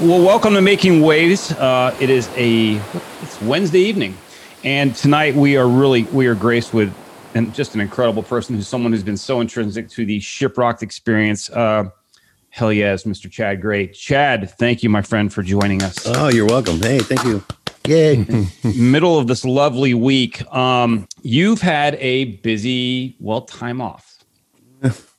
Well, 0.00 0.24
welcome 0.24 0.54
to 0.54 0.62
Making 0.62 1.02
Waves. 1.02 1.52
Uh, 1.52 1.94
it 2.00 2.08
is 2.08 2.30
a 2.34 2.76
it's 3.20 3.38
Wednesday 3.42 3.80
evening, 3.80 4.16
and 4.64 4.96
tonight 4.96 5.34
we 5.34 5.58
are 5.58 5.68
really 5.68 6.04
we 6.04 6.26
are 6.26 6.34
graced 6.34 6.72
with 6.72 6.90
and 7.34 7.54
just 7.54 7.74
an 7.74 7.82
incredible 7.82 8.22
person 8.22 8.56
who's 8.56 8.66
someone 8.66 8.92
who's 8.92 9.02
been 9.02 9.18
so 9.18 9.42
intrinsic 9.42 9.90
to 9.90 10.06
the 10.06 10.18
Shiprocked 10.18 10.80
experience. 10.80 11.50
Uh, 11.50 11.90
hell 12.48 12.72
yes, 12.72 13.04
Mr. 13.04 13.30
Chad 13.30 13.60
Gray. 13.60 13.88
Chad, 13.88 14.48
thank 14.52 14.82
you, 14.82 14.88
my 14.88 15.02
friend, 15.02 15.30
for 15.30 15.42
joining 15.42 15.82
us. 15.82 16.06
Oh, 16.06 16.28
you're 16.28 16.46
welcome. 16.46 16.80
Hey, 16.80 17.00
thank 17.00 17.22
you. 17.24 17.44
Yay. 17.86 18.24
Middle 18.74 19.18
of 19.18 19.26
this 19.26 19.44
lovely 19.44 19.92
week, 19.92 20.50
um, 20.50 21.06
you've 21.20 21.60
had 21.60 21.96
a 21.96 22.24
busy 22.36 23.16
well 23.20 23.42
time 23.42 23.82
off. 23.82 24.24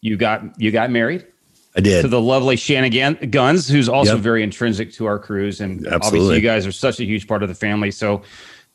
you 0.01 0.17
got 0.17 0.59
you 0.59 0.71
got 0.71 0.89
married. 0.89 1.27
I 1.75 1.81
did. 1.81 2.01
to 2.01 2.07
the 2.07 2.19
lovely 2.21 2.55
Shannon 2.57 3.29
Guns, 3.29 3.67
who's 3.69 3.87
also 3.87 4.13
Yep. 4.15 4.21
very 4.21 4.43
intrinsic 4.43 4.91
to 4.93 5.05
our 5.05 5.17
crews. 5.19 5.61
And 5.61 5.87
obviously, 5.87 6.35
you 6.35 6.41
guys 6.41 6.65
are 6.67 6.71
such 6.71 6.99
a 6.99 7.05
huge 7.05 7.27
part 7.27 7.43
of 7.43 7.49
the 7.49 7.55
family. 7.55 7.91
So 7.91 8.21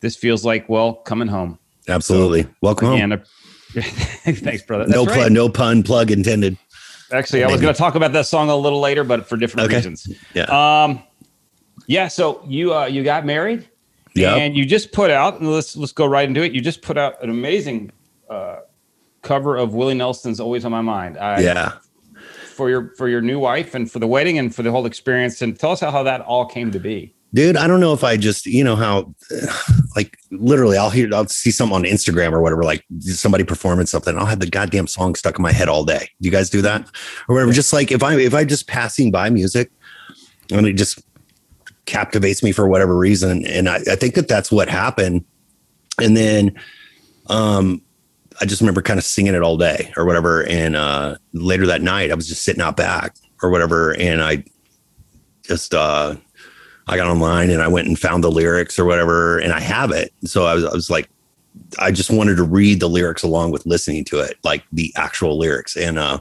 this 0.00 0.16
feels 0.16 0.44
like, 0.44 0.69
well, 0.69 0.94
coming 0.94 1.28
home. 1.28 1.58
Absolutely. 1.88 2.47
Welcome 2.62 2.88
home. 2.88 2.97
Again, 2.97 3.12
uh, 3.12 3.83
thanks, 3.83 4.62
brother. 4.62 4.84
That's 4.84 4.97
no 4.97 5.05
right. 5.05 5.22
pun, 5.25 5.33
no 5.33 5.48
pun 5.48 5.83
plug 5.83 6.11
intended. 6.11 6.56
Actually, 7.12 7.44
I 7.44 7.48
was 7.53 7.61
going 7.61 7.72
to 7.72 7.78
talk 7.78 7.94
about 7.94 8.12
that 8.14 8.27
song 8.27 8.48
a 8.50 8.56
little 8.56 8.80
later, 8.80 9.05
but 9.05 9.28
for 9.28 9.36
different 9.36 9.66
Okay. 9.66 9.77
reasons. 9.77 10.08
Yeah. 10.34 10.44
Um, 10.84 11.03
yeah. 11.86 12.08
So 12.08 12.42
you 12.48 12.75
uh, 12.75 12.86
you 12.86 13.05
got 13.05 13.25
married, 13.25 13.69
Yep. 14.14 14.36
and 14.38 14.56
you 14.56 14.64
just 14.64 14.91
put 14.91 15.10
out. 15.10 15.38
And 15.38 15.53
let's 15.53 15.77
let's 15.77 15.92
go 15.92 16.06
right 16.06 16.27
into 16.28 16.42
it. 16.42 16.53
You 16.53 16.60
just 16.60 16.83
put 16.83 16.98
out 16.98 17.22
an 17.22 17.31
amazing 17.31 17.92
uh, 18.28 18.56
cover 19.22 19.56
of 19.56 19.72
Willie 19.75 19.94
Nelson's 19.94 20.41
"Always 20.41 20.64
on 20.64 20.72
My 20.72 20.81
Mind." 20.81 21.16
I, 21.19 21.41
yeah. 21.42 21.72
For 22.57 22.71
your 22.71 22.95
for 22.97 23.09
your 23.09 23.21
new 23.21 23.39
wife 23.39 23.75
and 23.75 23.91
for 23.91 23.99
the 23.99 24.06
wedding 24.06 24.39
and 24.39 24.55
for 24.55 24.62
the 24.62 24.71
whole 24.71 24.87
experience, 24.87 25.43
and 25.43 25.59
tell 25.59 25.72
us 25.72 25.81
how, 25.81 25.91
how 25.91 26.03
that 26.05 26.22
all 26.22 26.47
came 26.47 26.71
to 26.72 26.81
be. 26.81 27.15
Dude, 27.34 27.56
I 27.56 27.67
don't 27.67 27.81
know 27.81 27.93
if 27.93 28.03
I 28.03 28.17
just, 28.17 28.47
you 28.47 28.65
know, 28.65 28.77
how 28.77 29.15
like 29.97 30.17
literally 30.31 30.78
I'll 30.78 30.89
hear, 30.89 31.12
I'll 31.12 31.27
see 31.27 31.50
something 31.50 31.75
on 31.75 31.83
Instagram 31.83 32.33
or 32.33 32.41
whatever, 32.41 32.62
like 32.62 32.83
somebody 33.00 33.45
performing 33.45 33.84
something. 33.84 34.16
I'll 34.16 34.25
have 34.25 34.41
the 34.41 34.47
goddamn 34.47 34.87
song 34.87 35.15
stuck 35.15 35.39
in 35.39 35.43
my 35.43 35.53
head 35.53 35.69
all 35.69 35.84
day. 35.84 36.09
Do 36.21 36.27
you 36.27 36.31
guys 36.31 36.49
do 36.49 36.62
that 36.62 36.89
or 37.28 37.34
whatever? 37.34 37.53
Just 37.53 37.75
like 37.75 37.93
if 37.93 38.03
I, 38.03 38.16
if 38.19 38.33
I 38.33 38.45
just 38.45 38.69
passing 38.69 39.11
by 39.11 39.28
music 39.28 39.71
and 40.50 40.66
it 40.66 40.75
just 40.75 41.03
captivates 41.84 42.43
me 42.43 42.53
for 42.53 42.66
whatever 42.66 42.97
reason. 42.97 43.45
And 43.45 43.69
I, 43.69 43.77
I 43.91 43.97
think 43.97 44.15
that 44.15 44.28
that's 44.28 44.50
what 44.50 44.71
happened. 44.71 45.25
And 46.00 46.16
then, 46.16 46.59
um, 47.27 47.83
I 48.41 48.44
just 48.44 48.60
remember 48.60 48.82
kind 48.82 48.98
of 48.98 49.04
singing 49.04 49.34
it 49.34 49.42
all 49.42 49.56
day 49.56 49.92
or 49.97 50.04
whatever. 50.04 50.47
And 50.47 50.76
uh, 50.76 51.16
later 51.32 51.66
that 51.66 51.82
night, 51.82 52.10
I 52.10 52.14
was 52.14 52.28
just 52.28 52.42
sitting 52.42 52.62
out 52.62 52.76
back 52.76 53.16
or 53.42 53.50
whatever, 53.50 53.92
and 53.92 54.22
I 54.22 54.44
just 55.42 55.74
uh, 55.74 56.16
I 56.86 56.97
got 56.97 57.08
online 57.08 57.50
and 57.50 57.62
I 57.62 57.69
went 57.69 57.88
and 57.88 57.98
found 57.98 58.24
the 58.24 58.30
lyrics 58.30 58.78
or 58.78 58.84
whatever, 58.84 59.38
and 59.38 59.52
I 59.52 59.60
have 59.60 59.91
it. 59.91 60.12
So 60.24 60.47
I 60.47 60.54
was, 60.54 60.64
I 60.64 60.72
was 60.72 60.91
like, 60.91 61.08
I 61.78 61.91
just 61.91 62.10
wanted 62.10 62.36
to 62.36 62.42
read 62.42 62.80
the 62.80 62.88
lyrics 62.88 63.22
along 63.22 63.52
with 63.52 63.66
listening 63.66 64.04
to 64.06 64.20
it, 64.20 64.36
like 64.44 64.64
the 64.72 64.92
actual 64.97 65.38
lyrics, 65.38 65.76
and 65.76 65.98
uh, 65.98 66.18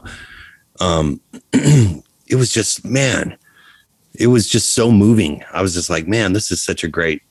um, 0.80 1.20
it 1.52 2.36
was 2.36 2.52
just 2.52 2.84
man, 2.84 3.36
it 4.14 4.28
was 4.28 4.48
just 4.48 4.72
so 4.72 4.90
moving. 4.90 5.42
I 5.52 5.62
was 5.62 5.74
just 5.74 5.90
like, 5.90 6.06
man, 6.06 6.32
this 6.32 6.50
is 6.50 6.62
such 6.62 6.84
a 6.84 6.88
great, 6.88 7.22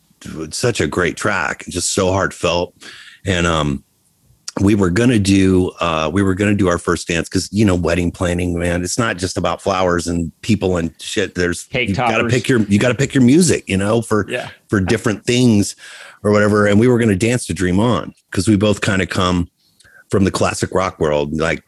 such 0.51 0.81
a 0.81 0.87
great 0.87 1.17
track, 1.17 1.65
just 1.69 1.93
so 1.93 2.11
heartfelt, 2.11 2.75
and 3.25 3.47
um 3.47 3.84
we 4.61 4.73
were 4.73 4.89
gonna 4.89 5.19
do 5.19 5.71
uh 5.81 6.09
we 6.13 6.23
were 6.23 6.33
gonna 6.33 6.55
do 6.55 6.67
our 6.69 6.77
first 6.77 7.07
dance 7.07 7.27
because 7.27 7.51
you 7.51 7.65
know 7.65 7.75
wedding 7.75 8.09
planning 8.09 8.57
man 8.57 8.83
it's 8.83 8.97
not 8.97 9.17
just 9.17 9.35
about 9.37 9.61
flowers 9.61 10.07
and 10.07 10.31
people 10.41 10.77
and 10.77 10.93
shit. 11.01 11.35
There's 11.35 11.63
Cake 11.63 11.89
you 11.89 11.95
gotta 11.95 12.27
pick 12.29 12.47
your 12.47 12.61
you 12.61 12.79
gotta 12.79 12.95
pick 12.95 13.13
your 13.13 13.23
music 13.23 13.67
you 13.67 13.75
know 13.77 14.01
for 14.01 14.25
Yeah. 14.29 14.49
for 14.69 14.79
different 14.79 15.25
things 15.25 15.75
or 16.23 16.31
whatever. 16.31 16.65
And 16.67 16.79
we 16.79 16.87
were 16.87 16.97
gonna 16.97 17.15
dance 17.17 17.45
to 17.47 17.53
dream 17.53 17.79
on 17.79 18.13
because 18.31 18.47
we 18.47 18.55
both 18.55 18.79
kind 18.81 19.01
of 19.01 19.09
come 19.09 19.49
from 20.09 20.23
the 20.23 20.31
classic 20.31 20.71
rock 20.73 20.99
world. 20.99 21.33
Like 21.33 21.63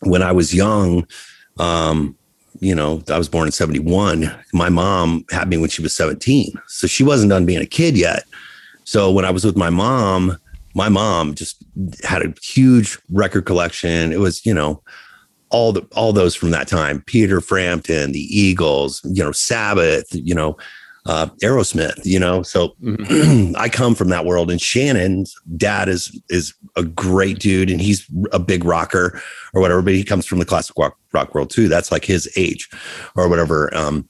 when 0.00 0.22
i 0.22 0.30
was 0.32 0.54
young 0.54 1.04
um 1.58 2.16
you 2.60 2.72
know 2.74 3.02
i 3.10 3.18
was 3.18 3.28
born 3.28 3.46
in 3.48 3.52
71 3.52 4.32
my 4.52 4.68
mom 4.68 5.24
had 5.32 5.48
me 5.48 5.56
when 5.56 5.68
she 5.68 5.82
was 5.82 5.92
17 5.92 6.52
so 6.68 6.86
she 6.86 7.02
wasn't 7.02 7.28
done 7.30 7.44
being 7.44 7.60
a 7.60 7.66
kid 7.66 7.96
yet. 7.98 8.22
So 8.84 9.10
when 9.12 9.24
i 9.24 9.30
was 9.30 9.44
with 9.44 9.56
my 9.56 9.70
mom 9.70 10.38
my 10.78 10.88
mom 10.88 11.34
just 11.34 11.64
had 12.04 12.22
a 12.22 12.32
huge 12.40 12.98
record 13.10 13.46
collection. 13.46 14.12
It 14.12 14.20
was, 14.20 14.46
you 14.46 14.54
know, 14.54 14.80
all 15.50 15.72
the 15.72 15.82
all 15.96 16.12
those 16.12 16.36
from 16.36 16.52
that 16.52 16.68
time. 16.68 17.02
Peter 17.04 17.40
Frampton, 17.40 18.12
the 18.12 18.20
Eagles, 18.20 19.00
you 19.04 19.24
know, 19.24 19.32
Sabbath, 19.32 20.06
you 20.12 20.36
know, 20.36 20.56
uh, 21.06 21.26
Aerosmith, 21.42 21.98
you 22.04 22.20
know. 22.20 22.44
So 22.44 22.76
I 23.56 23.68
come 23.68 23.96
from 23.96 24.10
that 24.10 24.24
world. 24.24 24.52
And 24.52 24.60
Shannon's 24.60 25.34
dad 25.56 25.88
is 25.88 26.16
is 26.28 26.54
a 26.76 26.84
great 26.84 27.40
dude, 27.40 27.70
and 27.70 27.80
he's 27.80 28.06
a 28.32 28.38
big 28.38 28.64
rocker 28.64 29.20
or 29.54 29.60
whatever. 29.60 29.82
But 29.82 29.94
he 29.94 30.04
comes 30.04 30.26
from 30.26 30.38
the 30.38 30.44
classic 30.44 30.76
rock, 30.78 30.96
rock 31.12 31.34
world 31.34 31.50
too. 31.50 31.66
That's 31.66 31.90
like 31.90 32.04
his 32.04 32.30
age 32.36 32.70
or 33.16 33.28
whatever. 33.28 33.76
Um, 33.76 34.08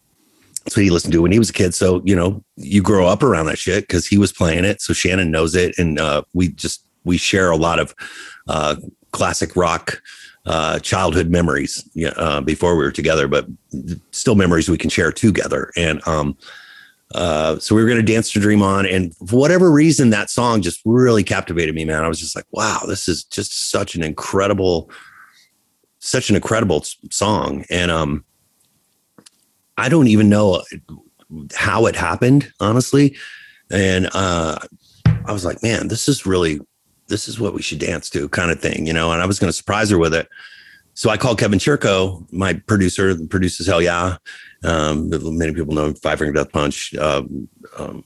what 0.77 0.85
he 0.85 0.91
listened 0.91 1.13
to 1.13 1.23
when 1.23 1.33
he 1.33 1.39
was 1.39 1.51
a 1.51 1.53
kid. 1.53 1.75
So, 1.75 2.03
you 2.05 2.15
know, 2.17 2.43
you 2.57 2.83
grow 2.83 3.07
up 3.07 3.23
around 3.23 3.47
that 3.47 3.59
shit 3.59 3.85
because 3.85 4.07
he 4.07 4.19
was 4.19 4.33
playing 4.33 4.65
it. 4.65 4.81
So 4.81 4.93
Shannon 4.93 5.31
knows 5.31 5.55
it. 5.55 5.79
And 5.79 5.99
uh, 5.99 6.23
we 6.33 6.49
just, 6.49 6.85
we 7.05 7.17
share 7.17 7.51
a 7.51 7.57
lot 7.57 7.79
of 7.79 7.95
uh, 8.49 8.77
classic 9.13 9.57
rock 9.57 10.03
uh, 10.47 10.79
childhood 10.79 11.31
memories 11.31 11.87
uh, 12.17 12.41
before 12.41 12.77
we 12.77 12.83
were 12.83 12.93
together, 12.93 13.29
but 13.29 13.47
still 14.13 14.35
memories 14.35 14.69
we 14.69 14.79
can 14.79 14.91
share 14.91 15.13
together. 15.13 15.71
And 15.77 16.07
um, 16.09 16.37
uh, 17.15 17.59
so 17.59 17.75
we 17.75 17.83
were 17.83 17.89
going 17.89 18.05
to 18.05 18.13
dance 18.13 18.33
to 18.33 18.41
dream 18.41 18.63
on. 18.63 18.87
And 18.87 19.15
for 19.17 19.37
whatever 19.37 19.71
reason, 19.71 20.11
that 20.11 20.31
song 20.31 20.63
just 20.63 20.81
really 20.85 21.23
captivated 21.23 21.75
me, 21.75 21.85
man. 21.85 22.05
I 22.05 22.09
was 22.09 22.21
just 22.21 22.37
like, 22.37 22.47
wow, 22.51 22.81
this 22.87 23.09
is 23.09 23.25
just 23.25 23.71
such 23.71 23.95
an 23.95 24.03
incredible, 24.03 24.91
such 25.99 26.31
an 26.31 26.37
incredible 26.37 26.85
song. 27.11 27.65
And, 27.71 27.91
um, 27.91 28.25
I 29.79 29.89
don't 29.89 30.09
even 30.09 30.29
know 30.29 30.63
how 31.55 31.87
it 31.87 31.97
happened, 31.97 32.53
honestly. 32.61 33.17
And 33.71 34.09
uh, 34.13 34.59
I 35.25 35.33
was 35.33 35.45
like, 35.45 35.63
man, 35.63 35.89
this 35.89 36.09
is 36.09 36.27
really, 36.27 36.61
this 37.07 37.29
is 37.29 37.39
what 37.39 37.55
we 37.55 37.63
should 37.63 37.79
dance 37.79 38.11
to, 38.11 38.29
kind 38.31 38.51
of 38.51 38.61
thing, 38.61 38.87
you 38.87 38.93
know. 38.93 39.13
And 39.13 39.23
I 39.23 39.27
was 39.27 39.39
going 39.39 39.49
to 39.49 39.57
surprise 39.57 39.91
her 39.91 39.99
with 39.99 40.15
it. 40.15 40.29
So 40.95 41.11
I 41.11 41.17
called 41.17 41.39
Kevin 41.39 41.61
Churko, 41.61 42.27
my 42.33 42.55
producer, 42.55 43.15
produces 43.29 43.69
Hell 43.69 43.81
Yeah. 43.81 44.17
Um, 44.65 45.11
many 45.39 45.55
people 45.55 45.75
know 45.75 45.95
Five 45.95 46.19
Finger 46.19 46.33
Death 46.33 46.51
Punch. 46.51 46.93
Um, 46.97 47.49
um, 47.77 48.05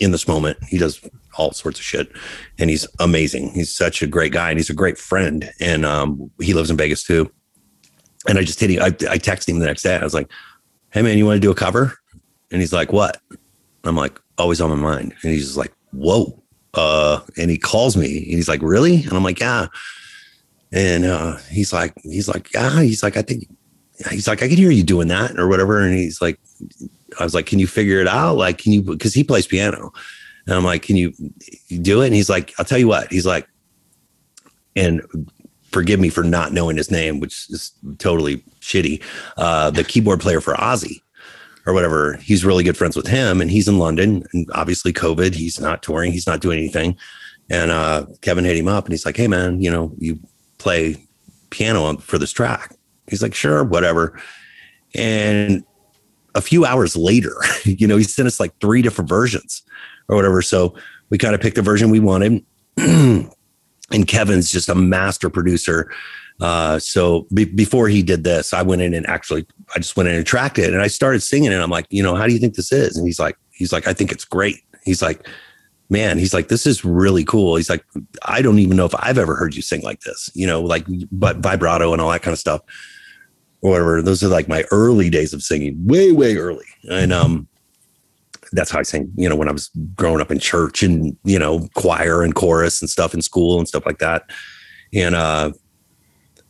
in 0.00 0.10
this 0.10 0.26
moment, 0.26 0.58
he 0.64 0.78
does 0.78 1.00
all 1.38 1.52
sorts 1.52 1.78
of 1.78 1.84
shit, 1.84 2.10
and 2.58 2.70
he's 2.70 2.88
amazing. 2.98 3.50
He's 3.50 3.72
such 3.72 4.02
a 4.02 4.08
great 4.08 4.32
guy, 4.32 4.50
and 4.50 4.58
he's 4.58 4.70
a 4.70 4.74
great 4.74 4.98
friend. 4.98 5.48
And 5.60 5.84
um, 5.84 6.28
he 6.40 6.54
lives 6.54 6.70
in 6.70 6.76
Vegas 6.76 7.04
too. 7.04 7.30
And 8.28 8.36
I 8.36 8.42
just 8.42 8.58
hit 8.58 8.70
him. 8.70 8.82
I, 8.82 8.86
I 8.86 9.18
texted 9.18 9.50
him 9.50 9.60
the 9.60 9.66
next 9.66 9.82
day. 9.82 9.96
I 9.96 10.02
was 10.02 10.14
like, 10.14 10.28
"Hey 10.90 11.02
man, 11.02 11.18
you 11.18 11.26
want 11.26 11.36
to 11.36 11.40
do 11.40 11.50
a 11.50 11.54
cover?" 11.54 11.98
And 12.50 12.60
he's 12.60 12.72
like, 12.72 12.92
"What?" 12.92 13.20
I'm 13.84 13.96
like, 13.96 14.20
"Always 14.38 14.60
on 14.60 14.70
my 14.70 14.76
mind." 14.76 15.14
And 15.22 15.32
he's 15.32 15.46
just 15.46 15.56
like, 15.56 15.72
whoa. 15.96 16.40
Uh, 16.74 17.20
and 17.36 17.50
he 17.50 17.58
calls 17.58 17.96
me 17.96 18.18
and 18.18 18.34
he's 18.34 18.48
like, 18.48 18.62
really? 18.62 19.02
And 19.04 19.12
I'm 19.14 19.24
like, 19.24 19.40
yeah. 19.40 19.66
And 20.72 21.04
uh, 21.04 21.36
he's 21.50 21.72
like, 21.72 21.94
he's 22.02 22.28
like, 22.28 22.52
yeah. 22.52 22.82
He's 22.82 23.02
like, 23.02 23.16
I 23.16 23.22
think, 23.22 23.48
he's 24.10 24.28
like, 24.28 24.42
I 24.42 24.48
can 24.48 24.56
hear 24.56 24.70
you 24.70 24.82
doing 24.82 25.08
that 25.08 25.38
or 25.38 25.48
whatever. 25.48 25.80
And 25.80 25.94
he's 25.94 26.20
like, 26.20 26.38
I 27.18 27.24
was 27.24 27.34
like, 27.34 27.46
can 27.46 27.58
you 27.58 27.66
figure 27.66 28.00
it 28.00 28.08
out? 28.08 28.36
Like, 28.36 28.58
can 28.58 28.72
you, 28.72 28.82
because 28.82 29.14
he 29.14 29.24
plays 29.24 29.46
piano. 29.46 29.92
And 30.46 30.54
I'm 30.54 30.64
like, 30.64 30.82
can 30.82 30.96
you, 30.96 31.12
you 31.68 31.78
do 31.78 32.02
it? 32.02 32.06
And 32.06 32.14
he's 32.14 32.28
like, 32.28 32.52
I'll 32.58 32.64
tell 32.64 32.78
you 32.78 32.88
what. 32.88 33.10
He's 33.10 33.26
like, 33.26 33.48
and 34.76 35.02
forgive 35.72 35.98
me 35.98 36.10
for 36.10 36.22
not 36.22 36.52
knowing 36.52 36.76
his 36.76 36.90
name, 36.90 37.20
which 37.20 37.48
is 37.50 37.72
totally 37.98 38.44
shitty. 38.66 39.02
Uh, 39.36 39.70
the 39.70 39.84
keyboard 39.84 40.20
player 40.20 40.40
for 40.40 40.54
Ozzy 40.54 41.00
or 41.66 41.72
whatever, 41.72 42.16
he's 42.16 42.44
really 42.44 42.64
good 42.64 42.76
friends 42.76 42.96
with 42.96 43.06
him, 43.06 43.40
and 43.40 43.50
he's 43.50 43.68
in 43.68 43.78
London. 43.78 44.24
And 44.32 44.48
obviously, 44.54 44.92
COVID, 44.92 45.34
he's 45.34 45.60
not 45.60 45.82
touring, 45.82 46.12
he's 46.12 46.26
not 46.26 46.40
doing 46.40 46.58
anything. 46.58 46.96
And 47.48 47.70
uh, 47.70 48.06
Kevin 48.22 48.44
hit 48.44 48.56
him 48.56 48.68
up, 48.68 48.84
and 48.84 48.92
he's 48.92 49.06
like, 49.06 49.16
"Hey, 49.16 49.28
man, 49.28 49.60
you 49.60 49.70
know, 49.70 49.92
you 49.98 50.18
play 50.58 50.96
piano 51.50 51.96
for 51.98 52.18
this 52.18 52.32
track." 52.32 52.74
He's 53.08 53.22
like, 53.22 53.34
"Sure, 53.34 53.62
whatever." 53.62 54.20
And 54.94 55.64
a 56.34 56.40
few 56.40 56.64
hours 56.64 56.96
later, 56.96 57.36
you 57.64 57.86
know, 57.86 57.96
he 57.96 58.04
sent 58.04 58.26
us 58.26 58.40
like 58.40 58.58
three 58.60 58.82
different 58.82 59.08
versions 59.08 59.62
or 60.08 60.16
whatever. 60.16 60.42
So 60.42 60.74
we 61.10 61.18
kind 61.18 61.34
of 61.34 61.40
picked 61.40 61.56
the 61.56 61.62
version 61.62 61.90
we 61.90 62.00
wanted. 62.00 62.44
and 62.76 64.08
Kevin's 64.08 64.50
just 64.50 64.68
a 64.68 64.74
master 64.74 65.30
producer. 65.30 65.90
Uh, 66.40 66.78
so 66.78 67.26
be- 67.32 67.44
before 67.44 67.88
he 67.88 68.02
did 68.02 68.24
this, 68.24 68.52
I 68.52 68.62
went 68.62 68.82
in 68.82 68.92
and 68.94 69.06
actually, 69.08 69.46
I 69.74 69.78
just 69.78 69.96
went 69.96 70.08
in 70.08 70.14
and 70.14 70.26
tracked 70.26 70.58
it 70.58 70.72
and 70.72 70.82
I 70.82 70.86
started 70.86 71.20
singing 71.20 71.52
and 71.52 71.62
I'm 71.62 71.70
like, 71.70 71.86
you 71.90 72.02
know, 72.02 72.14
how 72.14 72.26
do 72.26 72.32
you 72.32 72.38
think 72.38 72.54
this 72.54 72.72
is? 72.72 72.96
And 72.96 73.06
he's 73.06 73.18
like, 73.18 73.36
he's 73.52 73.72
like, 73.72 73.86
I 73.86 73.92
think 73.92 74.12
it's 74.12 74.24
great. 74.24 74.56
He's 74.84 75.00
like, 75.00 75.26
man, 75.88 76.18
he's 76.18 76.34
like, 76.34 76.48
this 76.48 76.66
is 76.66 76.84
really 76.84 77.24
cool. 77.24 77.56
He's 77.56 77.70
like, 77.70 77.84
I 78.24 78.42
don't 78.42 78.58
even 78.58 78.76
know 78.76 78.86
if 78.86 78.94
I've 78.98 79.18
ever 79.18 79.34
heard 79.34 79.54
you 79.54 79.62
sing 79.62 79.82
like 79.82 80.00
this, 80.00 80.28
you 80.34 80.46
know, 80.46 80.60
like, 80.60 80.84
but 81.10 81.38
vibrato 81.38 81.92
and 81.92 82.02
all 82.02 82.10
that 82.10 82.22
kind 82.22 82.32
of 82.32 82.38
stuff 82.38 82.60
or 83.62 83.70
whatever. 83.70 84.02
Those 84.02 84.22
are 84.22 84.28
like 84.28 84.48
my 84.48 84.64
early 84.70 85.08
days 85.08 85.32
of 85.32 85.42
singing, 85.42 85.86
way, 85.86 86.12
way 86.12 86.36
early. 86.36 86.66
And, 86.90 87.12
um, 87.12 87.48
that's 88.52 88.70
how 88.70 88.78
I 88.78 88.82
sang, 88.82 89.10
you 89.16 89.28
know, 89.28 89.34
when 89.36 89.48
I 89.48 89.52
was 89.52 89.70
growing 89.96 90.20
up 90.20 90.30
in 90.30 90.38
church 90.38 90.82
and, 90.82 91.16
you 91.24 91.38
know, 91.38 91.68
choir 91.74 92.22
and 92.22 92.34
chorus 92.34 92.80
and 92.80 92.88
stuff 92.88 93.12
in 93.12 93.20
school 93.20 93.58
and 93.58 93.66
stuff 93.66 93.84
like 93.84 93.98
that. 93.98 94.30
And 94.94 95.14
uh, 95.14 95.52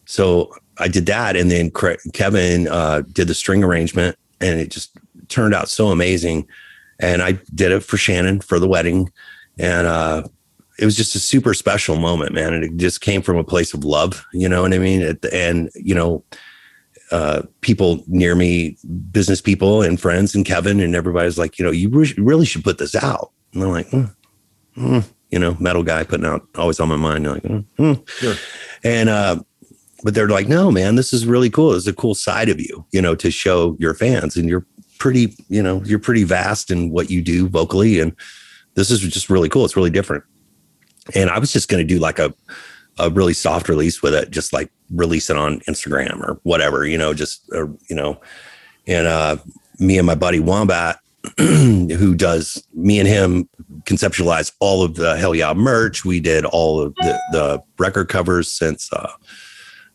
so 0.06 0.54
I 0.78 0.88
did 0.88 1.06
that. 1.06 1.36
And 1.36 1.50
then 1.50 1.70
Kevin 2.12 2.68
uh, 2.68 3.02
did 3.12 3.28
the 3.28 3.34
string 3.34 3.62
arrangement 3.62 4.16
and 4.40 4.60
it 4.60 4.70
just 4.70 4.96
turned 5.28 5.54
out 5.54 5.68
so 5.68 5.88
amazing. 5.88 6.46
And 6.98 7.22
I 7.22 7.32
did 7.54 7.72
it 7.72 7.82
for 7.82 7.96
Shannon 7.96 8.40
for 8.40 8.58
the 8.58 8.68
wedding. 8.68 9.10
And 9.58 9.86
uh, 9.86 10.24
it 10.78 10.84
was 10.84 10.96
just 10.96 11.14
a 11.14 11.20
super 11.20 11.54
special 11.54 11.96
moment, 11.96 12.32
man. 12.32 12.54
And 12.54 12.64
it 12.64 12.76
just 12.76 13.00
came 13.00 13.22
from 13.22 13.36
a 13.36 13.44
place 13.44 13.74
of 13.74 13.84
love, 13.84 14.24
you 14.32 14.48
know 14.48 14.62
what 14.62 14.72
I 14.72 14.78
mean? 14.78 15.18
And, 15.32 15.70
you 15.74 15.94
know, 15.94 16.24
uh, 17.12 17.42
people 17.60 18.02
near 18.06 18.34
me, 18.34 18.76
business 19.12 19.40
people 19.40 19.82
and 19.82 20.00
friends, 20.00 20.34
and 20.34 20.44
Kevin, 20.44 20.80
and 20.80 20.94
everybody's 20.94 21.38
like, 21.38 21.58
you 21.58 21.64
know, 21.64 21.70
you 21.70 21.88
re- 21.88 22.14
really 22.18 22.44
should 22.44 22.64
put 22.64 22.78
this 22.78 22.94
out. 22.94 23.30
And 23.54 23.62
I'm 23.62 23.70
like, 23.70 23.90
mm, 23.90 24.14
mm, 24.76 25.04
you 25.30 25.38
know, 25.38 25.56
metal 25.60 25.84
guy 25.84 26.02
putting 26.02 26.26
out 26.26 26.46
always 26.56 26.80
on 26.80 26.88
my 26.88 26.96
mind. 26.96 27.26
Like, 27.26 27.42
mm, 27.42 28.08
sure. 28.08 28.34
And, 28.82 29.08
uh, 29.08 29.40
but 30.06 30.14
they're 30.14 30.28
like, 30.28 30.46
no, 30.46 30.70
man, 30.70 30.94
this 30.94 31.12
is 31.12 31.26
really 31.26 31.50
cool. 31.50 31.74
It's 31.74 31.88
a 31.88 31.92
cool 31.92 32.14
side 32.14 32.48
of 32.48 32.60
you, 32.60 32.86
you 32.92 33.02
know, 33.02 33.16
to 33.16 33.28
show 33.28 33.76
your 33.80 33.92
fans. 33.92 34.36
And 34.36 34.48
you're 34.48 34.64
pretty, 35.00 35.34
you 35.48 35.60
know, 35.60 35.82
you're 35.84 35.98
pretty 35.98 36.22
vast 36.22 36.70
in 36.70 36.90
what 36.90 37.10
you 37.10 37.20
do 37.20 37.48
vocally. 37.48 37.98
And 37.98 38.14
this 38.74 38.92
is 38.92 39.00
just 39.00 39.28
really 39.28 39.48
cool. 39.48 39.64
It's 39.64 39.74
really 39.74 39.90
different. 39.90 40.22
And 41.16 41.28
I 41.28 41.40
was 41.40 41.52
just 41.52 41.68
going 41.68 41.84
to 41.84 41.94
do 41.94 41.98
like 41.98 42.20
a, 42.20 42.32
a 43.00 43.10
really 43.10 43.32
soft 43.32 43.68
release 43.68 44.00
with 44.00 44.14
it, 44.14 44.30
just 44.30 44.52
like 44.52 44.70
release 44.90 45.28
it 45.28 45.36
on 45.36 45.58
Instagram 45.62 46.20
or 46.20 46.38
whatever, 46.44 46.86
you 46.86 46.98
know, 46.98 47.12
just, 47.12 47.42
uh, 47.52 47.66
you 47.90 47.96
know, 47.96 48.20
and 48.86 49.08
uh, 49.08 49.38
me 49.80 49.98
and 49.98 50.06
my 50.06 50.14
buddy 50.14 50.38
Wombat, 50.38 51.00
who 51.36 52.14
does 52.14 52.64
me 52.74 53.00
and 53.00 53.08
him 53.08 53.48
conceptualize 53.86 54.52
all 54.60 54.84
of 54.84 54.94
the 54.94 55.16
Hell 55.16 55.34
Yeah 55.34 55.52
merch. 55.52 56.04
We 56.04 56.20
did 56.20 56.44
all 56.44 56.80
of 56.80 56.94
the, 56.94 57.20
the 57.32 57.62
record 57.76 58.08
covers 58.08 58.52
since 58.52 58.88
uh, 58.92 59.10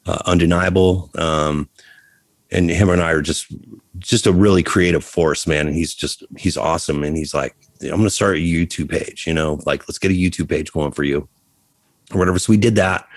uh, 0.06 0.20
Undeniable. 0.26 1.10
Um, 1.16 1.70
and 2.52 2.70
him 2.70 2.90
and 2.90 3.02
I 3.02 3.12
are 3.12 3.22
just 3.22 3.54
just 4.00 4.26
a 4.28 4.34
really 4.34 4.64
creative 4.64 5.04
force, 5.04 5.48
man. 5.48 5.68
And 5.68 5.76
he's 5.76 5.94
just 5.94 6.24
he's 6.38 6.58
awesome. 6.58 7.04
And 7.04 7.16
he's 7.16 7.34
like, 7.34 7.56
I'm 7.82 7.90
gonna 7.92 8.10
start 8.10 8.36
a 8.36 8.40
YouTube 8.40 8.90
page, 8.90 9.26
you 9.26 9.34
know, 9.34 9.60
like 9.66 9.88
let's 9.88 10.00
get 10.00 10.12
a 10.12 10.16
YouTube 10.16 10.50
page 10.50 10.72
going 10.72 10.92
for 10.92 11.04
you 11.04 11.30
or 12.14 12.20
whatever. 12.20 12.40
So 12.40 12.52
we 12.52 12.58
did 12.58 12.76
that. 12.76 13.08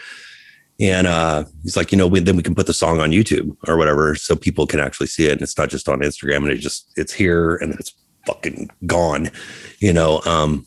And 0.80 1.06
uh, 1.06 1.44
he's 1.62 1.76
like, 1.76 1.92
you 1.92 1.98
know, 1.98 2.08
we, 2.08 2.18
then 2.20 2.36
we 2.36 2.42
can 2.42 2.54
put 2.54 2.66
the 2.66 2.72
song 2.72 3.00
on 3.00 3.12
YouTube 3.12 3.56
or 3.68 3.76
whatever, 3.76 4.16
so 4.16 4.34
people 4.34 4.66
can 4.66 4.80
actually 4.80 5.06
see 5.06 5.26
it. 5.26 5.32
And 5.32 5.42
it's 5.42 5.56
not 5.56 5.70
just 5.70 5.88
on 5.88 6.00
Instagram, 6.00 6.38
and 6.38 6.48
it 6.48 6.56
just 6.56 6.92
it's 6.96 7.12
here 7.12 7.56
and 7.56 7.74
it's 7.74 7.94
fucking 8.26 8.70
gone, 8.86 9.30
you 9.78 9.92
know. 9.92 10.20
Um, 10.24 10.66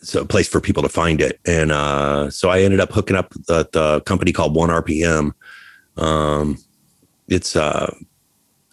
so 0.00 0.22
a 0.22 0.24
place 0.24 0.48
for 0.48 0.60
people 0.60 0.82
to 0.84 0.88
find 0.88 1.20
it. 1.20 1.40
And 1.44 1.72
uh, 1.72 2.30
so 2.30 2.50
I 2.50 2.60
ended 2.60 2.78
up 2.78 2.92
hooking 2.92 3.16
up 3.16 3.32
the, 3.48 3.68
the 3.72 4.00
company 4.02 4.32
called 4.32 4.54
One 4.54 4.70
RPM. 4.70 5.32
Um, 5.98 6.58
it's 7.28 7.56
uh, 7.56 7.94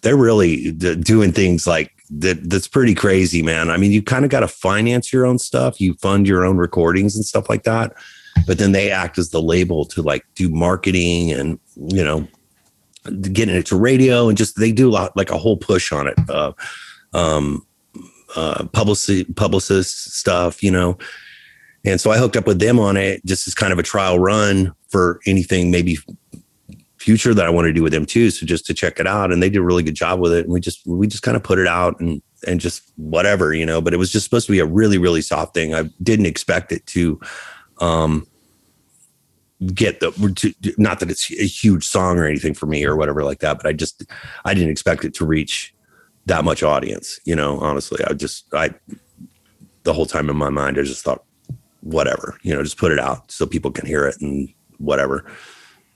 they're 0.02 0.16
really 0.16 0.70
doing 0.72 1.32
things 1.32 1.66
like 1.66 1.92
that. 2.10 2.48
That's 2.48 2.68
pretty 2.68 2.94
crazy, 2.94 3.42
man. 3.42 3.70
I 3.70 3.76
mean, 3.76 3.92
you 3.92 4.02
kind 4.02 4.24
of 4.24 4.30
got 4.30 4.40
to 4.40 4.48
finance 4.48 5.12
your 5.12 5.26
own 5.26 5.38
stuff. 5.38 5.80
You 5.80 5.94
fund 5.94 6.26
your 6.26 6.44
own 6.44 6.56
recordings 6.56 7.16
and 7.16 7.24
stuff 7.24 7.48
like 7.48 7.64
that 7.64 7.92
but 8.46 8.58
then 8.58 8.72
they 8.72 8.90
act 8.90 9.18
as 9.18 9.30
the 9.30 9.40
label 9.40 9.84
to 9.86 10.02
like 10.02 10.24
do 10.34 10.48
marketing 10.48 11.32
and 11.32 11.58
you 11.76 12.04
know 12.04 12.26
getting 13.32 13.54
it 13.54 13.66
to 13.66 13.76
radio 13.76 14.28
and 14.28 14.36
just 14.36 14.58
they 14.58 14.72
do 14.72 14.88
a 14.88 14.92
lot 14.92 15.16
like 15.16 15.30
a 15.30 15.38
whole 15.38 15.56
push 15.56 15.92
on 15.92 16.08
it 16.08 16.18
uh, 16.28 16.52
um 17.14 17.64
uh 18.34 18.64
publicist 18.72 19.34
publicist 19.36 20.12
stuff 20.12 20.62
you 20.62 20.70
know 20.70 20.98
and 21.84 22.00
so 22.00 22.10
i 22.10 22.18
hooked 22.18 22.36
up 22.36 22.46
with 22.46 22.58
them 22.58 22.80
on 22.80 22.96
it 22.96 23.24
just 23.24 23.46
as 23.46 23.54
kind 23.54 23.72
of 23.72 23.78
a 23.78 23.82
trial 23.82 24.18
run 24.18 24.74
for 24.88 25.20
anything 25.26 25.70
maybe 25.70 25.96
future 27.06 27.32
that 27.32 27.46
i 27.46 27.50
want 27.50 27.66
to 27.66 27.72
do 27.72 27.84
with 27.84 27.92
them 27.92 28.04
too 28.04 28.30
so 28.30 28.44
just 28.44 28.66
to 28.66 28.74
check 28.74 28.98
it 28.98 29.06
out 29.06 29.32
and 29.32 29.40
they 29.40 29.48
did 29.48 29.58
a 29.58 29.62
really 29.62 29.84
good 29.84 29.94
job 29.94 30.18
with 30.18 30.32
it 30.32 30.44
and 30.44 30.52
we 30.52 30.58
just 30.58 30.84
we 30.86 31.06
just 31.06 31.22
kind 31.22 31.36
of 31.36 31.42
put 31.44 31.56
it 31.56 31.68
out 31.68 32.00
and 32.00 32.20
and 32.48 32.58
just 32.58 32.92
whatever 32.96 33.54
you 33.54 33.64
know 33.64 33.80
but 33.80 33.94
it 33.94 33.96
was 33.96 34.10
just 34.10 34.24
supposed 34.24 34.44
to 34.44 34.50
be 34.50 34.58
a 34.58 34.66
really 34.66 34.98
really 34.98 35.22
soft 35.22 35.54
thing. 35.54 35.72
I 35.72 35.84
didn't 36.02 36.26
expect 36.26 36.72
it 36.72 36.84
to 36.86 37.20
um 37.80 38.26
get 39.72 40.00
the 40.00 40.74
not 40.78 40.98
that 40.98 41.08
it's 41.08 41.30
a 41.30 41.46
huge 41.46 41.86
song 41.86 42.18
or 42.18 42.26
anything 42.26 42.54
for 42.54 42.66
me 42.66 42.84
or 42.84 42.96
whatever 42.96 43.22
like 43.22 43.38
that 43.38 43.56
but 43.56 43.66
i 43.66 43.72
just 43.72 44.04
i 44.44 44.52
didn't 44.52 44.68
expect 44.70 45.02
it 45.02 45.14
to 45.14 45.24
reach 45.24 45.74
that 46.26 46.44
much 46.44 46.62
audience 46.62 47.18
you 47.24 47.34
know 47.34 47.58
honestly. 47.60 48.04
I 48.04 48.12
just 48.12 48.52
i 48.52 48.74
the 49.84 49.94
whole 49.94 50.04
time 50.04 50.28
in 50.28 50.36
my 50.36 50.50
mind 50.50 50.78
i 50.78 50.82
just 50.82 51.04
thought 51.04 51.24
whatever 51.80 52.36
you 52.42 52.54
know 52.54 52.62
just 52.62 52.76
put 52.76 52.92
it 52.92 52.98
out 52.98 53.30
so 53.30 53.46
people 53.46 53.70
can 53.70 53.86
hear 53.86 54.06
it 54.06 54.20
and 54.20 54.52
whatever 54.76 55.24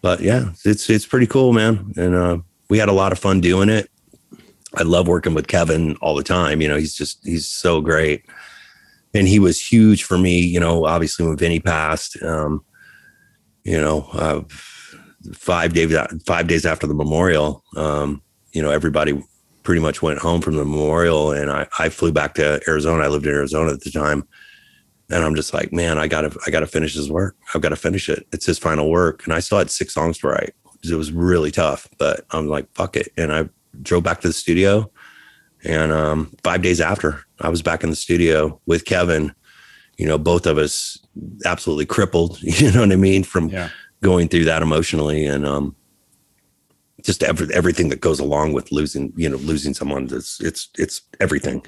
but 0.02 0.20
yeah 0.20 0.52
it's 0.64 0.88
it's 0.88 1.06
pretty 1.06 1.26
cool 1.26 1.52
man. 1.52 1.92
And 1.96 2.14
uh 2.14 2.38
we 2.68 2.78
had 2.78 2.88
a 2.88 2.92
lot 2.92 3.12
of 3.12 3.18
fun 3.18 3.40
doing 3.40 3.68
it. 3.68 3.90
I 4.74 4.82
love 4.82 5.08
working 5.08 5.34
with 5.34 5.48
kevin 5.48 5.96
all 5.96 6.14
the 6.14 6.22
time 6.22 6.60
you 6.60 6.68
know 6.68 6.76
he's 6.76 6.94
just 6.94 7.20
he's 7.24 7.48
so 7.48 7.80
great. 7.80 8.24
And 9.12 9.26
he 9.26 9.38
was 9.38 9.60
huge 9.60 10.04
for 10.04 10.18
me 10.18 10.40
you 10.40 10.60
know 10.60 10.86
obviously 10.86 11.26
when 11.26 11.36
vinny 11.36 11.60
passed 11.60 12.22
um 12.22 12.64
you 13.64 13.80
know, 13.80 14.08
uh, 14.12 14.42
five 15.34 15.74
days 15.74 15.94
five 16.26 16.48
days 16.48 16.64
after 16.64 16.86
the 16.86 16.94
memorial, 16.94 17.62
um, 17.76 18.22
you 18.52 18.62
know, 18.62 18.70
everybody 18.70 19.22
pretty 19.62 19.80
much 19.80 20.02
went 20.02 20.18
home 20.18 20.40
from 20.40 20.56
the 20.56 20.64
memorial, 20.64 21.32
and 21.32 21.50
I, 21.50 21.66
I 21.78 21.88
flew 21.88 22.12
back 22.12 22.34
to 22.34 22.60
Arizona. 22.66 23.04
I 23.04 23.08
lived 23.08 23.26
in 23.26 23.34
Arizona 23.34 23.72
at 23.72 23.82
the 23.82 23.90
time, 23.90 24.26
and 25.10 25.24
I'm 25.24 25.34
just 25.34 25.52
like, 25.52 25.72
man, 25.72 25.98
I 25.98 26.06
gotta 26.06 26.36
I 26.46 26.50
gotta 26.50 26.66
finish 26.66 26.94
his 26.94 27.10
work. 27.10 27.36
I've 27.54 27.62
got 27.62 27.70
to 27.70 27.76
finish 27.76 28.08
it. 28.08 28.26
It's 28.32 28.46
his 28.46 28.58
final 28.58 28.90
work, 28.90 29.24
and 29.24 29.34
I 29.34 29.40
still 29.40 29.58
had 29.58 29.70
six 29.70 29.94
songs 29.94 30.18
to 30.18 30.28
write. 30.28 30.54
It 30.82 30.94
was 30.94 31.12
really 31.12 31.50
tough, 31.50 31.88
but 31.98 32.24
I'm 32.30 32.48
like, 32.48 32.72
fuck 32.74 32.96
it, 32.96 33.12
and 33.16 33.32
I 33.32 33.48
drove 33.82 34.04
back 34.04 34.20
to 34.22 34.28
the 34.28 34.32
studio. 34.32 34.90
And 35.64 35.92
um, 35.92 36.32
five 36.42 36.62
days 36.62 36.80
after, 36.80 37.22
I 37.40 37.50
was 37.50 37.60
back 37.60 37.84
in 37.84 37.90
the 37.90 37.96
studio 37.96 38.60
with 38.66 38.84
Kevin. 38.84 39.34
You 39.98 40.06
know, 40.06 40.16
both 40.16 40.46
of 40.46 40.56
us 40.56 40.98
absolutely 41.44 41.86
crippled, 41.86 42.40
you 42.42 42.72
know 42.72 42.80
what 42.80 42.92
I 42.92 42.96
mean, 42.96 43.24
from 43.24 43.48
yeah. 43.48 43.68
going 44.00 44.28
through 44.28 44.44
that 44.44 44.62
emotionally 44.62 45.26
and 45.26 45.46
um 45.46 45.76
just 47.02 47.22
every, 47.22 47.52
everything 47.54 47.88
that 47.88 48.00
goes 48.00 48.20
along 48.20 48.52
with 48.52 48.72
losing, 48.72 49.12
you 49.16 49.28
know, 49.28 49.38
losing 49.38 49.74
someone. 49.74 50.08
It's 50.10 50.40
it's 50.40 50.68
it's 50.78 51.02
everything. 51.18 51.64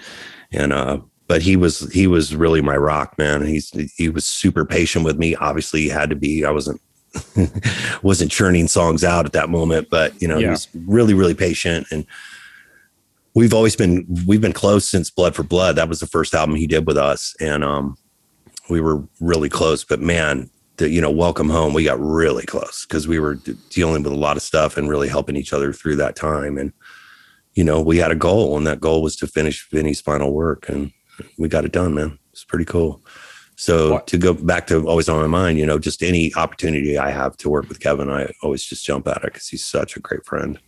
And 0.52 0.72
uh 0.72 1.00
but 1.32 1.40
he 1.40 1.56
was 1.56 1.90
he 1.94 2.06
was 2.06 2.36
really 2.36 2.60
my 2.60 2.76
rock, 2.76 3.16
man. 3.16 3.46
He's 3.46 3.70
he 3.96 4.10
was 4.10 4.26
super 4.26 4.66
patient 4.66 5.02
with 5.02 5.16
me. 5.16 5.34
Obviously, 5.34 5.80
he 5.80 5.88
had 5.88 6.10
to 6.10 6.14
be. 6.14 6.44
I 6.44 6.50
wasn't 6.50 6.78
wasn't 8.02 8.30
churning 8.30 8.68
songs 8.68 9.02
out 9.02 9.24
at 9.24 9.32
that 9.32 9.48
moment, 9.48 9.88
but 9.88 10.20
you 10.20 10.28
know, 10.28 10.36
yeah. 10.36 10.48
he 10.48 10.50
was 10.50 10.68
really 10.86 11.14
really 11.14 11.32
patient 11.32 11.86
and 11.90 12.04
we've 13.32 13.54
always 13.54 13.74
been 13.74 14.06
we've 14.26 14.42
been 14.42 14.52
close 14.52 14.86
since 14.86 15.10
Blood 15.10 15.34
for 15.34 15.42
Blood. 15.42 15.76
That 15.76 15.88
was 15.88 16.00
the 16.00 16.06
first 16.06 16.34
album 16.34 16.54
he 16.54 16.66
did 16.66 16.86
with 16.86 16.98
us, 16.98 17.34
and 17.40 17.64
um, 17.64 17.96
we 18.68 18.82
were 18.82 19.02
really 19.18 19.48
close. 19.48 19.84
But 19.84 20.00
man, 20.00 20.50
the 20.76 20.90
you 20.90 21.00
know, 21.00 21.10
welcome 21.10 21.48
home, 21.48 21.72
we 21.72 21.84
got 21.84 21.98
really 21.98 22.44
close 22.44 22.84
because 22.84 23.08
we 23.08 23.18
were 23.18 23.36
d- 23.36 23.56
dealing 23.70 24.02
with 24.02 24.12
a 24.12 24.16
lot 24.16 24.36
of 24.36 24.42
stuff 24.42 24.76
and 24.76 24.86
really 24.86 25.08
helping 25.08 25.36
each 25.36 25.54
other 25.54 25.72
through 25.72 25.96
that 25.96 26.14
time. 26.14 26.58
And 26.58 26.74
you 27.54 27.64
know, 27.64 27.80
we 27.80 27.96
had 27.96 28.10
a 28.10 28.16
goal, 28.16 28.54
and 28.58 28.66
that 28.66 28.82
goal 28.82 29.00
was 29.00 29.16
to 29.16 29.26
finish 29.26 29.66
Vinny's 29.70 30.02
final 30.02 30.30
work, 30.34 30.68
and 30.68 30.92
we 31.38 31.48
got 31.48 31.64
it 31.64 31.72
done, 31.72 31.94
man. 31.94 32.18
It's 32.32 32.44
pretty 32.44 32.64
cool. 32.64 33.02
So 33.56 33.92
What- 33.92 34.06
to 34.08 34.18
go 34.18 34.32
back 34.34 34.66
to 34.68 34.86
always 34.88 35.08
on 35.08 35.20
my 35.20 35.26
mind, 35.26 35.58
you 35.58 35.66
know, 35.66 35.78
just 35.78 36.02
any 36.02 36.34
opportunity 36.34 36.98
I 36.98 37.10
have 37.10 37.36
to 37.38 37.48
work 37.50 37.68
with 37.68 37.80
Kevin, 37.80 38.10
I 38.10 38.32
always 38.42 38.64
just 38.64 38.84
jump 38.84 39.06
at 39.06 39.18
it 39.18 39.22
because 39.24 39.48
he's 39.48 39.64
such 39.64 39.96
a 39.96 40.00
great 40.00 40.24
friend. 40.24 40.58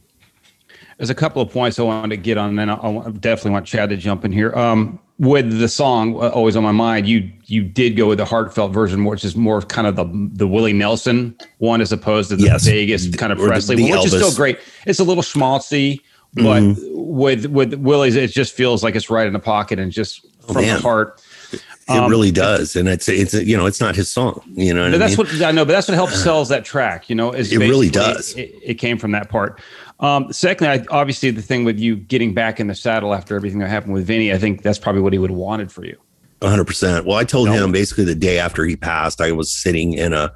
There's 0.99 1.11
a 1.11 1.15
couple 1.15 1.43
of 1.43 1.51
points 1.51 1.79
I 1.79 1.83
wanted 1.83 2.11
to 2.11 2.17
get 2.23 2.39
on, 2.39 2.51
and 2.51 2.59
then 2.59 2.71
I, 2.71 2.75
I 2.77 3.11
definitely 3.11 3.51
want 3.51 3.67
Chad 3.67 3.89
to 3.91 3.97
jump 3.97 4.25
in 4.25 4.31
here. 4.31 4.55
Um, 4.55 5.01
with 5.19 5.59
the 5.59 5.69
song 5.69 6.15
uh, 6.17 6.29
"Always 6.29 6.57
on 6.57 6.63
My 6.63 6.71
Mind," 6.73 7.07
you 7.09 7.31
you 7.47 7.65
did 7.65 7.97
go 7.97 8.07
with 8.07 8.19
the 8.19 8.25
heartfelt 8.25 8.73
version, 8.73 9.05
which 9.05 9.25
is 9.25 9.35
more 9.35 9.61
kind 9.63 9.87
of 9.89 9.97
the 9.97 10.05
the 10.35 10.47
Willie 10.47 10.73
Nelson 10.73 11.37
one, 11.59 11.81
as 11.81 11.91
opposed 11.91 12.31
to 12.31 12.37
the 12.37 12.45
Yes. 12.45 12.65
Vegas 12.67 13.09
kind 13.17 13.33
of 13.33 13.39
Or 13.41 13.43
the- 13.45 13.49
Presley, 13.49 13.77
the 13.77 13.83
one, 13.91 13.99
which 13.99 14.07
is 14.07 14.13
still 14.15 14.33
great. 14.35 14.59
It's 14.87 15.01
a 15.01 15.05
little 15.05 15.23
schmaltzy, 15.23 16.01
but 16.35 16.63
Mm-hmm. 16.63 16.83
with 16.95 17.47
with 17.47 17.75
Willie's, 17.75 18.15
it 18.15 18.31
just 18.31 18.55
feels 18.55 18.85
like 18.85 18.95
it's 18.95 19.11
right 19.11 19.27
in 19.27 19.33
the 19.33 19.39
pocket 19.41 19.79
and 19.81 19.91
just 19.91 20.25
from 20.47 20.63
the 20.63 20.77
Oh, 20.77 20.81
heart. 20.81 21.21
It 21.53 21.61
Um, 21.87 22.11
really 22.11 22.31
does, 22.31 22.77
and 22.77 22.89
it's 22.89 23.09
it's 23.11 23.35
you 23.35 23.57
know 23.57 23.67
it's 23.67 23.79
not 23.81 23.95
his 23.95 24.11
song, 24.11 24.41
you 24.55 24.73
know. 24.73 24.85
What 24.85 24.93
But 24.93 24.95
I 24.95 24.99
that's 25.07 25.19
mean? 25.19 25.27
what 25.27 25.43
I 25.43 25.51
know. 25.53 25.65
But 25.67 25.73
that's 25.73 25.87
what 25.87 25.95
helps 25.95 26.17
sells 26.23 26.49
that 26.49 26.65
track. 26.65 27.11
You 27.11 27.15
know, 27.15 27.33
is 27.33 27.53
It 27.53 27.59
really 27.59 27.91
does. 27.91 28.35
It, 28.37 28.55
it 28.63 28.75
came 28.75 28.97
from 28.97 29.11
that 29.13 29.29
part. 29.29 29.61
Um, 30.01 30.33
secondly, 30.33 30.73
I, 30.81 30.85
obviously, 30.91 31.31
the 31.31 31.43
thing 31.43 31.65
with 31.65 31.79
you 31.79 31.97
getting 31.97 32.33
back 32.33 32.59
in 32.59 32.69
the 32.69 32.75
saddle 32.75 33.15
after 33.15 33.37
everything 33.37 33.59
that 33.59 33.69
happened 33.69 33.93
with 33.93 34.07
Vinny, 34.07 34.33
I 34.33 34.39
think 34.39 34.63
that's 34.63 34.79
probably 34.79 35.03
what 35.03 35.13
he 35.13 35.19
would 35.19 35.31
have 35.31 35.39
wanted 35.39 35.71
for 35.71 35.85
you. 35.85 35.97
hundred 36.43 36.65
percent. 36.67 37.05
Well, 37.07 37.19
I 37.19 37.25
told 37.25 37.49
No. 37.49 37.53
him 37.65 37.71
basically 37.71 38.05
the 38.05 38.15
day 38.15 38.39
after 38.39 38.65
he 38.65 38.77
passed, 38.77 39.21
I 39.21 39.33
was 39.33 39.53
sitting 39.53 39.93
in 39.93 40.15
a, 40.15 40.33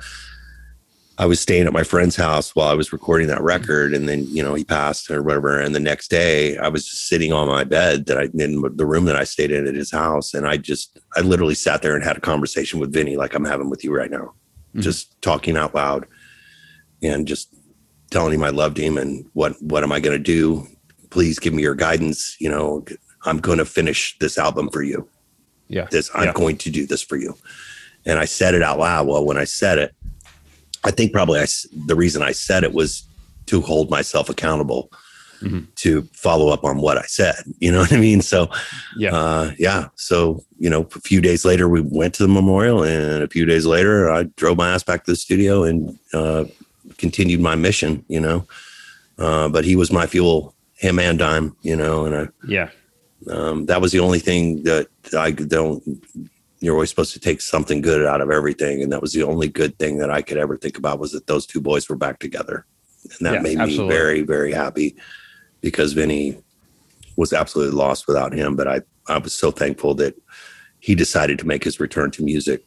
I 1.21 1.27
was 1.27 1.41
staying 1.41 1.67
at 1.67 1.73
my 1.73 1.83
friend's 1.83 2.15
house 2.15 2.55
while 2.55 2.69
I 2.69 2.75
was 2.75 2.93
recording 2.93 3.27
that 3.27 3.43
record, 3.43 3.93
and 3.93 4.09
then 4.09 4.25
you 4.29 4.43
know 4.43 4.55
he 4.55 4.63
passed 4.65 5.11
or 5.11 5.21
whatever. 5.23 5.59
And 5.61 5.75
the 5.75 5.81
next 5.81 6.09
day, 6.11 6.57
I 6.59 6.69
was 6.69 6.87
just 6.89 7.09
sitting 7.09 7.33
on 7.33 7.49
my 7.49 7.65
bed 7.65 8.07
that 8.07 8.19
I 8.19 8.29
in 8.39 8.63
the 8.77 8.87
room 8.87 9.05
that 9.07 9.17
I 9.17 9.25
stayed 9.25 9.51
in 9.51 9.67
at 9.67 9.75
his 9.75 9.91
house, 9.91 10.33
and 10.33 10.47
I 10.47 10.57
just 10.59 10.99
I 11.17 11.21
literally 11.21 11.57
sat 11.57 11.83
there 11.83 11.97
and 11.97 12.05
had 12.05 12.17
a 12.17 12.21
conversation 12.21 12.79
with 12.79 12.93
Vinny 12.93 13.17
like 13.17 13.35
I'm 13.35 13.45
having 13.45 13.69
with 13.69 13.83
you 13.83 13.93
right 13.95 14.11
now, 14.11 14.35
Mhm. 14.77 14.83
just 14.83 15.21
talking 15.21 15.57
out 15.57 15.75
loud, 15.75 16.07
and 17.03 17.27
just 17.27 17.53
telling 18.13 18.33
him 18.33 18.45
I 18.45 18.51
loved 18.51 18.79
him 18.79 18.97
and 18.97 19.27
what 19.33 19.61
what 19.61 19.83
am 19.83 19.91
I 19.93 19.99
going 20.01 20.17
to 20.17 20.23
do? 20.23 20.69
Please 21.11 21.41
give 21.41 21.53
me 21.53 21.63
your 21.63 21.75
guidance. 21.75 22.37
You 22.39 22.51
know, 22.51 22.85
I'm 23.25 23.39
going 23.39 23.59
to 23.59 23.65
finish 23.65 24.17
this 24.21 24.39
album 24.39 24.71
for 24.71 24.83
you 24.83 25.09
Yeah. 25.69 25.89
this 25.91 26.11
i'm 26.15 26.27
Yeah. 26.27 26.33
going 26.33 26.57
to 26.59 26.71
do 26.71 26.87
this 26.87 27.03
for 27.03 27.17
you 27.17 27.35
and 28.07 28.19
i 28.19 28.25
said 28.25 28.55
it 28.55 28.63
out 28.63 28.79
loud 28.79 29.07
well 29.09 29.25
when 29.27 29.37
i 29.37 29.45
said 29.45 29.77
it 29.79 29.93
i 30.89 30.91
think 30.97 31.13
probably 31.13 31.39
I, 31.41 31.47
the 31.91 31.95
reason 32.05 32.21
i 32.31 32.33
said 32.47 32.61
it 32.65 32.73
was 32.81 32.91
to 33.51 33.57
hold 33.71 33.87
myself 33.91 34.29
accountable 34.35 34.83
Mhm. 35.41 35.67
to 35.85 35.91
follow 36.25 36.49
up 36.55 36.63
on 36.65 36.77
what 36.85 36.97
i 36.99 37.07
said 37.19 37.37
you 37.65 37.71
know 37.73 37.81
what 37.85 37.93
i 37.93 38.01
mean 38.09 38.21
so 38.23 38.41
Yeah. 38.97 39.15
uh 39.21 39.45
yeah 39.67 39.83
so 40.09 40.17
you 40.65 40.69
know 40.73 40.83
a 40.97 41.01
few 41.11 41.21
days 41.29 41.45
later 41.51 41.67
we 41.69 41.81
went 42.01 42.13
to 42.15 42.25
the 42.27 42.33
memorial 42.41 42.83
and 42.83 43.23
a 43.23 43.29
few 43.37 43.47
days 43.53 43.65
later 43.75 43.97
i 44.19 44.21
drove 44.41 44.57
my 44.63 44.69
ass 44.75 44.83
back 44.83 45.01
to 45.05 45.13
the 45.13 45.17
studio 45.27 45.55
and 45.69 45.97
uh 46.13 46.43
continued 47.05 47.41
my 47.51 47.55
mission 47.55 47.93
you 48.15 48.21
know 48.27 48.39
uh 49.25 49.47
but 49.55 49.65
he 49.65 49.77
was 49.77 49.93
my 49.93 50.07
fuel 50.09 50.39
him 50.85 50.99
and 50.99 51.19
dime 51.21 51.55
you 51.63 51.77
know 51.77 51.97
and 52.07 52.15
i 52.21 52.25
yeah. 52.57 52.69
um, 53.37 53.67
that 53.67 53.81
was 53.81 53.93
the 53.93 54.01
only 54.07 54.21
thing 54.29 54.63
that 54.65 54.87
I 55.27 55.31
don't. 55.57 55.81
You're 56.61 56.75
always 56.75 56.91
supposed 56.91 57.13
to 57.13 57.21
take 57.21 57.41
something 57.41 57.81
good 57.81 58.05
out 58.05 58.21
of 58.21 58.31
everything, 58.31 58.83
and 58.83 58.93
that 58.93 59.01
was 59.01 59.13
the 59.13 59.23
only 59.23 59.49
good 59.49 59.79
thing 59.79 59.99
that 59.99 60.11
I 60.11 60.23
could 60.23 60.39
ever 60.39 60.57
think 60.57 60.77
about 60.77 60.99
was 60.99 61.13
that 61.13 61.27
those 61.27 61.47
two 61.47 61.61
boys 61.61 61.89
were 61.89 61.97
back 61.97 62.19
together, 62.19 62.67
and 63.05 63.27
that 63.27 63.35
Yeah, 63.35 63.41
made 63.43 63.59
absolutely. 63.59 63.89
me 63.89 63.95
very, 63.95 64.23
very 64.23 64.53
happy 64.53 64.97
because 65.61 65.93
Vinny 65.93 66.37
was 67.17 67.33
absolutely 67.33 67.77
lost 67.77 68.07
without 68.09 68.33
him. 68.33 68.57
But 68.57 68.67
I, 68.69 68.81
I 69.07 69.19
was 69.19 69.33
so 69.33 69.51
thankful 69.51 69.95
that 69.97 70.21
he 70.81 70.95
decided 70.95 71.39
to 71.41 71.47
make 71.47 71.65
his 71.65 71.79
return 71.81 72.11
to 72.13 72.23
music 72.25 72.65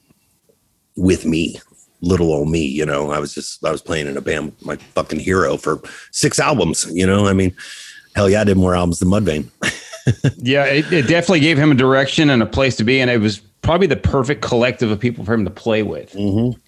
with 0.96 1.24
me, 1.26 1.60
little 2.00 2.32
old 2.32 2.48
me. 2.48 2.64
You 2.64 2.86
know, 2.86 3.10
I 3.10 3.18
was 3.18 3.34
just 3.34 3.64
I 3.64 3.70
was 3.70 3.82
playing 3.82 4.06
in 4.06 4.16
a 4.16 4.20
band, 4.22 4.52
my 4.62 4.76
fucking 4.76 5.20
hero 5.20 5.56
for 5.56 5.80
six 6.12 6.38
albums. 6.38 6.86
You 6.92 7.06
know, 7.06 7.26
I 7.26 7.32
mean, 7.34 7.54
hell 8.14 8.28
yeah, 8.30 8.40
I 8.40 8.44
did 8.44 8.56
more 8.56 8.74
albums 8.74 9.00
than 9.00 9.08
Mudvayne. 9.08 9.48
Yeah. 10.36 10.64
It, 10.64 10.92
it 10.92 11.02
definitely 11.06 11.38
gave 11.38 11.56
him 11.56 11.70
a 11.70 11.76
direction 11.76 12.28
and 12.28 12.42
a 12.42 12.46
place 12.46 12.74
to 12.78 12.82
be. 12.84 13.00
And 13.00 13.08
it 13.08 13.18
was 13.20 13.40
probably 13.62 13.86
the 13.86 13.96
perfect 13.96 14.42
collective 14.42 14.90
of 14.90 15.00
people 15.00 15.24
for 15.24 15.32
him 15.34 15.44
to 15.44 15.50
play 15.50 15.82
with. 15.82 16.12
Mm-hmm. 16.12 16.58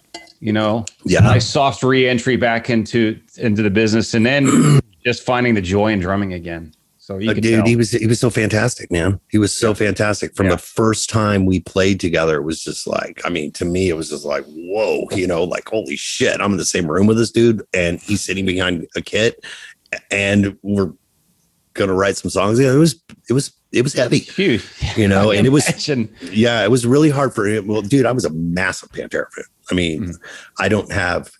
You 0.40 0.52
know, 0.52 0.84
Yeah. 1.04 1.20
nice 1.20 1.46
soft 1.46 1.82
re-entry 1.82 2.36
back 2.36 2.68
into 2.70 3.18
into 3.38 3.62
the 3.62 3.70
business, 3.70 4.14
and 4.14 4.24
then 4.26 4.80
just 5.04 5.22
finding 5.22 5.54
the 5.54 5.62
joy 5.62 5.92
in 5.92 6.00
drumming 6.00 6.32
again. 6.32 6.72
So 6.98 7.18
you 7.18 7.30
Uh, 7.30 7.34
dude, 7.34 7.44
tell. 7.56 7.66
he 7.66 7.76
was 7.76 7.90
he 7.92 8.06
was 8.06 8.18
so 8.20 8.30
fantastic, 8.30 8.90
man. 8.90 9.20
He 9.30 9.38
was 9.38 9.52
so 9.54 9.74
fantastic. 9.74 10.34
From 10.34 10.46
Yeah. 10.46 10.52
the 10.52 10.58
first 10.58 11.08
time 11.10 11.44
we 11.46 11.60
played 11.60 11.98
together, 12.00 12.36
it 12.36 12.42
was 12.44 12.62
just 12.62 12.86
like, 12.86 13.20
I 13.24 13.28
mean, 13.30 13.52
to 13.52 13.64
me, 13.64 13.88
it 13.90 13.96
was 13.96 14.08
just 14.10 14.24
like, 14.24 14.44
whoa, 14.46 15.06
you 15.12 15.26
know, 15.26 15.44
like 15.44 15.68
holy 15.68 15.96
shit, 15.96 16.40
I'm 16.40 16.52
in 16.52 16.58
the 16.58 16.64
same 16.64 16.90
room 16.90 17.06
with 17.06 17.16
this 17.18 17.30
dude, 17.30 17.62
and 17.74 18.00
he's 18.00 18.20
sitting 18.22 18.44
behind 18.46 18.86
a 18.96 19.02
kit, 19.02 19.44
and 20.10 20.56
we're 20.62 20.92
gonna 21.74 21.94
write 21.94 22.16
some 22.16 22.30
songs. 22.30 22.58
Yeah, 22.60 22.72
it 22.72 22.78
was 22.78 23.00
it 23.28 23.32
was 23.34 23.50
it 23.74 23.82
was 23.82 23.92
heavy, 23.92 24.18
Huge. 24.20 24.64
you 24.96 25.08
know, 25.08 25.30
and 25.30 25.46
it 25.46 25.50
was 25.50 25.68
imagine. 25.68 26.08
yeah, 26.22 26.62
it 26.64 26.70
was 26.70 26.86
really 26.86 27.10
hard 27.10 27.34
for 27.34 27.46
him. 27.46 27.66
Well, 27.66 27.82
dude, 27.82 28.06
I 28.06 28.12
was 28.12 28.24
a 28.24 28.30
massive 28.30 28.90
Pantera 28.90 29.30
fan. 29.32 29.44
I 29.70 29.74
mean, 29.74 30.04
Mhm. 30.04 30.18
I 30.58 30.68
don't 30.68 30.90
have, 30.92 31.30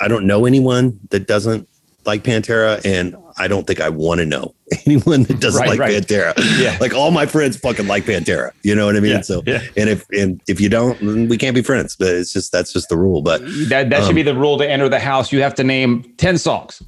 I 0.00 0.08
don't 0.08 0.26
know 0.26 0.46
anyone 0.46 0.98
that 1.10 1.26
doesn't 1.26 1.68
like 2.06 2.24
Pantera, 2.24 2.80
and 2.84 3.14
I 3.36 3.46
don't 3.46 3.66
think 3.66 3.80
I 3.80 3.90
want 3.90 4.20
to 4.20 4.26
know 4.26 4.54
anyone 4.86 5.24
that 5.24 5.38
doesn't 5.40 5.60
Right, 5.60 5.68
like 5.70 5.78
right. 5.78 5.94
Pantera. 6.02 6.32
Yeah. 6.58 6.78
Like 6.80 6.94
all 6.94 7.10
my 7.10 7.26
friends 7.26 7.58
fucking 7.58 7.86
like 7.86 8.04
Pantera. 8.04 8.52
You 8.62 8.74
know 8.74 8.86
what 8.86 8.96
I 8.96 9.00
mean? 9.00 9.12
Yeah, 9.12 9.20
so, 9.20 9.42
yeah. 9.46 9.60
and 9.76 9.90
if 9.90 10.06
and 10.10 10.40
if 10.48 10.60
you 10.60 10.68
don't, 10.70 10.98
then 11.00 11.28
we 11.28 11.36
can't 11.36 11.54
be 11.54 11.62
friends. 11.62 11.96
But 11.96 12.08
it's 12.08 12.32
just 12.32 12.52
that's 12.52 12.72
just 12.72 12.88
the 12.88 12.96
rule. 12.96 13.20
But 13.20 13.42
That 13.68 13.90
that 13.90 14.00
should 14.00 14.10
Um, 14.10 14.14
be 14.14 14.22
the 14.22 14.34
rule 14.34 14.56
to 14.58 14.68
enter 14.68 14.88
the 14.88 14.98
house. 14.98 15.30
You 15.32 15.42
have 15.42 15.54
to 15.56 15.64
name 15.64 16.04
ten 16.16 16.38
songs. 16.38 16.82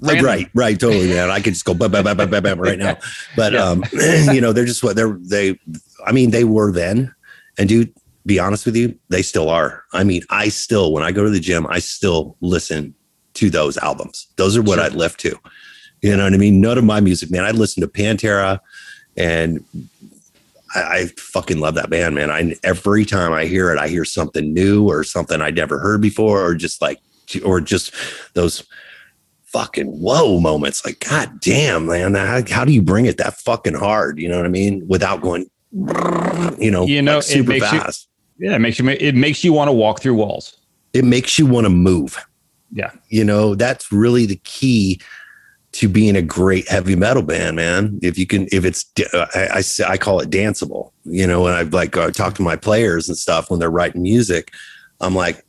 Random. 0.00 0.24
right, 0.26 0.48
right, 0.54 0.78
totally, 0.78 1.08
man. 1.08 1.30
I 1.30 1.40
could 1.40 1.54
just 1.54 1.64
go 1.64 1.74
bam, 1.74 1.90
bam, 1.90 2.04
bam, 2.04 2.16
bam, 2.16 2.42
bam 2.42 2.60
right 2.60 2.78
now. 2.78 2.96
But 3.36 3.52
Yeah. 3.52 3.64
um, 3.64 3.84
you 4.32 4.40
know, 4.40 4.52
they're 4.52 4.64
just 4.64 4.82
what 4.82 4.94
they're 4.96 5.18
they. 5.20 5.58
I 6.06 6.12
mean, 6.12 6.30
they 6.30 6.44
were 6.44 6.70
then, 6.72 7.12
and 7.58 7.68
dude, 7.68 7.92
be 8.24 8.38
honest 8.38 8.64
with 8.66 8.76
you, 8.76 8.96
they 9.08 9.22
still 9.22 9.48
are. 9.50 9.82
I 9.92 10.04
mean, 10.04 10.22
I 10.30 10.48
still 10.50 10.92
when 10.92 11.02
I 11.02 11.10
go 11.12 11.24
to 11.24 11.30
the 11.30 11.40
gym, 11.40 11.66
I 11.68 11.80
still 11.80 12.36
listen 12.40 12.94
to 13.34 13.50
those 13.50 13.76
albums. 13.78 14.28
Those 14.36 14.56
are 14.56 14.62
what 14.62 14.76
Sure. 14.76 14.84
I'd 14.84 14.94
lift 14.94 15.18
to. 15.20 15.36
You 16.02 16.16
know 16.16 16.24
what 16.24 16.34
I 16.34 16.36
mean? 16.36 16.60
None 16.60 16.78
of 16.78 16.84
my 16.84 17.00
music, 17.00 17.30
man. 17.30 17.44
I 17.44 17.50
listen 17.50 17.80
to 17.80 17.88
Pantera, 17.88 18.60
and 19.16 19.64
I, 20.76 20.80
I 20.82 21.06
fucking 21.16 21.58
love 21.58 21.74
that 21.74 21.90
band, 21.90 22.14
man. 22.14 22.30
I 22.30 22.54
every 22.62 23.04
time 23.04 23.32
I 23.32 23.46
hear 23.46 23.72
it, 23.72 23.78
I 23.78 23.88
hear 23.88 24.04
something 24.04 24.52
new 24.54 24.88
or 24.88 25.02
something 25.02 25.40
I'd 25.42 25.56
never 25.56 25.78
heard 25.80 26.00
before, 26.00 26.44
or 26.44 26.54
just 26.54 26.80
like, 26.80 26.98
or 27.44 27.60
just 27.60 27.92
those 28.34 28.62
fucking 29.52 29.86
whoa 29.86 30.40
moments. 30.40 30.84
Like, 30.84 31.00
god 31.08 31.40
damn, 31.40 31.86
man, 31.86 32.14
how, 32.14 32.42
how 32.48 32.64
do 32.64 32.72
you 32.72 32.82
bring 32.82 33.06
it 33.06 33.16
that 33.18 33.38
fucking 33.40 33.74
hard? 33.74 34.18
You 34.18 34.28
know 34.28 34.36
what 34.36 34.46
I 34.46 34.50
mean? 34.50 34.86
Without 34.88 35.20
going, 35.20 35.48
you 36.58 36.70
know, 36.70 36.86
You 36.86 37.02
know, 37.02 37.16
like 37.16 37.24
it 37.24 37.28
super 37.28 37.48
makes 37.50 37.72
you- 37.72 37.80
fast. 37.80 38.08
Yeah, 38.40 38.54
it 38.54 38.60
makes 38.60 38.78
you 38.78 38.88
it 38.88 39.16
makes 39.16 39.42
you 39.42 39.52
want 39.52 39.66
to 39.66 39.72
walk 39.72 40.00
through 40.00 40.14
walls. 40.14 40.56
it 40.92 41.04
makes 41.04 41.38
you 41.40 41.46
want 41.46 41.64
to 41.64 41.70
move. 41.70 42.16
Yeah. 42.72 42.90
You 43.08 43.24
know, 43.24 43.54
that's 43.56 43.90
really 43.90 44.26
the 44.26 44.36
key 44.44 45.00
to 45.72 45.88
being 45.88 46.14
a 46.16 46.22
great 46.22 46.68
heavy 46.68 46.94
metal 46.94 47.22
band, 47.22 47.56
man. 47.56 47.98
If 48.00 48.16
you 48.16 48.26
can, 48.28 48.46
if 48.52 48.64
it's, 48.64 48.84
uh, 49.12 49.26
I, 49.34 49.48
I, 49.56 49.60
say- 49.62 49.84
I 49.84 49.96
call 49.98 50.20
it 50.20 50.30
danceable, 50.30 50.92
you 51.04 51.26
know, 51.26 51.42
when 51.42 51.52
I've 51.52 51.72
like 51.72 51.96
I 51.96 52.10
talk 52.10 52.34
to 52.36 52.42
my 52.42 52.54
players 52.54 53.08
and 53.08 53.18
stuff 53.18 53.50
when 53.50 53.58
they're 53.58 53.70
writing 53.70 54.02
music, 54.02 54.52
I'm 55.00 55.14
like, 55.16 55.44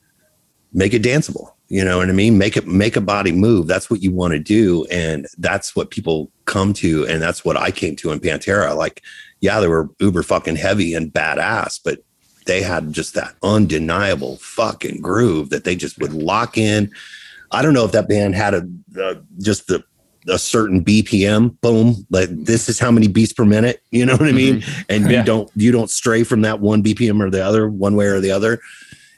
make 0.74 0.94
it 0.96 1.04
danceable. 1.04 1.52
You 1.70 1.86
know 1.86 2.00
what 2.00 2.10
I 2.10 2.14
mean? 2.14 2.38
Make 2.38 2.58
it, 2.58 2.68
make 2.68 2.96
a 2.96 3.02
body 3.02 3.32
move. 3.32 3.68
That's 3.68 3.90
what 3.90 4.02
you 4.02 4.12
want 4.12 4.34
to 4.34 4.40
do. 4.40 4.86
And 4.86 5.28
that's 5.38 5.76
what 5.76 5.92
people 5.92 6.32
come 6.46 6.74
to. 6.74 7.06
And 7.06 7.22
that's 7.22 7.46
what 7.46 7.56
I 7.58 7.70
came 7.70 7.96
to 7.98 8.12
in 8.12 8.20
Pantera. 8.20 8.76
Like, 8.76 9.04
yeah, 9.40 9.60
they 9.60 9.68
were 9.68 9.88
uber 10.00 10.24
fucking 10.24 10.56
heavy 10.56 10.96
and 10.96 11.14
badass, 11.14 11.80
but 11.84 12.00
they 12.48 12.64
had 12.64 12.92
just 12.92 13.14
that 13.14 13.36
undeniable 13.44 14.38
fucking 14.38 15.02
groove 15.02 15.52
that 15.52 15.64
they 15.64 15.76
just 15.76 16.00
would 16.00 16.14
lock 16.14 16.58
in. 16.58 16.92
I 17.52 17.62
don't 17.62 17.74
know 17.76 17.86
if 17.86 17.92
that 17.92 18.10
band 18.10 18.34
had 18.36 18.54
a 18.56 18.68
uh, 19.00 19.16
just 19.40 19.68
the 19.68 19.84
a 20.28 20.38
certain 20.38 20.84
BPM. 20.84 21.60
Boom, 21.62 22.06
like 22.10 22.30
this 22.32 22.68
is 22.68 22.80
how 22.80 22.92
many 22.92 23.08
beats 23.08 23.34
per 23.34 23.46
minute. 23.46 23.82
You 23.92 24.06
know 24.06 24.14
what 24.14 24.28
I 24.28 24.32
mean? 24.32 24.64
And 24.90 25.10
Yeah. 25.10 25.20
you 25.20 25.26
don't 25.26 25.52
you 25.56 25.72
don't 25.72 25.90
stray 25.90 26.24
from 26.24 26.42
that 26.42 26.60
one 26.60 26.84
BPM 26.84 27.22
or 27.24 27.30
the 27.30 27.44
other, 27.44 27.70
one 27.70 27.96
way 27.96 28.06
or 28.08 28.20
the 28.20 28.32
other, 28.32 28.60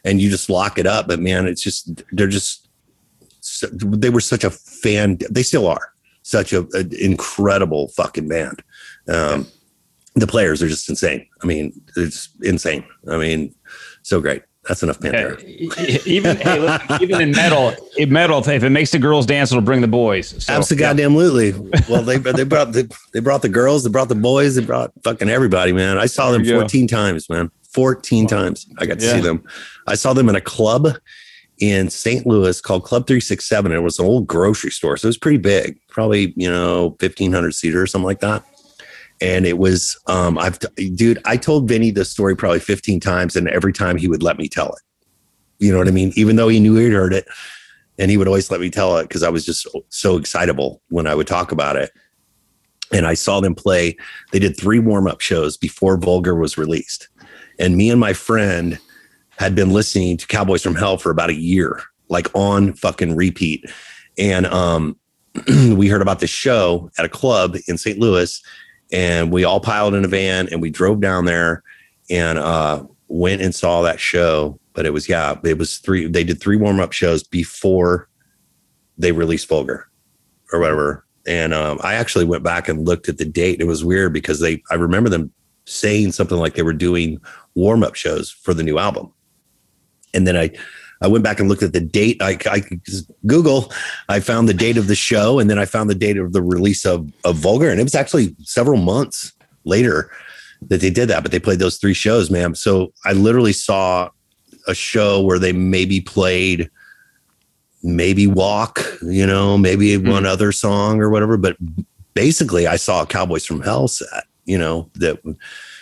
and 0.04 0.22
you 0.22 0.30
just 0.30 0.50
lock 0.50 0.78
it 0.78 0.88
up. 0.88 1.08
But 1.08 1.20
man, 1.20 1.48
it's 1.48 1.62
just 1.62 2.04
they're 2.12 2.28
just 2.28 2.68
they 3.72 4.10
were 4.10 4.22
such 4.22 4.44
a 4.44 4.50
fan. 4.50 5.18
They 5.30 5.44
still 5.44 5.68
are 5.68 5.94
such 6.24 6.54
a, 6.54 6.68
an 6.74 6.92
incredible 7.00 7.90
fucking 7.90 8.28
band. 8.28 8.64
Um, 9.08 9.48
the 10.16 10.28
players 10.28 10.62
are 10.62 10.68
just 10.68 10.90
insane. 10.90 11.28
I 11.42 11.46
mean, 11.46 11.74
it's 11.96 12.30
insane. 12.42 12.84
I 13.10 13.18
mean, 13.18 13.56
so 14.04 14.20
great. 14.20 14.44
That's 14.68 14.84
enough 14.84 15.00
Yeah, 15.02 15.12
Pantera. 15.12 15.44
e- 15.44 16.00
even 16.06 16.38
hey, 16.38 16.60
listen, 16.60 17.02
even 17.02 17.22
in 17.22 17.32
metal, 17.32 17.74
in 17.98 18.12
metal, 18.14 18.40
if 18.48 18.64
it 18.64 18.70
makes 18.70 18.92
the 18.92 19.00
girls 19.00 19.26
dance, 19.26 19.52
it'll 19.52 19.62
bring 19.64 19.82
the 19.82 19.88
boys. 19.88 20.30
So, 20.46 20.54
Absolutely, 20.54 20.82
goddamn, 20.86 21.12
absolutely. 21.14 21.72
Well, 21.90 22.04
they 22.04 22.18
they 22.18 22.44
brought 22.44 22.72
the 22.74 22.96
they 23.14 23.22
brought 23.22 23.42
the 23.42 23.50
girls, 23.50 23.84
they 23.84 23.90
brought 23.90 24.10
the 24.10 24.16
boys, 24.16 24.56
they 24.56 24.64
brought 24.64 24.92
fucking 25.04 25.30
everybody, 25.30 25.72
man. 25.74 25.98
I 25.98 26.06
saw 26.06 26.30
them 26.32 26.44
There 26.44 26.52
you 26.54 26.58
go. 26.58 26.62
14 26.62 26.88
times, 26.88 27.28
man. 27.30 27.50
14 27.74 28.28
times. 28.28 28.68
I 28.78 28.86
got 28.86 29.00
to 29.00 29.06
Yeah. 29.06 29.14
see 29.16 29.22
them. 29.22 29.44
I 29.88 29.96
saw 29.96 30.14
them 30.14 30.30
in 30.30 30.36
a 30.36 30.42
club 30.42 30.90
in 31.60 31.90
St. 31.90 32.26
Louis 32.28 32.60
called 32.62 32.84
Club 32.84 33.08
367. 33.08 33.72
It 33.72 33.80
was 33.84 33.98
an 33.98 34.06
old 34.06 34.28
grocery 34.28 34.72
store. 34.72 34.98
So 34.98 35.06
it 35.06 35.10
was 35.10 35.18
pretty 35.18 35.38
big, 35.38 35.78
probably, 35.90 36.34
you 36.36 36.50
know, 36.52 36.96
1500 37.00 37.54
seater 37.56 37.82
or 37.82 37.88
something 37.88 38.06
like 38.06 38.20
that. 38.20 38.44
And 39.22 39.46
it 39.46 39.58
was, 39.58 40.00
um, 40.08 40.38
I've, 40.38 40.58
dude, 40.96 41.22
I 41.26 41.38
told 41.38 41.68
Vinny 41.68 41.92
this 41.92 42.10
story 42.10 42.36
probably 42.36 42.60
15 42.60 43.00
times, 43.00 43.36
and 43.36 43.48
every 43.48 43.72
time 43.72 43.98
he 43.98 44.08
would 44.08 44.24
let 44.24 44.38
me 44.38 44.48
tell 44.48 44.74
it. 44.74 44.82
You 45.60 45.72
know 45.72 45.78
what 45.78 45.88
I 45.88 45.92
mean? 45.92 46.12
Even 46.16 46.36
though 46.36 46.48
he 46.48 46.60
knew 46.60 46.76
he'd 46.76 46.92
heard 46.92 47.14
it, 47.14 47.28
and 48.00 48.10
he 48.10 48.18
would 48.18 48.28
always 48.28 48.50
let 48.50 48.60
me 48.60 48.72
tell 48.72 48.98
it 48.98 49.04
because 49.04 49.22
I 49.22 49.30
was 49.30 49.46
just 49.46 49.62
so, 49.62 49.86
so 49.90 50.18
excitable 50.18 50.82
when 50.90 51.06
I 51.06 51.14
would 51.14 51.28
talk 51.28 51.52
about 51.52 51.76
it. 51.76 51.92
And 52.92 53.06
I 53.06 53.14
saw 53.14 53.40
them 53.40 53.54
play. 53.54 53.96
They 54.32 54.40
did 54.40 54.58
three 54.58 54.80
warm 54.80 55.08
up 55.08 55.22
shows 55.22 55.56
before 55.56 55.98
Vulgar 55.98 56.36
was 56.36 56.58
released. 56.58 57.08
And 57.60 57.78
me 57.78 57.92
and 57.92 58.00
my 58.00 58.14
friend 58.14 58.80
had 59.38 59.56
been 59.56 59.72
listening 59.72 60.18
to 60.18 60.28
Cowboys 60.28 60.64
from 60.64 60.76
Hell 60.76 60.98
for 60.98 61.12
about 61.12 61.30
a 61.30 61.36
year, 61.36 61.82
like 62.10 62.28
on 62.34 62.74
fucking 62.74 63.16
repeat. 63.16 63.66
And 64.18 64.48
um, 64.48 64.98
we 65.48 65.88
heard 65.88 66.02
about 66.02 66.20
this 66.20 66.30
show 66.30 66.90
at 66.98 67.06
a 67.06 67.10
club 67.10 67.56
in 67.68 67.78
St. 67.78 68.00
Louis, 68.00 68.42
and 68.92 69.32
we 69.32 69.44
all 69.44 69.60
piled 69.60 69.94
in 69.94 70.06
a 70.06 70.08
van 70.08 70.48
and 70.52 70.62
we 70.62 70.70
drove 70.70 71.00
down 71.00 71.26
there 71.26 71.64
and 72.10 72.38
uh, 72.38 72.84
went 73.08 73.42
and 73.42 73.56
saw 73.56 73.82
that 73.82 74.00
show. 74.00 74.60
But 74.74 74.86
it 74.86 74.94
was 74.94 75.10
yeah, 75.10 75.36
it 75.44 75.58
was 75.58 75.78
three. 75.78 76.08
They 76.08 76.24
did 76.24 76.40
three 76.40 76.58
warm 76.58 76.80
up 76.80 76.94
shows 76.94 77.24
before 77.24 78.08
they 78.98 79.12
released 79.12 79.50
Vulgar 79.50 79.90
or 80.52 80.60
whatever. 80.60 81.06
And 81.28 81.54
um, 81.54 81.80
I 81.84 81.96
actually 81.96 82.26
went 82.26 82.44
back 82.44 82.68
and 82.68 82.88
looked 82.88 83.10
at 83.10 83.18
the 83.18 83.26
date. 83.26 83.62
It 83.62 83.68
was 83.68 83.84
weird 83.84 84.14
because 84.14 84.40
they 84.40 84.64
I 84.72 84.76
remember 84.76 85.10
them 85.10 85.32
saying 85.66 86.12
something 86.12 86.38
like 86.38 86.56
they 86.56 86.64
were 86.64 86.74
doing 86.74 87.20
warm 87.56 87.84
up 87.84 87.96
shows 87.96 88.32
for 88.32 88.54
the 88.54 88.64
new 88.64 88.80
album. 88.80 89.14
And 90.14 90.26
then 90.26 90.38
I 90.38 90.52
I 91.02 91.08
went 91.08 91.24
back 91.24 91.40
and 91.40 91.50
looked 91.50 91.64
at 91.64 91.74
the 91.74 91.82
date. 91.82 92.22
I, 92.22 92.38
I 92.46 92.64
Google. 93.26 93.72
I 94.08 94.20
found 94.20 94.48
the 94.48 94.54
date 94.54 94.78
of 94.78 94.88
the 94.88 94.96
show, 94.96 95.40
and 95.40 95.50
then 95.50 95.58
I 95.58 95.66
found 95.66 95.90
the 95.90 95.96
date 95.96 96.18
of 96.18 96.34
the 96.34 96.42
release 96.42 96.86
of 96.86 97.12
of 97.24 97.38
Vulgar, 97.38 97.70
and 97.70 97.80
it 97.80 97.84
was 97.84 97.96
actually 97.96 98.36
several 98.44 98.78
months 98.78 99.34
later 99.64 100.12
that 100.70 100.82
they 100.82 100.90
did 100.90 101.10
that. 101.10 101.24
But 101.24 101.32
they 101.32 101.40
played 101.40 101.60
those 101.60 101.78
three 101.78 101.94
shows, 101.94 102.30
man. 102.30 102.56
So 102.56 102.94
I 103.06 103.14
literally 103.14 103.54
saw 103.54 104.10
a 104.68 104.76
show 104.76 105.22
where 105.22 105.40
they 105.40 105.54
maybe 105.54 106.02
played 106.02 106.70
maybe 107.84 108.28
walk 108.28 108.80
you 109.02 109.26
know 109.26 109.58
maybe 109.58 109.96
hmm. 109.96 110.10
one 110.10 110.26
other 110.26 110.52
song 110.52 111.02
or 111.02 111.10
whatever 111.10 111.36
but 111.36 111.58
basically 112.14 112.68
i 112.68 112.76
saw 112.76 113.02
a 113.02 113.08
cowboys 113.08 113.46
from 113.46 113.62
hell 113.62 113.88
set 113.88 114.26
you 114.46 114.58
know 114.58 114.90
that 114.94 115.20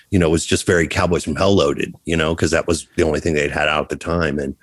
you 0.10 0.18
know 0.18 0.30
was 0.30 0.46
just 0.46 0.66
very 0.66 0.88
cowboys 0.88 1.24
from 1.24 1.36
hell 1.36 1.54
loaded 1.54 1.94
you 2.06 2.16
know 2.16 2.34
because 2.34 2.52
that 2.52 2.68
was 2.68 2.88
the 2.96 3.04
only 3.04 3.20
thing 3.20 3.34
they'd 3.34 3.52
had 3.52 3.68
out 3.68 3.84
at 3.84 3.90
the 3.90 3.96
time 3.98 4.40
and 4.40 4.56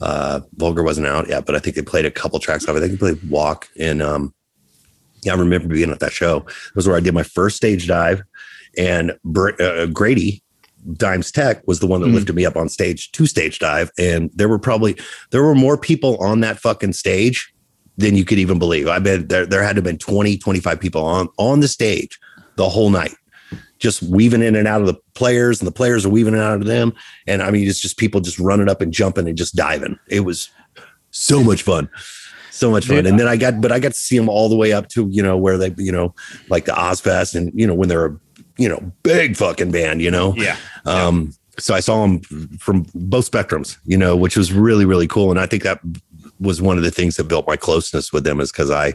uh 0.00 0.40
vulgar 0.54 0.82
wasn't 0.82 1.06
out 1.06 1.28
yet 1.28 1.46
but 1.46 1.54
i 1.54 1.58
think 1.58 1.76
they 1.76 1.82
played 1.82 2.04
a 2.04 2.10
couple 2.10 2.38
tracks 2.38 2.68
off 2.68 2.76
it. 2.76 2.78
i 2.78 2.80
think 2.80 2.92
they 2.92 3.14
played 3.14 3.30
walk 3.30 3.68
and 3.78 4.02
um 4.02 4.34
yeah 5.22 5.32
i 5.32 5.36
remember 5.36 5.68
being 5.68 5.90
at 5.90 6.00
that 6.00 6.12
show 6.12 6.38
it 6.38 6.74
was 6.74 6.86
where 6.86 6.96
i 6.96 7.00
did 7.00 7.14
my 7.14 7.22
first 7.22 7.56
stage 7.56 7.86
dive 7.86 8.22
and 8.76 9.16
Br- 9.24 9.60
uh, 9.60 9.86
grady 9.86 10.42
Dimes 10.92 11.32
Tech 11.32 11.66
was 11.66 11.80
the 11.80 11.86
one 11.86 12.02
that 12.02 12.08
lifted 12.08 12.34
me 12.34 12.44
up 12.44 12.56
on 12.56 12.68
stage 12.68 13.10
to 13.12 13.26
stage 13.26 13.58
dive. 13.58 13.90
And 13.98 14.30
there 14.34 14.48
were 14.48 14.58
probably 14.58 14.96
there 15.30 15.42
were 15.42 15.54
more 15.54 15.78
people 15.78 16.18
on 16.18 16.40
that 16.40 16.58
fucking 16.58 16.92
stage 16.92 17.52
than 17.96 18.16
you 18.16 18.24
could 18.24 18.38
even 18.38 18.58
believe. 18.58 18.88
I 18.88 18.98
bet 18.98 19.28
there, 19.28 19.46
there 19.46 19.62
had 19.62 19.76
to 19.76 19.78
have 19.78 19.84
been 19.84 19.98
20, 19.98 20.36
25 20.36 20.80
people 20.80 21.04
on 21.04 21.28
on 21.38 21.60
the 21.60 21.68
stage 21.68 22.18
the 22.56 22.68
whole 22.68 22.90
night, 22.90 23.14
just 23.84 24.02
weaving 24.02 24.42
in 24.42 24.56
and 24.56 24.66
out 24.66 24.80
of 24.80 24.86
the 24.86 24.94
players, 25.12 25.60
and 25.60 25.68
the 25.68 25.72
players 25.72 26.06
are 26.06 26.08
weaving 26.08 26.32
in 26.32 26.40
and 26.40 26.48
out 26.48 26.60
of 26.62 26.66
them. 26.66 26.94
And 27.26 27.42
I 27.42 27.50
mean, 27.50 27.68
it's 27.68 27.78
just 27.78 27.98
people 27.98 28.22
just 28.22 28.38
running 28.38 28.70
up 28.70 28.80
and 28.80 28.90
jumping 28.90 29.28
and 29.28 29.36
just 29.36 29.54
diving. 29.54 29.98
It 30.08 30.20
was 30.20 30.48
so 31.10 31.44
much 31.44 31.62
fun. 31.62 31.90
So 32.50 32.70
much 32.70 32.86
fun. 32.86 32.96
Dude, 32.96 33.06
and 33.08 33.20
then 33.20 33.28
I 33.28 33.36
got, 33.36 33.60
but 33.60 33.72
I 33.72 33.78
got 33.78 33.92
to 33.92 34.00
see 34.00 34.16
them 34.16 34.30
all 34.30 34.48
the 34.48 34.56
way 34.56 34.72
up 34.72 34.88
to, 34.88 35.06
you 35.10 35.22
know, 35.22 35.36
where 35.36 35.58
they, 35.58 35.74
you 35.76 35.92
know, 35.92 36.14
like 36.48 36.64
the 36.64 36.72
Ozzfest 36.72 37.34
and, 37.34 37.52
you 37.54 37.66
know, 37.66 37.74
when 37.74 37.90
they're 37.90 38.06
a, 38.06 38.18
you 38.56 38.70
know, 38.70 38.90
big 39.02 39.36
fucking 39.36 39.70
band, 39.70 40.00
you 40.00 40.10
know? 40.10 40.34
Yeah. 40.34 40.56
Um, 40.86 41.34
so 41.58 41.74
I 41.74 41.80
saw 41.80 42.00
them 42.00 42.20
from 42.58 42.86
both 42.94 43.30
spectrums, 43.30 43.76
you 43.84 43.98
know, 43.98 44.16
which 44.16 44.34
was 44.34 44.50
really, 44.50 44.86
really 44.86 45.06
cool. 45.06 45.30
And 45.30 45.38
I 45.38 45.44
think 45.44 45.62
that 45.64 45.80
was 46.40 46.62
one 46.62 46.78
of 46.78 46.84
the 46.84 46.90
things 46.90 47.16
that 47.16 47.24
built 47.24 47.46
my 47.46 47.56
closeness 47.56 48.14
with 48.14 48.24
them 48.24 48.40
is 48.40 48.50
because 48.50 48.70
I 48.70 48.94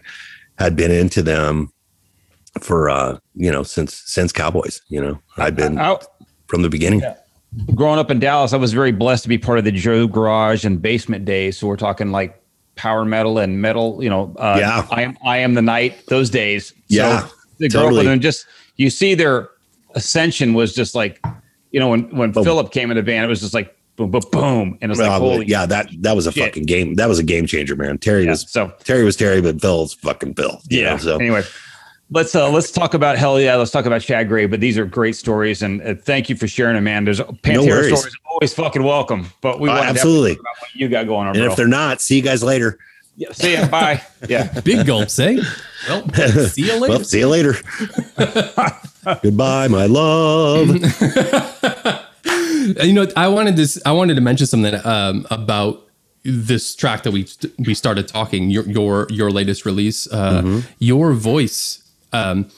had 0.57 0.75
been 0.75 0.91
into 0.91 1.21
them 1.21 1.71
for 2.61 2.89
uh, 2.89 3.17
you 3.35 3.51
know, 3.51 3.63
since 3.63 3.95
since 4.05 4.31
Cowboys, 4.31 4.81
you 4.89 5.01
know. 5.01 5.19
I've 5.37 5.55
been 5.55 5.77
I, 5.79 5.97
from 6.47 6.61
the 6.61 6.69
beginning. 6.69 7.01
growing 7.75 7.99
up 7.99 8.11
in 8.11 8.19
Dallas, 8.19 8.53
I 8.53 8.57
was 8.57 8.73
very 8.73 8.91
blessed 8.91 9.23
to 9.23 9.29
be 9.29 9.37
part 9.37 9.57
of 9.59 9.65
the 9.65 9.71
Joe 9.71 10.07
Garage 10.07 10.65
and 10.65 10.81
Basement 10.81 11.25
days. 11.25 11.57
So 11.57 11.67
we're 11.67 11.77
talking 11.77 12.11
like 12.11 12.41
power 12.75 13.05
metal 13.05 13.37
and 13.39 13.61
metal. 13.61 14.03
You 14.03 14.09
know, 14.09 14.35
uh, 14.37 14.57
Yeah. 14.59 14.87
I 14.91 15.01
am 15.03 15.17
I 15.25 15.37
am 15.37 15.53
the 15.53 15.61
night. 15.61 16.05
Those 16.07 16.29
days. 16.29 16.73
Yeah, 16.87 17.27
so 17.27 17.33
the 17.59 17.69
girl 17.69 17.83
totally. 17.89 18.07
and 18.07 18.21
just 18.21 18.45
you 18.77 18.89
see 18.89 19.15
their 19.15 19.49
ascension 19.95 20.53
was 20.53 20.73
just 20.73 20.95
like, 20.95 21.23
you 21.71 21.79
know, 21.79 21.89
when 21.89 22.03
when 22.15 22.31
Boom. 22.31 22.43
Philip 22.43 22.71
came 22.71 22.91
in 22.91 22.97
the 22.97 23.03
band, 23.03 23.25
it 23.25 23.29
was 23.29 23.41
just 23.41 23.53
like 23.53 23.75
boom, 23.95 24.11
boom, 24.11 24.21
boom, 24.31 24.77
and 24.81 24.91
it's 24.91 24.99
like 24.99 25.11
holy 25.11 25.45
yeah, 25.45 25.65
that 25.65 25.89
that 25.99 26.15
was 26.15 26.25
a 26.27 26.31
shit. 26.31 26.43
fucking 26.45 26.63
game. 26.63 26.95
That 26.95 27.07
was 27.09 27.19
a 27.19 27.23
game 27.23 27.45
changer, 27.45 27.75
man. 27.75 27.97
Terry 27.97 28.23
Yeah, 28.23 28.31
was 28.31 28.49
so 28.49 28.73
Terry 28.83 29.03
was 29.03 29.15
Terry, 29.15 29.41
but 29.41 29.59
Phil's 29.61 29.93
fucking 29.95 30.35
Phil. 30.35 30.59
yeah. 30.69 30.91
know, 30.91 30.97
so 30.97 31.15
Anyway, 31.17 31.43
let's 32.11 32.33
uh 32.35 32.49
let's 32.49 32.71
talk 32.71 32.93
about 32.93 33.17
hell 33.17 33.39
yeah. 33.39 33.55
Let's 33.55 33.71
talk 33.71 33.85
about 33.85 34.01
Chad 34.01 34.27
Gray. 34.27 34.45
But 34.45 34.59
these 34.59 34.77
are 34.77 34.85
great 34.85 35.15
stories, 35.15 35.61
and 35.61 35.81
uh, 35.81 35.95
thank 35.95 36.29
you 36.29 36.35
for 36.35 36.47
sharing 36.47 36.75
them, 36.75 36.83
man. 36.85 37.05
There's 37.05 37.19
Pantera 37.19 37.67
worries. 37.67 37.97
stories 37.99 38.15
always 38.29 38.53
fucking 38.53 38.83
welcome. 38.83 39.27
But 39.41 39.59
we 39.59 39.69
Uh, 39.69 39.73
want 39.73 39.83
to 39.83 39.89
absolutely. 39.89 40.35
talk 40.35 40.41
about 40.41 40.61
what 40.61 40.75
you 40.75 40.89
got 40.89 41.07
going 41.07 41.27
on, 41.27 41.35
and 41.35 41.43
bro. 41.43 41.51
if 41.51 41.57
they're 41.57 41.67
not, 41.67 42.01
see 42.01 42.15
you 42.17 42.21
guys 42.21 42.43
later. 42.43 42.77
Yeah, 43.17 43.31
see 43.33 43.53
ya. 43.53 43.67
Bye. 43.67 44.01
Yeah. 44.29 44.59
Big 44.61 44.85
gulps, 44.85 45.19
eh? 45.19 45.41
Well, 45.89 46.07
see 46.47 46.65
you 46.67 46.79
later. 46.79 46.87
Well, 46.93 47.03
see 47.03 47.19
you 47.19 47.27
later. 47.27 47.55
Goodbye, 49.23 49.67
my 49.67 49.85
love. 49.87 50.67
you 52.83 52.93
know, 52.93 53.07
I 53.15 53.27
wanted 53.27 53.55
this. 53.55 53.81
I 53.85 53.91
wanted 53.91 54.15
to 54.15 54.21
mention 54.21 54.47
something 54.47 54.75
um, 54.85 55.25
about 55.31 55.85
this 56.23 56.75
track 56.75 57.03
that 57.03 57.11
we 57.11 57.27
we 57.59 57.73
started 57.73 58.07
talking. 58.07 58.49
Your 58.49 58.63
your 58.65 59.07
your 59.09 59.31
latest 59.31 59.65
release. 59.65 60.07
Uh, 60.11 60.61
Your 60.79 61.13
voice. 61.13 61.83
Um, 62.13 62.49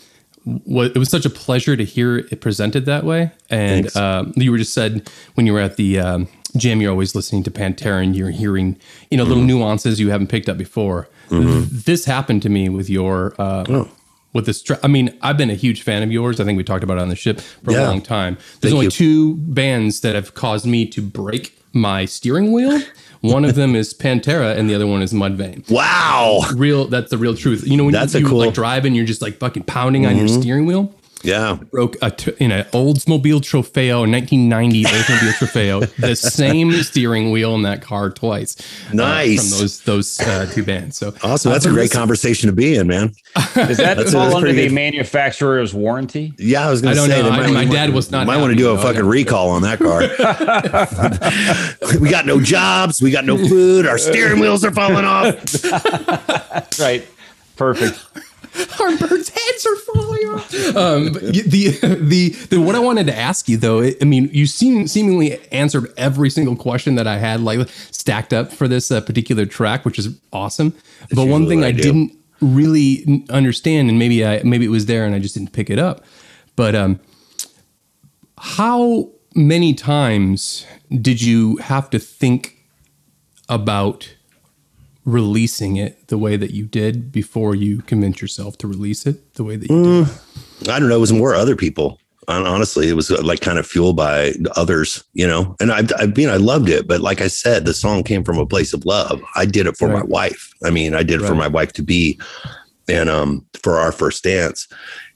it 0.45 0.97
was 0.97 1.09
such 1.09 1.25
a 1.25 1.29
pleasure 1.29 1.75
to 1.77 1.85
hear 1.85 2.17
it 2.17 2.41
presented 2.41 2.85
that 2.85 3.03
way. 3.03 3.31
And 3.49 3.95
um, 3.95 4.33
you 4.35 4.51
were 4.51 4.57
just 4.57 4.73
said 4.73 5.09
when 5.35 5.45
you 5.45 5.53
were 5.53 5.59
at 5.59 5.77
the 5.77 5.99
um, 5.99 6.27
gym, 6.57 6.81
you're 6.81 6.91
always 6.91 7.13
listening 7.13 7.43
to 7.43 7.51
Pantera 7.51 8.03
and 8.03 8.15
you're 8.15 8.31
hearing, 8.31 8.77
you 9.11 9.17
know, 9.17 9.23
little 9.23 9.43
nuances 9.43 9.99
you 9.99 10.09
haven't 10.09 10.27
picked 10.27 10.49
up 10.49 10.57
before. 10.57 11.07
This 11.29 12.05
happened 12.05 12.41
to 12.43 12.49
me 12.49 12.69
with 12.69 12.89
your. 12.89 13.33
Uh, 13.39 13.85
With 14.33 14.45
this, 14.45 14.63
I 14.81 14.87
mean, 14.87 15.17
I've 15.21 15.35
been 15.37 15.49
a 15.49 15.55
huge 15.55 15.81
fan 15.81 16.03
of 16.03 16.09
yours. 16.11 16.39
I 16.39 16.45
think 16.45 16.55
we 16.55 16.63
talked 16.63 16.85
about 16.85 16.97
it 16.97 17.01
on 17.01 17.09
the 17.09 17.17
ship 17.17 17.41
for 17.41 17.73
Yeah. 17.73 17.83
a 17.83 17.87
long 17.87 18.01
time. 18.01 18.35
There's 18.61 18.71
Thank 18.71 18.73
only 18.75 18.85
you. 18.85 18.91
two 18.91 19.35
bands 19.35 19.99
that 20.01 20.15
have 20.15 20.33
caused 20.35 20.65
me 20.65 20.85
to 20.85 21.01
break 21.01 21.53
my 21.73 22.05
steering 22.05 22.53
wheel. 22.53 22.79
One 23.21 23.45
of 23.45 23.53
them 23.55 23.75
is 23.75 23.93
Pantera, 23.93 24.57
and 24.57 24.67
the 24.69 24.73
other 24.75 24.87
one 24.87 25.01
is 25.03 25.13
Mudvayne. 25.13 25.69
Wow. 25.69 26.41
Real, 26.55 26.85
that's 26.85 27.11
the 27.11 27.17
real 27.19 27.35
truth. 27.35 27.67
You 27.67 27.77
know, 27.77 27.83
when 27.85 27.93
That's 27.93 28.13
you, 28.15 28.21
you 28.21 28.25
cool- 28.27 28.39
Mm-hmm. 28.39 28.47
like 28.47 28.55
drive 28.55 28.85
and 28.85 28.95
you're 28.95 29.05
just 29.05 29.21
like 29.21 29.37
fucking 29.37 29.63
pounding 29.63 30.05
on 30.07 30.17
your 30.17 30.27
steering 30.27 30.65
wheel. 30.65 30.93
Yeah. 31.23 31.57
Broke 31.71 31.97
a 32.01 32.09
t- 32.11 32.33
in 32.39 32.51
an 32.51 32.65
Oldsmobile 32.71 33.41
Trofeo, 33.41 34.09
1990 34.09 34.83
Oldsmobile 34.85 35.33
Trofeo, 35.33 35.95
the 35.97 36.15
same 36.15 36.71
steering 36.83 37.31
wheel 37.31 37.53
in 37.55 37.61
that 37.63 37.81
car 37.81 38.09
twice. 38.09 38.55
uh, 38.89 38.93
Nice. 38.93 39.49
from 39.51 39.59
those 39.59 39.81
those 39.81 40.19
uh, 40.21 40.45
two 40.51 40.63
bands. 40.63 40.97
So 40.97 41.13
Awesome. 41.23 41.51
That's 41.51 41.65
a 41.65 41.69
I've 41.69 41.73
great 41.75 41.83
listened- 41.83 41.99
conversation 41.99 42.47
to 42.49 42.55
be 42.55 42.75
in, 42.75 42.87
man. 42.87 43.13
Does 43.35 43.77
that 43.77 43.77
That's- 43.97 44.11
fall 44.13 44.23
that's 44.25 44.35
under 44.35 44.51
the 44.51 44.63
good. 44.67 44.73
manufacturer's 44.73 45.73
warranty? 45.73 46.33
Yeah, 46.37 46.67
I 46.67 46.71
was 46.71 46.81
going 46.81 46.95
to 46.95 47.01
don't 47.01 47.09
say 47.09 47.21
know. 47.21 47.29
they 47.29 47.45
I- 47.45 47.51
my 47.51 47.65
dad 47.65 47.91
was 47.91 48.09
not 48.11 48.25
Might 48.27 48.37
want 48.37 48.51
to 48.51 48.57
do 48.57 48.71
a 48.71 48.75
though. 48.75 48.81
fucking 48.81 49.05
recall 49.05 49.49
on 49.51 49.61
that 49.61 49.79
car. 49.79 50.01
we 51.99 52.09
got 52.09 52.25
no 52.25 52.41
jobs. 52.41 53.01
We 53.01 53.11
got 53.11 53.25
no 53.25 53.37
food. 53.37 53.85
Our 53.85 53.97
steering 53.97 54.39
wheels 54.39 54.63
are 54.65 54.71
falling 54.71 55.05
off. 55.05 55.35
Right. 56.79 57.07
Perfect. 57.55 57.99
our 58.79 58.97
birds' 58.97 59.29
heads 59.29 59.65
are 59.65 59.75
falling 59.77 60.27
off. 60.29 60.75
Um, 60.75 61.13
but 61.13 61.21
the, 61.21 61.69
the 62.01 62.29
the 62.49 62.59
what 62.59 62.75
I 62.75 62.79
wanted 62.79 63.07
to 63.07 63.17
ask 63.17 63.47
you 63.47 63.57
though, 63.57 63.81
I 63.83 64.03
mean, 64.05 64.29
you 64.33 64.45
seem 64.45 64.87
seemingly 64.87 65.39
answered 65.51 65.91
every 65.97 66.29
single 66.29 66.55
question 66.55 66.95
that 66.95 67.07
I 67.07 67.17
had 67.17 67.41
like 67.41 67.67
stacked 67.91 68.33
up 68.33 68.51
for 68.51 68.67
this 68.67 68.91
uh, 68.91 69.01
particular 69.01 69.45
track, 69.45 69.85
which 69.85 69.97
is 69.99 70.19
awesome. 70.33 70.73
but 71.13 71.27
one 71.27 71.47
thing 71.47 71.63
I, 71.63 71.67
I 71.67 71.71
didn't 71.71 72.17
really 72.41 73.25
understand, 73.29 73.89
and 73.89 73.97
maybe 73.99 74.25
I 74.25 74.41
maybe 74.43 74.65
it 74.65 74.69
was 74.69 74.85
there 74.85 75.05
and 75.05 75.15
I 75.15 75.19
just 75.19 75.35
didn't 75.35 75.53
pick 75.53 75.69
it 75.69 75.79
up, 75.79 76.03
but 76.55 76.75
um. 76.75 76.99
how 78.37 79.09
many 79.33 79.73
times 79.73 80.65
did 81.01 81.21
you 81.21 81.55
have 81.57 81.89
to 81.89 81.99
think 81.99 82.57
about 83.47 84.13
releasing 85.05 85.77
it 85.77 86.07
the 86.07 86.17
way 86.17 86.37
that 86.37 86.51
you 86.51 86.65
did 86.65 87.11
before 87.11 87.55
you 87.55 87.81
convinced 87.81 88.21
yourself 88.21 88.57
to 88.59 88.67
release 88.67 89.05
it 89.05 89.33
the 89.35 89.43
way 89.43 89.55
that 89.55 89.69
you 89.69 90.05
did? 90.05 90.69
I 90.69 90.79
don't 90.79 90.89
know. 90.89 90.97
It 90.97 90.99
was 90.99 91.13
more 91.13 91.33
other 91.33 91.55
people. 91.55 91.99
Hon- 92.27 92.45
Honestly, 92.45 92.87
it 92.87 92.93
was 92.93 93.09
uh, 93.09 93.21
like 93.23 93.41
kind 93.41 93.57
of 93.57 93.65
fueled 93.65 93.97
by 93.97 94.33
others, 94.55 95.03
you 95.13 95.25
know. 95.25 95.55
And 95.59 95.71
I, 95.71 95.83
I 95.97 96.05
mean, 96.05 96.29
I 96.29 96.37
loved 96.37 96.69
it, 96.69 96.87
but 96.87 97.01
like 97.01 97.19
I 97.19 97.27
said, 97.27 97.65
the 97.65 97.73
song 97.73 98.03
came 98.03 98.23
from 98.23 98.37
a 98.37 98.45
place 98.45 98.73
of 98.73 98.85
love. 98.85 99.21
I 99.35 99.45
did 99.45 99.65
it 99.65 99.77
for 99.77 99.87
my 99.87 100.03
wife. 100.03 100.53
I 100.63 100.69
mean, 100.69 100.93
I 100.93 101.03
did 101.03 101.21
it 101.21 101.27
for 101.27 101.35
my 101.35 101.47
wife 101.47 101.73
to 101.73 101.81
be, 101.81 102.19
and 102.87 103.09
um, 103.09 103.45
for 103.63 103.79
our 103.79 103.91
first 103.91 104.23
dance. 104.23 104.67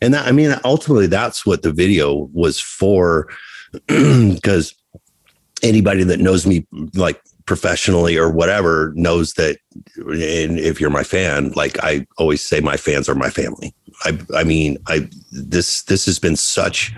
And 0.02 0.14
that, 0.14 0.28
I 0.28 0.32
mean, 0.32 0.56
ultimately, 0.64 1.08
that's 1.08 1.46
what 1.46 1.62
the 1.62 1.72
video 1.72 2.28
was 2.34 2.60
for, 2.60 3.30
because 3.88 4.74
anybody 5.62 6.04
that 6.04 6.20
knows 6.20 6.46
me 6.48 6.66
like 6.96 7.22
professionally 7.46 8.18
or 8.18 8.30
whatever 8.30 8.92
knows 8.96 9.34
that 9.34 9.58
and 9.98 10.60
if 10.60 10.82
you're 10.82 10.90
my 10.90 11.04
fan 11.04 11.52
like 11.52 11.78
i 11.84 12.06
always 12.18 12.42
say 12.42 12.60
my 12.60 12.78
fans 12.78 13.08
are 13.08 13.16
my 13.16 13.30
family. 13.30 13.74
I 14.04 14.18
i 14.36 14.44
mean 14.44 14.78
i 14.88 15.08
this 15.32 15.84
this 15.84 16.06
has 16.06 16.20
been 16.20 16.36
such 16.36 16.94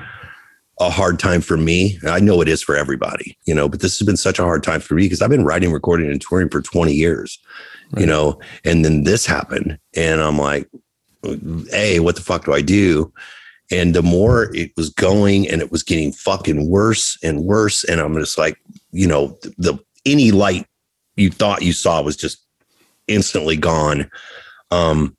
a 0.80 0.92
hard 0.92 1.18
time 1.18 1.42
for 1.42 1.58
me. 1.58 1.98
I 2.08 2.20
know 2.20 2.40
it 2.42 2.48
is 2.48 2.62
for 2.62 2.76
everybody 2.76 3.38
you 3.46 3.54
know 3.54 3.68
but 3.68 3.82
this 3.82 4.00
has 4.00 4.06
been 4.06 4.18
such 4.18 4.40
a 4.40 4.44
hard 4.44 4.64
time 4.64 4.80
for 4.80 4.94
me 4.96 5.04
because 5.04 5.22
i've 5.22 5.30
been 5.30 5.46
writing 5.46 5.72
recording 5.72 6.10
and 6.10 6.22
touring 6.22 6.50
for 6.50 6.62
20 6.62 6.94
years 6.94 7.40
you 7.98 8.06
know 8.06 8.40
and 8.64 8.84
then 8.86 9.04
this 9.04 9.26
happened 9.26 9.78
and 9.96 10.22
i'm 10.22 10.38
like 10.38 10.70
a 11.74 12.00
what 12.00 12.16
the 12.16 12.22
fuck 12.22 12.46
do 12.46 12.54
i 12.54 12.62
do? 12.62 13.12
And 13.70 13.94
the 13.94 14.02
more 14.02 14.56
it 14.56 14.72
was 14.78 14.90
going 14.90 15.50
and 15.50 15.62
it 15.62 15.74
was 15.74 15.84
getting 15.84 16.14
fucking 16.14 16.70
worse 16.70 17.18
and 17.22 17.44
worse 17.44 17.84
and 17.84 18.00
i'm 18.00 18.16
just 18.16 18.38
like 18.38 18.58
you 18.92 19.08
know 19.08 19.38
the 19.58 19.78
any 20.08 20.32
light 20.32 20.66
you 21.16 21.30
thought 21.30 21.62
you 21.62 21.74
saw 21.74 22.02
was 22.02 22.16
just 22.16 22.44
instantly 23.08 23.56
gone. 23.56 24.10
Um 24.72 25.16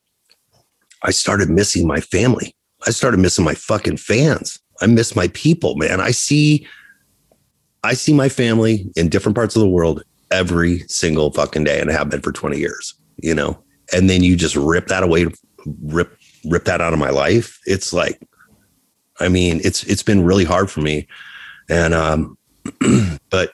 i 1.02 1.10
started 1.10 1.48
missing 1.48 1.86
my 1.86 2.00
family. 2.00 2.54
I 2.86 2.90
started 2.90 3.18
missing 3.18 3.44
my 3.44 3.54
fucking 3.54 3.98
fans. 3.98 4.58
I 4.80 4.86
miss 4.86 5.14
my 5.14 5.28
people 5.28 5.76
man. 5.76 6.00
I 6.00 6.10
see 6.10 6.66
i 7.84 7.94
see 7.94 8.12
my 8.12 8.28
family 8.28 8.90
in 8.96 9.08
different 9.08 9.36
parts 9.36 9.54
of 9.54 9.60
the 9.60 9.68
world 9.68 10.02
every 10.32 10.80
single 10.88 11.30
fucking 11.32 11.64
day 11.64 11.80
and 11.80 11.88
I 11.90 11.92
have 11.92 12.10
been 12.10 12.20
for 12.20 12.32
20 12.32 12.58
years 12.58 12.94
you 13.18 13.34
know? 13.34 13.62
And 13.92 14.08
then 14.08 14.22
you 14.22 14.36
just 14.36 14.56
rip 14.56 14.88
that 14.88 15.02
away 15.02 15.26
rip 15.82 16.16
rip 16.44 16.64
that 16.64 16.80
out 16.80 16.92
of 16.92 16.98
my 16.98 17.10
life. 17.10 17.58
It's 17.66 17.92
like 17.92 18.20
I 19.20 19.28
mean, 19.28 19.60
it's 19.64 19.82
it's 19.84 20.02
been 20.02 20.24
really 20.24 20.44
hard 20.44 20.70
for 20.70 20.80
me, 20.80 21.08
and 21.68 21.94
um, 21.94 22.38
but 23.30 23.50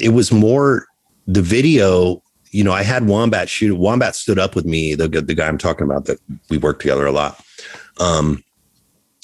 it 0.00 0.10
was 0.10 0.32
more 0.32 0.86
the 1.26 1.42
video. 1.42 2.22
You 2.50 2.64
know, 2.64 2.72
I 2.72 2.82
had 2.82 3.06
Wombat 3.06 3.48
shoot. 3.48 3.76
Wombat 3.76 4.14
stood 4.14 4.38
up 4.38 4.54
with 4.54 4.64
me. 4.64 4.94
The 4.94 5.08
the 5.08 5.34
guy 5.34 5.48
I'm 5.48 5.58
talking 5.58 5.84
about 5.84 6.04
that 6.06 6.18
we 6.50 6.58
worked 6.58 6.80
together 6.80 7.06
a 7.06 7.12
lot. 7.12 7.42
Um, 8.00 8.42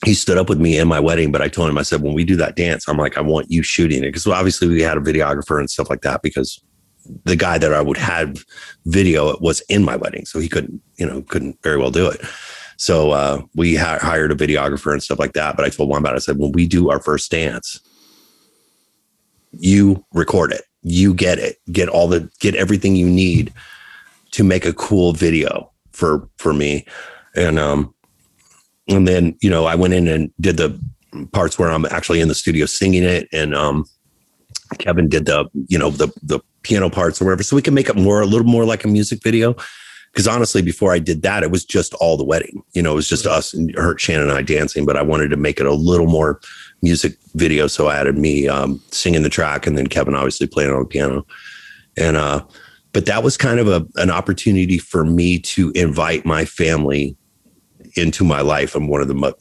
he 0.05 0.15
stood 0.15 0.39
up 0.39 0.49
with 0.49 0.61
me 0.61 0.79
in 0.79 0.87
my 0.87 1.01
wedding, 1.01 1.33
but 1.33 1.43
I 1.43 1.49
told 1.49 1.69
him, 1.69 1.77
I 1.77 1.83
said, 1.83 2.03
when 2.03 2.15
we 2.15 2.25
do 2.25 2.37
that 2.37 2.55
dance, 2.55 2.89
I'm 2.89 2.97
like, 2.97 3.19
I 3.19 3.21
want 3.21 3.51
you 3.51 3.63
shooting 3.63 3.99
it 4.05 4.09
because 4.09 4.27
obviously 4.27 4.69
we 4.69 4.81
had 4.81 4.97
a 4.97 5.01
videographer 5.01 5.59
and 5.59 5.69
stuff 5.69 5.91
like 5.91 6.03
that 6.03 6.23
because 6.23 6.63
the 7.25 7.35
guy 7.37 7.59
that 7.59 7.75
I 7.75 7.81
would 7.81 7.97
have 7.97 8.45
video 8.87 9.37
was 9.41 9.61
in 9.63 9.83
my 9.83 9.97
wedding, 9.97 10.25
so 10.25 10.39
he 10.39 10.49
couldn't, 10.49 10.81
you 10.97 11.07
know, 11.07 11.23
couldn't 11.23 11.61
very 11.63 11.79
well 11.79 11.91
do 11.91 12.09
it. 12.09 12.21
So 12.77 13.11
uh, 13.11 13.43
we 13.57 13.75
ha- 13.75 13.99
hired 14.01 14.31
a 14.31 14.37
videographer 14.37 14.93
and 14.93 15.03
stuff 15.03 15.19
like 15.19 15.33
that. 15.33 15.57
But 15.57 15.65
I 15.65 15.69
told 15.69 15.89
Wombat, 15.89 16.15
I 16.15 16.19
said, 16.19 16.39
when 16.39 16.53
we 16.53 16.67
do 16.67 16.91
our 16.91 17.01
first 17.01 17.31
dance, 17.31 17.81
you 19.59 20.05
record 20.13 20.53
it, 20.53 20.63
you 20.83 21.15
get 21.15 21.39
it, 21.39 21.57
get 21.71 21.89
all 21.89 22.09
the, 22.09 22.31
get 22.41 22.55
everything 22.55 22.97
you 22.97 23.09
need 23.09 23.53
to 24.33 24.45
make 24.45 24.65
a 24.65 24.73
cool 24.73 25.13
video 25.13 25.71
for 25.93 26.29
for 26.39 26.53
me, 26.53 26.87
and 27.35 27.59
um, 27.59 27.95
and 28.89 29.07
then 29.07 29.37
you 29.41 29.51
know 29.51 29.67
I 29.67 29.75
went 29.75 29.95
in 29.95 30.09
and 30.09 30.33
did 30.41 30.57
the 30.57 30.79
parts 31.33 31.59
where 31.59 31.71
I'm 31.71 31.87
actually 31.87 32.21
in 32.21 32.29
the 32.29 32.35
studio 32.35 32.67
singing 32.67 33.03
it, 33.03 33.29
and 33.33 33.55
um, 33.55 33.85
Kevin 34.79 35.09
did 35.09 35.27
the 35.27 35.49
you 35.69 35.79
know 35.79 35.91
the 35.91 36.09
the 36.23 36.41
piano 36.63 36.91
parts 36.91 37.21
or 37.21 37.25
whatever, 37.25 37.43
so 37.43 37.57
we 37.57 37.63
can 37.63 37.75
make 37.75 37.89
it 37.89 37.97
more 37.97 38.21
a 38.21 38.27
little 38.27 38.47
more 38.47 38.65
like 38.65 38.85
a 38.85 38.89
music 38.89 39.21
video. 39.23 39.57
Because 40.13 40.27
honestly, 40.27 40.63
before 40.63 40.93
I 40.93 40.99
did 40.99 41.23
that, 41.23 41.43
it 41.43 41.51
was 41.51 41.65
just 41.65 41.93
all 41.95 42.17
the 42.17 42.25
wedding. 42.25 42.63
You 42.73 42.83
know, 42.83 42.93
it 42.93 42.97
was 42.97 43.09
just 43.09 43.27
us 43.27 43.53
and 43.53 43.75
her, 43.77 43.97
Shannon 43.99 44.31
and 44.31 44.39
I 44.39 44.43
dancing. 44.43 44.87
But 44.87 44.97
I 44.97 45.03
wanted 45.03 45.29
to 45.29 45.37
make 45.37 45.61
it 45.61 45.67
a 45.67 45.75
little 45.75 46.07
more 46.07 46.41
music 46.83 47.17
video, 47.35 47.67
so 47.67 47.89
I 47.89 47.97
added 47.97 48.17
me 48.17 48.49
um, 48.49 48.81
singing 48.91 49.23
the 49.23 49.29
track, 49.29 49.67
and 49.67 49.77
then 49.77 49.87
Kevin 49.87 50.15
obviously 50.15 50.47
playing 50.47 50.71
on 50.71 50.81
the 50.81 50.85
piano. 50.85 51.27
And 51.97 52.17
uh, 52.17 52.45
but 52.93 53.07
that 53.07 53.23
was 53.23 53.37
kind 53.37 53.61
of 53.61 53.69
a 53.69 53.87
an 54.01 54.11
opportunity 54.11 54.79
for 54.79 55.05
me 55.05 55.39
to 55.41 55.71
invite 55.75 56.25
my 56.25 56.45
family 56.45 57.17
into 57.95 58.25
my 58.25 58.41
life 58.41 58.75
and 58.75 58.89
one 58.89 59.01
of 59.01 59.09
the 59.09 59.35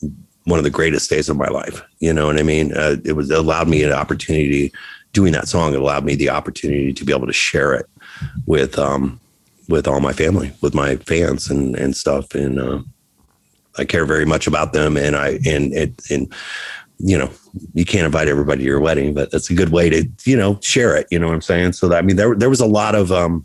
one 0.45 0.57
of 0.59 0.63
the 0.63 0.69
greatest 0.69 1.09
days 1.09 1.29
of 1.29 1.37
my 1.37 1.47
life. 1.47 1.81
You 1.99 2.13
know 2.13 2.27
what 2.27 2.39
I 2.39 2.43
mean? 2.43 2.75
Uh, 2.75 2.97
it 3.03 3.13
was 3.13 3.29
it 3.29 3.37
allowed 3.37 3.67
me 3.67 3.83
an 3.83 3.93
opportunity 3.93 4.71
doing 5.13 5.33
that 5.33 5.47
song. 5.47 5.73
It 5.73 5.81
allowed 5.81 6.05
me 6.05 6.15
the 6.15 6.29
opportunity 6.29 6.93
to 6.93 7.05
be 7.05 7.13
able 7.13 7.27
to 7.27 7.33
share 7.33 7.73
it 7.73 7.85
with 8.45 8.77
um, 8.79 9.19
with 9.69 9.87
all 9.87 9.99
my 9.99 10.13
family, 10.13 10.53
with 10.61 10.73
my 10.73 10.95
fans 10.97 11.49
and 11.49 11.75
and 11.75 11.95
stuff. 11.95 12.33
And 12.33 12.59
uh, 12.59 12.81
I 13.77 13.85
care 13.85 14.05
very 14.05 14.25
much 14.25 14.47
about 14.47 14.73
them. 14.73 14.97
And 14.97 15.15
I 15.15 15.39
and 15.45 15.73
it 15.73 16.01
and 16.09 16.33
you 16.99 17.17
know 17.17 17.29
you 17.73 17.85
can't 17.85 18.05
invite 18.05 18.27
everybody 18.27 18.59
to 18.59 18.65
your 18.65 18.79
wedding, 18.79 19.13
but 19.13 19.31
that's 19.31 19.49
a 19.49 19.53
good 19.53 19.69
way 19.69 19.89
to 19.89 20.07
you 20.25 20.35
know 20.35 20.59
share 20.61 20.95
it. 20.95 21.07
You 21.11 21.19
know 21.19 21.27
what 21.27 21.33
I'm 21.35 21.41
saying? 21.41 21.73
So 21.73 21.87
that 21.89 21.97
I 21.97 22.01
mean 22.01 22.15
there 22.15 22.35
there 22.35 22.49
was 22.49 22.59
a 22.59 22.65
lot 22.65 22.95
of 22.95 23.11
um 23.11 23.43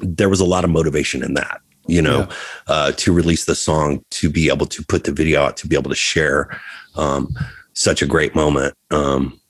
there 0.00 0.28
was 0.28 0.40
a 0.40 0.44
lot 0.44 0.64
of 0.64 0.70
motivation 0.70 1.22
in 1.22 1.34
that. 1.34 1.60
You 1.88 2.02
know, 2.02 2.18
Yeah. 2.18 2.32
uh, 2.66 2.92
to 2.96 3.12
release 3.12 3.44
the 3.44 3.54
song, 3.54 4.04
to 4.10 4.28
be 4.28 4.48
able 4.48 4.66
to 4.66 4.84
put 4.84 5.04
the 5.04 5.12
video 5.12 5.42
out, 5.42 5.56
to 5.58 5.68
be 5.68 5.76
able 5.76 5.88
to 5.90 5.94
share 5.96 6.60
um, 6.96 7.32
such 7.74 8.02
a 8.02 8.06
great 8.06 8.34
moment. 8.34 8.74
Um, 8.90 9.40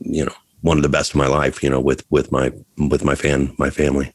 you 0.00 0.24
know, 0.24 0.32
one 0.62 0.78
of 0.78 0.82
the 0.82 0.88
best 0.88 1.10
of 1.10 1.16
my 1.16 1.26
life. 1.26 1.62
You 1.62 1.68
know, 1.68 1.80
with 1.80 2.02
with 2.08 2.32
my 2.32 2.52
with 2.78 3.04
my 3.04 3.14
fan, 3.14 3.54
my 3.58 3.68
family. 3.68 4.14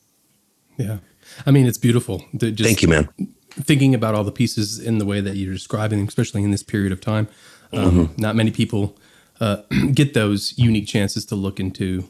Yeah. 0.77 0.97
I 1.45 1.51
mean, 1.51 1.67
it's 1.67 1.77
beautiful. 1.77 2.25
Just 2.35 2.63
Thank 2.63 2.81
you, 2.81 2.87
man. 2.87 3.07
Thinking 3.51 3.93
about 3.93 4.15
all 4.15 4.23
the 4.23 4.31
pieces 4.31 4.79
in 4.79 4.97
the 4.97 5.05
way 5.05 5.21
that 5.21 5.35
you're 5.35 5.53
describing, 5.53 6.07
especially 6.07 6.43
in 6.43 6.49
this 6.51 6.63
period 6.63 6.91
of 6.91 7.01
time. 7.01 7.27
Um, 7.73 7.91
Mm-hmm. 7.91 8.21
Not 8.21 8.35
many 8.35 8.51
people 8.51 8.97
uh, 9.39 9.57
get 9.93 10.13
those 10.13 10.53
unique 10.57 10.87
chances 10.87 11.25
to 11.25 11.35
look 11.35 11.59
into, 11.59 12.07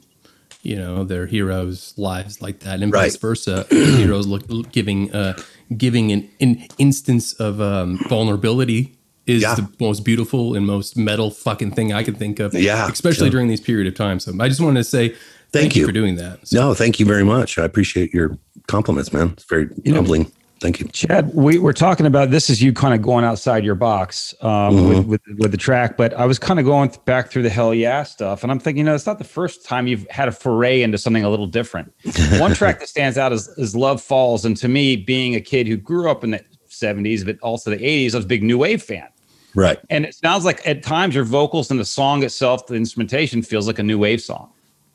you 0.63 0.75
know, 0.75 1.03
their 1.03 1.25
heroes' 1.25 1.93
lives 1.97 2.41
like 2.41 2.59
that, 2.61 2.81
and 2.81 2.91
vice 2.91 3.15
versa. 3.17 3.65
heroes 3.69 4.25
look 4.27 4.71
giving 4.71 5.13
uh, 5.13 5.37
giving 5.77 6.11
an, 6.11 6.29
an 6.39 6.65
instance 6.77 7.33
of 7.33 7.59
um, 7.61 7.99
vulnerability 8.09 8.95
is 9.27 9.41
Yeah. 9.43 9.55
the 9.55 9.69
most 9.79 10.03
beautiful 10.03 10.55
and 10.55 10.65
most 10.65 10.97
metal 10.97 11.29
fucking 11.29 11.71
thing 11.71 11.93
I 11.93 12.03
can 12.03 12.15
think 12.15 12.39
of. 12.39 12.53
Yeah. 12.53 12.89
especially 12.89 13.27
Yeah. 13.27 13.31
during 13.31 13.47
these 13.47 13.61
period 13.61 13.87
of 13.87 13.93
time. 13.95 14.19
So 14.19 14.33
I 14.39 14.47
just 14.47 14.59
wanted 14.61 14.79
to 14.79 14.83
say 14.89 15.13
thank, 15.51 15.75
you. 15.75 15.81
you. 15.81 15.85
for 15.87 15.91
doing 15.93 16.15
that. 16.15 16.47
So- 16.47 16.59
No, 16.59 16.73
thank 16.73 16.99
you 16.99 17.05
very 17.05 17.23
much. 17.23 17.59
I 17.59 17.63
appreciate 17.65 18.11
your 18.13 18.37
compliments, 18.67 19.13
man. 19.13 19.29
It's 19.33 19.43
very 19.43 19.69
humbling. 19.87 20.31
Thank 20.59 20.79
you. 20.81 20.87
Chad, 20.89 21.33
we 21.33 21.57
were 21.57 21.71
talking 21.71 22.05
about 22.05 22.31
this 22.31 22.49
is 22.49 22.61
you 22.61 22.73
kind 22.73 22.93
of 22.93 23.01
going 23.01 23.23
outside 23.23 23.63
your 23.63 23.75
box 23.75 24.33
um, 24.41 24.89
with, 24.89 25.05
with 25.05 25.21
with 25.37 25.51
the 25.51 25.57
track, 25.57 25.95
but 25.95 26.13
I 26.13 26.25
was 26.25 26.37
kind 26.37 26.59
of 26.59 26.65
going 26.65 26.93
back 27.05 27.29
through 27.31 27.43
the 27.43 27.49
hell 27.49 27.73
yeah 27.73 28.03
stuff, 28.03 28.43
and 28.43 28.51
I'm 28.51 28.59
thinking, 28.59 28.79
you 28.79 28.83
know, 28.83 28.93
it's 28.95 29.05
not 29.05 29.19
the 29.19 29.23
first 29.23 29.65
time 29.65 29.87
you've 29.87 30.05
had 30.09 30.27
a 30.27 30.31
foray 30.31 30.81
into 30.81 30.97
something 30.97 31.23
a 31.23 31.29
little 31.29 31.47
different. 31.47 31.93
One 32.39 32.53
track 32.53 32.79
that 32.79 32.89
stands 32.89 33.17
out 33.17 33.31
is, 33.31 33.47
is 33.57 33.75
"Love 33.75 34.01
Falls," 34.01 34.43
and 34.43 34.57
to 34.57 34.67
me, 34.67 34.95
being 34.97 35.33
a 35.35 35.41
kid 35.41 35.65
who 35.67 35.77
grew 35.77 36.11
up 36.11 36.23
in 36.25 36.31
the 36.31 36.43
'70s, 36.69 37.25
but 37.25 37.39
also 37.39 37.69
the 37.69 37.77
'80s, 37.77 38.13
I 38.13 38.17
was 38.17 38.25
a 38.25 38.27
big 38.27 38.43
new 38.43 38.57
wave 38.57 38.83
fan, 38.83 39.07
Right. 39.55 39.79
and 39.89 40.03
it 40.05 40.13
sounds 40.13 40.43
like 40.43 40.65
at 40.67 40.83
times 40.83 41.15
your 41.15 41.23
vocals 41.23 41.71
and 41.71 41.79
the 41.79 41.85
song 41.85 42.21
itself, 42.23 42.67
the 42.67 42.75
instrumentation 42.75 43.41
feels 43.43 43.65
like 43.65 43.79
a 43.79 43.83
new 43.83 43.97
wave 43.97 44.21
song. 44.21 44.51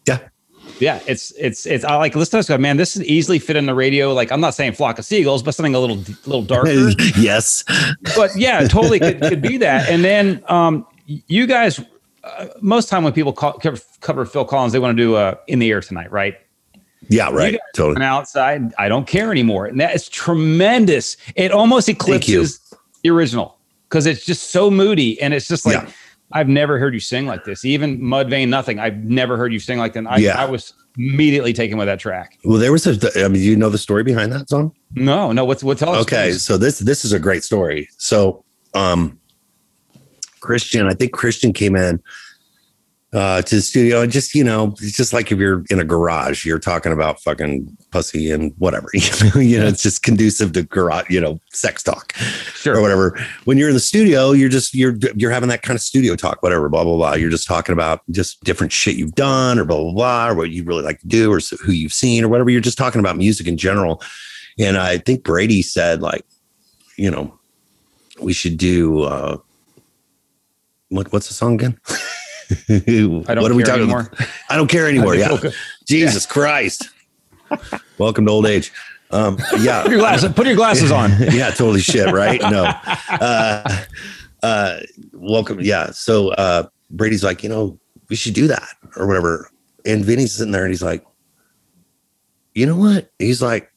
Yeah. 0.06 0.18
Yeah, 0.80 1.00
it's 1.06 1.30
it's 1.32 1.66
it's. 1.66 1.84
I 1.84 1.96
like 1.96 2.14
listen 2.14 2.32
to 2.32 2.36
this 2.38 2.48
guy, 2.48 2.56
man. 2.56 2.76
This 2.76 2.96
is 2.96 3.04
easily 3.04 3.38
fit 3.38 3.56
in 3.56 3.66
the 3.66 3.74
radio. 3.74 4.12
Like 4.12 4.32
I'm 4.32 4.40
not 4.40 4.54
saying 4.54 4.72
flock 4.72 4.98
of 4.98 5.04
seagulls, 5.04 5.42
but 5.42 5.54
something 5.54 5.74
a 5.74 5.78
little 5.78 5.96
little 6.26 6.42
darker. 6.42 6.72
yes. 7.16 7.64
but 8.16 8.34
yeah, 8.36 8.66
totally 8.66 8.98
could, 8.98 9.20
could 9.22 9.42
be 9.42 9.56
that. 9.58 9.88
And 9.88 10.04
then 10.04 10.42
um, 10.48 10.86
you 11.06 11.46
guys, 11.46 11.80
uh, 12.24 12.46
most 12.60 12.88
time 12.88 13.04
when 13.04 13.12
people 13.12 13.32
call, 13.32 13.52
cover, 13.54 13.78
cover 14.00 14.26
Phil 14.26 14.44
Collins, 14.44 14.72
they 14.72 14.78
want 14.78 14.96
to 14.96 15.02
do 15.02 15.14
uh, 15.14 15.36
in 15.46 15.58
the 15.58 15.70
air 15.70 15.80
tonight, 15.80 16.10
right? 16.10 16.34
Yeah. 17.08 17.30
Right. 17.30 17.58
Totally. 17.74 17.94
went 17.94 18.04
outside. 18.04 18.72
I 18.78 18.88
don't 18.88 19.06
care 19.06 19.30
anymore, 19.30 19.66
and 19.66 19.78
that 19.80 19.94
is 19.94 20.08
tremendous. 20.08 21.16
It 21.36 21.52
almost 21.52 21.88
eclipses 21.88 22.60
the 23.02 23.10
original 23.10 23.58
because 23.88 24.06
it's 24.06 24.24
just 24.24 24.50
so 24.50 24.70
moody, 24.70 25.20
and 25.20 25.32
it's 25.34 25.46
just 25.46 25.66
like. 25.66 25.82
Yeah. 25.82 25.90
I've 26.32 26.48
never 26.48 26.78
heard 26.78 26.94
you 26.94 27.00
sing 27.00 27.26
like 27.26 27.44
this. 27.44 27.64
Even 27.64 28.00
Mudvayne, 28.00 28.48
nothing. 28.48 28.78
I've 28.78 29.04
never 29.04 29.36
heard 29.36 29.52
you 29.52 29.60
sing 29.60 29.78
like 29.78 29.92
that. 29.92 30.06
I, 30.06 30.16
Yeah. 30.16 30.40
I 30.40 30.48
was 30.48 30.72
immediately 30.96 31.52
taken 31.52 31.78
with 31.78 31.86
that 31.86 32.00
track. 32.00 32.38
Well, 32.44 32.58
there 32.58 32.72
was 32.72 32.86
a. 32.86 33.24
I 33.24 33.28
mean, 33.28 33.42
you 33.42 33.56
know 33.56 33.68
the 33.68 33.78
story 33.78 34.02
behind 34.02 34.32
that 34.32 34.48
song. 34.48 34.74
No, 34.94 35.32
no. 35.32 35.44
What's 35.44 35.62
what's 35.62 35.82
okay 35.82 36.32
so 36.32 36.56
this 36.56 36.78
this 36.78 37.04
is 37.04 37.12
a 37.12 37.18
great 37.18 37.42
story 37.44 37.88
so 37.98 38.44
um 38.74 39.18
Christian. 40.44 40.86
I 40.86 40.92
think 40.92 41.12
Christian 41.12 41.54
came 41.54 41.74
in 41.74 42.02
uh, 43.14 43.40
to 43.42 43.54
the 43.56 43.62
studio 43.62 44.02
and 44.02 44.10
just, 44.10 44.34
you 44.34 44.42
know, 44.42 44.74
it's 44.80 44.96
just 44.96 45.12
like 45.12 45.30
if 45.30 45.38
you're 45.38 45.62
in 45.70 45.78
a 45.78 45.84
garage, 45.84 46.44
you're 46.44 46.58
talking 46.58 46.90
about 46.90 47.20
fucking 47.20 47.76
pussy 47.92 48.30
and 48.30 48.52
whatever. 48.58 48.88
You 48.94 49.30
know, 49.30 49.40
you 49.40 49.58
know 49.60 49.66
it's 49.66 49.82
just 49.82 50.02
conducive 50.02 50.52
to 50.52 50.64
garage, 50.64 51.08
you 51.10 51.20
know, 51.20 51.38
sex 51.52 51.82
talk 51.82 52.12
Sure. 52.54 52.76
or 52.76 52.80
whatever. 52.80 53.16
When 53.44 53.56
you're 53.56 53.68
in 53.68 53.74
the 53.74 53.80
studio, 53.80 54.32
you're 54.32 54.48
just 54.48 54.74
you're 54.74 54.96
you're 55.14 55.30
having 55.30 55.48
that 55.50 55.62
kind 55.62 55.76
of 55.76 55.82
studio 55.82 56.16
talk, 56.16 56.42
whatever, 56.42 56.68
blah 56.68 56.82
blah 56.82 56.96
blah. 56.96 57.14
You're 57.14 57.30
just 57.30 57.46
talking 57.46 57.72
about 57.72 58.00
just 58.10 58.42
different 58.42 58.72
shit 58.72 58.96
you've 58.96 59.14
done, 59.14 59.58
or 59.58 59.64
blah 59.64 59.80
blah 59.80 59.92
blah, 59.92 60.28
or 60.30 60.34
what 60.34 60.50
you 60.50 60.64
really 60.64 60.82
like 60.82 61.00
to 61.00 61.06
do, 61.06 61.32
or 61.32 61.38
who 61.64 61.72
you've 61.72 61.92
seen, 61.92 62.24
or 62.24 62.28
whatever. 62.28 62.50
You're 62.50 62.60
just 62.60 62.78
talking 62.78 63.00
about 63.00 63.16
music 63.16 63.46
in 63.46 63.56
general. 63.56 64.02
And 64.58 64.76
I 64.76 64.98
think 64.98 65.22
Brady 65.22 65.62
said 65.62 66.00
like, 66.00 66.24
you 66.96 67.10
know, 67.10 67.38
we 68.20 68.32
should 68.32 68.56
do 68.56 69.02
uh, 69.02 69.36
what 70.88 71.12
what's 71.12 71.28
the 71.28 71.34
song 71.34 71.54
again? 71.54 71.78
I 72.68 73.34
don't 73.34 73.42
what 73.42 73.50
are 73.50 73.54
we 73.54 73.62
talking 73.62 73.82
anymore. 73.82 74.10
about? 74.12 74.28
I 74.48 74.56
don't 74.56 74.68
care 74.68 74.88
anymore. 74.88 75.14
Yeah, 75.14 75.38
Jesus 75.86 76.26
Christ. 76.26 76.88
Welcome 77.98 78.26
to 78.26 78.32
old 78.32 78.46
age. 78.46 78.72
Um, 79.10 79.38
yeah, 79.60 79.82
Put 79.82 79.92
your 79.92 80.00
glasses, 80.00 80.32
put 80.32 80.46
your 80.46 80.56
glasses 80.56 80.90
on. 80.90 81.10
yeah, 81.32 81.50
totally 81.50 81.80
shit, 81.80 82.12
right? 82.12 82.40
No. 82.40 82.64
Uh, 83.08 83.84
uh, 84.42 84.80
welcome. 85.12 85.60
Yeah. 85.60 85.90
So 85.90 86.30
uh, 86.30 86.68
Brady's 86.90 87.22
like, 87.22 87.42
you 87.42 87.48
know, 87.48 87.78
we 88.08 88.16
should 88.16 88.34
do 88.34 88.48
that 88.48 88.68
or 88.96 89.06
whatever. 89.06 89.50
And 89.86 90.04
Vinny's 90.04 90.32
sitting 90.32 90.52
there 90.52 90.64
and 90.64 90.72
he's 90.72 90.82
like, 90.82 91.04
you 92.54 92.66
know 92.66 92.76
what? 92.76 93.10
He's 93.18 93.42
like, 93.42 93.72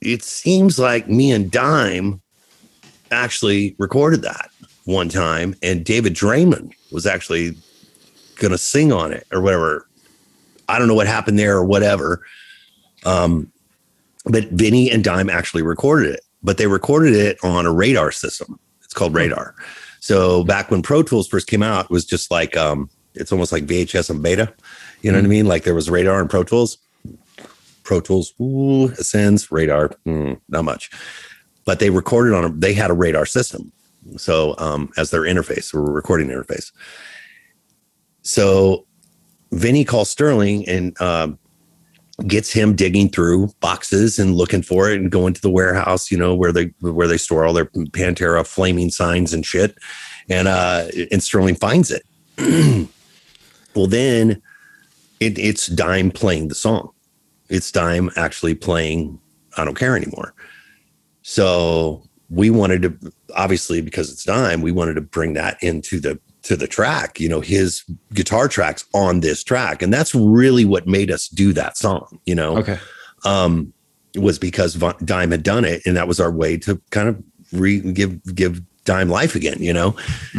it 0.00 0.22
seems 0.22 0.78
like 0.78 1.08
me 1.08 1.32
and 1.32 1.50
Dime 1.50 2.20
actually 3.10 3.74
recorded 3.78 4.22
that 4.22 4.50
one 4.84 5.08
time, 5.08 5.54
and 5.62 5.84
David 5.84 6.14
Draiman 6.14 6.72
was 6.90 7.06
actually 7.06 7.56
going 8.38 8.52
to 8.52 8.58
sing 8.58 8.92
on 8.92 9.12
it 9.12 9.26
or 9.32 9.40
whatever. 9.40 9.86
I 10.68 10.78
don't 10.78 10.88
know 10.88 10.94
what 10.94 11.06
happened 11.06 11.38
there 11.38 11.56
or 11.56 11.64
whatever. 11.64 12.24
Um, 13.04 13.50
but 14.24 14.44
Vinny 14.50 14.90
and 14.90 15.02
Dime 15.02 15.30
actually 15.30 15.62
recorded 15.62 16.14
it, 16.14 16.20
but 16.42 16.58
they 16.58 16.66
recorded 16.66 17.14
it 17.14 17.38
on 17.42 17.66
a 17.66 17.72
radar 17.72 18.10
system. 18.10 18.58
It's 18.82 18.94
called 18.94 19.14
radar. 19.14 19.54
So 20.00 20.44
back 20.44 20.70
when 20.70 20.82
Pro 20.82 21.02
Tools 21.02 21.28
first 21.28 21.46
came 21.46 21.62
out, 21.62 21.86
it 21.86 21.90
was 21.90 22.04
just 22.04 22.30
like 22.30 22.56
um, 22.56 22.90
it's 23.14 23.32
almost 23.32 23.52
like 23.52 23.66
VHS 23.66 24.10
and 24.10 24.22
beta. 24.22 24.52
You 25.02 25.12
know 25.12 25.18
what 25.18 25.24
I 25.24 25.28
mean? 25.28 25.46
Like 25.46 25.64
there 25.64 25.74
was 25.74 25.90
radar 25.90 26.20
and 26.20 26.30
Pro 26.30 26.44
Tools. 26.44 26.78
Pro 27.84 28.00
Tools, 28.00 28.34
ooh, 28.40 28.90
Ascends, 28.92 29.50
radar, 29.50 29.90
mm, 30.06 30.38
not 30.48 30.64
much. 30.64 30.90
But 31.64 31.78
they 31.78 31.90
recorded 31.90 32.34
on 32.34 32.44
a 32.44 32.48
they 32.50 32.74
had 32.74 32.90
a 32.90 32.94
radar 32.94 33.26
system. 33.26 33.72
So 34.16 34.54
um, 34.58 34.90
as 34.96 35.10
their 35.10 35.22
interface 35.22 35.74
or 35.74 35.82
recording 35.82 36.28
interface. 36.28 36.72
So 38.28 38.84
Vinny 39.52 39.86
calls 39.86 40.10
Sterling 40.10 40.68
and 40.68 41.00
um, 41.00 41.38
gets 42.26 42.52
him 42.52 42.76
digging 42.76 43.08
through 43.08 43.48
boxes 43.60 44.18
and 44.18 44.34
looking 44.34 44.60
for 44.60 44.90
it 44.90 45.00
and 45.00 45.10
going 45.10 45.32
to 45.32 45.40
the 45.40 45.50
warehouse, 45.50 46.10
you 46.10 46.18
know, 46.18 46.34
where 46.34 46.52
they 46.52 46.66
where 46.80 47.08
they 47.08 47.16
store 47.16 47.46
all 47.46 47.54
their 47.54 47.64
Pantera 47.64 48.46
flaming 48.46 48.90
signs 48.90 49.32
and 49.32 49.46
shit. 49.46 49.78
And 50.28 50.46
uh 50.46 50.88
and 51.10 51.22
Sterling 51.22 51.54
finds 51.54 51.90
it. 51.90 52.02
well 53.74 53.86
then 53.86 54.42
it, 55.20 55.38
it's 55.38 55.68
Dime 55.68 56.10
playing 56.10 56.48
the 56.48 56.54
song. 56.54 56.90
It's 57.48 57.72
Dime 57.72 58.10
actually 58.14 58.54
playing 58.54 59.18
I 59.56 59.64
don't 59.64 59.78
care 59.78 59.96
anymore. 59.96 60.34
So 61.22 62.02
we 62.28 62.50
wanted 62.50 62.82
to 62.82 63.12
obviously 63.34 63.80
because 63.80 64.12
it's 64.12 64.24
Dime, 64.24 64.60
we 64.60 64.72
wanted 64.72 64.94
to 64.94 65.00
bring 65.00 65.32
that 65.32 65.56
into 65.62 65.98
the 65.98 66.20
to 66.42 66.56
the 66.56 66.66
track, 66.66 67.18
you 67.20 67.28
know, 67.28 67.40
his 67.40 67.84
guitar 68.14 68.48
tracks 68.48 68.84
on 68.94 69.20
this 69.20 69.42
track. 69.42 69.82
And 69.82 69.92
that's 69.92 70.14
really 70.14 70.64
what 70.64 70.86
made 70.86 71.10
us 71.10 71.28
do 71.28 71.52
that 71.52 71.76
song, 71.76 72.20
you 72.26 72.34
know, 72.34 72.58
Okay. 72.58 72.78
um, 73.24 73.72
was 74.16 74.38
because 74.38 74.74
Va- 74.74 74.96
Dime 75.04 75.30
had 75.30 75.42
done 75.42 75.64
it. 75.64 75.82
And 75.84 75.96
that 75.96 76.08
was 76.08 76.20
our 76.20 76.30
way 76.30 76.56
to 76.58 76.80
kind 76.90 77.08
of 77.08 77.22
re 77.52 77.80
give, 77.92 78.34
give 78.34 78.62
Dime 78.84 79.08
life 79.10 79.34
again, 79.34 79.60
you 79.62 79.72
know, 79.72 79.94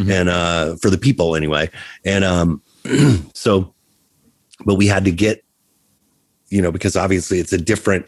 and 0.08 0.28
uh, 0.28 0.74
for 0.76 0.90
the 0.90 0.98
people 0.98 1.36
anyway. 1.36 1.70
And 2.04 2.24
um, 2.24 2.62
so, 3.34 3.72
but 4.64 4.74
we 4.74 4.86
had 4.86 5.04
to 5.04 5.12
get, 5.12 5.44
you 6.48 6.60
know, 6.60 6.72
because 6.72 6.96
obviously 6.96 7.38
it's 7.38 7.52
a 7.52 7.58
different, 7.58 8.06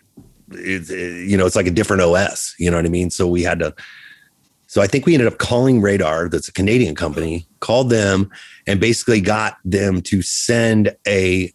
it's, 0.51 0.91
you 0.91 1.37
know, 1.37 1.47
it's 1.47 1.55
like 1.57 1.69
a 1.69 1.71
different 1.71 2.03
OS, 2.03 2.55
you 2.59 2.71
know 2.71 2.77
what 2.77 2.87
I 2.87 2.89
mean? 2.89 3.11
So 3.11 3.29
we 3.29 3.43
had 3.43 3.61
to, 3.61 3.73
so 4.73 4.81
I 4.81 4.87
think 4.87 5.05
we 5.05 5.13
ended 5.13 5.29
up 5.29 5.37
calling 5.37 5.83
Radar, 5.83 6.31
that's 6.31 6.49
a 6.49 6.53
Canadian 6.53 6.95
company, 6.95 7.47
called 7.61 7.91
them 7.91 8.31
and 8.67 8.81
basically 8.81 9.21
got 9.21 9.59
them 9.67 10.01
to 10.01 10.23
send 10.23 10.97
a, 11.07 11.53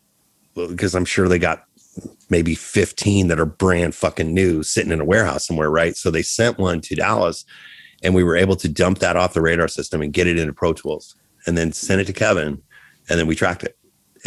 because 0.53 0.93
I'm 0.93 1.03
sure 1.03 1.27
they 1.27 1.39
got 1.39 1.65
maybe 2.30 2.53
15 2.53 3.27
that 3.30 3.39
are 3.39 3.45
brand 3.47 3.95
fucking 3.95 4.32
new 4.32 4.62
sitting 4.62 4.91
in 4.91 5.01
a 5.01 5.03
warehouse 5.03 5.47
somewhere, 5.47 5.71
right? 5.71 5.97
So 5.97 6.12
they 6.12 6.21
sent 6.21 6.60
one 6.60 6.80
to 6.82 6.93
Dallas 6.93 7.43
and 8.03 8.13
we 8.13 8.23
were 8.23 8.36
able 8.36 8.56
to 8.56 8.69
dump 8.69 8.99
that 8.99 9.15
off 9.15 9.34
the 9.34 9.41
radar 9.41 9.67
system 9.67 10.03
and 10.03 10.13
get 10.13 10.27
it 10.27 10.38
into 10.38 10.53
Pro 10.53 10.73
Tools 10.73 11.15
and 11.47 11.58
then 11.58 11.71
send 11.71 11.99
it 11.99 12.06
to 12.06 12.13
Kevin 12.13 12.62
and 13.10 13.19
then 13.19 13.25
we 13.25 13.34
tracked 13.34 13.63
it. 13.63 13.80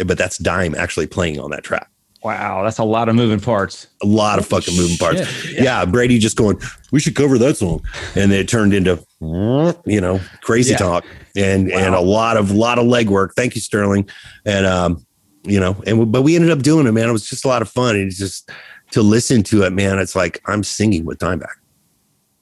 But 0.05 0.17
that's 0.17 0.37
Dime 0.37 0.75
actually 0.75 1.07
playing 1.07 1.39
on 1.39 1.51
that 1.51 1.63
track 1.63 1.89
Wow, 2.23 2.63
that's 2.63 2.77
a 2.77 2.83
lot 2.83 3.09
of 3.09 3.15
moving 3.15 3.39
parts. 3.39 3.87
a 4.03 4.05
lot 4.05 4.37
of 4.37 4.45
fucking 4.45 4.77
moving 4.77 4.97
parts. 4.97 5.25
shit. 5.25 5.63
Yeah. 5.63 5.85
Brady 5.85 6.19
just 6.19 6.37
going, 6.37 6.59
we 6.91 6.99
should 6.99 7.15
cover 7.15 7.37
that 7.39 7.57
song, 7.57 7.81
and 8.15 8.31
it 8.31 8.47
turned 8.47 8.73
into, 8.75 9.03
you 9.19 9.99
know, 10.01 10.19
crazy 10.41 10.71
Yeah. 10.71 10.77
talk 10.77 11.05
and 11.35 11.71
and 11.71 11.95
a 11.95 12.01
lot 12.01 12.37
of 12.37 12.51
lot 12.51 12.77
of 12.77 12.85
legwork. 12.85 13.33
Thank 13.35 13.55
you, 13.55 13.61
Sterling, 13.61 14.07
and 14.45 14.65
um, 14.65 15.05
you 15.43 15.59
know, 15.59 15.81
and 15.87 16.11
but 16.11 16.21
we 16.21 16.35
ended 16.35 16.51
up 16.51 16.59
doing 16.61 16.85
it, 16.85 16.91
man. 16.91 17.09
It 17.09 17.11
was 17.11 17.27
just 17.27 17.43
a 17.45 17.47
lot 17.47 17.61
of 17.63 17.69
fun. 17.69 17.95
It's 17.95 18.17
just 18.17 18.51
to 18.91 19.01
listen 19.01 19.41
to 19.43 19.63
it, 19.63 19.71
man. 19.71 19.97
It's 19.97 20.15
like 20.15 20.41
I'm 20.45 20.63
singing 20.63 21.05
with 21.05 21.17
Dimebag, 21.19 21.47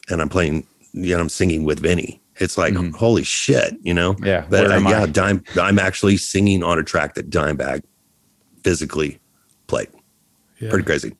and 0.09 0.21
I'm 0.21 0.29
playing, 0.29 0.67
you 0.91 1.15
know, 1.15 1.21
I'm 1.21 1.29
singing 1.29 1.63
with 1.63 1.79
Vinny. 1.79 2.21
It's 2.37 2.57
like 2.57 2.73
holy 2.95 3.23
shit, 3.23 3.75
you 3.81 3.93
know. 3.93 4.15
Yeah, 4.23 4.45
but 4.49 4.63
where 4.67 4.71
uh, 4.73 4.75
am 4.75 4.87
I? 4.87 4.91
yeah, 4.91 5.05
Dime. 5.05 5.43
I'm 5.61 5.79
actually 5.79 6.17
singing 6.17 6.63
on 6.63 6.79
a 6.79 6.83
track 6.83 7.13
that 7.15 7.29
Dimebag 7.29 7.83
physically 8.63 9.19
played 9.69 9.87
pretty 10.69 10.83
crazy. 10.83 11.15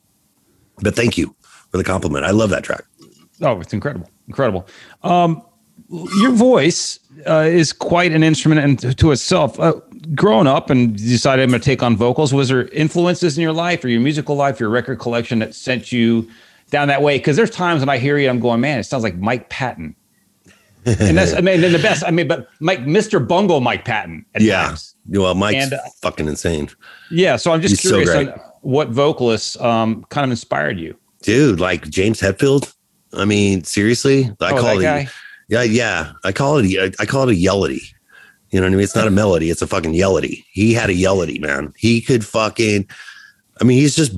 But 0.82 0.96
thank 0.96 1.18
you 1.18 1.34
for 1.72 1.78
the 1.78 1.84
compliment. 1.84 2.26
I 2.26 2.32
love 2.32 2.50
that 2.50 2.64
track. 2.64 2.84
Oh, 3.42 3.60
it's 3.62 3.74
incredible, 3.74 4.10
incredible. 4.28 4.68
Um, 5.04 5.42
your 5.90 6.32
voice 6.32 7.00
uh, 7.26 7.40
is 7.48 7.72
quite 7.72 8.12
an 8.12 8.22
instrument 8.24 8.84
in, 8.84 8.94
to 8.96 9.12
itself. 9.12 9.58
Uh, 9.60 9.74
growing 10.14 10.48
up 10.48 10.70
and 10.70 10.96
decided 10.98 11.44
I'm 11.44 11.50
going 11.50 11.62
to 11.62 11.66
take 11.66 11.82
on 11.84 11.96
vocals. 11.96 12.34
Was 12.34 12.50
there 12.50 12.68
influences 12.70 13.38
in 13.38 13.42
your 13.42 13.54
life 13.54 13.84
or 13.84 13.88
your 13.90 14.02
musical 14.02 14.36
life, 14.36 14.60
your 14.60 14.70
record 14.70 15.00
collection 15.00 15.40
that 15.40 15.56
sent 15.56 15.92
you 15.92 16.30
down 16.70 16.90
that 16.90 17.02
way? 17.02 17.18
Because 17.18 17.38
there's 17.38 17.50
times 17.50 17.80
when 17.82 17.90
I 17.90 17.98
hear 17.98 18.18
you, 18.18 18.30
I'm 18.30 18.40
going, 18.40 18.60
man, 18.62 18.80
it 18.80 18.84
sounds 18.84 19.04
like 19.04 19.16
Mike 19.18 19.50
Patton. 19.50 19.96
and 20.86 21.18
that's, 21.18 21.34
I 21.34 21.42
mean, 21.42 21.62
the 21.62 21.80
best. 21.80 22.04
I 22.06 22.12
mean, 22.12 22.28
but 22.28 22.48
Mike, 22.60 22.80
Mr. 22.80 23.26
Bungle, 23.26 23.60
Mike 23.62 23.86
Patton. 23.86 24.26
At 24.36 24.42
Yeah. 24.42 24.68
times. 24.68 24.96
Well, 25.10 25.34
Mike's 25.36 25.64
And, 25.66 25.74
uh, 25.74 25.80
fucking 26.02 26.28
insane. 26.28 26.70
Yeah. 27.12 27.36
So 27.36 27.52
I'm 27.52 27.62
just 27.62 27.82
He's 27.82 27.90
curious 27.92 28.10
on 28.10 28.28
what 28.62 28.90
vocalists 28.90 29.60
um, 29.60 30.06
kind 30.10 30.26
of 30.26 30.32
inspired 30.32 30.80
you. 30.80 30.96
Dude, 31.24 31.60
like 31.60 31.90
James 31.90 32.20
Hetfield. 32.22 32.74
I 33.14 33.26
mean, 33.26 33.64
seriously, 33.64 34.26
I 34.40 34.52
Oh, 34.52 34.62
call 34.62 34.80
it. 34.80 35.10
Yeah, 35.50 35.64
yeah. 35.64 36.12
I 36.24 36.32
call 36.32 36.58
it. 36.58 36.66
I, 36.80 36.92
I 37.02 37.06
call 37.06 37.28
it 37.28 37.34
a 37.34 37.36
yellity. 37.40 37.82
You 38.52 38.60
know 38.60 38.66
what 38.68 38.74
I 38.74 38.76
mean? 38.76 38.84
It's 38.84 38.96
not 38.96 39.08
a 39.08 39.12
melody. 39.12 39.50
It's 39.50 39.62
a 39.62 39.68
fucking 39.68 39.94
yellity. 39.94 40.44
He 40.52 40.74
had 40.74 40.90
a 40.90 40.94
yellity, 40.94 41.40
man. 41.42 41.74
He 41.78 42.02
could 42.02 42.24
fucking. 42.26 42.88
I 43.60 43.64
mean, 43.64 43.80
he's 43.80 43.96
just. 43.96 44.14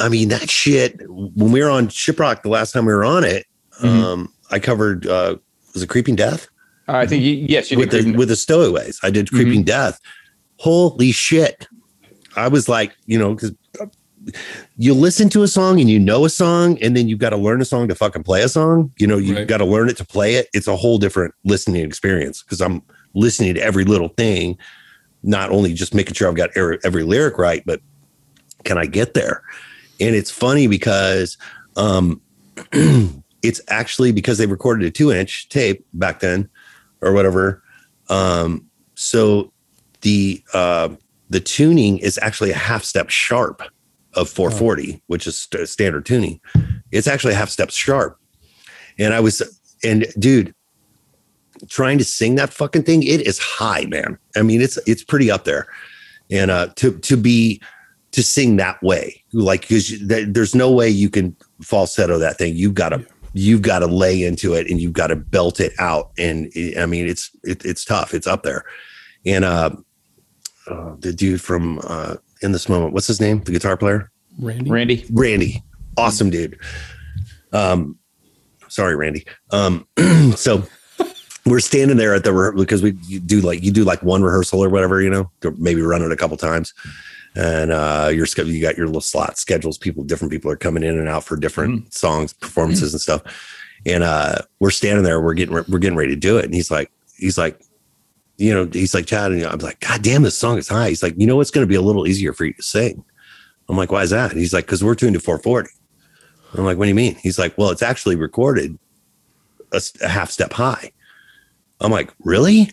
I 0.00 0.08
mean, 0.08 0.28
that 0.28 0.48
shit. 0.50 1.00
When 1.08 1.52
we 1.52 1.62
were 1.62 1.70
on 1.70 1.88
Shiprock 1.88 2.42
the 2.42 2.48
last 2.50 2.72
time 2.72 2.84
we 2.86 2.92
were 2.92 3.04
on 3.04 3.24
it, 3.24 3.46
Mm-hmm. 3.82 4.04
um, 4.04 4.32
I 4.50 4.58
covered. 4.58 5.06
uh 5.06 5.36
Was 5.72 5.82
it 5.82 5.88
Creeping 5.88 6.16
Death? 6.16 6.48
I 6.88 7.06
think 7.06 7.22
you, 7.22 7.32
yes, 7.34 7.70
you 7.70 7.78
with 7.78 7.90
did. 7.90 8.04
the 8.06 8.12
with 8.16 8.28
the 8.28 8.36
stowaways. 8.36 8.98
I 9.02 9.10
did 9.10 9.30
creeping 9.30 9.62
death. 9.62 10.00
Holy 10.58 11.12
shit! 11.12 11.66
I 12.36 12.48
was 12.48 12.68
like, 12.68 12.96
you 13.06 13.18
know, 13.18 13.34
because 13.34 13.52
you 14.76 14.94
listen 14.94 15.28
to 15.30 15.42
a 15.42 15.48
song 15.48 15.80
and 15.80 15.88
you 15.88 15.98
know 15.98 16.24
a 16.24 16.30
song, 16.30 16.78
and 16.82 16.96
then 16.96 17.08
you've 17.08 17.18
got 17.18 17.30
to 17.30 17.36
learn 17.36 17.60
a 17.60 17.64
song 17.64 17.88
to 17.88 17.94
fucking 17.94 18.22
play 18.24 18.42
a 18.42 18.48
song. 18.48 18.92
You 18.98 19.06
know, 19.06 19.16
you've 19.16 19.36
Right. 19.38 19.46
got 19.46 19.58
to 19.58 19.64
learn 19.64 19.88
it 19.88 19.96
to 19.98 20.04
play 20.04 20.34
it. 20.34 20.48
It's 20.52 20.66
a 20.68 20.76
whole 20.76 20.98
different 20.98 21.34
listening 21.44 21.84
experience 21.84 22.42
because 22.42 22.60
I'm 22.60 22.82
listening 23.14 23.54
to 23.54 23.62
every 23.62 23.84
little 23.84 24.08
thing, 24.08 24.58
not 25.22 25.50
only 25.50 25.72
just 25.74 25.94
making 25.94 26.14
sure 26.14 26.28
I've 26.28 26.34
got 26.34 26.50
every, 26.56 26.78
every 26.84 27.02
lyric 27.04 27.38
right, 27.38 27.62
but 27.64 27.80
can 28.64 28.76
I 28.78 28.86
get 28.86 29.14
there? 29.14 29.42
And 30.00 30.14
it's 30.14 30.30
funny 30.30 30.66
because 30.66 31.38
um, 31.76 32.20
it's 32.72 33.60
actually 33.68 34.12
because 34.12 34.38
they 34.38 34.46
recorded 34.46 34.86
a 34.86 34.90
two 34.90 35.10
inch 35.12 35.48
tape 35.48 35.84
back 35.94 36.20
then 36.20 36.48
or 37.00 37.12
whatever. 37.12 37.62
Um, 38.08 38.66
so 38.94 39.52
the 40.00 40.42
uh, 40.54 40.90
the 41.30 41.40
tuning 41.40 41.98
is 41.98 42.18
actually 42.22 42.50
a 42.50 42.56
half 42.56 42.84
step 42.84 43.10
sharp 43.10 43.62
of 44.14 44.28
440, 44.28 45.02
which 45.06 45.26
is 45.26 45.40
st- 45.40 45.68
standard 45.68 46.06
tuning. 46.06 46.40
It's 46.90 47.06
actually 47.06 47.34
a 47.34 47.36
half 47.36 47.50
step 47.50 47.70
sharp. 47.70 48.18
And 48.98 49.14
I 49.14 49.20
was, 49.20 49.42
and 49.84 50.06
dude, 50.18 50.54
trying 51.68 51.98
to 51.98 52.04
sing 52.04 52.36
that 52.36 52.52
fucking 52.52 52.84
thing, 52.84 53.02
it 53.02 53.20
is 53.20 53.38
high, 53.38 53.84
man. 53.86 54.18
I 54.36 54.42
mean, 54.42 54.60
it's 54.60 54.78
it's 54.86 55.04
pretty 55.04 55.30
up 55.30 55.44
there. 55.44 55.66
And 56.30 56.50
uh 56.50 56.68
to 56.76 56.98
to 56.98 57.16
be 57.16 57.60
to 58.12 58.22
sing 58.22 58.56
that 58.56 58.82
way, 58.82 59.22
like 59.32 59.62
because 59.62 59.98
there's 60.06 60.54
no 60.54 60.70
way 60.70 60.88
you 60.88 61.10
can 61.10 61.36
falsetto 61.62 62.18
that 62.18 62.38
thing. 62.38 62.54
You've 62.56 62.74
got 62.74 62.90
to 62.90 63.04
you've 63.34 63.62
got 63.62 63.80
to 63.80 63.86
lay 63.86 64.24
into 64.24 64.54
it 64.54 64.70
and 64.70 64.80
you've 64.80 64.92
got 64.92 65.08
to 65.08 65.16
belt 65.16 65.60
it 65.60 65.72
out. 65.78 66.10
And 66.18 66.50
I 66.78 66.86
mean, 66.86 67.06
it's 67.06 67.30
it, 67.44 67.64
it's 67.64 67.84
tough. 67.84 68.14
It's 68.14 68.26
up 68.26 68.42
there. 68.42 68.64
And 69.26 69.44
uh, 69.44 69.70
uh 70.68 70.96
the 71.00 71.12
dude 71.12 71.40
from 71.40 71.80
uh 71.84 72.16
in 72.42 72.52
this 72.52 72.68
moment, 72.68 72.92
what's 72.92 73.06
his 73.06 73.20
name? 73.20 73.40
The 73.40 73.52
guitar 73.52 73.76
player, 73.76 74.10
Randy. 74.38 74.70
Randy. 74.70 75.06
Randy, 75.10 75.62
awesome 75.96 76.30
dude. 76.30 76.58
Um, 77.52 77.98
sorry, 78.68 78.94
Randy. 78.96 79.24
Um, 79.50 79.86
so 80.36 80.62
we're 81.46 81.60
standing 81.60 81.96
there 81.96 82.14
at 82.14 82.24
the 82.24 82.32
re- 82.32 82.52
because 82.54 82.82
we 82.82 82.92
do 82.92 83.40
like 83.40 83.62
you 83.62 83.72
do 83.72 83.84
like 83.84 84.02
one 84.02 84.22
rehearsal 84.22 84.62
or 84.62 84.68
whatever, 84.68 85.02
you 85.02 85.10
know, 85.10 85.30
maybe 85.56 85.82
run 85.82 86.02
it 86.02 86.12
a 86.12 86.16
couple 86.16 86.36
times, 86.36 86.74
and 87.34 87.72
uh, 87.72 88.10
your 88.12 88.26
schedule 88.26 88.52
you 88.52 88.62
got 88.62 88.76
your 88.76 88.86
little 88.86 89.00
slot 89.00 89.38
schedules. 89.38 89.78
People, 89.78 90.04
different 90.04 90.30
people 90.30 90.50
are 90.50 90.56
coming 90.56 90.82
in 90.82 90.98
and 90.98 91.08
out 91.08 91.24
for 91.24 91.36
different 91.36 91.92
songs, 91.92 92.32
performances, 92.32 92.92
and 92.92 93.00
stuff. 93.00 93.22
And 93.86 94.02
uh, 94.02 94.42
we're 94.60 94.70
standing 94.70 95.04
there, 95.04 95.20
we're 95.20 95.34
getting 95.34 95.54
we're 95.54 95.78
getting 95.78 95.96
ready 95.96 96.14
to 96.14 96.20
do 96.20 96.38
it, 96.38 96.44
and 96.44 96.54
he's 96.54 96.70
like, 96.70 96.90
he's 97.16 97.38
like, 97.38 97.60
you 98.38 98.54
know, 98.54 98.68
he's 98.72 98.94
like, 98.94 99.06
Chad, 99.06 99.32
and 99.32 99.44
I'm 99.44 99.58
like, 99.58 99.80
God 99.80 100.02
damn, 100.02 100.22
this 100.22 100.38
song 100.38 100.58
is 100.58 100.68
high. 100.68 100.88
He's 100.88 101.02
like, 101.02 101.14
you 101.16 101.26
know, 101.26 101.40
it's 101.40 101.50
going 101.50 101.66
to 101.66 101.68
be 101.68 101.74
a 101.74 101.82
little 101.82 102.06
easier 102.06 102.32
for 102.32 102.44
you 102.44 102.54
to 102.54 102.62
sing. 102.62 103.04
I'm 103.68 103.76
like, 103.76 103.92
why 103.92 104.02
is 104.02 104.10
that? 104.10 104.30
And 104.30 104.40
he's 104.40 104.54
like, 104.54 104.64
because 104.64 104.82
we're 104.82 104.94
tuned 104.94 105.14
to 105.14 105.20
440. 105.20 105.68
I'm 106.54 106.64
like, 106.64 106.78
what 106.78 106.84
do 106.84 106.88
you 106.88 106.94
mean? 106.94 107.16
He's 107.16 107.38
like, 107.38 107.58
well, 107.58 107.70
it's 107.70 107.82
actually 107.82 108.16
recorded 108.16 108.78
a 109.72 110.08
half 110.08 110.30
step 110.30 110.52
high. 110.52 110.92
I'm 111.80 111.90
like, 111.90 112.12
really? 112.20 112.70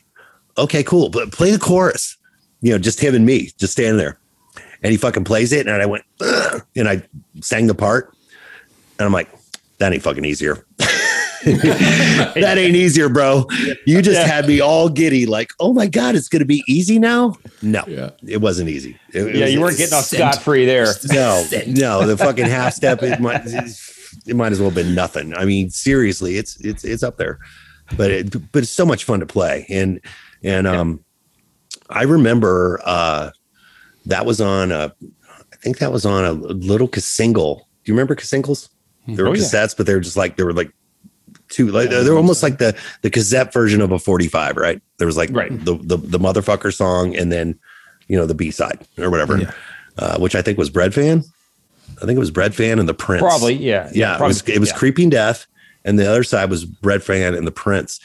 Okay, 0.57 0.83
cool. 0.83 1.09
But 1.09 1.31
play 1.31 1.51
the 1.51 1.59
chorus. 1.59 2.15
You 2.61 2.71
know, 2.71 2.77
just 2.77 2.99
him 2.99 3.15
and 3.15 3.25
me, 3.25 3.51
just 3.57 3.73
standing 3.73 3.97
there. 3.97 4.17
And 4.81 4.91
he 4.91 4.97
fucking 4.97 5.25
plays 5.25 5.51
it. 5.51 5.67
And 5.67 5.81
I 5.81 5.85
went, 5.85 6.03
"Ugh," 6.21 6.61
and 6.75 6.87
I 6.87 7.03
sang 7.41 7.67
the 7.67 7.75
part. 7.75 8.15
And 8.97 9.05
I'm 9.05 9.11
like, 9.11 9.29
that 9.79 9.93
ain't 9.93 10.03
fucking 10.03 10.25
easier. 10.25 10.65
that 12.35 12.55
ain't 12.57 12.75
easier, 12.75 13.09
bro. 13.09 13.45
You 13.85 14.01
just 14.01 14.19
Yeah. 14.19 14.27
had 14.27 14.47
me 14.47 14.59
all 14.61 14.89
giddy, 14.89 15.25
like, 15.25 15.49
oh 15.59 15.73
my 15.73 15.87
God, 15.87 16.15
it's 16.15 16.27
gonna 16.27 16.45
be 16.45 16.63
easy 16.67 16.99
now. 16.99 17.35
No, 17.61 17.83
Yeah. 17.87 18.11
it 18.27 18.41
wasn't 18.41 18.69
easy. 18.69 18.97
It- 19.13 19.21
it 19.27 19.35
Yeah, 19.35 19.45
was- 19.45 19.53
you 19.53 19.61
weren't 19.61 19.77
getting 19.77 19.93
off 19.93 20.05
scot 20.05 20.41
free 20.41 20.65
there. 20.65 20.85
no, 21.11 21.45
no, 21.67 22.07
the 22.07 22.17
fucking 22.17 22.45
half 22.45 22.73
step. 22.73 23.03
It 23.03 23.19
might, 23.19 23.41
it 24.25 24.35
might 24.35 24.51
as 24.51 24.59
well 24.59 24.69
have 24.69 24.75
been 24.75 24.95
nothing. 24.95 25.33
I 25.35 25.45
mean, 25.45 25.69
seriously, 25.69 26.37
it's 26.37 26.57
it's 26.61 26.83
it's 26.83 27.03
up 27.03 27.17
there, 27.17 27.39
but 27.97 28.11
it, 28.11 28.51
but 28.51 28.63
it's 28.63 28.71
so 28.71 28.85
much 28.85 29.03
fun 29.03 29.19
to 29.19 29.25
play. 29.25 29.65
And 29.69 29.99
and 30.43 30.65
um, 30.67 31.03
I 31.89 32.03
remember 32.03 32.79
uh, 32.83 33.29
that 34.07 34.25
was 34.25 34.41
on 34.41 34.71
a, 34.71 34.93
I 35.53 35.55
think 35.57 35.77
that 35.79 35.91
was 35.91 36.05
on 36.05 36.25
a 36.25 36.31
little 36.33 36.89
single. 36.93 37.67
Do 37.83 37.91
you 37.91 37.93
remember 37.95 38.19
singles? 38.21 38.69
There 39.07 39.25
were 39.25 39.31
Oh, 39.31 39.33
yeah. 39.35 39.43
cassettes, 39.43 39.77
but 39.77 39.85
they 39.85 39.93
were 39.93 39.99
just 39.99 40.17
like 40.17 40.35
they 40.37 40.43
were 40.43 40.53
like 40.53 40.71
two 41.55 41.71
like 41.71 41.89
they're 41.89 42.17
almost 42.17 42.43
like 42.43 42.57
the 42.57 42.75
the 43.01 43.09
cassette 43.09 43.53
version 43.53 43.79
of 43.81 43.91
a 43.91 43.97
45 43.99 44.57
right 44.57 44.81
there 44.97 45.07
was 45.07 45.15
like 45.17 45.29
Right. 45.31 45.51
the, 45.63 45.75
the 45.77 45.95
the 45.97 46.19
motherfucker 46.19 46.73
song 46.73 47.15
and 47.15 47.31
then 47.31 47.57
you 48.07 48.17
know 48.17 48.25
the 48.25 48.35
b-side 48.35 48.79
or 48.97 49.09
whatever 49.09 49.37
Yeah. 49.37 49.51
uh, 49.97 50.17
which 50.19 50.35
i 50.35 50.41
think 50.41 50.57
was 50.57 50.69
Breadfan 50.69 51.25
i 52.01 52.05
think 52.05 52.17
it 52.17 52.19
was 52.19 52.31
Breadfan 52.31 52.79
and 52.79 52.89
the 52.89 52.93
prince 52.93 53.21
Probably, 53.21 53.53
yeah. 53.55 53.89
yeah, 53.93 54.17
probably, 54.17 54.25
it 54.25 54.27
was 54.27 54.49
it 54.55 54.59
was 54.59 54.69
yeah. 54.69 54.75
creeping 54.77 55.09
death 55.09 55.47
and 55.85 55.97
the 55.97 56.09
other 56.09 56.23
side 56.23 56.49
was 56.49 56.65
Breadfan 56.65 57.37
and 57.37 57.47
the 57.47 57.51
prince 57.51 57.99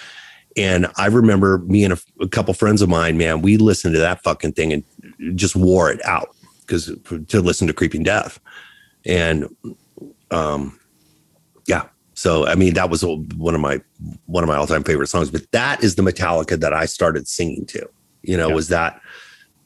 and 0.56 0.86
i 0.96 1.06
remember 1.06 1.58
me 1.58 1.82
and 1.84 1.92
a, 1.94 1.98
a 2.20 2.28
couple 2.28 2.54
friends 2.54 2.82
of 2.82 2.88
mine 2.88 3.18
man 3.18 3.42
we 3.42 3.56
listened 3.56 3.94
to 3.94 4.00
that 4.00 4.22
fucking 4.22 4.52
thing 4.52 4.72
and 4.72 4.84
just 5.36 5.56
wore 5.56 5.90
it 5.90 6.04
out 6.04 6.28
because 6.62 6.90
to 7.28 7.40
listen 7.40 7.66
to 7.66 7.72
creeping 7.74 8.02
death 8.04 8.38
and 9.04 9.48
um 10.30 10.76
yeah 10.76 10.79
so 12.20 12.46
i 12.46 12.54
mean 12.54 12.74
that 12.74 12.90
was 12.90 13.02
one 13.04 13.54
of 13.54 13.60
my 13.60 13.80
one 14.26 14.44
of 14.44 14.48
my 14.48 14.56
all-time 14.56 14.84
favorite 14.84 15.06
songs 15.14 15.30
but 15.30 15.42
that 15.52 15.82
is 15.82 15.94
the 15.94 16.02
metallica 16.02 16.58
that 16.60 16.74
i 16.74 16.84
started 16.86 17.26
singing 17.26 17.64
to. 17.66 17.82
You 18.22 18.36
know 18.36 18.48
Yeah. 18.48 18.54
was 18.60 18.68
that 18.68 19.00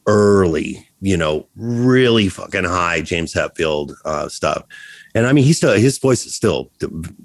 early 0.07 0.87
you 1.01 1.17
know 1.17 1.47
really 1.55 2.29
fucking 2.29 2.63
high 2.63 3.01
james 3.01 3.33
hetfield 3.33 3.93
uh 4.05 4.29
stuff. 4.29 4.63
And 5.15 5.25
i 5.27 5.33
mean 5.33 5.43
he's 5.43 5.57
still 5.57 5.73
his 5.73 5.97
voice 5.97 6.25
is 6.25 6.35
still 6.35 6.71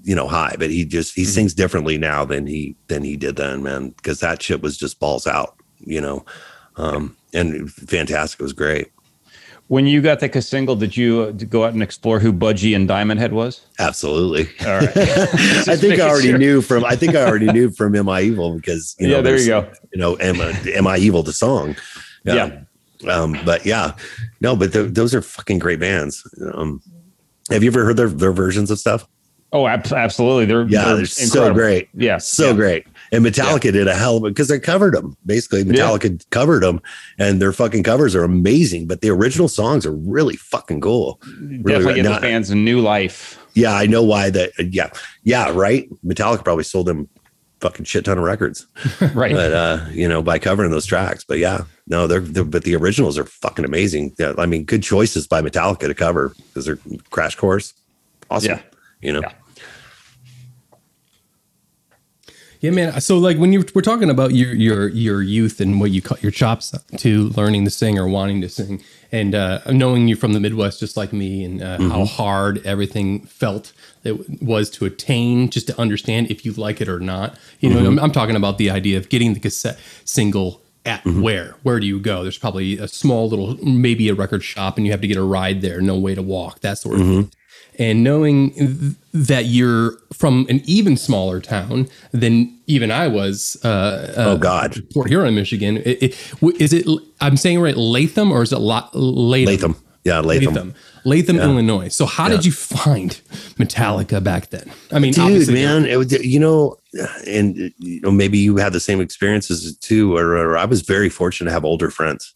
you 0.02 0.14
know 0.14 0.26
high 0.26 0.56
but 0.58 0.70
he 0.70 0.84
just 0.84 1.14
he 1.14 1.24
sings 1.24 1.54
differently 1.54 1.96
now 1.98 2.24
than 2.24 2.46
he 2.46 2.74
than 2.88 3.02
he 3.04 3.16
did 3.16 3.36
then 3.36 3.62
man 3.62 3.90
because 3.90 4.20
that 4.20 4.42
shit 4.42 4.62
was 4.62 4.76
just 4.76 4.98
balls 4.98 5.26
out 5.26 5.56
you 5.78 6.00
know? 6.00 6.24
Um 6.76 7.16
and 7.32 7.70
fantastic 7.72 8.40
it 8.40 8.42
was 8.42 8.52
great 8.52 8.88
When 9.70 9.86
you 9.86 10.02
got 10.02 10.18
the 10.18 10.42
single, 10.42 10.74
did 10.74 10.96
you 10.96 11.20
uh, 11.22 11.30
go 11.30 11.64
out 11.64 11.74
and 11.74 11.80
explore 11.80 12.18
who 12.18 12.32
Budgie 12.32 12.74
and 12.74 12.88
Diamond 12.88 13.20
Head 13.20 13.32
was? 13.32 13.60
absolutely 13.78 14.48
All 14.66 14.78
right. 14.80 14.88
I 14.96 15.76
think 15.76 16.00
I 16.00 16.08
already 16.08 16.30
sure. 16.30 16.38
knew 16.38 16.60
from 16.60 16.84
I 16.84 16.96
think 16.96 17.14
I 17.14 17.22
already 17.24 17.46
knew 17.52 17.70
from 17.70 17.94
Am 17.94 18.08
I 18.08 18.22
Evil 18.22 18.56
because 18.56 18.96
you 18.98 19.06
know 19.06 19.16
Yeah, 19.16 19.22
there 19.22 19.38
you 19.38 19.46
go. 19.46 19.70
you 19.92 20.00
know 20.00 20.18
Am 20.18 20.40
I, 20.40 20.50
Am 20.74 20.88
I 20.88 20.96
Evil 20.96 21.22
the 21.22 21.32
song 21.32 21.76
Yeah. 22.24 22.62
um 23.08 23.36
but 23.44 23.64
yeah 23.64 23.94
no 24.40 24.56
but 24.56 24.72
th- 24.72 24.92
those 24.92 25.14
are 25.14 25.22
fucking 25.22 25.60
great 25.60 25.78
bands 25.78 26.26
um 26.52 26.82
have 27.50 27.62
you 27.62 27.70
ever 27.70 27.84
heard 27.84 27.96
their 27.96 28.08
their 28.08 28.32
versions 28.32 28.72
of 28.72 28.78
stuff 28.80 29.06
Oh, 29.52 29.66
ab- 29.66 29.86
absolutely. 29.92 30.46
They're 30.46 30.66
yeah 30.68 30.84
they're 30.86 30.96
they're 30.96 31.06
so 31.06 31.52
great 31.54 31.88
Yeah, 31.94 32.18
so 32.18 32.48
yeah. 32.48 32.52
great 32.54 32.86
and 33.12 33.24
Metallica 33.24 33.72
did 33.72 33.88
a 33.88 33.94
hell 33.94 34.16
of 34.18 34.24
a 34.24 34.28
because 34.28 34.48
they 34.48 34.58
covered 34.58 34.94
them 34.94 35.16
basically 35.26 35.64
Metallica 35.64 36.24
covered 36.30 36.62
them 36.62 36.80
and 37.18 37.40
their 37.40 37.52
fucking 37.52 37.82
covers 37.82 38.14
are 38.14 38.24
amazing 38.24 38.86
but 38.86 39.00
the 39.00 39.10
original 39.10 39.48
songs 39.48 39.84
are 39.86 39.92
really 39.92 40.36
fucking 40.36 40.80
cool 40.80 41.18
Definitely 41.22 41.58
really 41.62 41.94
give 41.94 42.04
not- 42.04 42.20
the 42.20 42.26
fans 42.28 42.50
a 42.50 42.54
new 42.54 42.80
life. 42.80 43.38
yeah, 43.54 43.74
I 43.74 43.86
know 43.86 44.02
why 44.02 44.30
that. 44.30 44.52
Yeah, 44.58 44.90
yeah, 45.24 45.50
right. 45.52 45.88
Metallica 46.04 46.44
probably 46.44 46.64
sold 46.64 46.86
them 46.86 47.08
fucking 47.60 47.84
shit 47.84 48.04
ton 48.06 48.16
of 48.16 48.24
records, 48.24 48.66
Right. 49.14 49.34
but 49.34 49.52
uh, 49.52 49.84
you 49.90 50.08
know, 50.08 50.22
by 50.22 50.38
covering 50.38 50.70
those 50.70 50.86
tracks. 50.86 51.24
But 51.24 51.38
yeah, 51.38 51.64
no, 51.88 52.06
they're, 52.06 52.20
they're 52.20 52.44
but 52.44 52.64
the 52.64 52.74
originals 52.76 53.18
are 53.18 53.24
fucking 53.24 53.64
amazing. 53.66 54.14
Yeah, 54.18 54.32
I 54.38 54.46
mean, 54.46 54.64
good 54.64 54.82
choices 54.82 55.26
by 55.26 55.42
Metallica 55.42 55.80
to 55.88 55.94
cover 55.94 56.32
because 56.48 56.64
they're 56.64 56.78
Crash 57.10 57.34
Course, 57.34 57.74
awesome. 58.30 58.52
Yeah. 58.52 58.62
You 59.02 59.12
know, 59.14 59.20
Yeah. 59.20 59.32
Yeah, 62.60 62.72
man. 62.72 63.00
So 63.00 63.16
like 63.16 63.38
when 63.38 63.54
you 63.54 63.64
we're 63.74 63.80
talking 63.80 64.10
about 64.10 64.34
your 64.34 64.54
your 64.54 64.88
your 64.88 65.22
youth 65.22 65.60
and 65.60 65.80
what 65.80 65.90
you 65.90 66.02
cut 66.02 66.22
your 66.22 66.30
chops 66.30 66.74
to 66.98 67.28
learning 67.30 67.64
to 67.64 67.70
sing 67.70 67.98
or 67.98 68.06
wanting 68.06 68.42
to 68.42 68.50
sing, 68.50 68.82
and 69.10 69.34
uh, 69.34 69.60
knowing 69.70 70.08
you 70.08 70.16
from 70.16 70.34
the 70.34 70.40
Midwest, 70.40 70.78
just 70.78 70.94
like 70.96 71.10
me, 71.12 71.42
and 71.42 71.62
uh, 71.62 71.78
how 71.88 72.04
hard 72.04 72.64
everything 72.66 73.20
felt 73.22 73.72
it 74.04 74.42
was 74.42 74.68
to 74.70 74.84
attain, 74.84 75.48
just 75.48 75.68
to 75.68 75.80
understand 75.80 76.30
if 76.30 76.44
you 76.44 76.52
like 76.52 76.82
it 76.82 76.88
or 76.88 77.00
not. 77.00 77.38
You 77.60 77.70
know, 77.70 77.86
I'm, 77.86 77.98
I'm 77.98 78.12
talking 78.12 78.36
about 78.36 78.58
the 78.58 78.70
idea 78.70 78.98
of 78.98 79.08
getting 79.08 79.32
the 79.32 79.40
cassette 79.40 79.78
single 80.04 80.60
at 80.84 81.04
where? 81.04 81.56
Where 81.62 81.80
do 81.80 81.86
you 81.86 81.98
go? 81.98 82.22
There's 82.22 82.38
probably 82.38 82.78
a 82.78 82.88
small 82.88 83.28
little 83.28 83.56
maybe 83.64 84.08
a 84.08 84.14
record 84.14 84.42
shop 84.42 84.76
and 84.76 84.86
you 84.86 84.92
have 84.92 85.02
to 85.02 85.06
get 85.06 85.18
a 85.18 85.22
ride 85.22 85.60
there 85.60 85.80
no 85.82 85.98
way 85.98 86.14
to 86.14 86.22
walk 86.22 86.60
that 86.60 86.78
sort 86.78 86.94
of 86.94 87.06
thing 87.06 87.32
and 87.80 88.04
knowing 88.04 88.50
th- 88.52 88.94
that 89.14 89.46
you're 89.46 89.94
from 90.12 90.46
an 90.50 90.60
even 90.66 90.96
smaller 90.96 91.40
town 91.40 91.88
than 92.12 92.56
even 92.66 92.90
I 92.90 93.08
was, 93.08 93.56
uh, 93.64 94.12
oh 94.16 94.36
God, 94.38 94.84
Port 94.92 95.08
Huron, 95.08 95.34
Michigan. 95.34 95.78
It, 95.78 96.02
it, 96.02 96.32
is 96.60 96.72
it? 96.72 96.86
I'm 97.20 97.36
saying 97.36 97.60
right, 97.60 97.76
Latham, 97.76 98.30
or 98.30 98.42
is 98.42 98.52
it 98.52 98.58
La- 98.60 98.90
Latham? 98.92 99.46
Latham, 99.72 99.76
yeah, 100.04 100.20
Latham. 100.20 100.54
Latham, 100.54 100.74
Latham, 101.04 101.36
Illinois. 101.38 101.88
So 101.88 102.04
how 102.06 102.28
did 102.28 102.44
you 102.44 102.52
find 102.52 103.18
Metallica 103.58 104.22
back 104.22 104.50
then? 104.50 104.70
I 104.92 104.98
mean, 104.98 105.14
dude 105.14 105.48
man 105.54 105.86
it, 105.86 105.96
was- 105.96 106.12
you 106.24 106.38
know 106.38 106.76
and 107.26 107.56
you 107.78 108.00
know 108.02 108.10
maybe 108.10 108.36
you 108.38 108.56
had 108.56 108.72
the 108.72 108.80
same 108.80 109.00
experiences 109.00 109.76
too 109.78 110.16
or, 110.16 110.36
or 110.36 110.58
i 110.58 110.64
was 110.64 110.82
very 110.82 111.08
fortunate 111.08 111.48
to 111.48 111.52
have 111.54 111.64
older 111.64 111.88
friends 111.88 112.34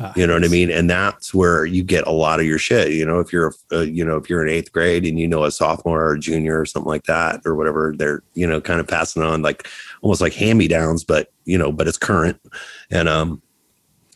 Ah, 0.00 0.12
you 0.16 0.26
know 0.26 0.34
what 0.34 0.44
i 0.44 0.48
mean? 0.48 0.70
And 0.70 0.88
that's 0.88 1.32
where 1.34 1.64
you 1.64 1.82
get 1.82 2.06
a 2.06 2.12
lot 2.12 2.40
of 2.40 2.46
your 2.46 2.58
shit 2.58 2.92
you 2.92 3.04
know 3.04 3.20
if 3.20 3.32
you're 3.32 3.54
uh, 3.72 3.80
you 3.80 4.04
know 4.04 4.16
if 4.16 4.28
you're 4.28 4.46
in 4.46 4.52
eighth 4.52 4.72
grade 4.72 5.04
and 5.04 5.18
you 5.18 5.28
know 5.28 5.44
a 5.44 5.50
sophomore 5.50 6.02
or 6.02 6.12
a 6.14 6.20
junior 6.20 6.60
or 6.60 6.66
something 6.66 6.88
like 6.88 7.04
that 7.04 7.40
or 7.44 7.54
whatever 7.54 7.94
they're 7.96 8.22
you 8.34 8.46
know 8.46 8.60
kind 8.60 8.80
of 8.80 8.86
passing 8.86 9.22
on 9.22 9.42
like 9.42 9.66
almost 10.02 10.20
like 10.20 10.34
hand 10.34 10.58
me 10.58 10.68
downs 10.68 11.04
but 11.04 11.32
you 11.44 11.58
know 11.58 11.72
but 11.72 11.88
it's 11.88 11.98
current. 11.98 12.40
And 12.90 13.08
um 13.08 13.42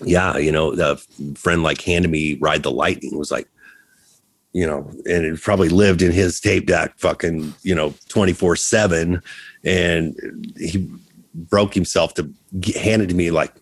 yeah 0.05 0.37
you 0.39 0.51
know 0.51 0.75
the 0.75 0.97
friend 1.37 1.63
like 1.63 1.81
handed 1.81 2.11
me 2.11 2.35
ride 2.35 2.63
the 2.63 2.71
lightning 2.71 3.17
was 3.17 3.31
like 3.31 3.49
you 4.53 4.67
know, 4.67 4.91
and 5.07 5.25
it 5.25 5.41
probably 5.41 5.69
lived 5.69 6.03
in 6.03 6.13
his 6.13 6.41
tape 6.41 6.67
deck 6.67 6.95
fucking, 6.99 7.55
you 7.63 7.75
know, 7.75 7.95
24 8.09 8.57
seven. 8.57 9.23
And 9.65 10.55
he 10.59 10.91
broke 11.35 11.75
himself 11.75 12.15
to 12.15 12.31
get, 12.61 12.77
hand 12.77 13.03
it 13.03 13.07
to 13.09 13.15
me 13.15 13.31
like, 13.31 13.55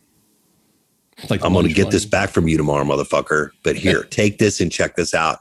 like 1.29 1.45
I'm 1.45 1.53
going 1.53 1.67
to 1.69 1.73
get 1.75 1.91
this 1.91 2.07
back 2.07 2.31
from 2.31 2.49
you 2.49 2.57
tomorrow, 2.57 2.85
motherfucker. 2.85 3.51
But 3.63 3.77
here, 3.85 4.05
take 4.05 4.39
this 4.39 4.61
and 4.61 4.71
check 4.73 4.97
this 4.97 5.15
out. 5.15 5.41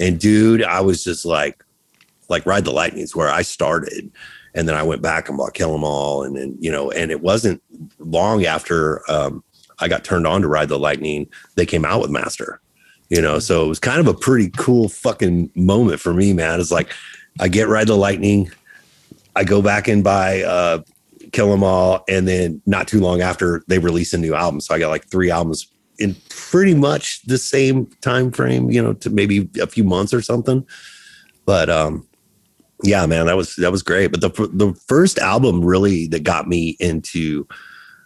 And 0.00 0.18
dude, 0.18 0.62
I 0.62 0.80
was 0.80 1.04
just 1.04 1.24
like, 1.24 1.62
like 2.28 2.46
ride 2.46 2.64
the 2.64 2.72
lightnings 2.72 3.14
where 3.14 3.28
I 3.28 3.42
started. 3.42 4.10
and 4.54 4.68
then 4.68 4.76
I 4.76 4.82
went 4.82 5.02
back 5.02 5.28
and 5.28 5.36
bought 5.36 5.54
Kill 5.54 5.74
'Em 5.74 5.84
All, 5.84 6.22
and 6.22 6.36
then 6.36 6.56
you 6.60 6.70
know, 6.70 6.90
and 6.90 7.10
it 7.10 7.20
wasn't 7.20 7.62
long 7.98 8.44
after 8.44 9.02
um, 9.10 9.42
I 9.80 9.88
got 9.88 10.04
turned 10.04 10.26
on 10.26 10.42
to 10.42 10.48
Ride 10.48 10.68
the 10.68 10.78
Lightning, 10.78 11.28
they 11.56 11.66
came 11.66 11.84
out 11.84 12.00
with 12.00 12.10
Master. 12.10 12.60
You 13.10 13.20
know, 13.20 13.38
so 13.38 13.64
it 13.64 13.68
was 13.68 13.78
kind 13.78 14.00
of 14.00 14.06
a 14.06 14.14
pretty 14.14 14.50
cool 14.56 14.88
fucking 14.88 15.50
moment 15.54 16.00
for 16.00 16.14
me, 16.14 16.32
man. 16.32 16.60
It's 16.60 16.70
like 16.70 16.90
I 17.40 17.48
get 17.48 17.68
Ride 17.68 17.88
the 17.88 17.96
Lightning, 17.96 18.50
I 19.36 19.44
go 19.44 19.60
back 19.60 19.88
and 19.88 20.02
buy 20.02 20.42
uh, 20.42 20.82
Kill 21.34 21.52
'Em 21.52 21.64
All, 21.64 22.04
and 22.08 22.28
then 22.28 22.62
not 22.64 22.86
too 22.86 23.00
long 23.00 23.20
after 23.20 23.64
they 23.66 23.80
release 23.80 24.14
a 24.14 24.18
new 24.18 24.34
album, 24.34 24.60
so 24.60 24.72
I 24.72 24.78
got 24.78 24.90
like 24.90 25.08
three 25.08 25.32
albums 25.32 25.66
in 25.98 26.14
pretty 26.28 26.74
much 26.74 27.22
the 27.26 27.38
same 27.38 27.86
time 28.00 28.30
frame, 28.30 28.70
you 28.70 28.80
know, 28.80 28.92
to 28.94 29.10
maybe 29.10 29.50
a 29.60 29.66
few 29.66 29.82
months 29.82 30.14
or 30.14 30.22
something. 30.22 30.64
But 31.44 31.68
um, 31.68 32.06
yeah, 32.84 33.04
man, 33.06 33.26
that 33.26 33.36
was 33.36 33.56
that 33.56 33.72
was 33.72 33.82
great. 33.82 34.12
But 34.12 34.20
the 34.20 34.30
the 34.52 34.74
first 34.86 35.18
album 35.18 35.64
really 35.64 36.06
that 36.08 36.22
got 36.22 36.46
me 36.46 36.76
into 36.78 37.48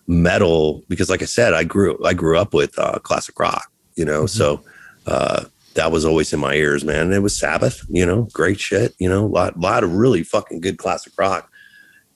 metal 0.06 0.82
because, 0.88 1.10
like 1.10 1.20
I 1.20 1.26
said, 1.26 1.52
I 1.52 1.64
grew 1.64 2.02
I 2.06 2.14
grew 2.14 2.38
up 2.38 2.54
with 2.54 2.78
uh, 2.78 2.98
classic 3.00 3.38
rock, 3.38 3.70
you 3.94 4.06
know, 4.06 4.22
mm-hmm. 4.22 4.38
so 4.38 4.64
uh, 5.06 5.44
that 5.74 5.92
was 5.92 6.06
always 6.06 6.32
in 6.32 6.40
my 6.40 6.54
ears, 6.54 6.82
man. 6.82 7.02
And 7.02 7.12
it 7.12 7.20
was 7.20 7.36
Sabbath, 7.36 7.84
you 7.90 8.06
know, 8.06 8.22
great 8.32 8.58
shit, 8.58 8.94
you 8.98 9.08
know, 9.08 9.26
a 9.26 9.28
lot 9.28 9.60
lot 9.60 9.84
of 9.84 9.92
really 9.92 10.22
fucking 10.22 10.60
good 10.60 10.78
classic 10.78 11.12
rock. 11.18 11.50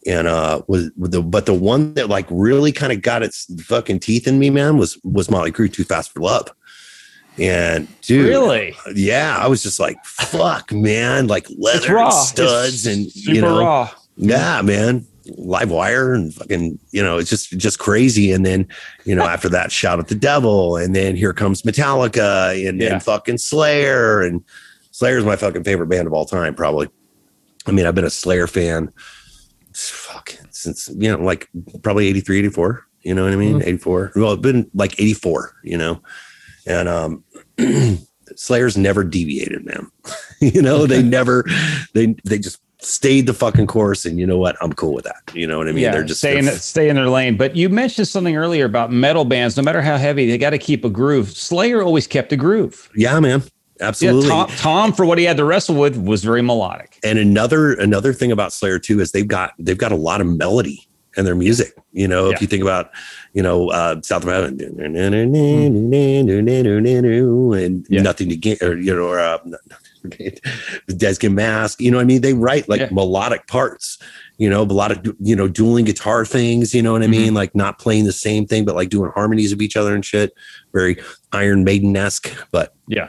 And 0.06 0.26
uh 0.26 0.62
was 0.66 0.90
the 0.96 1.22
but 1.22 1.46
the 1.46 1.54
one 1.54 1.94
that 1.94 2.08
like 2.08 2.26
really 2.30 2.72
kind 2.72 2.92
of 2.92 3.02
got 3.02 3.22
its 3.22 3.46
fucking 3.62 4.00
teeth 4.00 4.26
in 4.26 4.38
me, 4.38 4.50
man, 4.50 4.76
was 4.76 4.98
was 5.04 5.30
Motley 5.30 5.52
Crue 5.52 5.72
Too 5.72 5.84
Fast 5.84 6.12
for 6.12 6.20
Love. 6.20 6.48
And 7.38 7.88
dude, 8.02 8.28
really, 8.28 8.74
yeah, 8.94 9.36
I 9.38 9.46
was 9.46 9.62
just 9.62 9.80
like, 9.80 9.96
fuck, 10.04 10.70
man, 10.72 11.28
like 11.28 11.46
leather 11.56 11.98
and 11.98 12.12
studs 12.12 12.86
it's 12.86 12.86
and 12.86 13.34
you 13.34 13.40
know, 13.40 13.60
raw. 13.60 13.90
yeah, 14.16 14.60
man, 14.60 15.06
live 15.36 15.70
wire 15.70 16.12
and 16.12 16.34
fucking, 16.34 16.78
you 16.90 17.02
know, 17.02 17.18
it's 17.18 17.30
just 17.30 17.56
just 17.58 17.78
crazy. 17.78 18.32
And 18.32 18.44
then, 18.44 18.68
you 19.04 19.14
know, 19.14 19.24
after 19.24 19.48
that, 19.50 19.72
shout 19.72 19.98
at 19.98 20.08
the 20.08 20.14
devil, 20.14 20.76
and 20.76 20.94
then 20.94 21.16
here 21.16 21.32
comes 21.32 21.62
Metallica 21.62 22.68
and, 22.68 22.80
yeah. 22.80 22.94
and 22.94 23.02
fucking 23.02 23.38
Slayer, 23.38 24.20
and 24.20 24.44
Slayer 24.90 25.16
is 25.16 25.24
my 25.24 25.36
fucking 25.36 25.64
favorite 25.64 25.88
band 25.88 26.06
of 26.06 26.12
all 26.12 26.26
time, 26.26 26.54
probably. 26.54 26.88
I 27.66 27.70
mean, 27.70 27.86
I've 27.86 27.94
been 27.94 28.04
a 28.04 28.10
Slayer 28.10 28.46
fan, 28.46 28.92
since 30.62 30.88
you 30.96 31.10
know, 31.10 31.22
like 31.22 31.48
probably 31.82 32.06
83, 32.08 32.38
84. 32.40 32.86
You 33.02 33.14
know 33.14 33.24
what 33.24 33.32
I 33.32 33.36
mean? 33.36 33.58
Mm-hmm. 33.58 33.68
84. 33.68 34.12
Well, 34.14 34.32
it's 34.32 34.42
been 34.42 34.70
like 34.74 34.98
84, 35.00 35.54
you 35.64 35.76
know 35.76 36.00
and 36.66 36.88
um 36.88 37.24
Slayer's 38.34 38.78
never 38.78 39.04
deviated, 39.04 39.66
man. 39.66 39.90
you 40.40 40.62
know, 40.62 40.86
they 40.86 41.02
never 41.02 41.44
they 41.94 42.14
they 42.24 42.38
just 42.38 42.60
stayed 42.78 43.26
the 43.26 43.34
fucking 43.34 43.68
course 43.68 44.04
and 44.04 44.18
you 44.18 44.26
know 44.26 44.36
what 44.36 44.56
i'm 44.60 44.72
cool 44.72 44.92
with 44.92 45.04
that 45.04 45.22
you 45.32 45.46
know 45.46 45.56
what 45.56 45.68
i 45.68 45.70
mean 45.70 45.84
yeah, 45.84 45.92
they're 45.92 46.02
just 46.02 46.18
stay 46.18 46.36
in, 46.36 46.46
stay 46.46 46.88
in 46.88 46.96
their 46.96 47.08
lane 47.08 47.36
but 47.36 47.54
you 47.54 47.68
mentioned 47.68 48.08
something 48.08 48.36
earlier 48.36 48.64
about 48.64 48.90
metal 48.90 49.24
bands 49.24 49.56
no 49.56 49.62
matter 49.62 49.80
how 49.80 49.96
heavy 49.96 50.28
they 50.28 50.36
got 50.36 50.50
to 50.50 50.58
keep 50.58 50.84
a 50.84 50.90
groove 50.90 51.30
slayer 51.30 51.80
always 51.80 52.08
kept 52.08 52.32
a 52.32 52.36
groove 52.36 52.90
yeah 52.96 53.20
man 53.20 53.40
absolutely 53.82 54.28
yeah, 54.28 54.46
tom, 54.46 54.48
tom, 54.56 54.92
for 54.92 55.04
what 55.04 55.18
he 55.18 55.24
had 55.24 55.36
to 55.36 55.44
wrestle 55.44 55.74
with 55.74 55.96
was 55.96 56.24
very 56.24 56.42
melodic 56.42 56.98
and 57.04 57.18
another 57.18 57.74
another 57.74 58.12
thing 58.12 58.32
about 58.32 58.52
slayer 58.52 58.78
too 58.78 59.00
is 59.00 59.12
they've 59.12 59.28
got 59.28 59.52
they've 59.58 59.78
got 59.78 59.92
a 59.92 59.96
lot 59.96 60.20
of 60.20 60.26
melody 60.26 60.86
in 61.16 61.24
their 61.24 61.34
music 61.34 61.74
you 61.92 62.08
know 62.08 62.28
yeah. 62.28 62.34
if 62.34 62.40
you 62.40 62.46
think 62.46 62.62
about 62.62 62.90
you 63.32 63.42
know, 63.42 63.70
uh, 63.70 64.00
South 64.02 64.24
of 64.24 64.28
Heaven, 64.28 64.60
and 67.52 67.86
yeah. 67.88 68.02
nothing 68.02 68.28
to 68.28 68.36
get, 68.36 68.60
or 68.62 68.78
you 68.78 68.94
know, 68.94 69.06
or 69.06 69.18
uh, 69.18 69.38
Dead 70.96 71.14
Skin 71.14 71.34
Mask. 71.34 71.80
You 71.80 71.90
know, 71.90 71.96
what 71.96 72.02
I 72.02 72.06
mean, 72.06 72.20
they 72.20 72.34
write 72.34 72.68
like 72.68 72.80
yeah. 72.80 72.88
melodic 72.92 73.46
parts. 73.46 73.98
You 74.36 74.50
know, 74.50 74.62
a 74.62 74.64
lot 74.64 74.92
of 74.92 75.16
you 75.18 75.34
know 75.34 75.48
dueling 75.48 75.86
guitar 75.86 76.26
things. 76.26 76.74
You 76.74 76.82
know 76.82 76.92
what 76.92 77.02
I 77.02 77.06
mean? 77.06 77.28
Mm-hmm. 77.28 77.36
Like 77.36 77.54
not 77.54 77.78
playing 77.78 78.04
the 78.04 78.12
same 78.12 78.46
thing, 78.46 78.66
but 78.66 78.74
like 78.74 78.90
doing 78.90 79.10
harmonies 79.14 79.52
of 79.52 79.62
each 79.62 79.76
other 79.76 79.94
and 79.94 80.04
shit. 80.04 80.34
Very 80.72 80.98
Iron 81.32 81.64
Maiden 81.64 81.96
esque, 81.96 82.30
but 82.50 82.74
yeah, 82.86 83.08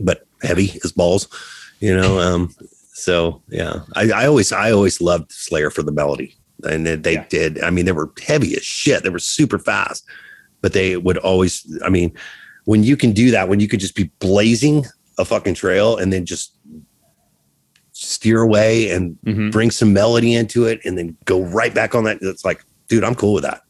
but 0.00 0.26
heavy 0.42 0.78
as 0.84 0.92
balls. 0.92 1.28
You 1.80 1.96
know, 1.96 2.18
um, 2.18 2.54
so 2.92 3.42
yeah, 3.48 3.80
I, 3.94 4.10
I 4.10 4.26
always 4.26 4.52
I 4.52 4.70
always 4.70 5.00
loved 5.00 5.32
Slayer 5.32 5.70
for 5.70 5.82
the 5.82 5.92
melody 5.92 6.36
and 6.62 6.86
they 6.86 7.14
yeah. 7.14 7.26
did. 7.28 7.62
I 7.62 7.70
mean, 7.70 7.84
they 7.84 7.92
were 7.92 8.12
heavy 8.22 8.56
as 8.56 8.64
shit. 8.64 9.02
They 9.02 9.10
were 9.10 9.18
super 9.18 9.58
fast, 9.58 10.04
but 10.60 10.72
they 10.72 10.96
would 10.96 11.18
always. 11.18 11.80
I 11.84 11.88
mean, 11.88 12.12
when 12.64 12.82
you 12.82 12.96
can 12.96 13.12
do 13.12 13.30
that, 13.32 13.48
when 13.48 13.60
you 13.60 13.68
could 13.68 13.80
just 13.80 13.94
be 13.94 14.10
blazing 14.18 14.86
a 15.18 15.24
fucking 15.24 15.54
trail 15.54 15.96
and 15.96 16.12
then 16.12 16.26
just 16.26 16.56
steer 17.92 18.40
away 18.40 18.90
and 18.90 19.16
mm-hmm. 19.24 19.50
bring 19.50 19.70
some 19.70 19.92
melody 19.92 20.34
into 20.34 20.66
it, 20.66 20.80
and 20.84 20.96
then 20.98 21.16
go 21.24 21.42
right 21.42 21.74
back 21.74 21.94
on 21.94 22.04
that. 22.04 22.18
It's 22.20 22.44
like, 22.44 22.64
dude, 22.88 23.04
I'm 23.04 23.14
cool 23.14 23.34
with 23.34 23.44
that. 23.44 23.62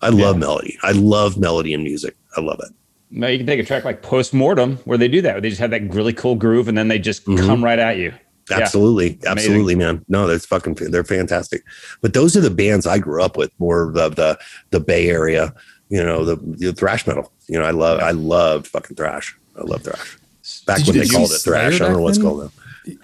I 0.00 0.08
love 0.10 0.36
yeah. 0.36 0.40
melody. 0.40 0.78
I 0.82 0.92
love 0.92 1.38
melody 1.38 1.72
in 1.72 1.82
music. 1.82 2.16
I 2.36 2.40
love 2.40 2.60
it. 2.62 2.72
Now 3.10 3.28
you 3.28 3.38
can 3.38 3.46
take 3.46 3.60
a 3.60 3.64
track 3.64 3.84
like 3.84 4.02
Postmortem 4.02 4.76
where 4.78 4.98
they 4.98 5.08
do 5.08 5.22
that. 5.22 5.34
Where 5.34 5.40
they 5.40 5.48
just 5.48 5.60
have 5.60 5.70
that 5.70 5.94
really 5.94 6.12
cool 6.12 6.34
groove 6.34 6.68
and 6.68 6.76
then 6.76 6.88
they 6.88 6.98
just 6.98 7.24
mm-hmm. 7.24 7.46
come 7.46 7.64
right 7.64 7.78
at 7.78 7.96
you. 7.96 8.12
Absolutely. 8.50 9.18
Yeah. 9.22 9.32
Absolutely, 9.32 9.74
man. 9.74 10.04
No, 10.08 10.26
that's 10.26 10.46
fucking 10.46 10.74
they're 10.74 11.04
fantastic. 11.04 11.62
But 12.00 12.14
those 12.14 12.36
are 12.36 12.40
the 12.40 12.50
bands 12.50 12.86
I 12.86 12.98
grew 12.98 13.22
up 13.22 13.36
with, 13.36 13.52
more 13.58 13.94
of 13.96 14.16
the 14.16 14.38
the 14.70 14.80
Bay 14.80 15.08
Area, 15.08 15.54
you 15.88 16.02
know, 16.02 16.24
the, 16.24 16.36
the 16.36 16.72
thrash 16.72 17.06
metal. 17.06 17.32
You 17.46 17.58
know, 17.58 17.64
I 17.64 17.72
love 17.72 18.00
I 18.00 18.12
loved 18.12 18.66
fucking 18.66 18.96
thrash. 18.96 19.36
I 19.56 19.62
love 19.62 19.82
thrash. 19.82 20.18
Back 20.66 20.78
did 20.78 20.88
when 20.88 20.98
they 20.98 21.08
called 21.08 21.30
it 21.30 21.38
thrash. 21.38 21.74
I 21.74 21.78
don't 21.78 21.94
know 21.94 22.00
what's 22.00 22.18
called 22.18 22.44
now. 22.44 22.50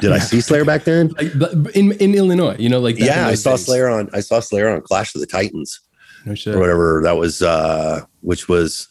Did 0.01 0.13
I 0.13 0.19
see 0.19 0.41
Slayer 0.41 0.65
back 0.65 0.85
then? 0.85 1.09
Like, 1.09 1.35
in 1.77 1.93
in 1.93 2.15
Illinois, 2.15 2.57
you 2.59 2.71
know, 2.71 2.81
like 2.81 2.99
yeah, 2.99 3.27
I 3.27 3.35
saw 3.35 3.51
days. 3.51 3.67
Slayer 3.67 3.89
on 3.89 4.09
I 4.15 4.21
saw 4.21 4.41
Slayer 4.41 4.71
on 4.71 4.81
Clash 4.81 5.15
of 5.15 5.21
the 5.21 5.27
Titans, 5.27 5.81
no 6.25 6.35
shit. 6.35 6.55
or 6.55 6.59
whatever 6.59 7.03
that 7.03 7.19
was, 7.19 7.43
uh, 7.43 8.01
which 8.23 8.49
was 8.49 8.89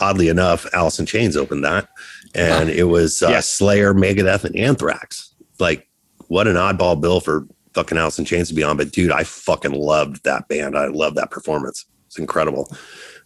oddly 0.00 0.28
enough, 0.28 0.66
Alice 0.72 0.98
in 0.98 1.06
Chains 1.06 1.36
opened 1.36 1.64
that, 1.64 1.88
and 2.34 2.68
it 2.70 2.84
was 2.84 3.22
uh. 3.22 3.40
Slayer, 3.40 3.94
Megadeth, 3.94 4.44
and 4.44 4.56
Anthrax 4.56 5.28
like 5.60 5.88
what 6.28 6.46
an 6.46 6.56
oddball 6.56 7.00
bill 7.00 7.20
for 7.20 7.46
fucking 7.74 7.98
Alice 7.98 8.18
in 8.18 8.24
Chains 8.24 8.48
to 8.48 8.54
be 8.54 8.62
on. 8.62 8.76
But 8.76 8.92
dude, 8.92 9.12
I 9.12 9.24
fucking 9.24 9.72
loved 9.72 10.24
that 10.24 10.48
band. 10.48 10.76
I 10.76 10.86
love 10.86 11.14
that 11.16 11.30
performance. 11.30 11.86
It's 12.06 12.18
incredible. 12.18 12.70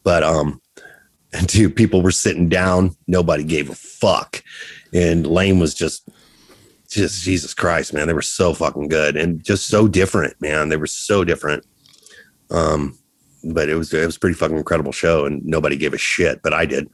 But 0.03 0.23
um, 0.23 0.61
and 1.33 1.47
dude, 1.47 1.77
people 1.77 2.03
were 2.03 2.11
sitting 2.11 2.49
down. 2.49 2.97
Nobody 3.07 3.45
gave 3.45 3.71
a 3.71 3.75
fuck. 3.75 4.43
And 4.93 5.27
Layne 5.27 5.59
was 5.59 5.75
just 5.75 6.09
just 6.89 7.23
Jesus 7.23 7.55
Christ, 7.55 7.95
man. 7.95 8.07
They 8.07 8.13
were 8.13 8.21
so 8.21 8.53
fucking 8.53 8.89
good 8.89 9.17
and 9.17 9.43
just 9.43 9.67
so 9.67 9.89
different, 9.89 10.39
man. 10.41 10.69
They 10.69 10.77
were 10.77 10.87
so 10.87 11.25
different. 11.25 11.65
Um, 12.51 12.99
but 13.45 13.69
it 13.69 13.75
was 13.75 13.93
it 13.93 14.07
was 14.07 14.19
pretty 14.19 14.35
fucking 14.35 14.57
incredible 14.57 14.93
show, 14.93 15.25
and 15.25 15.45
nobody 15.45 15.77
gave 15.77 15.95
a 15.95 15.99
shit, 15.99 16.43
but 16.43 16.53
I 16.53 16.67
did 16.67 16.91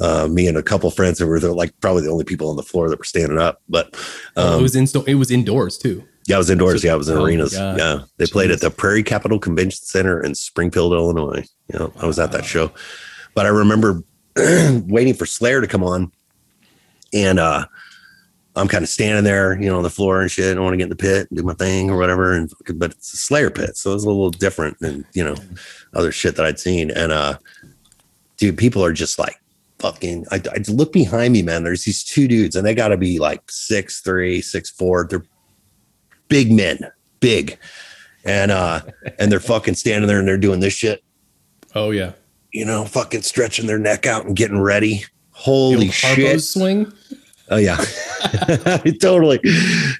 uh, 0.00 0.28
me 0.28 0.46
and 0.46 0.56
a 0.56 0.62
couple 0.62 0.90
friends 0.90 1.18
that 1.18 1.26
were 1.26 1.40
like 1.40 1.78
probably 1.80 2.02
the 2.02 2.10
only 2.10 2.24
people 2.24 2.50
on 2.50 2.56
the 2.56 2.62
floor 2.62 2.88
that 2.88 2.98
were 2.98 3.04
standing 3.04 3.38
up. 3.38 3.62
But 3.68 3.94
um, 4.36 4.54
oh, 4.54 4.58
it 4.58 4.62
was 4.62 4.76
in 4.76 4.86
it 5.06 5.14
was 5.16 5.30
indoors 5.30 5.78
too. 5.78 6.04
Yeah, 6.26 6.36
it 6.36 6.38
was 6.38 6.50
indoors. 6.50 6.84
Yeah, 6.84 6.94
it 6.94 6.98
was 6.98 7.08
in 7.08 7.16
oh 7.16 7.24
arenas. 7.24 7.54
Yeah, 7.54 8.02
they 8.18 8.26
Jeez. 8.26 8.32
played 8.32 8.50
at 8.50 8.60
the 8.60 8.70
Prairie 8.70 9.02
Capital 9.02 9.38
Convention 9.38 9.82
Center 9.82 10.20
in 10.22 10.34
Springfield, 10.34 10.92
Illinois. 10.92 11.44
Yeah, 11.72 11.88
I 12.00 12.06
was 12.06 12.18
at 12.18 12.32
that 12.32 12.44
show, 12.44 12.70
but 13.34 13.46
I 13.46 13.48
remember 13.48 14.02
waiting 14.36 15.14
for 15.14 15.26
Slayer 15.26 15.60
to 15.60 15.66
come 15.66 15.82
on, 15.82 16.12
and 17.12 17.38
uh, 17.38 17.66
I'm 18.58 18.68
kind 18.68 18.82
of 18.82 18.88
standing 18.88 19.24
there, 19.24 19.60
you 19.60 19.68
know, 19.68 19.76
on 19.76 19.82
the 19.82 19.90
floor 19.90 20.20
and 20.20 20.30
shit. 20.30 20.56
I 20.56 20.60
want 20.60 20.72
to 20.72 20.76
get 20.76 20.84
in 20.84 20.88
the 20.90 20.96
pit 20.96 21.28
and 21.30 21.36
do 21.38 21.44
my 21.44 21.54
thing 21.54 21.90
or 21.90 21.96
whatever. 21.96 22.32
And 22.32 22.52
but 22.74 22.90
it's 22.92 23.14
a 23.14 23.16
Slayer 23.16 23.50
pit, 23.50 23.76
so 23.76 23.94
it's 23.94 24.04
a 24.04 24.08
little 24.08 24.30
different 24.30 24.78
than 24.80 25.06
you 25.14 25.24
know 25.24 25.36
other 25.94 26.12
shit 26.12 26.36
that 26.36 26.44
I'd 26.44 26.58
seen. 26.58 26.90
And 26.90 27.12
uh, 27.12 27.38
dude, 28.36 28.58
people 28.58 28.84
are 28.84 28.92
just 28.92 29.18
like 29.18 29.40
fucking 29.78 30.26
I, 30.30 30.42
I 30.52 30.58
look 30.68 30.92
behind 30.92 31.32
me, 31.32 31.42
man. 31.42 31.62
There's 31.62 31.84
these 31.84 32.02
two 32.02 32.26
dudes, 32.26 32.56
and 32.56 32.66
they 32.66 32.74
gotta 32.74 32.96
be 32.96 33.18
like 33.18 33.50
six 33.50 34.00
three, 34.00 34.42
six 34.42 34.70
four. 34.70 35.06
They're 35.08 35.24
big 36.28 36.52
men, 36.52 36.78
big. 37.20 37.58
And 38.24 38.50
uh 38.50 38.80
and 39.18 39.30
they're 39.30 39.40
fucking 39.40 39.74
standing 39.74 40.08
there 40.08 40.18
and 40.18 40.28
they're 40.28 40.36
doing 40.36 40.60
this 40.60 40.74
shit. 40.74 41.02
Oh 41.74 41.90
yeah. 41.90 42.12
You 42.52 42.64
know, 42.64 42.84
fucking 42.84 43.22
stretching 43.22 43.66
their 43.66 43.78
neck 43.78 44.06
out 44.06 44.24
and 44.24 44.34
getting 44.34 44.60
ready. 44.60 45.04
Holy 45.30 45.90
shit. 45.90 46.42
swing. 46.42 46.92
Oh 47.50 47.56
yeah. 47.56 47.76
totally. 49.00 49.40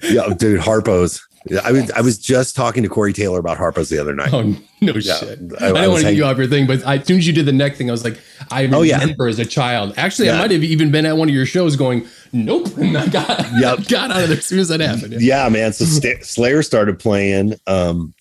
Yeah, 0.03 0.33
dude, 0.37 0.59
Harpo's. 0.61 1.25
I 1.63 1.71
was 1.71 1.91
I 1.91 2.01
was 2.01 2.17
just 2.17 2.55
talking 2.55 2.83
to 2.83 2.89
Corey 2.89 3.13
Taylor 3.13 3.39
about 3.39 3.57
Harpo's 3.57 3.89
the 3.89 3.97
other 3.97 4.13
night. 4.13 4.33
Oh 4.33 4.43
no 4.81 4.93
yeah, 4.93 5.15
shit! 5.15 5.39
I, 5.59 5.67
I, 5.67 5.69
I 5.69 5.71
don't 5.71 5.91
want 5.91 6.03
to 6.03 6.09
get 6.09 6.15
you 6.15 6.25
off 6.25 6.37
your 6.37 6.47
thing, 6.47 6.67
but 6.67 6.85
I, 6.85 6.97
as 6.97 7.07
soon 7.07 7.17
as 7.17 7.25
you 7.25 7.33
did 7.33 7.45
the 7.45 7.53
neck 7.53 7.75
thing, 7.75 7.89
I 7.89 7.91
was 7.91 8.03
like, 8.03 8.19
I 8.51 8.63
remember 8.63 8.77
oh, 8.77 8.81
yeah. 8.81 9.29
as 9.29 9.39
a 9.39 9.45
child. 9.45 9.93
Actually, 9.95 10.27
yeah. 10.27 10.35
I 10.35 10.39
might 10.39 10.51
have 10.51 10.63
even 10.63 10.91
been 10.91 11.05
at 11.05 11.15
one 11.15 11.29
of 11.29 11.33
your 11.33 11.45
shows 11.45 11.77
going, 11.77 12.05
"Nope," 12.33 12.77
and 12.77 12.97
I 12.97 13.07
got 13.07 13.45
yep. 13.57 13.79
got 13.87 14.11
out 14.11 14.23
of 14.23 14.29
there 14.29 14.37
as 14.37 14.45
soon 14.45 14.59
as 14.59 14.67
that 14.67 14.81
happened. 14.81 15.13
Yeah, 15.13 15.43
yeah 15.43 15.49
man. 15.49 15.71
So 15.71 15.85
St- 15.85 16.25
Slayer 16.25 16.61
started 16.61 16.99
playing. 16.99 17.55
Um, 17.67 18.13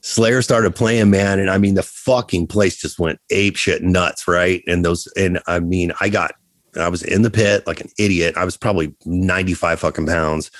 Slayer 0.00 0.42
started 0.42 0.76
playing, 0.76 1.10
man, 1.10 1.40
and 1.40 1.50
I 1.50 1.58
mean 1.58 1.74
the 1.74 1.82
fucking 1.82 2.46
place 2.46 2.76
just 2.76 2.98
went 2.98 3.18
ape 3.30 3.56
shit 3.56 3.82
nuts, 3.82 4.28
right? 4.28 4.62
And 4.66 4.84
those, 4.84 5.08
and 5.16 5.40
I 5.46 5.60
mean, 5.60 5.92
I 5.98 6.10
got, 6.10 6.34
I 6.76 6.88
was 6.88 7.02
in 7.02 7.22
the 7.22 7.30
pit 7.30 7.66
like 7.66 7.80
an 7.80 7.88
idiot. 7.98 8.36
I 8.36 8.44
was 8.44 8.56
probably 8.56 8.94
ninety 9.04 9.54
five 9.54 9.80
fucking 9.80 10.06
pounds 10.06 10.50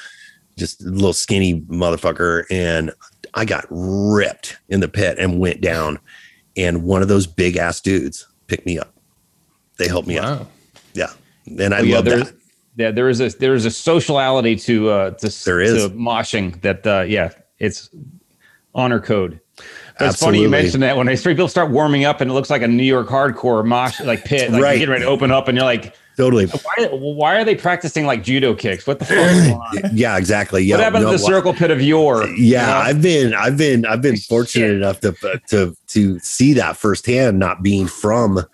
just 0.57 0.85
a 0.85 0.89
little 0.89 1.13
skinny 1.13 1.63
motherfucker. 1.63 2.45
And 2.51 2.93
I 3.35 3.45
got 3.45 3.67
ripped 3.71 4.57
in 4.69 4.81
the 4.81 4.89
pit 4.89 5.17
and 5.19 5.39
went 5.41 5.61
down. 5.61 5.99
And 6.57 6.85
one 6.85 7.03
of 7.03 7.09
those 7.09 7.27
big 7.27 7.57
ass 7.57 7.81
dudes 7.81 8.27
picked 8.47 8.65
me 8.67 8.79
up. 8.79 8.95
They 9.79 9.89
helped 9.89 10.07
me 10.07 10.19
up. 10.19 10.41
Wow. 10.43 10.47
Yeah. 10.93 11.11
And 11.59 11.75
I 11.75 11.81
yeah, 11.81 11.97
love 11.97 12.05
that. 12.05 12.35
yeah, 12.77 12.91
there 12.93 13.09
is 13.09 13.21
a 13.21 13.29
there 13.31 13.55
is 13.55 13.65
a 13.65 13.71
sociality 13.71 14.55
to 14.57 14.89
uh 14.91 15.11
to, 15.11 15.45
There 15.45 15.61
is. 15.61 15.83
to 15.83 15.91
moshing 15.91 16.61
that 16.63 16.87
uh 16.87 17.01
yeah, 17.03 17.31
it's 17.59 17.91
honor 18.75 19.01
code. 19.01 19.41
It's 20.01 20.19
funny 20.21 20.41
you 20.41 20.49
mentioned 20.49 20.83
that 20.83 20.97
when 20.97 21.09
I 21.09 21.17
people 21.17 21.49
start 21.49 21.71
warming 21.71 22.05
up 22.05 22.21
and 22.21 22.31
it 22.31 22.35
looks 22.35 22.51
like 22.51 22.63
a 22.63 22.69
New 22.69 22.83
York 22.85 23.09
hardcore 23.09 23.65
mosh 23.65 24.01
like 24.01 24.25
pit, 24.25 24.51
like 24.51 24.63
Right. 24.63 24.71
you're 24.71 24.79
getting 24.81 24.93
ready 24.93 25.05
to 25.05 25.11
open 25.11 25.31
up 25.31 25.47
and 25.49 25.57
you're 25.57 25.65
like, 25.65 25.95
Totally. 26.17 26.47
why, 26.47 26.87
why 26.93 27.37
are 27.37 27.45
they 27.45 27.55
practicing 27.57 28.07
like 28.07 28.23
judo 28.23 28.55
kicks? 28.55 28.87
What 28.87 28.99
the 29.01 29.05
fuck 29.05 29.17
is 29.19 29.49
going 29.49 29.53
on? 29.61 29.91
Yeah, 29.97 30.17
exactly. 30.17 30.63
Yeah. 30.63 30.77
what 30.77 30.85
happened 30.85 31.05
no, 31.05 31.13
to 31.13 31.19
the 31.19 31.23
circle 31.25 31.53
pit 31.53 31.71
of 31.71 31.81
yore? 31.83 32.25
Yeah, 32.29 32.35
You 32.37 32.57
know? 32.67 32.73
I've 32.89 33.03
been, 33.03 33.35
I've 33.35 33.57
been, 33.57 33.87
I've 33.87 34.03
been 34.03 34.17
fortunate 34.17 34.67
Shit. 34.69 34.77
enough 34.77 35.01
to 35.01 35.41
to 35.49 35.77
to 35.89 36.19
see 36.21 36.53
that 36.55 36.77
firsthand. 36.77 37.39
Not 37.39 37.63
being 37.63 37.87
from, 37.89 38.45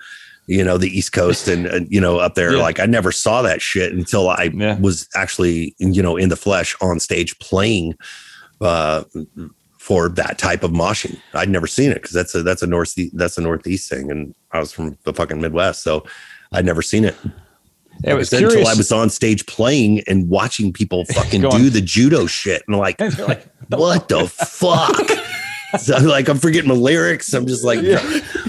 you 0.46 0.64
know, 0.64 0.78
the 0.78 0.88
East 0.88 1.12
Coast 1.12 1.48
and, 1.48 1.66
and 1.66 1.86
you 1.90 2.00
know 2.00 2.18
up 2.18 2.34
there, 2.34 2.54
Yeah. 2.56 2.62
like 2.62 2.80
I 2.80 2.86
never 2.86 3.12
saw 3.12 3.42
that 3.42 3.60
shit 3.60 3.92
until 3.92 4.28
I 4.30 4.50
Yeah. 4.54 4.78
was 4.78 5.08
actually, 5.14 5.74
you 5.78 6.02
know, 6.02 6.16
in 6.16 6.28
the 6.30 6.36
flesh 6.36 6.74
on 6.80 6.98
stage 7.00 7.38
playing. 7.40 7.94
Uh, 8.60 9.04
for 9.78 10.10
that 10.10 10.36
type 10.36 10.62
of 10.62 10.70
moshing, 10.72 11.18
I'd 11.32 11.48
never 11.48 11.66
seen 11.66 11.90
it 11.90 11.94
because 11.94 12.12
that's 12.12 12.34
a 12.34 12.42
that's 12.42 12.62
a 12.62 12.66
north 12.66 12.94
that's 13.14 13.38
a 13.38 13.40
northeast 13.40 13.88
thing, 13.88 14.10
and 14.10 14.34
I 14.52 14.58
was 14.60 14.70
from 14.72 14.98
the 15.04 15.14
fucking 15.14 15.40
Midwest, 15.40 15.82
so 15.82 16.04
I'd 16.52 16.66
never 16.66 16.82
seen 16.82 17.04
it. 17.06 17.16
It 18.04 18.14
was 18.14 18.32
until. 18.32 18.66
I 18.66 18.74
was 18.74 18.92
on 18.92 19.10
stage 19.10 19.46
playing 19.46 20.02
and 20.06 20.28
watching 20.28 20.72
people 20.72 21.04
fucking 21.14 21.42
do 21.42 21.70
the 21.70 21.80
judo 21.80 22.26
shit, 22.26 22.62
and 22.66 22.76
like, 22.76 22.98
You're 23.00 23.26
like, 23.26 23.46
what 23.68 24.08
the 24.08 24.26
fuck? 24.28 25.10
so 25.80 25.96
like 25.98 26.28
I'm 26.28 26.38
forgetting 26.38 26.68
my 26.68 26.74
lyrics. 26.74 27.32
I'm 27.32 27.46
just 27.46 27.64
like, 27.64 27.80
you 27.80 27.92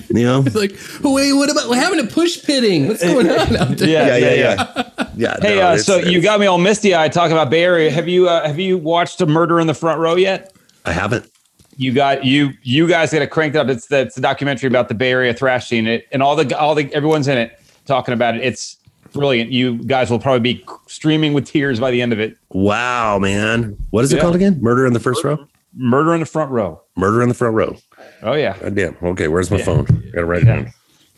know, 0.09 0.43
It's 0.45 0.55
like, 0.55 0.75
wait, 1.03 1.33
what 1.33 1.51
about 1.51 1.69
what 1.69 1.77
happened 1.77 2.07
to 2.07 2.13
push 2.13 2.43
pitting? 2.43 2.87
What's 2.87 3.03
going 3.03 3.29
on 3.29 3.55
out 3.57 3.77
there? 3.77 3.87
yeah, 3.87 4.07
yeah, 4.07 4.17
yeah, 4.17 4.17
yeah, 4.17 4.33
yeah. 4.35 4.73
yeah. 4.75 5.07
yeah 5.15 5.37
Hey, 5.41 5.55
no, 5.57 5.67
uh, 5.67 5.73
it's- 5.73 5.85
so 5.85 5.97
you 5.97 6.21
got 6.21 6.39
me 6.39 6.45
all 6.47 6.57
misty 6.57 6.93
eyed 6.95 7.13
talking 7.13 7.33
about 7.33 7.49
Bay 7.49 7.63
Area. 7.63 7.91
Have 7.91 8.07
you 8.07 8.27
uh, 8.27 8.47
have 8.47 8.59
you 8.59 8.77
watched 8.77 9.21
a 9.21 9.25
Murder 9.25 9.59
in 9.59 9.67
the 9.67 9.73
Front 9.73 9.99
Row 9.99 10.15
yet? 10.15 10.53
I 10.85 10.93
haven't. 10.93 11.29
You 11.77 11.93
got 11.93 12.25
you 12.25 12.51
you 12.63 12.87
guys 12.87 13.11
got 13.11 13.21
it 13.21 13.27
cranked 13.27 13.55
up. 13.55 13.67
It's 13.67 13.87
the, 13.87 14.01
it's 14.01 14.17
a 14.17 14.21
documentary 14.21 14.67
about 14.67 14.87
the 14.87 14.93
Bay 14.93 15.11
Area 15.11 15.33
thrash 15.33 15.67
scene. 15.67 15.87
It 15.87 16.07
and 16.11 16.21
all 16.21 16.35
the 16.35 16.57
all 16.57 16.75
the 16.75 16.93
everyone's 16.93 17.27
in 17.27 17.37
it 17.37 17.59
talking 17.85 18.13
about 18.13 18.35
it. 18.35 18.41
It's 18.43 18.77
brilliant. 19.13 19.51
You 19.51 19.77
guys 19.83 20.09
will 20.09 20.19
probably 20.19 20.39
be 20.53 20.65
streaming 20.87 21.33
with 21.33 21.45
tears 21.45 21.79
by 21.79 21.91
the 21.91 22.01
end 22.01 22.13
of 22.13 22.19
it. 22.19 22.37
Wow, 22.49 23.19
man. 23.19 23.77
What 23.91 24.03
is 24.03 24.11
it 24.13 24.19
called 24.21 24.35
again? 24.35 24.59
Murder 24.61 24.85
in 24.85 24.93
the 24.93 24.99
first 24.99 25.23
row. 25.23 25.45
Murder 25.75 26.13
in 26.13 26.19
the 26.19 26.25
Front 26.25 26.51
Row. 26.51 26.81
Murder 26.97 27.21
in 27.21 27.29
the 27.29 27.35
front 27.35 27.55
row. 27.55 27.77
Oh 28.23 28.33
yeah, 28.33 28.57
God 28.59 28.75
damn. 28.75 28.97
Okay, 29.01 29.27
where's 29.29 29.49
my 29.49 29.57
Yeah. 29.57 29.63
phone? 29.65 29.85
Gotta 30.13 30.25
write 30.25 30.41
it 30.41 30.45
down. 30.45 30.73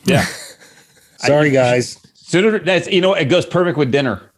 yeah. 0.06 0.26
Sorry, 1.18 1.50
guys. 1.50 1.98
Sooner 2.14 2.60
that's 2.60 2.88
you 2.88 3.02
know 3.02 3.14
it 3.16 3.26
goes 3.26 3.46
perfect 3.46 3.78
with 3.78 3.92
dinner. 3.92 4.22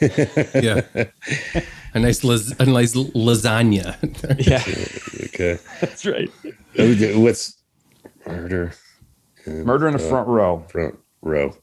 Yeah. 0.00 0.82
A 1.94 2.00
nice, 2.00 2.22
las- 2.22 2.52
a 2.58 2.66
nice 2.66 2.94
lasagna. 2.94 3.96
Yeah, 4.46 4.62
Okay. 5.28 5.58
that's 5.80 6.04
right. 6.04 6.28
What's 7.16 7.56
murder 8.26 8.72
Murder 9.46 9.86
in 9.88 9.92
the 9.94 9.98
Front 9.98 10.28
Row. 10.28 10.66
front 10.68 10.98
row? 11.22 11.56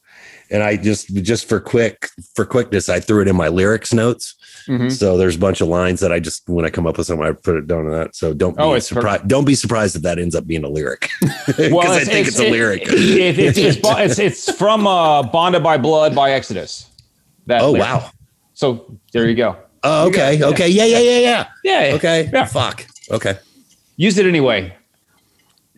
And 0.52 0.62
I 0.64 0.78
just 0.78 1.14
just 1.24 1.48
for 1.50 1.60
quick 1.60 2.10
for 2.36 2.46
quickness, 2.46 2.88
I 2.90 3.00
threw 3.00 3.22
it 3.22 3.28
in 3.28 3.36
my 3.36 3.48
lyrics 3.48 3.94
notes. 3.94 4.36
Mhm. 4.68 4.92
So 4.92 5.18
there's 5.18 5.36
a 5.36 5.40
bunch 5.40 5.62
of 5.62 5.68
lines 5.68 6.00
that 6.02 6.12
I 6.12 6.20
just 6.20 6.48
when 6.48 6.66
I 6.66 6.70
come 6.70 6.86
up 6.88 6.98
with 6.98 7.08
something, 7.08 7.26
I 7.26 7.32
put 7.32 7.56
it 7.56 7.68
down 7.68 7.86
to 7.86 7.92
that. 7.92 8.16
So 8.16 8.34
don't 8.34 8.56
be 8.56 8.62
Oh, 8.64 8.74
it's 8.74 8.88
surprised. 8.88 9.28
Don't 9.28 9.46
be 9.46 9.56
surprised 9.56 9.96
if 9.96 10.02
that 10.04 10.18
ends 10.20 10.36
up 10.36 10.46
being 10.48 10.64
a 10.64 10.70
lyric 10.70 11.10
because 11.48 11.58
I 11.90 12.04
think 12.04 12.28
it's, 12.28 12.40
a 12.40 12.46
it- 12.48 12.52
lyric. 12.52 12.84
it- 12.86 13.40
it's, 13.40 13.58
it's, 13.58 13.80
it's, 13.84 14.20
it's 14.20 14.52
from 14.58 14.86
uh, 14.88 15.24
Bonded 15.24 15.64
by 15.64 15.78
Blood 15.78 16.14
by 16.16 16.32
Exodus. 16.32 16.88
That 17.48 17.62
oh 17.62 17.72
lyric. 17.72 17.86
wow. 17.88 18.10
So 18.54 18.98
there 19.14 19.28
you 19.30 19.36
go. 19.36 19.58
Oh 19.84 20.08
okay. 20.10 20.36
Yeah. 20.36 20.46
Okay. 20.48 20.70
Yeah. 20.70 20.86
Yeah. 20.86 21.00
Yeah. 21.00 21.20
Yeah. 21.20 21.48
Yeah. 21.90 21.96
Okay. 21.96 22.30
Yeah. 22.34 22.46
Fuck. 22.46 22.86
Okay. 23.12 23.38
Use 23.98 24.18
it 24.18 24.26
anyway. 24.26 24.76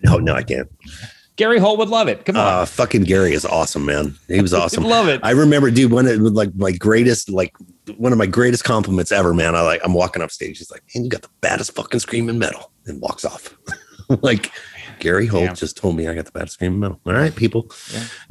No, 0.03 0.17
no, 0.17 0.33
I 0.33 0.43
can't. 0.43 0.69
Gary 1.37 1.59
Holt 1.59 1.77
would 1.77 1.89
love 1.89 2.07
it. 2.07 2.25
Come 2.25 2.35
on. 2.35 2.61
Uh, 2.61 2.65
fucking 2.65 3.03
Gary 3.03 3.33
is 3.33 3.45
awesome, 3.45 3.85
man. 3.85 4.15
He 4.27 4.41
was 4.41 4.53
awesome. 4.55 4.83
love 4.83 5.07
it. 5.07 5.19
I 5.23 5.31
remember, 5.31 5.71
dude, 5.71 5.91
one 5.91 6.07
of 6.07 6.19
like 6.19 6.53
my 6.55 6.71
greatest, 6.71 7.29
like 7.29 7.55
one 7.95 8.11
of 8.11 8.17
my 8.17 8.25
greatest 8.25 8.63
compliments 8.63 9.11
ever, 9.11 9.33
man. 9.33 9.55
I 9.55 9.61
like, 9.61 9.79
I'm 9.83 9.93
walking 9.93 10.21
up 10.21 10.31
stage. 10.31 10.57
He's 10.57 10.71
like, 10.71 10.83
man, 10.93 11.03
you 11.05 11.09
got 11.09 11.21
the 11.21 11.29
baddest 11.41 11.73
fucking 11.75 11.99
screaming 11.99 12.39
metal 12.39 12.71
and 12.87 12.99
walks 13.01 13.23
off. 13.23 13.55
like 14.21 14.51
Gary 14.99 15.27
Holt 15.27 15.43
Yeah. 15.43 15.53
just 15.53 15.77
told 15.77 15.95
me 15.95 16.07
I 16.07 16.15
got 16.15 16.25
the 16.25 16.31
baddest 16.31 16.53
screaming 16.55 16.79
metal. 16.79 16.99
All 17.05 17.13
right, 17.13 17.35
people. 17.35 17.69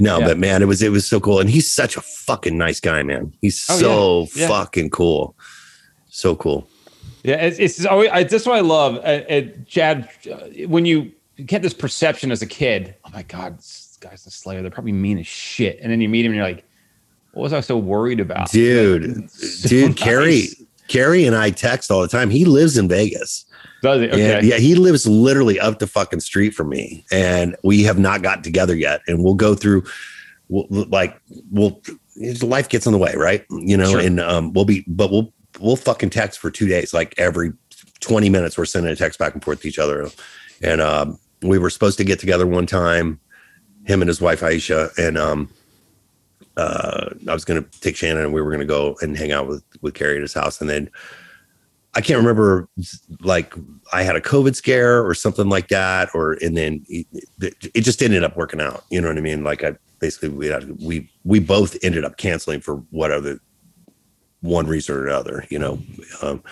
No, 0.00 0.18
Yeah. 0.18 0.26
but 0.26 0.38
man, 0.38 0.60
it 0.62 0.66
was, 0.66 0.82
it 0.82 0.90
was 0.90 1.06
so 1.06 1.20
cool. 1.20 1.38
And 1.38 1.48
he's 1.48 1.70
such 1.70 1.96
a 1.96 2.00
fucking 2.00 2.58
nice 2.58 2.80
guy, 2.80 3.02
man. 3.04 3.32
He's 3.40 3.64
Oh, 3.70 3.76
so 3.78 4.20
yeah. 4.34 4.42
Yeah. 4.42 4.48
fucking 4.48 4.90
cool. 4.90 5.36
So 6.10 6.34
cool. 6.34 6.68
Yeah, 7.22 7.36
it's, 7.36 7.58
it's 7.58 7.84
always, 7.86 8.08
I, 8.10 8.22
that's 8.24 8.46
what 8.46 8.56
I 8.56 8.60
love. 8.60 8.96
Uh, 8.96 9.00
uh, 9.32 9.42
Chad, 9.66 10.08
uh, 10.30 10.66
when 10.68 10.86
you 10.86 11.12
get 11.44 11.62
this 11.62 11.74
perception 11.74 12.30
as 12.30 12.42
a 12.42 12.46
kid, 12.46 12.94
oh 13.04 13.10
my 13.12 13.22
God, 13.22 13.58
this 13.58 13.98
guy's 14.00 14.24
the 14.24 14.30
Slayer. 14.30 14.62
They're 14.62 14.70
probably 14.70 14.92
mean 14.92 15.18
as 15.18 15.26
shit. 15.26 15.78
And 15.82 15.90
then 15.92 16.00
you 16.00 16.08
meet 16.08 16.24
him 16.24 16.32
and 16.32 16.36
you're 16.36 16.46
like, 16.46 16.64
what 17.32 17.42
was 17.42 17.52
I 17.52 17.60
so 17.60 17.76
worried 17.76 18.20
about? 18.20 18.50
Dude, 18.50 19.30
So 19.30 19.68
dude, 19.68 19.96
Gary, 19.96 20.24
nice. 20.42 20.62
Gary 20.88 21.24
and 21.26 21.36
I 21.36 21.50
text 21.50 21.90
all 21.90 22.00
the 22.00 22.08
time. 22.08 22.30
He 22.30 22.44
lives 22.44 22.78
in 22.78 22.88
Vegas. 22.88 23.44
Does 23.82 24.00
it? 24.00 24.10
Yeah, 24.16 24.36
Okay. 24.38 24.46
yeah, 24.46 24.56
he 24.56 24.74
lives 24.74 25.06
literally 25.06 25.60
up 25.60 25.78
the 25.78 25.86
fucking 25.86 26.20
street 26.20 26.54
from 26.54 26.70
me, 26.70 27.04
and 27.12 27.54
we 27.62 27.82
have 27.82 27.98
not 27.98 28.22
got 28.22 28.42
together 28.42 28.74
yet. 28.74 29.02
And 29.06 29.22
we'll 29.22 29.34
go 29.34 29.54
through, 29.54 29.84
we'll, 30.48 30.66
like, 30.88 31.20
we'll 31.50 31.82
life 32.40 32.68
gets 32.70 32.86
in 32.86 32.92
the 32.92 32.98
way, 32.98 33.14
right? 33.16 33.44
You 33.50 33.76
know, 33.76 33.90
Sure. 33.90 34.00
and 34.00 34.18
um, 34.20 34.52
we'll 34.54 34.64
be, 34.64 34.82
but 34.86 35.10
we'll 35.10 35.32
we'll 35.60 35.76
fucking 35.76 36.10
text 36.10 36.38
for 36.38 36.50
two 36.50 36.66
days, 36.68 36.94
like 36.94 37.14
every 37.18 37.52
twenty 38.00 38.30
minutes, 38.30 38.56
we're 38.56 38.64
sending 38.64 38.90
a 38.90 38.96
text 38.96 39.18
back 39.18 39.34
and 39.34 39.44
forth 39.44 39.60
to 39.60 39.68
each 39.68 39.78
other. 39.78 40.08
And 40.62 40.80
um, 40.80 41.18
we 41.42 41.58
were 41.58 41.70
supposed 41.70 41.98
to 41.98 42.04
get 42.04 42.18
together 42.18 42.46
one 42.46 42.66
time, 42.66 43.20
him 43.84 44.02
and 44.02 44.08
his 44.08 44.20
wife 44.20 44.40
Aisha, 44.40 44.96
and 44.98 45.18
um, 45.18 45.48
uh, 46.56 47.10
I 47.28 47.32
was 47.32 47.44
going 47.44 47.62
to 47.62 47.80
take 47.80 47.96
Shannon, 47.96 48.24
and 48.24 48.32
we 48.32 48.40
were 48.40 48.50
going 48.50 48.60
to 48.60 48.66
go 48.66 48.96
and 49.02 49.16
hang 49.16 49.32
out 49.32 49.46
with 49.46 49.62
with 49.82 49.94
Gary 49.94 50.16
at 50.16 50.22
his 50.22 50.34
house, 50.34 50.60
and 50.60 50.70
then. 50.70 50.90
I 51.94 52.02
can't 52.02 52.18
remember 52.18 52.68
like 53.22 53.54
I 53.90 54.02
had 54.02 54.16
a 54.16 54.20
COVID 54.20 54.54
scare 54.54 55.02
or 55.02 55.14
something 55.14 55.48
like 55.48 55.68
that, 55.68 56.10
or 56.12 56.34
and 56.42 56.54
then 56.54 56.84
it, 56.90 57.06
it 57.40 57.80
just 57.80 58.02
ended 58.02 58.22
up 58.22 58.36
working 58.36 58.60
out. 58.60 58.84
You 58.90 59.00
know 59.00 59.08
what 59.08 59.16
I 59.16 59.22
mean? 59.22 59.44
Like 59.44 59.64
I 59.64 59.76
basically 59.98 60.28
we 60.28 60.46
had 60.48 60.78
we 60.82 61.10
we 61.24 61.40
both 61.40 61.76
ended 61.82 62.04
up 62.04 62.18
canceling 62.18 62.60
for 62.60 62.76
whatever 62.90 63.40
one 64.40 64.66
reason 64.66 64.94
or 64.94 65.06
another. 65.06 65.46
You 65.48 65.58
know, 65.58 65.78
um, 66.22 66.42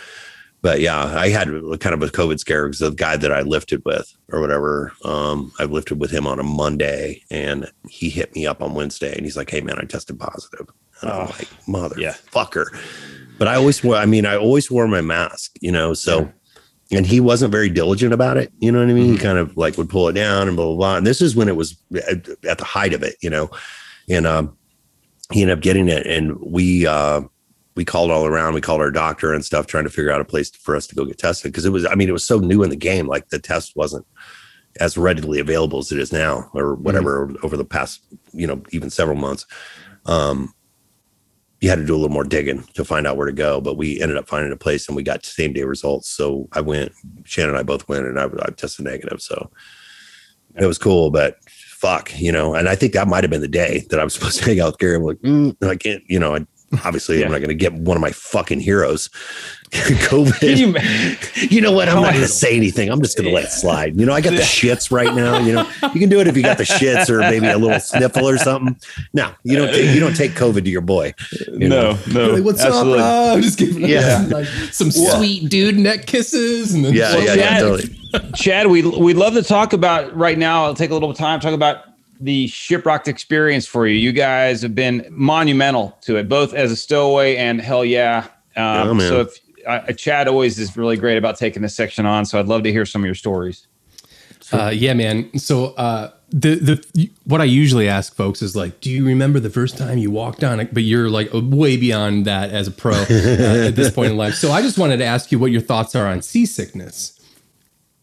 but 0.64 0.80
yeah, 0.80 1.04
I 1.04 1.28
had 1.28 1.48
kind 1.80 1.92
of 1.94 2.02
a 2.02 2.06
COVID 2.06 2.40
scare 2.40 2.66
because 2.66 2.78
the 2.78 2.90
guy 2.90 3.18
that 3.18 3.30
I 3.30 3.42
lifted 3.42 3.82
with 3.84 4.10
or 4.32 4.40
whatever. 4.40 4.94
Um, 5.04 5.52
I 5.58 5.64
lifted 5.64 6.00
with 6.00 6.10
him 6.10 6.26
on 6.26 6.40
a 6.40 6.42
Monday, 6.42 7.22
and 7.30 7.70
he 7.86 8.08
hit 8.08 8.34
me 8.34 8.46
up 8.46 8.62
on 8.62 8.72
Wednesday, 8.72 9.14
and 9.14 9.26
he's 9.26 9.36
like, 9.36 9.50
"Hey 9.50 9.60
man, 9.60 9.78
I 9.78 9.84
tested 9.84 10.18
positive." 10.18 10.66
And 11.02 11.10
I'm 11.10 11.16
Oh, 11.18 11.24
like, 11.38 11.48
yeah. 11.98 12.14
"Motherfucker." 12.14 12.74
But 13.38 13.46
I 13.46 13.56
always 13.56 13.84
wore. 13.84 13.96
I 13.96 14.06
mean, 14.06 14.24
I 14.24 14.36
always 14.36 14.70
wore 14.70 14.88
my 14.88 15.02
mask. 15.02 15.52
You 15.60 15.70
know, 15.70 15.92
so 15.92 16.32
and 16.90 17.04
he 17.04 17.20
wasn't 17.20 17.52
very 17.52 17.68
diligent 17.68 18.14
about 18.14 18.38
it. 18.38 18.50
You 18.58 18.72
know 18.72 18.78
what 18.78 18.88
I 18.88 18.94
mean? 18.94 19.12
He 19.12 19.18
kind 19.18 19.36
of 19.36 19.54
like 19.58 19.76
would 19.76 19.90
pull 19.90 20.08
it 20.08 20.14
down 20.14 20.48
and 20.48 20.56
blah 20.56 20.64
blah 20.64 20.76
blah. 20.76 20.96
And 20.96 21.06
this 21.06 21.20
is 21.20 21.36
when 21.36 21.48
it 21.48 21.56
was 21.56 21.76
at, 22.08 22.26
at 22.46 22.56
the 22.56 22.64
height 22.64 22.94
of 22.94 23.02
it, 23.02 23.16
you 23.20 23.28
know. 23.28 23.50
And 24.08 24.26
um, 24.26 24.56
he 25.30 25.42
ended 25.42 25.58
up 25.58 25.62
getting 25.62 25.88
it, 25.88 26.06
and 26.06 26.40
we 26.40 26.86
uh, 26.86 27.20
we 27.76 27.84
called 27.84 28.10
all 28.10 28.26
around. 28.26 28.54
We 28.54 28.60
called 28.60 28.80
our 28.80 28.90
doctor 28.90 29.32
and 29.32 29.44
stuff, 29.44 29.66
trying 29.66 29.84
to 29.84 29.90
figure 29.90 30.12
out 30.12 30.20
a 30.20 30.24
place 30.24 30.50
for 30.50 30.76
us 30.76 30.86
to 30.88 30.94
go 30.94 31.04
get 31.04 31.18
tested 31.18 31.52
because 31.52 31.64
it 31.64 31.70
was. 31.70 31.86
I 31.86 31.94
mean, 31.94 32.08
it 32.08 32.12
was 32.12 32.26
so 32.26 32.38
new 32.38 32.62
in 32.62 32.70
the 32.70 32.76
game. 32.76 33.06
Like 33.06 33.28
the 33.28 33.38
test 33.38 33.76
wasn't 33.76 34.06
as 34.80 34.96
readily 34.96 35.38
available 35.38 35.78
as 35.78 35.92
it 35.92 35.98
is 35.98 36.12
now, 36.12 36.50
or 36.54 36.74
whatever 36.74 37.32
over 37.42 37.56
the 37.56 37.64
past, 37.64 38.02
you 38.32 38.46
know, 38.46 38.62
even 38.70 38.90
several 38.90 39.16
months. 39.16 39.46
Um, 40.06 40.54
you 41.60 41.70
had 41.70 41.78
to 41.78 41.86
do 41.86 41.94
a 41.94 41.96
little 41.96 42.10
more 42.10 42.24
digging 42.24 42.62
to 42.74 42.84
find 42.84 43.06
out 43.06 43.16
where 43.16 43.26
to 43.26 43.32
go, 43.32 43.58
but 43.58 43.78
we 43.78 44.00
ended 44.02 44.18
up 44.18 44.28
finding 44.28 44.52
a 44.52 44.56
place 44.56 44.86
and 44.86 44.94
we 44.94 45.02
got 45.02 45.24
same 45.24 45.54
day 45.54 45.62
results. 45.62 46.10
So 46.10 46.46
I 46.52 46.60
went, 46.60 46.92
Shannon 47.24 47.50
and 47.50 47.58
I 47.58 47.62
both 47.62 47.88
went 47.88 48.04
and 48.04 48.20
I, 48.20 48.24
I 48.24 48.50
tested 48.50 48.84
negative. 48.84 49.22
So 49.22 49.50
it 50.56 50.66
was 50.66 50.76
cool, 50.76 51.10
but 51.10 51.38
fuck, 51.48 52.12
you 52.20 52.30
know, 52.30 52.54
and 52.54 52.68
I 52.68 52.74
think 52.74 52.92
that 52.92 53.08
might 53.08 53.24
have 53.24 53.30
been 53.30 53.40
the 53.40 53.48
day 53.48 53.86
that 53.88 53.98
I 53.98 54.04
was 54.04 54.12
supposed 54.12 54.40
to 54.40 54.44
hang 54.44 54.60
out 54.60 54.72
with 54.72 54.78
Gary. 54.78 54.96
I'm 54.96 55.04
like, 55.04 55.18
mm, 55.18 55.56
I 55.66 55.76
can't, 55.76 56.02
you 56.06 56.18
know, 56.18 56.36
I, 56.36 56.46
obviously 56.84 57.18
Yeah. 57.20 57.26
I'm 57.26 57.32
not 57.32 57.38
going 57.38 57.48
to 57.48 57.54
get 57.54 57.72
one 57.74 57.96
of 57.96 58.00
my 58.00 58.10
fucking 58.12 58.60
heroes. 58.60 59.08
COVID. 59.74 60.56
you- 60.56 61.48
You, 61.50 61.60
know 61.60 61.72
what? 61.72 61.88
I'm 61.88 61.96
How 61.96 62.02
not 62.02 62.10
going 62.12 62.22
to 62.24 62.28
say 62.28 62.56
anything. 62.56 62.88
I'm 62.90 63.02
just 63.02 63.16
going 63.16 63.28
to 63.28 63.34
let 63.34 63.44
it 63.44 63.50
slide. 63.50 63.98
You 63.98 64.06
know, 64.06 64.12
I 64.12 64.20
got 64.20 64.30
the 64.30 64.36
shits 64.38 64.90
right 64.92 65.12
now. 65.14 65.38
You 65.38 65.52
know, 65.54 65.70
you 65.92 66.00
can 66.00 66.08
do 66.08 66.20
it 66.20 66.26
if 66.28 66.36
you 66.36 66.42
got 66.42 66.58
the 66.58 66.64
shits 66.64 67.10
or 67.10 67.18
maybe 67.18 67.46
a 67.48 67.58
little 67.58 67.80
sniffle 67.80 68.28
or 68.28 68.38
something. 68.38 68.76
No, 69.12 69.32
you 69.42 69.56
don't. 69.56 69.68
Take, 69.68 69.94
you 69.94 70.00
don't 70.00 70.14
take 70.16 70.32
COVID 70.32 70.64
to 70.64 70.70
your 70.70 70.80
boy. 70.80 71.12
You 71.48 71.68
know? 71.68 71.98
no, 72.08 72.26
no. 72.28 72.34
Like, 72.34 72.44
what's 72.44 72.60
absolutely. 72.62 73.00
up? 73.00 73.04
bro? 73.26 73.34
I'm 73.34 73.42
just 73.42 73.58
giving 73.58 73.84
Yeah. 73.88 74.20
some, 74.20 74.30
like, 74.30 74.46
some 74.72 74.90
sweet 74.92 75.48
dude 75.50 75.76
neck 75.76 76.06
kisses. 76.06 76.72
And 76.74 76.84
then 76.84 76.94
Yeah, 76.94 77.16
yeah, 77.16 77.24
yeah, 77.24 77.34
Chad- 77.34 77.60
totally. 77.60 77.98
Chad, 78.36 78.66
we 78.68 78.82
we'd 78.86 79.16
love 79.16 79.34
to 79.34 79.42
talk 79.42 79.72
about 79.72 80.16
right 80.16 80.38
now. 80.38 80.64
I'll 80.66 80.74
take 80.74 80.90
a 80.90 80.94
little 80.94 81.14
time 81.14 81.40
to 81.40 81.44
talk 81.46 81.54
about 81.54 81.78
the 82.20 82.46
shiprocked 82.48 83.08
experience 83.08 83.66
for 83.66 83.86
you. 83.86 83.94
You 83.96 84.12
guys 84.12 84.62
have 84.62 84.74
been 84.74 85.06
monumental 85.10 85.96
to 86.02 86.16
it, 86.16 86.28
both 86.28 86.54
as 86.54 86.70
a 86.72 86.76
stowaway 86.76 87.36
and 87.36 87.60
hell 87.60 87.84
yeah. 87.84 88.26
Um, 88.56 88.64
Yeah, 88.88 88.92
man. 88.92 89.08
so 89.08 89.20
if 89.22 89.38
uh, 89.66 89.92
Chad 89.92 90.28
always 90.28 90.58
is 90.58 90.76
really 90.76 90.96
great 90.96 91.16
about 91.18 91.36
taking 91.38 91.62
this 91.62 91.74
section 91.74 92.06
on, 92.06 92.24
so 92.24 92.38
I'd 92.38 92.46
love 92.46 92.62
to 92.64 92.72
hear 92.72 92.86
some 92.86 93.02
of 93.02 93.06
your 93.06 93.14
stories. 93.14 93.66
Uh, 94.52 94.70
yeah, 94.74 94.92
man. 94.92 95.36
So 95.38 95.68
uh, 95.74 96.10
the 96.28 96.56
the 96.56 97.10
what 97.24 97.40
I 97.40 97.44
usually 97.44 97.88
ask 97.88 98.14
folks 98.14 98.42
is 98.42 98.54
like, 98.54 98.80
do 98.80 98.90
you 98.90 99.04
remember 99.06 99.40
the 99.40 99.50
first 99.50 99.78
time 99.78 99.96
you 99.98 100.10
walked 100.10 100.44
on 100.44 100.60
it? 100.60 100.74
But 100.74 100.82
you're 100.82 101.08
like 101.08 101.30
way 101.32 101.76
beyond 101.78 102.26
that 102.26 102.50
as 102.50 102.68
a 102.68 102.70
pro 102.70 102.92
uh, 102.92 103.06
at 103.68 103.74
this 103.76 103.90
point 103.90 104.10
in 104.10 104.16
life. 104.18 104.34
So 104.34 104.52
I 104.52 104.60
just 104.60 104.76
wanted 104.76 104.98
to 104.98 105.04
ask 105.04 105.32
you 105.32 105.38
what 105.38 105.50
your 105.50 105.62
thoughts 105.62 105.94
are 105.94 106.06
on 106.06 106.20
seasickness. 106.20 107.18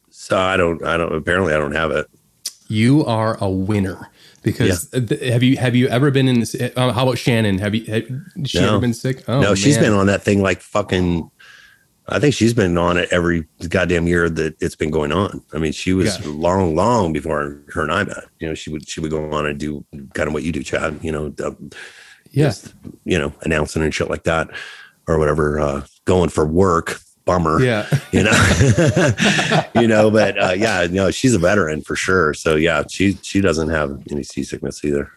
So 0.09 0.37
I 0.37 0.57
don't. 0.57 0.83
I 0.83 0.97
don't. 0.97 1.13
Apparently, 1.13 1.53
I 1.53 1.57
don't 1.57 1.75
have 1.75 1.91
it. 1.91 2.07
You 2.71 3.05
are 3.05 3.37
a 3.41 3.49
winner 3.49 4.09
because 4.43 4.87
th- 4.89 5.21
have 5.31 5.43
you 5.43 5.57
have 5.57 5.75
you 5.75 5.87
ever 5.89 6.09
been 6.09 6.27
in 6.29 6.39
this? 6.39 6.55
Uh, 6.55 6.71
how 6.93 7.03
about 7.03 7.17
Shannon? 7.17 7.57
Have 7.59 7.75
you 7.75 7.83
have 7.85 8.03
she 8.47 8.59
No. 8.61 8.69
ever 8.69 8.79
been 8.79 8.93
sick? 8.93 9.23
Oh, 9.27 9.41
no, 9.41 9.55
she's 9.55 9.75
man. 9.75 9.83
been 9.85 9.93
on 9.93 10.07
that 10.07 10.23
thing 10.23 10.41
like 10.41 10.61
fucking. 10.61 11.29
I 12.07 12.19
think 12.19 12.33
she's 12.33 12.53
been 12.53 12.77
on 12.77 12.97
it 12.97 13.09
every 13.11 13.45
goddamn 13.69 14.07
year 14.07 14.29
that 14.29 14.55
it's 14.61 14.75
been 14.75 14.89
going 14.89 15.11
on. 15.11 15.41
I 15.53 15.59
mean, 15.59 15.71
she 15.73 15.93
was 15.93 16.17
Yeah. 16.19 16.31
long, 16.31 16.75
long 16.75 17.13
before 17.13 17.57
her 17.73 17.81
and 17.83 17.91
I 17.91 18.03
met. 18.03 18.23
You 18.39 18.47
know, 18.47 18.55
she 18.55 18.69
would 18.69 18.87
she 18.87 18.99
would 19.01 19.11
go 19.11 19.31
on 19.31 19.45
and 19.45 19.59
do 19.59 19.85
kind 20.13 20.27
of 20.27 20.33
what 20.33 20.43
you 20.43 20.51
do, 20.53 20.63
Chad. 20.63 20.97
You 21.01 21.11
know, 21.11 21.33
uh, 21.43 21.51
Yeah. 22.31 22.53
you 23.05 23.17
know, 23.17 23.33
announcing 23.41 23.83
and 23.83 23.93
shit 23.93 24.09
like 24.09 24.23
that, 24.23 24.49
or 25.07 25.19
whatever. 25.19 25.59
Uh, 25.59 25.81
going 26.05 26.29
for 26.29 26.45
work, 26.45 26.99
bummer. 27.31 27.63
Yeah. 27.63 27.87
you 28.11 28.23
know, 28.23 29.63
you 29.81 29.87
know. 29.87 30.11
But 30.11 30.41
uh, 30.41 30.53
yeah, 30.55 30.87
no, 30.89 31.11
she's 31.11 31.33
a 31.33 31.39
veteran 31.39 31.81
for 31.81 31.95
sure. 31.95 32.33
So 32.33 32.55
yeah, 32.55 32.83
she 32.89 33.17
she 33.21 33.41
doesn't 33.41 33.69
have 33.69 34.01
any 34.11 34.23
seasickness 34.23 34.83
either. 34.83 35.11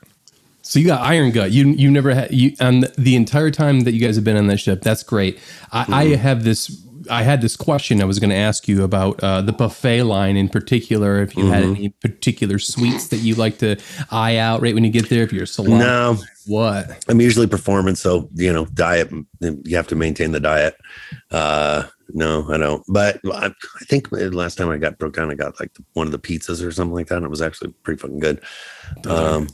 So 0.62 0.78
you 0.78 0.86
got 0.86 1.02
Iron 1.02 1.30
Gut. 1.30 1.50
You 1.50 1.68
you 1.68 1.90
never 1.90 2.14
had 2.14 2.32
you 2.32 2.54
and 2.60 2.90
the 2.96 3.16
entire 3.16 3.50
time 3.50 3.80
that 3.80 3.92
you 3.92 4.00
guys 4.00 4.14
have 4.16 4.24
been 4.24 4.36
on 4.36 4.46
that 4.46 4.58
ship. 4.58 4.82
That's 4.82 5.02
great. 5.02 5.38
I, 5.72 5.86
I 5.88 6.16
have 6.16 6.44
this. 6.44 6.80
I 7.10 7.22
had 7.22 7.42
this 7.42 7.54
question 7.54 8.00
I 8.00 8.06
was 8.06 8.18
going 8.18 8.30
to 8.30 8.36
ask 8.36 8.66
you 8.66 8.82
about 8.82 9.22
uh, 9.22 9.42
the 9.42 9.52
buffet 9.52 10.04
line 10.04 10.38
in 10.38 10.48
particular. 10.48 11.20
If 11.20 11.36
you 11.36 11.48
had 11.50 11.62
any 11.62 11.90
particular 11.90 12.58
sweets 12.58 13.08
that 13.08 13.18
you 13.18 13.34
like 13.34 13.58
to 13.58 13.76
eye 14.10 14.38
out 14.38 14.62
right 14.62 14.74
when 14.74 14.84
you 14.84 14.90
get 14.90 15.10
there. 15.10 15.22
If 15.22 15.30
you're 15.30 15.42
a 15.42 15.46
salon, 15.46 15.80
No, 15.80 16.16
what? 16.46 17.04
I'm 17.06 17.20
usually 17.20 17.46
performing, 17.46 17.94
so 17.94 18.30
you 18.34 18.50
know, 18.50 18.64
diet. 18.66 19.10
You 19.40 19.76
have 19.76 19.88
to 19.88 19.96
maintain 19.96 20.32
the 20.32 20.40
diet. 20.40 20.76
Uh, 21.30 21.84
no, 22.12 22.46
I 22.50 22.59
don't. 22.59 22.84
But 22.88 23.20
I, 23.32 23.46
I 23.46 23.84
think 23.84 24.09
last 24.11 24.57
time 24.57 24.68
I 24.68 24.76
got 24.76 24.98
broke 24.98 25.14
down, 25.14 25.30
I 25.30 25.34
got 25.34 25.59
like 25.61 25.70
one 25.94 26.07
of 26.07 26.12
the 26.12 26.18
pizzas 26.18 26.64
or 26.66 26.70
something 26.70 26.94
like 26.94 27.09
that, 27.09 27.16
and 27.16 27.26
it 27.26 27.30
was 27.30 27.42
actually 27.42 27.72
pretty 27.82 28.00
fucking 28.00 28.18
good. 28.18 28.40
Um, 29.07 29.48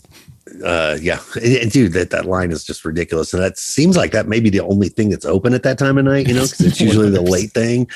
uh, 0.64 0.98
yeah, 1.00 1.20
And- 1.40 1.70
dude, 1.70 1.92
that 1.92 2.10
that 2.10 2.24
line 2.24 2.50
is 2.50 2.64
just 2.64 2.84
ridiculous, 2.84 3.32
and 3.32 3.42
that 3.42 3.58
seems 3.58 3.96
like 3.96 4.12
that 4.12 4.28
may 4.28 4.40
be 4.40 4.50
the 4.50 4.60
only 4.60 4.88
thing 4.88 5.10
that's 5.10 5.24
open 5.26 5.54
at 5.54 5.62
that 5.62 5.78
time 5.78 5.98
of 5.98 6.04
night. 6.04 6.26
You 6.26 6.34
know, 6.34 6.42
because 6.42 6.60
it's 6.60 6.80
usually 6.88 7.10
the 7.10 7.22
late 7.22 7.52
thing 7.52 7.88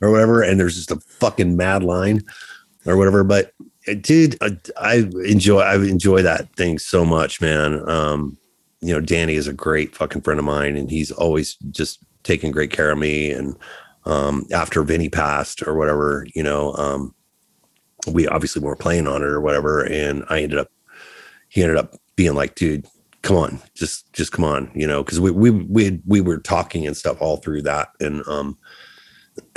or 0.00 0.10
whatever, 0.10 0.42
and 0.42 0.60
there's 0.60 0.76
just 0.76 0.90
a 0.90 1.00
fucking 1.00 1.56
mad 1.56 1.82
line 1.82 2.22
or 2.84 2.96
whatever. 2.96 3.24
But 3.24 3.52
uh, 3.88 3.94
dude, 3.94 4.36
I, 4.40 4.56
I 4.80 4.94
enjoy 5.24 5.60
I 5.60 5.76
enjoy 5.76 6.22
that 6.22 6.54
thing 6.54 6.78
so 6.78 7.04
much, 7.04 7.40
man. 7.40 7.88
Um, 7.88 8.36
you 8.80 8.92
know, 8.92 9.00
Danny 9.00 9.34
is 9.34 9.48
a 9.48 9.52
great 9.52 9.96
fucking 9.96 10.22
friend 10.22 10.38
of 10.38 10.44
mine, 10.46 10.76
and 10.76 10.90
he's 10.90 11.10
always 11.10 11.56
just 11.70 11.98
taking 12.22 12.52
great 12.52 12.70
care 12.70 12.90
of 12.90 12.98
me. 12.98 13.30
And 13.32 13.56
um, 14.06 14.46
after 14.52 14.82
Vinnie 14.82 15.08
passed 15.08 15.62
or 15.66 15.74
whatever, 15.74 16.26
you 16.34 16.42
know, 16.42 16.72
um, 16.74 17.14
we 18.06 18.26
obviously 18.28 18.62
weren't 18.62 18.78
playing 18.78 19.06
on 19.06 19.22
it 19.22 19.28
or 19.28 19.40
whatever, 19.40 19.84
and 19.84 20.24
I 20.30 20.42
ended 20.42 20.58
up 20.58 20.68
he 21.48 21.62
ended 21.62 21.76
up 21.76 21.94
being 22.16 22.34
like, 22.34 22.54
dude, 22.54 22.86
come 23.22 23.36
on, 23.36 23.60
just 23.74 24.12
just 24.12 24.32
come 24.32 24.44
on, 24.44 24.70
you 24.74 24.86
know, 24.86 25.02
because 25.02 25.20
we 25.20 25.30
we 25.30 25.50
we 25.50 25.84
had- 25.84 26.02
we 26.06 26.20
were 26.20 26.38
talking 26.38 26.86
and 26.86 26.96
stuff 26.96 27.20
all 27.20 27.38
through 27.38 27.62
that, 27.62 27.88
and 28.00 28.26
um, 28.28 28.56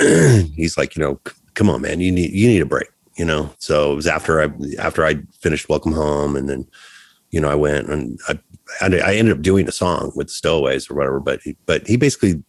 he's 0.54 0.76
like, 0.76 0.96
you 0.96 1.02
know, 1.02 1.20
come 1.54 1.70
on, 1.70 1.82
man, 1.82 2.00
you 2.00 2.10
need 2.10 2.32
you 2.32 2.48
need 2.48 2.62
a 2.62 2.66
break, 2.66 2.88
you 3.16 3.24
know. 3.24 3.50
So 3.58 3.92
it 3.92 3.96
was 3.96 4.06
after 4.06 4.42
I 4.42 4.50
after 4.78 5.04
I 5.04 5.22
finished 5.40 5.68
Welcome 5.68 5.92
Home, 5.92 6.36
and 6.36 6.48
then 6.48 6.66
you 7.30 7.40
know 7.40 7.48
I 7.48 7.54
went 7.54 7.88
and 7.88 8.18
I 8.28 8.38
I 8.82 9.14
ended 9.14 9.36
up 9.36 9.42
doing 9.42 9.68
a 9.68 9.72
song 9.72 10.12
with 10.16 10.30
Stowaways 10.30 10.90
or 10.90 10.94
whatever, 10.94 11.20
but 11.20 11.40
he, 11.42 11.56
but 11.66 11.86
he 11.86 11.96
basically, 11.96 12.42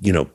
you 0.00 0.12
know, 0.12 0.28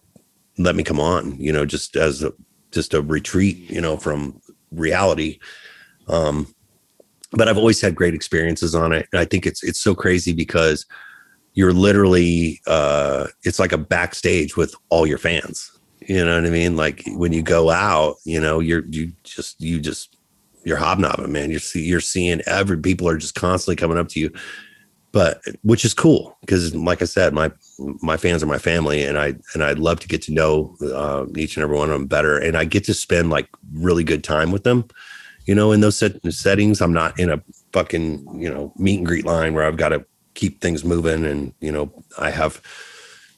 let 0.57 0.75
me 0.75 0.83
come 0.83 0.99
on, 0.99 1.39
you 1.39 1.51
know, 1.51 1.65
just 1.65 1.95
as 1.95 2.23
a 2.23 2.33
just 2.71 2.93
a 2.93 3.01
retreat, 3.01 3.57
you 3.69 3.81
know, 3.81 3.97
from 3.97 4.41
reality. 4.71 5.39
Um, 6.07 6.53
but 7.31 7.47
I've 7.47 7.57
always 7.57 7.81
had 7.81 7.95
great 7.95 8.13
experiences 8.13 8.75
on 8.75 8.93
it. 8.93 9.07
And 9.11 9.19
I 9.19 9.25
think 9.25 9.45
it's 9.45 9.63
it's 9.63 9.81
so 9.81 9.93
crazy 9.95 10.33
because 10.33 10.85
you're 11.53 11.73
literally 11.73 12.61
uh 12.67 13.27
it's 13.43 13.59
like 13.59 13.71
a 13.71 13.77
backstage 13.77 14.55
with 14.57 14.75
all 14.89 15.07
your 15.07 15.17
fans. 15.17 15.71
You 16.01 16.23
know 16.23 16.35
what 16.35 16.45
I 16.45 16.49
mean? 16.49 16.77
Like 16.77 17.03
when 17.07 17.33
you 17.33 17.41
go 17.41 17.69
out, 17.69 18.15
you 18.23 18.39
know, 18.39 18.59
you're 18.59 18.85
you 18.89 19.11
just 19.23 19.59
you 19.61 19.79
just 19.79 20.15
you're 20.63 20.77
hobnobbing, 20.77 21.31
man. 21.31 21.49
You're 21.49 21.59
see, 21.59 21.83
you're 21.83 21.99
seeing 21.99 22.41
every 22.45 22.77
people 22.77 23.07
are 23.07 23.17
just 23.17 23.35
constantly 23.35 23.75
coming 23.75 23.97
up 23.97 24.09
to 24.09 24.19
you, 24.19 24.31
but 25.11 25.41
which 25.63 25.85
is 25.85 25.93
cool 25.93 26.37
because, 26.41 26.75
like 26.75 27.01
I 27.01 27.05
said, 27.05 27.33
my 27.33 27.51
my 28.01 28.17
fans 28.17 28.43
are 28.43 28.47
my 28.47 28.57
family, 28.57 29.03
and 29.03 29.17
I 29.17 29.35
and 29.53 29.63
I 29.63 29.71
love 29.73 29.99
to 30.01 30.07
get 30.07 30.21
to 30.23 30.33
know 30.33 30.75
uh, 30.81 31.25
each 31.35 31.55
and 31.55 31.63
every 31.63 31.77
one 31.77 31.89
of 31.89 31.93
them 31.93 32.07
better, 32.07 32.37
and 32.37 32.57
I 32.57 32.65
get 32.65 32.83
to 32.85 32.93
spend 32.93 33.29
like 33.29 33.47
really 33.73 34.03
good 34.03 34.23
time 34.23 34.51
with 34.51 34.63
them. 34.63 34.85
You 35.45 35.55
know, 35.55 35.71
in 35.71 35.79
those 35.79 35.97
set, 35.97 36.21
settings, 36.33 36.81
I'm 36.81 36.93
not 36.93 37.17
in 37.19 37.29
a 37.29 37.41
fucking 37.71 38.41
you 38.41 38.49
know 38.49 38.73
meet 38.77 38.97
and 38.97 39.07
greet 39.07 39.25
line 39.25 39.53
where 39.53 39.65
I've 39.65 39.77
got 39.77 39.89
to 39.89 40.05
keep 40.33 40.61
things 40.61 40.83
moving, 40.83 41.25
and 41.25 41.53
you 41.61 41.71
know 41.71 41.91
I 42.17 42.29
have 42.29 42.61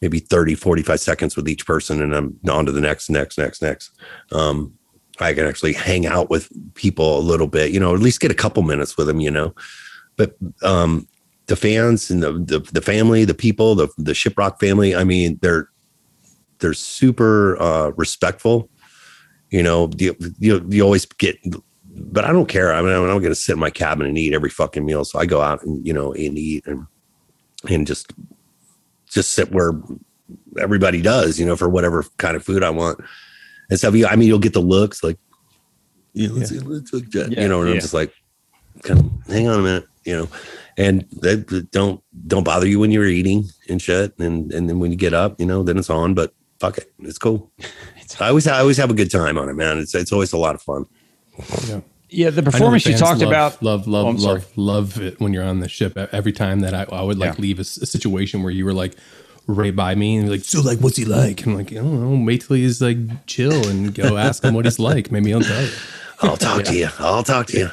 maybe 0.02 0.20
30 0.20 0.56
45 0.56 0.98
seconds 1.00 1.36
with 1.36 1.50
each 1.50 1.66
person 1.66 2.02
and 2.02 2.16
i'm 2.16 2.40
on 2.50 2.66
to 2.66 2.72
the 2.72 2.80
next 2.80 3.10
next 3.10 3.38
next 3.38 3.62
next 3.62 3.92
um 4.32 4.74
i 5.20 5.34
can 5.34 5.46
actually 5.46 5.74
hang 5.74 6.06
out 6.06 6.30
with 6.30 6.50
people 6.74 7.18
a 7.18 7.20
little 7.20 7.48
bit 7.48 7.72
you 7.72 7.82
know 7.82 7.94
at 7.94 8.00
least 8.00 8.22
get 8.22 8.32
a 8.32 8.36
couple 8.36 8.64
minutes 8.64 8.96
with 8.96 9.08
them 9.08 9.20
you 9.20 9.30
know 9.30 9.54
but 10.16 10.38
um 10.64 11.06
the 11.50 11.56
fans 11.56 12.10
and 12.10 12.24
the 12.24 12.32
the, 12.32 12.60
the 12.72 12.82
family 12.82 13.26
the 13.26 13.34
people 13.34 13.76
the 13.76 13.88
the 13.98 14.14
shiprock 14.14 14.60
family 14.60 14.96
i 14.96 15.04
mean 15.04 15.38
they're 15.42 15.70
they're 16.60 16.74
super 16.74 17.62
uh 17.62 17.92
respectful 17.98 18.70
you 19.50 19.62
know 19.62 19.90
you 19.98 20.16
you, 20.40 20.66
you 20.70 20.82
always 20.82 21.06
get 21.06 21.38
but 21.86 22.24
i 22.24 22.32
don't 22.32 22.48
care 22.48 22.74
i 22.74 22.82
mean 22.82 22.94
i'm 22.94 23.08
not 23.08 23.20
going 23.20 23.24
to 23.24 23.36
sit 23.36 23.54
in 23.54 23.60
my 23.60 23.70
cabin 23.70 24.06
and 24.08 24.18
eat 24.18 24.34
every 24.34 24.50
fucking 24.50 24.86
meal 24.86 25.04
so 25.04 25.20
i 25.20 25.26
go 25.26 25.42
out 25.42 25.62
and 25.64 25.86
you 25.86 25.94
know 25.94 26.14
and 26.14 26.38
eat 26.38 26.66
and 26.66 26.86
and 27.70 27.86
just 27.86 28.14
just 29.10 29.34
sit 29.34 29.52
where 29.52 29.74
everybody 30.60 31.02
does, 31.02 31.40
you 31.40 31.46
know, 31.46 31.56
for 31.56 31.70
whatever 31.70 32.06
kind 32.18 32.36
of 32.36 32.44
food 32.44 32.64
I 32.64 32.70
want. 32.70 33.00
And 33.70 33.78
stuff. 33.78 33.96
You, 33.96 34.08
I 34.08 34.16
mean, 34.16 34.28
you'll 34.28 34.40
get 34.40 34.54
the 34.54 34.62
looks 34.62 35.04
like, 35.04 35.18
you 36.14 36.28
know, 36.28 36.36
let's, 36.36 36.52
let's 36.52 36.94
look, 36.94 37.08
Jet, 37.10 37.32
Yeah, 37.32 37.42
you 37.42 37.48
know, 37.48 37.62
and 37.62 37.70
yeah. 37.70 37.76
I'm 37.76 37.82
just 37.82 37.94
like, 37.94 38.14
kind 38.84 39.00
of 39.00 39.34
hang 39.34 39.48
on 39.48 39.60
a 39.60 39.64
minute, 39.64 39.88
you 40.06 40.16
know, 40.16 40.28
and 40.78 41.06
they 41.22 41.38
don't 41.72 42.02
don't 42.28 42.44
bother 42.44 42.68
you 42.68 42.80
when 42.80 42.92
you're 42.92 43.06
eating 43.06 43.46
and 43.70 43.82
shit, 43.82 44.18
and 44.20 44.52
and 44.54 44.70
then 44.70 44.80
when 44.80 44.92
you 44.92 44.98
get 44.98 45.14
up, 45.14 45.40
you 45.40 45.46
know, 45.46 45.64
then 45.64 45.78
it's 45.78 45.90
on. 45.90 46.14
But 46.14 46.34
fuck 46.60 46.78
it, 46.78 46.92
it's 47.00 47.18
cool. 47.18 47.52
I 48.20 48.30
always 48.30 48.48
I 48.48 48.60
always 48.60 48.78
have 48.78 48.90
a 48.90 48.94
good 48.96 49.12
time 49.12 49.38
on 49.38 49.50
it, 49.50 49.54
man. 49.54 49.78
It's 49.78 49.94
it's 49.96 50.12
always 50.12 50.34
a 50.34 50.38
lot 50.38 50.56
of 50.56 50.62
fun. 50.62 50.86
Yeah, 51.68 51.82
Yeah, 52.10 52.30
the 52.32 52.42
I 52.42 52.44
know 52.46 52.52
performance 52.52 52.86
you 52.86 52.98
talked 52.98 53.22
love, 53.22 53.30
about. 53.30 53.64
love 53.64 53.88
love 53.88 54.06
Oh, 54.06 54.10
I'm 54.10 54.18
sorry. 54.20 54.40
love 54.56 54.96
love 54.96 55.02
it 55.02 55.20
when 55.22 55.32
you're 55.34 55.44
on 55.46 55.60
the 55.60 55.70
ship 55.70 55.96
every 55.98 56.34
time 56.34 56.60
that 56.62 56.74
i, 56.74 56.84
I 56.92 57.02
would 57.02 57.18
like 57.18 57.36
Yeah. 57.36 57.42
leave 57.42 57.60
a, 57.60 57.62
s- 57.62 57.78
a 57.78 57.86
situation 57.86 58.42
where 58.44 58.52
you 58.52 58.66
were 58.66 58.74
like 58.74 58.96
right 59.48 59.74
by 59.76 59.96
me 59.96 60.18
and 60.18 60.30
like 60.30 60.42
so 60.44 60.62
like 60.62 60.80
what's 60.80 60.98
he 60.98 61.06
like 61.06 61.46
i'm 61.46 61.56
like 61.56 61.72
i 61.72 61.76
don't 61.76 62.02
know 62.20 62.26
wait 62.26 62.42
till 62.42 62.56
he's 62.58 62.82
like 62.82 62.98
chill 63.26 63.68
and 63.70 63.94
go 63.96 64.18
ask 64.18 64.44
him 64.44 64.54
what 64.54 64.66
he's 64.66 64.80
like 64.80 65.12
maybe 65.12 65.30
he'll 65.30 65.42
tell 65.42 65.64
you 65.64 65.72
I'll 66.22 66.36
talk 66.36 66.64
to 66.66 66.76
you. 66.76 66.90
I'll 67.00 67.24
talk 67.24 67.48
to 67.48 67.58
you. 67.58 67.70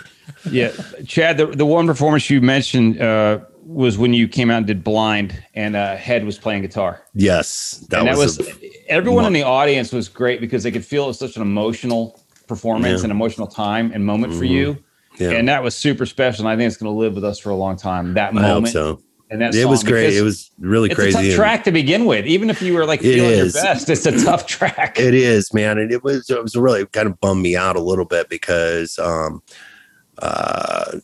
Yeah, 0.50 0.72
Chad, 1.06 1.38
the, 1.38 1.46
the 1.46 1.66
one 1.66 1.86
performance 1.86 2.28
you 2.30 2.40
mentioned 2.40 3.00
uh, 3.00 3.40
was 3.64 3.98
when 3.98 4.12
you 4.14 4.28
came 4.28 4.50
out 4.50 4.58
and 4.58 4.66
did 4.66 4.84
Blind, 4.84 5.40
and 5.54 5.76
uh, 5.76 5.96
Head 5.96 6.24
was 6.24 6.38
playing 6.38 6.62
guitar. 6.62 7.02
Yes, 7.14 7.84
that 7.90 8.00
and 8.00 8.08
that 8.08 8.16
was, 8.16 8.38
was, 8.38 8.48
everyone 8.88 9.24
in 9.26 9.32
the 9.32 9.42
audience 9.42 9.92
was 9.92 10.08
great 10.08 10.40
because 10.40 10.62
they 10.62 10.70
could 10.70 10.84
feel 10.84 11.04
it 11.04 11.08
was 11.08 11.18
such 11.18 11.36
an 11.36 11.42
emotional 11.42 12.20
performance, 12.46 13.00
Yeah. 13.00 13.06
an 13.06 13.10
emotional 13.10 13.46
time 13.46 13.90
and 13.92 14.04
moment 14.06 14.34
for 14.34 14.44
you. 14.44 14.78
Yeah. 15.18 15.30
And 15.30 15.48
that 15.48 15.62
was 15.62 15.74
super 15.74 16.06
special. 16.06 16.46
And 16.46 16.48
I 16.48 16.56
think 16.56 16.68
it's 16.68 16.76
going 16.76 16.92
to 16.92 16.98
live 16.98 17.14
with 17.14 17.24
us 17.24 17.38
for 17.38 17.50
a 17.50 17.56
long 17.56 17.76
time. 17.76 18.14
That 18.14 18.36
I 18.36 18.42
hope 18.42 18.42
moment. 18.42 18.72
so. 18.74 19.00
in 19.30 19.38
that 19.38 19.54
it 19.54 19.64
was 19.64 19.82
great. 19.82 20.12
It 20.12 20.22
was 20.22 20.50
really 20.58 20.90
it's 20.90 20.94
crazy. 20.94 21.10
a 21.10 21.12
tough 21.12 21.24
and- 21.24 21.34
track 21.34 21.64
to 21.64 21.72
begin 21.72 22.04
with. 22.04 22.26
Even 22.26 22.50
if 22.50 22.60
you 22.60 22.74
were 22.74 22.84
like 22.84 23.00
feeling 23.00 23.36
your 23.38 23.50
best, 23.50 23.88
it's 23.88 24.04
a 24.04 24.12
tough 24.24 24.46
track. 24.46 25.00
It 25.00 25.14
is, 25.14 25.52
man, 25.54 25.78
and 25.78 25.90
it 25.90 26.04
was 26.04 26.28
it 26.28 26.42
was 26.42 26.54
really 26.54 26.84
kind 26.86 27.08
of 27.08 27.18
bummed 27.18 27.42
me 27.42 27.56
out 27.56 27.76
a 27.76 27.80
little 27.80 28.04
bit 28.04 28.28
because, 28.28 28.98
um, 28.98 29.42
uh, 30.18 30.98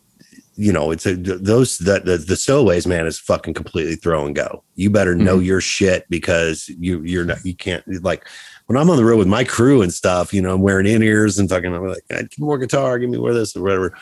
you 0.56 0.72
know, 0.72 0.90
it's 0.90 1.06
a 1.06 1.14
those 1.16 1.78
that 1.78 2.04
the, 2.04 2.18
the 2.18 2.36
stowaways, 2.36 2.86
man, 2.86 3.06
is 3.06 3.18
fucking 3.18 3.54
completely 3.54 3.96
throw 3.96 4.26
and 4.26 4.34
go. 4.36 4.62
You 4.74 4.90
better 4.90 5.14
know 5.14 5.36
Mm-hmm. 5.36 5.44
your 5.46 5.60
shit 5.60 6.04
because 6.10 6.68
you 6.68 7.02
you're 7.02 7.24
not 7.24 7.44
you 7.44 7.54
can't 7.54 7.82
like 8.04 8.26
when 8.66 8.76
I'm 8.78 8.90
on 8.90 8.96
the 8.98 9.04
road 9.04 9.18
with 9.18 9.28
my 9.28 9.44
crew 9.44 9.80
and 9.82 9.92
stuff. 9.92 10.32
You 10.34 10.42
know, 10.42 10.54
I'm 10.54 10.60
wearing 10.60 10.86
in 10.86 11.02
ears 11.02 11.38
and 11.38 11.48
fucking. 11.48 11.74
I'm 11.74 11.86
like, 11.86 12.04
give 12.08 12.20
me 12.38 12.46
more 12.46 12.58
guitar, 12.58 12.98
give 12.98 13.08
me 13.10 13.18
more 13.18 13.32
this 13.32 13.56
or 13.56 13.62
whatever. 13.62 13.96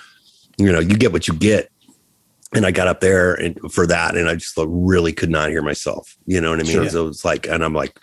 You 0.59 0.73
know, 0.73 0.81
you 0.81 0.97
get 0.97 1.13
what 1.13 1.29
you 1.29 1.35
get. 1.35 1.71
And 2.53 2.67
I 2.67 2.73
got 2.73 2.89
up 2.89 3.01
there 3.01 3.35
and 3.35 3.57
for 3.73 3.87
that, 3.87 4.17
and 4.17 4.29
I 4.29 4.35
just 4.35 4.59
like, 4.59 4.67
really 4.71 5.13
could 5.13 5.31
not 5.31 5.51
hear 5.51 5.63
myself. 5.63 6.17
You 6.27 6.41
know 6.41 6.51
what 6.51 6.59
I 6.59 6.65
mean? 6.65 6.73
Sure. 6.73 6.89
So 6.89 7.07
it's 7.07 7.25
like, 7.25 7.47
and 7.47 7.63
I'm 7.65 7.75
like, 7.75 7.97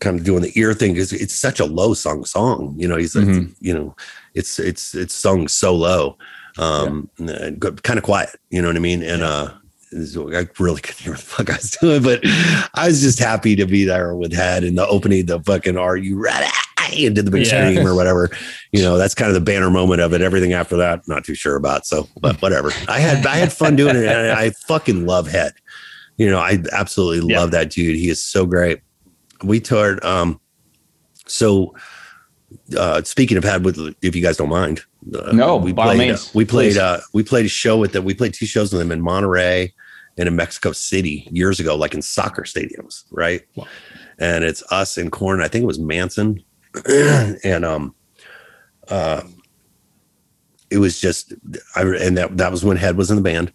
kind 0.00 0.18
of 0.18 0.26
doing 0.26 0.42
the 0.42 0.52
ear 0.60 0.74
thing 0.74 0.92
because 0.92 1.10
it's 1.10 1.32
such 1.34 1.58
a 1.58 1.64
low 1.64 1.94
sung 1.94 2.26
song. 2.26 2.74
You 2.76 2.86
know, 2.86 2.98
he's 2.98 3.16
like, 3.16 3.24
Mhm. 3.24 3.54
you 3.60 3.72
know, 3.72 3.96
it's 4.34 4.58
it's 4.58 4.94
it's 4.94 5.14
sung 5.14 5.48
so 5.48 5.74
low, 5.74 6.16
um, 6.58 7.08
kind 7.18 7.98
of 7.98 8.02
quiet. 8.02 8.30
You 8.50 8.62
know 8.62 8.68
what 8.68 8.76
I 8.76 8.80
mean? 8.80 9.02
And 9.02 9.22
uh, 9.22 9.50
I 9.94 10.48
really 10.58 10.80
couldn't 10.80 10.98
hear 11.00 11.12
what 11.12 11.20
the 11.20 11.26
fuck 11.26 11.50
I 11.50 11.56
was 11.56 11.70
doing, 11.80 12.02
but 12.02 12.20
I 12.74 12.86
was 12.88 13.00
just 13.00 13.18
happy 13.18 13.56
to 13.56 13.66
be 13.66 13.84
there 13.84 14.14
with 14.16 14.32
Head 14.32 14.64
and 14.64 14.76
the 14.78 14.86
opening, 14.86 15.26
the 15.26 15.40
fucking 15.40 15.76
"Are 15.76 15.96
you 15.96 16.18
ready?" 16.22 16.46
did 16.92 17.14
the 17.16 17.30
big 17.30 17.46
Yeah. 17.46 17.70
scream 17.70 17.86
or 17.86 17.94
whatever. 18.00 18.28
You 18.72 18.82
know, 18.82 18.98
that's 18.98 19.14
kind 19.14 19.28
of 19.28 19.34
the 19.34 19.40
banner 19.40 19.70
moment 19.70 20.00
of 20.02 20.12
it. 20.12 20.20
Everything 20.20 20.52
after 20.52 20.76
that, 20.76 21.06
not 21.08 21.24
too 21.24 21.34
sure 21.34 21.56
about. 21.56 21.86
So, 21.86 22.06
but 22.20 22.40
whatever. 22.42 22.70
I 22.88 22.98
had 23.00 23.24
I 23.26 23.36
had 23.36 23.52
fun 23.52 23.76
doing 23.76 23.96
it, 23.96 24.04
and 24.04 24.32
I 24.32 24.50
fucking 24.50 25.06
love 25.06 25.26
Head. 25.28 25.52
You 26.18 26.30
know, 26.30 26.38
I 26.38 26.58
absolutely 26.72 27.32
Yeah. 27.32 27.40
love 27.40 27.50
that 27.52 27.70
dude. 27.70 27.96
He 27.96 28.08
is 28.10 28.22
so 28.22 28.44
great. 28.46 28.80
We 29.42 29.58
toured. 29.60 30.04
Um, 30.04 30.38
so 31.26 31.74
uh, 32.76 33.02
speaking 33.02 33.36
of 33.36 33.64
with 33.64 33.94
if 34.02 34.14
you 34.16 34.22
guys 34.22 34.36
don't 34.36 34.48
mind, 34.48 34.82
uh, 35.14 35.32
No, 35.32 35.56
we 35.56 35.72
played. 35.72 36.12
uh, 36.12 36.18
we 36.34 36.44
played. 36.44 36.76
Uh, 36.76 37.00
we 37.12 37.22
played 37.22 37.46
a 37.46 37.48
show 37.48 37.78
with 37.78 37.92
them. 37.92 38.04
We 38.04 38.14
played 38.14 38.34
two 38.34 38.46
shows 38.46 38.72
with 38.72 38.80
them 38.80 38.92
in 38.92 39.02
Monterrey 39.02 39.72
and 40.18 40.28
in 40.28 40.36
Mexico 40.36 40.72
City 40.72 41.28
years 41.30 41.58
ago, 41.60 41.74
like 41.76 41.94
in 41.94 42.02
soccer 42.02 42.42
stadiums, 42.42 43.04
right? 43.10 43.42
And 44.18 44.44
it's 44.44 44.62
us 44.70 44.98
and 44.98 45.10
Korn. 45.10 45.40
I 45.40 45.48
think 45.48 45.62
it 45.62 45.66
was 45.66 45.78
Manson, 45.78 46.42
and 46.88 47.64
um, 47.64 47.94
uh, 48.88 49.22
it 50.70 50.78
was 50.78 51.00
just 51.00 51.32
I 51.76 51.82
and 51.82 52.16
that 52.16 52.36
that 52.36 52.50
was 52.50 52.64
when 52.64 52.76
Head 52.76 52.96
was 52.96 53.10
in 53.10 53.16
the 53.16 53.22
band 53.22 53.52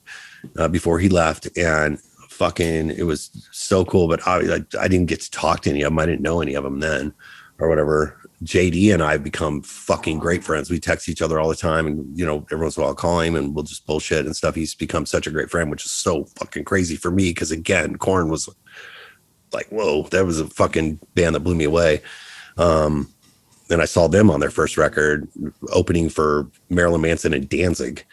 uh, 0.58 0.68
before 0.68 1.00
he 1.00 1.10
left, 1.10 1.48
and 1.58 2.00
fucking 2.30 2.91
it 2.91 3.04
was 3.04 3.30
so 3.52 3.86
cool. 3.86 4.08
But 4.08 4.28
I, 4.28 4.56
I 4.56 4.66
I 4.80 4.88
didn't 4.88 5.08
get 5.08 5.22
to 5.22 5.32
talk 5.32 5.62
to 5.62 5.70
any 5.70 5.82
of 5.82 5.91
them. 5.91 6.00
I 6.00 6.06
didn't 6.06 6.22
know 6.22 6.41
any 6.41 6.54
of 6.56 6.64
them 6.64 6.80
then, 6.80 7.14
or 7.60 7.70
whatever. 7.70 8.20
JD 8.44 8.94
and 8.94 9.02
I 9.02 9.14
have 9.14 9.24
become 9.24 9.62
fucking 9.64 10.20
great 10.20 10.44
friends. 10.44 10.70
We 10.70 10.80
text 10.80 11.10
each 11.10 11.22
other 11.22 11.40
all 11.40 11.50
the 11.50 11.56
time, 11.56 11.88
and 11.88 12.18
you 12.18 12.26
know, 12.26 12.46
every 12.52 12.66
once 12.66 12.78
in 12.78 12.82
a 12.82 12.84
while 12.84 12.92
I'll 12.92 12.96
call 12.96 13.20
him 13.20 13.36
and 13.36 13.56
we'll 13.56 13.64
just 13.64 13.88
bullshit 13.88 14.26
and 14.26 14.36
stuff. 14.36 14.54
He's 14.56 14.76
become 14.76 15.06
such 15.06 15.26
a 15.26 15.32
great 15.32 15.50
friend, 15.50 15.72
which 15.72 15.86
is 15.86 15.92
so 15.92 16.26
fucking 16.40 16.66
crazy 16.66 16.96
for 16.96 17.10
me 17.10 17.32
because 17.32 17.52
again, 17.52 17.96
Korn 17.96 18.30
was 18.30 18.48
like, 19.54 19.68
whoa, 19.70 20.04
that 20.04 20.26
was 20.26 20.40
a 20.40 20.48
fucking 20.48 21.00
band 21.16 21.36
that 21.36 21.40
blew 21.40 21.56
me 21.56 21.64
away. 21.64 22.02
Um, 22.58 23.12
and 23.70 23.82
I 23.82 23.86
saw 23.86 24.08
them 24.08 24.30
on 24.30 24.40
their 24.40 24.50
first 24.50 24.78
record 24.78 25.28
opening 25.74 26.10
for 26.10 26.48
Marilyn 26.70 27.02
Manson 27.02 27.34
and 27.34 27.50
Danzig 27.50 28.06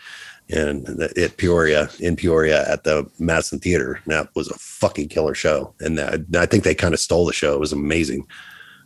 and 0.51 0.87
at 1.01 1.37
Peoria 1.37 1.89
in 2.01 2.17
Peoria 2.17 2.69
at 2.71 2.85
the 2.85 3.09
Madison 3.19 3.59
Theater. 3.59 4.01
And 4.05 4.13
that 4.13 4.35
was 4.35 4.51
a 4.51 4.59
fucking 4.59 5.09
killer 5.09 5.35
show. 5.35 5.75
And 5.81 5.99
that, 5.99 6.25
I 6.37 6.47
think 6.47 6.65
they 6.65 6.75
kind 6.75 6.95
of 6.95 7.01
stole 7.01 7.27
the 7.27 7.33
show. 7.33 7.55
It 7.55 7.61
was 7.61 7.73
amazing. 7.73 8.27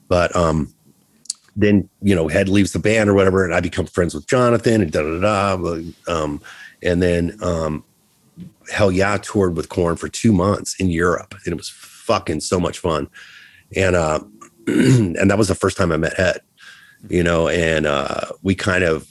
But 0.09 0.35
um, 0.37 0.73
then, 1.59 1.89
you 2.01 2.15
know, 2.15 2.29
Head 2.29 2.49
leaves 2.49 2.73
the 2.73 2.79
band 2.79 3.11
or 3.11 3.15
whatever, 3.15 3.45
and 3.45 3.53
I 3.53 3.61
become 3.61 3.87
friends 3.87 4.15
with 4.15 4.29
Jonathan 4.29 4.81
and 4.81 4.93
da 4.93 5.03
da 5.03 5.57
da. 5.57 5.83
Um, 6.07 6.41
and 6.85 7.03
then 7.03 7.37
um, 7.43 7.85
Hellyeah 8.73 9.19
toured 9.19 9.57
with 9.57 9.69
Korn 9.69 9.97
for 9.97 10.09
two 10.09 10.33
months 10.33 10.79
in 10.79 10.89
Europe. 10.89 11.35
And 11.45 11.53
it 11.53 11.57
was 11.57 11.69
fucking 11.69 12.41
so 12.41 12.61
much 12.61 12.79
fun. 12.79 13.09
And 13.75 13.97
uh, 13.97 14.21
and 14.69 15.31
that 15.31 15.37
was 15.37 15.49
the 15.49 15.57
first 15.57 15.77
time 15.77 15.91
I 15.91 15.97
met 15.97 16.15
Head, 16.15 16.41
you 17.09 17.25
know, 17.25 17.49
and 17.49 17.87
uh, 17.87 18.27
we 18.43 18.55
kind 18.55 18.85
of 18.85 19.11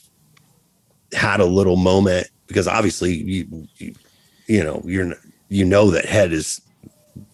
had 1.11 1.41
a 1.41 1.45
little 1.45 1.75
moment 1.75 2.29
because 2.47 2.67
obviously 2.67 3.13
you, 3.13 3.67
you, 3.75 3.93
you 4.47 4.63
know, 4.63 4.81
you're, 4.85 5.13
you 5.49 5.65
know, 5.65 5.91
that 5.91 6.05
Head 6.05 6.31
is 6.31 6.61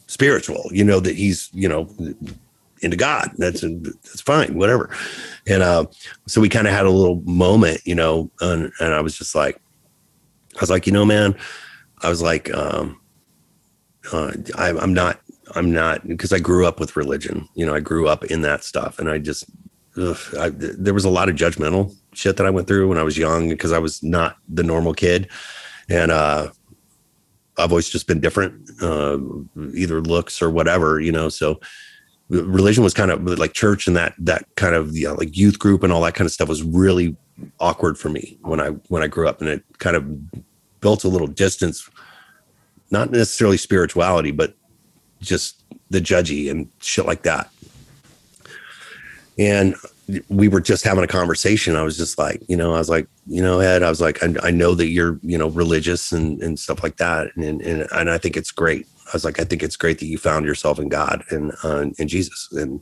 spiritual, 0.07 0.64
you 0.72 0.84
know, 0.84 0.99
that 0.99 1.16
he's, 1.16 1.51
you 1.53 1.70
know, 1.70 1.88
into 2.84 2.98
God. 2.98 3.32
That's, 3.38 3.62
that's 3.62 4.22
fine, 4.22 4.56
whatever. 4.56 4.90
And 5.48 5.64
uh, 5.64 5.86
so 6.28 6.42
we 6.42 6.50
kind 6.50 6.68
of 6.68 6.74
had 6.74 6.86
a 6.86 6.92
little 6.92 7.22
moment, 7.26 7.82
you 7.86 7.96
know, 7.96 8.30
and, 8.42 8.72
and 8.80 8.94
I 8.94 9.02
was 9.02 9.18
just 9.18 9.36
like, 9.36 9.62
I 10.56 10.60
was 10.60 10.70
like, 10.70 10.86
you 10.86 10.94
know, 10.94 11.06
man, 11.06 11.36
I 12.02 12.10
was 12.10 12.22
like, 12.22 12.54
um, 12.54 13.00
uh, 14.12 14.34
I, 14.58 14.70
I'm 14.70 14.94
not, 14.94 15.20
I'm 15.56 15.72
not, 15.72 16.08
because 16.08 16.34
I 16.34 16.40
grew 16.40 16.66
up 16.66 16.80
with 16.80 16.96
religion. 16.96 17.48
You 17.56 17.66
know, 17.66 17.74
I 17.74 17.80
grew 17.80 18.08
up 18.08 18.26
in 18.26 18.42
that 18.42 18.64
stuff, 18.64 19.00
and 19.00 19.10
I 19.10 19.18
just, 19.18 19.46
ugh, 19.98 20.18
I, 20.40 20.50
there 20.50 20.94
was 20.94 21.06
a 21.06 21.10
lot 21.10 21.30
of 21.30 21.36
judgmental 21.36 21.96
shit 22.14 22.38
that 22.38 22.46
I 22.46 22.50
went 22.50 22.68
through 22.68 22.88
when 22.90 22.98
I 22.98 23.04
was 23.04 23.18
young 23.18 23.50
because 23.50 23.72
I 23.72 23.80
was 23.80 24.04
not 24.04 24.38
the 24.48 24.64
normal 24.64 24.94
kid, 24.94 25.30
and 25.90 26.12
uh, 26.12 26.50
I've 27.58 27.72
always 27.72 27.90
just 27.90 28.08
been 28.08 28.20
different, 28.20 28.70
uh, 28.82 29.18
either 29.74 30.02
looks 30.02 30.42
or 30.42 30.50
whatever, 30.50 31.00
you 31.00 31.12
know. 31.12 31.30
So 31.30 31.60
religion 32.42 32.84
was 32.84 32.94
kind 32.94 33.12
of 33.12 33.24
like 33.40 33.54
church 33.54 33.88
and 33.88 33.96
that 33.96 34.14
that 34.18 34.46
kind 34.56 34.76
of 34.76 34.96
you 34.96 35.08
know, 35.08 35.14
like 35.14 35.38
youth 35.38 35.60
group 35.60 35.84
and 35.84 35.94
all 35.94 36.02
that 36.02 36.16
kind 36.16 36.26
of 36.26 36.32
stuff 36.32 36.50
was 36.50 36.64
really 36.64 37.16
awkward 37.60 37.98
for 37.98 38.10
me 38.10 38.38
when 38.42 38.60
I 38.60 38.70
when 38.90 39.04
I 39.04 39.08
grew 39.08 39.28
up, 39.28 39.40
and 39.42 39.50
it 39.50 39.64
kind 39.78 39.96
of 39.96 40.82
built 40.82 41.04
a 41.04 41.08
little 41.08 41.28
distance, 41.28 41.90
not 42.92 43.12
necessarily 43.12 43.58
spirituality, 43.58 44.32
but 44.32 44.56
just 45.22 45.64
the 45.90 46.00
judgy 46.00 46.52
and 46.52 46.70
shit 46.82 47.06
like 47.06 47.24
that. 47.24 47.50
And 49.40 49.76
we 50.30 50.48
were 50.48 50.60
just 50.60 50.84
having 50.84 51.04
a 51.04 51.08
conversation. 51.08 51.76
I 51.76 51.84
was 51.84 51.98
just 51.98 52.18
like, 52.18 52.42
you 52.48 52.58
know, 52.58 52.74
I 52.74 52.78
was 52.78 52.90
like, 52.90 53.08
you 53.26 53.42
know, 53.42 53.60
Ed, 53.60 53.84
I 53.84 53.90
was 53.90 54.02
like, 54.02 54.22
I, 54.22 54.36
I 54.44 54.52
know 54.52 54.76
that 54.76 54.88
you're, 54.88 55.18
you 55.24 55.38
know, 55.38 55.48
religious 55.50 56.12
and, 56.12 56.42
and 56.44 56.60
stuff 56.60 56.84
like 56.84 56.98
that. 56.98 57.34
And, 57.36 57.62
and, 57.62 57.88
and 57.92 58.10
I 58.10 58.18
think 58.18 58.36
it's 58.36 58.52
great. 58.52 58.86
I 59.08 59.10
was 59.14 59.26
like, 59.26 59.39
I 59.39 59.43
think 59.43 59.64
it's 59.64 59.76
great 59.76 59.99
that 59.99 60.06
you 60.06 60.18
found 60.18 60.45
yourself 60.45 60.80
in 60.80 60.89
God 60.89 61.24
and, 61.30 61.51
uh, 61.64 61.86
in 61.97 62.08
Jesus. 62.08 62.49
And, 62.51 62.80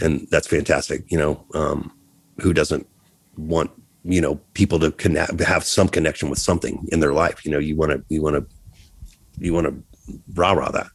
and 0.00 0.26
that's 0.30 0.46
fantastic. 0.46 1.04
You 1.10 1.18
know, 1.18 1.44
um, 1.54 1.92
who 2.40 2.52
doesn't 2.52 2.86
want, 3.36 3.70
you 4.04 4.20
know, 4.20 4.36
people 4.54 4.78
to 4.80 4.90
connect, 4.92 5.38
have 5.40 5.64
some 5.64 5.88
connection 5.88 6.30
with 6.30 6.38
something 6.38 6.86
in 6.90 7.00
their 7.00 7.12
life. 7.12 7.44
You 7.44 7.50
know, 7.50 7.58
you 7.58 7.76
want 7.76 7.92
to, 7.92 8.04
you 8.08 8.22
want 8.22 8.36
to, 8.36 8.46
you 9.38 9.52
want 9.52 9.66
to 9.66 9.82
rah 10.34 10.52
rah 10.52 10.70
that. 10.70 10.88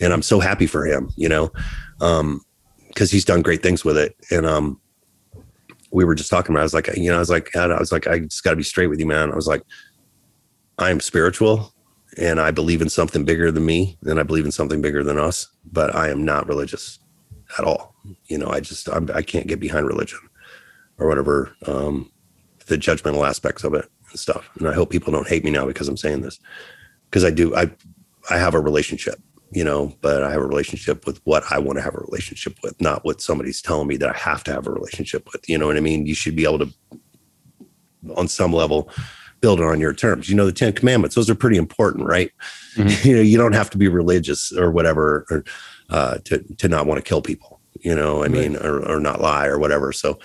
And 0.00 0.12
I'm 0.12 0.22
so 0.22 0.40
happy 0.40 0.66
for 0.66 0.86
him, 0.86 1.10
you 1.16 1.28
know, 1.28 1.52
um, 2.00 2.40
because 2.88 3.10
he's 3.10 3.24
done 3.24 3.42
great 3.42 3.62
things 3.62 3.84
with 3.84 3.98
it. 3.98 4.16
And 4.30 4.46
um, 4.46 4.80
we 5.92 6.04
were 6.04 6.14
just 6.14 6.30
talking 6.30 6.54
about. 6.54 6.60
I 6.60 6.64
was 6.64 6.74
like, 6.74 6.88
you 6.96 7.10
know, 7.10 7.16
I 7.16 7.20
was 7.20 7.30
like, 7.30 7.54
I 7.54 7.78
was 7.78 7.92
like, 7.92 8.06
I 8.06 8.20
just 8.20 8.42
got 8.42 8.50
to 8.50 8.56
be 8.56 8.62
straight 8.62 8.86
with 8.88 8.98
you, 8.98 9.06
man. 9.06 9.30
I 9.30 9.36
was 9.36 9.46
like, 9.46 9.62
I 10.78 10.90
am 10.90 11.00
spiritual, 11.00 11.74
and 12.18 12.40
I 12.40 12.50
believe 12.50 12.82
in 12.82 12.88
something 12.88 13.24
bigger 13.24 13.50
than 13.50 13.64
me, 13.64 13.98
and 14.02 14.18
I 14.18 14.22
believe 14.22 14.44
in 14.44 14.52
something 14.52 14.80
bigger 14.80 15.02
than 15.04 15.18
us. 15.18 15.48
But 15.70 15.94
I 15.94 16.08
am 16.08 16.24
not 16.24 16.48
religious 16.48 16.98
at 17.58 17.64
all. 17.64 17.94
You 18.26 18.38
know, 18.38 18.48
I 18.48 18.60
just 18.60 18.88
I'm, 18.88 19.10
I 19.14 19.22
can't 19.22 19.46
get 19.46 19.60
behind 19.60 19.86
religion 19.86 20.20
or 20.98 21.08
whatever 21.08 21.54
um, 21.66 22.10
the 22.66 22.76
judgmental 22.76 23.26
aspects 23.26 23.64
of 23.64 23.74
it 23.74 23.88
and 24.10 24.18
stuff. 24.18 24.48
And 24.58 24.68
I 24.68 24.74
hope 24.74 24.90
people 24.90 25.12
don't 25.12 25.28
hate 25.28 25.44
me 25.44 25.50
now 25.50 25.66
because 25.66 25.88
I'm 25.88 25.96
saying 25.96 26.22
this 26.22 26.38
because 27.04 27.24
I 27.24 27.30
do. 27.30 27.54
I 27.54 27.70
I 28.30 28.38
have 28.38 28.54
a 28.54 28.60
relationship 28.60 29.20
you 29.52 29.64
know, 29.64 29.92
but 30.00 30.22
I 30.22 30.30
have 30.30 30.40
a 30.40 30.46
relationship 30.46 31.06
with 31.06 31.20
what 31.24 31.42
I 31.50 31.58
want 31.58 31.76
to 31.78 31.82
have 31.82 31.94
a 31.94 32.00
relationship 32.00 32.56
with, 32.62 32.80
not 32.80 33.04
what 33.04 33.20
somebody's 33.20 33.60
telling 33.60 33.88
me 33.88 33.96
that 33.96 34.14
I 34.14 34.18
have 34.18 34.44
to 34.44 34.52
have 34.52 34.66
a 34.66 34.70
relationship 34.70 35.28
with. 35.32 35.48
You 35.48 35.58
know 35.58 35.66
what 35.66 35.76
I 35.76 35.80
mean? 35.80 36.06
You 36.06 36.14
should 36.14 36.36
be 36.36 36.44
able 36.44 36.60
to, 36.60 36.72
on 38.16 38.28
some 38.28 38.52
level, 38.52 38.88
build 39.40 39.60
it 39.60 39.66
on 39.66 39.80
your 39.80 39.92
terms. 39.92 40.28
You 40.28 40.36
know, 40.36 40.46
the 40.46 40.52
Ten 40.52 40.72
Commandments; 40.72 41.14
those 41.14 41.30
are 41.30 41.34
pretty 41.34 41.56
important, 41.56 42.06
right? 42.06 42.30
Mm-hmm. 42.76 43.08
You 43.08 43.16
know, 43.16 43.22
you 43.22 43.38
don't 43.38 43.54
have 43.54 43.70
to 43.70 43.78
be 43.78 43.88
religious 43.88 44.52
or 44.52 44.70
whatever 44.70 45.26
or, 45.30 45.44
uh, 45.88 46.18
to 46.24 46.38
to 46.56 46.68
not 46.68 46.86
want 46.86 46.98
to 46.98 47.08
kill 47.08 47.22
people. 47.22 47.60
You 47.80 47.94
know, 47.94 48.24
I 48.24 48.28
mean, 48.28 48.54
right. 48.54 48.64
or, 48.64 48.96
or 48.96 49.00
not 49.00 49.20
lie 49.20 49.46
or 49.46 49.58
whatever. 49.58 49.92
So, 49.92 50.18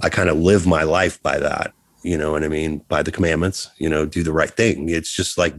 I 0.00 0.08
kind 0.08 0.28
of 0.28 0.38
live 0.38 0.66
my 0.66 0.82
life 0.84 1.22
by 1.22 1.38
that. 1.38 1.72
You 2.02 2.16
know 2.16 2.32
what 2.32 2.44
I 2.44 2.48
mean? 2.48 2.78
By 2.88 3.02
the 3.02 3.12
commandments. 3.12 3.70
You 3.78 3.88
know, 3.88 4.06
do 4.06 4.22
the 4.22 4.32
right 4.32 4.50
thing. 4.50 4.88
It's 4.88 5.12
just 5.12 5.38
like 5.38 5.54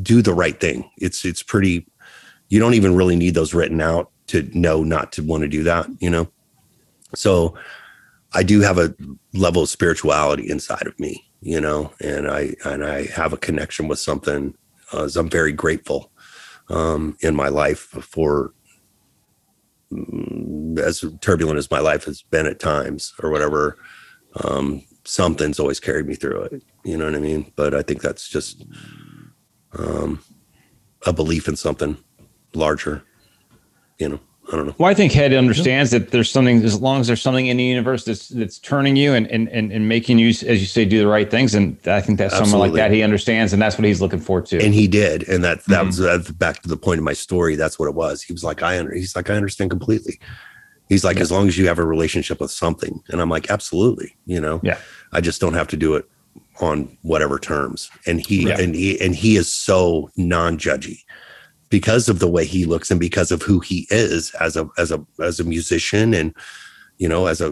do 0.00 0.22
the 0.22 0.34
right 0.34 0.58
thing. 0.58 0.90
It's 0.98 1.24
it's 1.24 1.42
pretty 1.42 1.86
you 2.48 2.58
don't 2.58 2.74
even 2.74 2.94
really 2.94 3.16
need 3.16 3.34
those 3.34 3.54
written 3.54 3.80
out 3.80 4.10
to 4.28 4.48
know 4.58 4.82
not 4.82 5.12
to 5.12 5.22
want 5.22 5.42
to 5.42 5.48
do 5.48 5.62
that, 5.64 5.86
you 6.00 6.10
know? 6.10 6.28
So 7.14 7.54
I 8.32 8.42
do 8.42 8.60
have 8.60 8.78
a 8.78 8.94
level 9.32 9.62
of 9.62 9.68
spirituality 9.68 10.48
inside 10.50 10.86
of 10.86 10.98
me, 10.98 11.27
you 11.40 11.60
know, 11.60 11.92
and 12.00 12.28
I, 12.30 12.54
and 12.64 12.84
I 12.84 13.06
have 13.06 13.32
a 13.32 13.38
connection 13.38 13.88
with 13.88 13.98
something. 13.98 14.54
Uh, 14.92 15.08
I'm 15.16 15.30
very 15.30 15.52
grateful 15.52 16.10
um, 16.68 17.16
in 17.20 17.34
my 17.34 17.48
life 17.48 17.78
for 17.78 18.52
mm, 19.92 20.78
as 20.78 21.04
turbulent 21.20 21.58
as 21.58 21.70
my 21.70 21.80
life 21.80 22.04
has 22.04 22.22
been 22.22 22.46
at 22.46 22.60
times 22.60 23.14
or 23.22 23.30
whatever. 23.30 23.76
Um, 24.44 24.82
something's 25.04 25.58
always 25.58 25.80
carried 25.80 26.06
me 26.06 26.14
through 26.14 26.42
it. 26.42 26.62
You 26.84 26.96
know 26.96 27.06
what 27.06 27.14
I 27.14 27.20
mean? 27.20 27.52
But 27.56 27.74
I 27.74 27.82
think 27.82 28.02
that's 28.02 28.28
just 28.28 28.64
um, 29.78 30.22
a 31.06 31.12
belief 31.12 31.48
in 31.48 31.56
something 31.56 31.96
larger. 32.54 33.02
You 33.98 34.10
know, 34.10 34.20
I 34.50 34.56
don't 34.56 34.66
know. 34.66 34.74
Well, 34.78 34.90
I 34.90 34.94
think 34.94 35.12
Head 35.12 35.34
understands 35.34 35.90
that 35.90 36.10
there's 36.10 36.30
something 36.30 36.62
as 36.64 36.80
long 36.80 37.00
as 37.00 37.06
there's 37.06 37.20
something 37.20 37.48
in 37.48 37.58
the 37.58 37.64
universe 37.64 38.04
that's 38.04 38.28
that's 38.28 38.58
turning 38.58 38.96
you 38.96 39.12
and 39.12 39.26
and 39.30 39.46
and, 39.48 39.70
and 39.70 39.88
making 39.88 40.18
you, 40.18 40.28
as 40.28 40.42
you 40.42 40.64
say, 40.66 40.86
do 40.86 40.98
the 40.98 41.06
right 41.06 41.30
things. 41.30 41.54
And 41.54 41.76
I 41.86 42.00
think 42.00 42.18
that 42.18 42.32
someone 42.32 42.58
like 42.60 42.72
that 42.72 42.90
he 42.90 43.02
understands, 43.02 43.52
and 43.52 43.60
that's 43.60 43.76
what 43.76 43.84
he's 43.84 44.00
looking 44.00 44.20
for 44.20 44.40
too. 44.40 44.58
And 44.62 44.72
he 44.72 44.88
did, 44.88 45.28
and 45.28 45.44
that 45.44 45.64
that 45.66 45.82
Mhm. 45.82 45.86
was 45.86 45.98
that's 45.98 46.30
back 46.30 46.62
to 46.62 46.68
the 46.68 46.78
point 46.78 46.98
of 46.98 47.04
my 47.04 47.12
story. 47.12 47.56
That's 47.56 47.78
what 47.78 47.88
it 47.88 47.94
was. 47.94 48.22
He 48.22 48.32
was 48.32 48.42
like, 48.42 48.62
I 48.62 48.78
under, 48.78 48.94
he's 48.94 49.14
like, 49.14 49.28
I 49.28 49.34
understand 49.34 49.70
completely. 49.70 50.18
He's 50.88 51.04
like, 51.04 51.18
as 51.20 51.30
long 51.30 51.46
as 51.48 51.58
you 51.58 51.66
have 51.68 51.78
a 51.78 51.84
relationship 51.84 52.40
with 52.40 52.50
something, 52.50 53.02
and 53.08 53.20
I'm 53.20 53.28
like, 53.28 53.50
absolutely. 53.50 54.16
You 54.24 54.40
know, 54.40 54.60
Yeah. 54.62 54.78
I 55.12 55.20
just 55.20 55.42
don't 55.42 55.52
have 55.54 55.68
to 55.68 55.76
do 55.76 55.94
it 55.96 56.08
on 56.62 56.96
whatever 57.02 57.38
terms. 57.38 57.90
And 58.06 58.24
he 58.26 58.46
Yeah. 58.48 58.58
and 58.58 58.74
he 58.74 58.98
and 58.98 59.14
he 59.14 59.36
is 59.36 59.54
so 59.54 60.10
non-judgy 60.16 61.00
because 61.70 62.08
of 62.08 62.18
the 62.18 62.28
way 62.28 62.44
he 62.44 62.64
looks 62.64 62.90
and 62.90 63.00
because 63.00 63.30
of 63.30 63.42
who 63.42 63.60
he 63.60 63.86
is 63.90 64.34
as 64.40 64.56
a 64.56 64.68
as 64.78 64.90
a 64.90 65.04
as 65.20 65.38
a 65.38 65.44
musician 65.44 66.14
and 66.14 66.34
you 66.98 67.08
know 67.08 67.26
as 67.26 67.40
a 67.40 67.50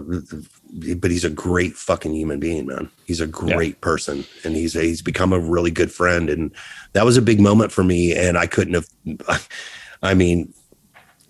but 0.98 1.10
he's 1.10 1.24
a 1.24 1.30
great 1.30 1.74
fucking 1.74 2.12
human 2.12 2.40
being 2.40 2.66
man. 2.66 2.90
He's 3.06 3.20
a 3.20 3.26
great 3.26 3.80
person 3.80 4.24
and 4.44 4.56
he's 4.56 4.72
he's 4.72 5.02
become 5.02 5.32
a 5.32 5.38
really 5.38 5.70
good 5.70 5.92
friend. 5.92 6.28
And 6.28 6.52
that 6.96 7.04
was 7.04 7.16
a 7.16 7.22
big 7.22 7.38
moment 7.40 7.72
for 7.72 7.84
me 7.84 8.16
and 8.16 8.38
i 8.38 8.46
couldn't 8.46 8.74
have 8.74 9.48
i 10.02 10.14
mean 10.14 10.52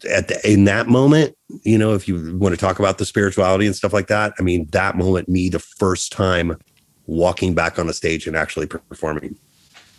at 0.08 0.28
the, 0.28 0.50
in 0.50 0.64
that 0.64 0.86
moment 0.86 1.36
you 1.64 1.76
know 1.76 1.92
if 1.92 2.06
you 2.06 2.38
want 2.38 2.54
to 2.54 2.60
talk 2.60 2.78
about 2.78 2.98
the 2.98 3.04
spirituality 3.04 3.66
and 3.66 3.74
stuff 3.74 3.92
like 3.92 4.06
that 4.06 4.32
i 4.38 4.42
mean 4.42 4.68
that 4.70 4.96
moment 4.96 5.28
me 5.28 5.48
the 5.48 5.58
first 5.58 6.12
time 6.12 6.56
walking 7.06 7.52
back 7.52 7.80
on 7.80 7.88
a 7.88 7.92
stage 7.92 8.26
and 8.26 8.36
actually 8.36 8.66
performing. 8.66 9.36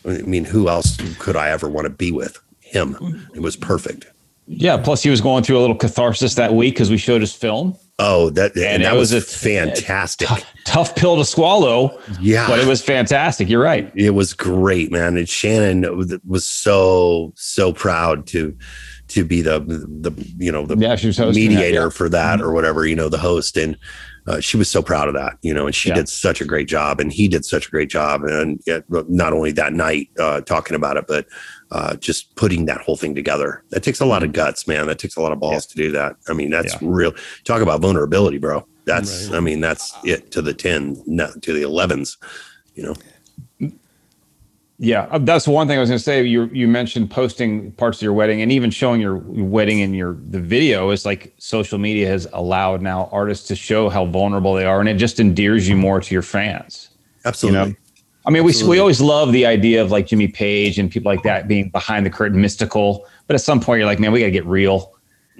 I 0.05 0.19
mean 0.19 0.45
who 0.45 0.69
else 0.69 0.97
could 1.19 1.35
i 1.35 1.49
ever 1.49 1.67
want 1.67 1.85
to 1.85 1.89
be 1.89 2.13
with 2.13 2.39
him 2.72 3.28
it 3.36 3.41
was 3.41 3.55
perfect 3.55 4.07
yeah. 4.49 4.78
Plus, 4.78 5.03
he 5.03 5.09
was 5.09 5.20
going 5.20 5.43
through 5.43 5.57
a 5.57 5.59
little 5.59 5.76
catharsis 5.76 6.36
that 6.36 6.53
week 6.53 6.74
because 6.76 6.89
we 6.89 6.97
showed 6.97 7.20
his 7.20 7.34
film. 7.34 7.76
oh 7.99 8.30
that 8.30 8.55
and, 8.55 8.63
And 8.65 8.84
that 8.86 8.95
was, 8.95 9.11
was 9.13 9.26
a- 9.26 9.38
fantastic 9.38 10.30
Tough 10.63 10.95
pill 10.95 11.18
to 11.18 11.26
swallow, 11.26 11.99
yeah 12.22 12.47
but 12.47 12.57
it 12.59 12.65
was 12.65 12.82
fantastic. 12.82 13.49
You're 13.49 13.61
right. 13.61 13.91
it 13.93 14.11
was 14.11 14.32
great, 14.34 14.89
man. 14.89 15.18
And 15.18 15.28
Shannon 15.28 15.84
was- 16.26 16.45
so 16.47 17.34
so 17.36 17.74
proud 17.74 18.26
to 18.28 18.55
to 19.09 19.26
be 19.26 19.41
the 19.41 19.59
the 20.01 20.11
you 20.38 20.51
know 20.51 20.65
the 20.65 20.78
Yeah, 20.78 20.95
she 20.95 21.07
was 21.07 21.18
hosting 21.18 21.43
that, 21.43 21.49
mediator 21.49 21.74
yeah. 21.74 21.80
Mm-hmm. 21.82 21.89
for 21.97 22.07
that 22.09 22.39
or 22.41 22.53
whatever 22.53 22.86
you 22.88 22.95
know 22.95 23.09
the 23.09 23.18
host 23.18 23.57
and. 23.57 23.78
Uh, 24.30 24.41
she 24.41 24.57
was 24.57 24.70
so 24.70 24.82
proud 24.82 25.07
of 25.07 25.13
that, 25.13 25.38
you 25.41 25.53
know, 25.53 25.65
and 25.68 25.74
she 25.74 25.88
Yeah. 25.88 25.95
did 25.95 26.09
such 26.09 26.41
a 26.41 26.43
great 26.43 26.68
job, 26.68 26.99
and 26.99 27.13
he 27.13 27.30
did 27.30 27.45
such 27.45 27.68
a 27.68 27.70
great 27.72 27.89
job, 27.89 28.26
and 28.26 28.59
yet, 28.68 28.84
not 29.07 29.32
only 29.32 29.53
that 29.53 29.72
night 29.72 30.09
uh, 30.20 30.41
talking 30.41 30.76
about 30.76 30.97
it, 30.97 31.05
but 31.07 31.28
uh, 31.72 31.95
just 31.97 32.36
putting 32.36 32.65
that 32.65 32.82
whole 32.82 32.95
thing 32.97 33.13
together. 33.15 33.63
That 33.72 33.84
takes 33.84 33.99
a 33.99 34.05
lot 34.05 34.24
of 34.24 34.32
guts, 34.34 34.68
man. 34.68 34.88
That 34.88 34.99
takes 34.99 35.15
a 35.18 35.22
lot 35.22 35.32
of 35.32 35.39
balls 35.39 35.65
to 35.68 35.76
do 35.76 35.91
that. 35.91 36.15
I 36.30 36.34
mean, 36.34 36.49
that's 36.49 36.76
Mm-hmm. 36.76 36.86
Yeah. 36.86 36.91
real. 36.95 37.13
Talk 37.43 37.61
about 37.61 37.82
vulnerability, 37.82 38.38
bro. 38.38 38.65
That's, 38.86 39.32
I 39.34 39.39
mean, 39.41 39.59
that's 39.59 39.93
it 40.05 40.32
to 40.32 40.41
the 40.41 40.53
ten, 40.53 41.01
no, 41.05 41.30
to 41.41 41.53
the 41.53 41.63
elevens. 41.63 42.18
You 42.76 42.84
know, 43.59 43.70
Yeah, 44.80 45.18
that's 45.22 45.47
one 45.47 45.68
thing 45.68 45.78
I 45.78 45.82
was 45.82 45.89
going 45.89 45.97
to 45.97 46.03
say. 46.03 46.24
You 46.24 46.45
you 46.53 46.68
mentioned 46.68 47.09
posting 47.09 47.72
parts 47.74 47.97
of 47.97 48.03
your 48.03 48.13
wedding 48.13 48.41
and 48.43 48.51
even 48.51 48.70
showing 48.70 49.01
your 49.01 49.18
wedding 49.18 49.80
in 49.80 49.93
your 49.95 50.15
the 50.30 50.39
video 50.39 50.91
is 50.91 51.03
like 51.03 51.34
social 51.39 51.80
media 51.80 52.07
has 52.07 52.28
allowed 52.32 52.82
now 52.84 53.09
artists 53.11 53.47
to 53.47 53.55
show 53.55 53.89
how 53.89 54.05
vulnerable 54.05 54.53
they 54.53 54.65
are, 54.65 54.80
and 54.80 54.88
it 54.88 54.93
just 54.97 55.20
endears 55.20 55.68
you 55.68 55.76
more 55.76 55.99
to 55.99 56.13
your 56.13 56.22
fans. 56.22 56.89
absolutely. 57.26 57.76
I 58.28 58.30
mean, 58.30 58.43
we 58.43 58.51
Absolutely. 58.51 58.75
we 58.75 58.80
always 58.82 58.99
love 58.99 59.32
the 59.32 59.45
idea 59.45 59.82
of 59.82 59.89
like 59.89 60.05
Jimmy 60.07 60.28
Page 60.28 60.78
and 60.78 60.91
people 60.91 61.09
like 61.09 61.23
that 61.23 61.47
being 61.47 61.69
behind 61.69 62.05
the 62.05 62.09
curtain, 62.09 62.41
mystical. 62.41 63.07
But 63.25 63.36
at 63.36 63.41
some 63.41 63.61
point, 63.61 63.80
you're 63.80 63.88
like, 63.88 63.99
man, 63.99 64.11
we 64.11 64.19
got 64.19 64.25
to 64.25 64.32
get 64.32 64.45
real. 64.45 64.93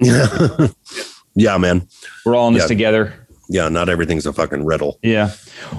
yeah, 1.34 1.56
man. 1.58 1.86
We're 2.24 2.34
all 2.34 2.48
in 2.48 2.54
this 2.54 2.64
Yeah. 2.64 2.68
together. 2.68 3.14
Yeah, 3.50 3.68
not 3.70 3.88
everything's 3.88 4.26
a 4.26 4.32
fucking 4.32 4.64
riddle. 4.66 4.98
Yeah. 5.02 5.32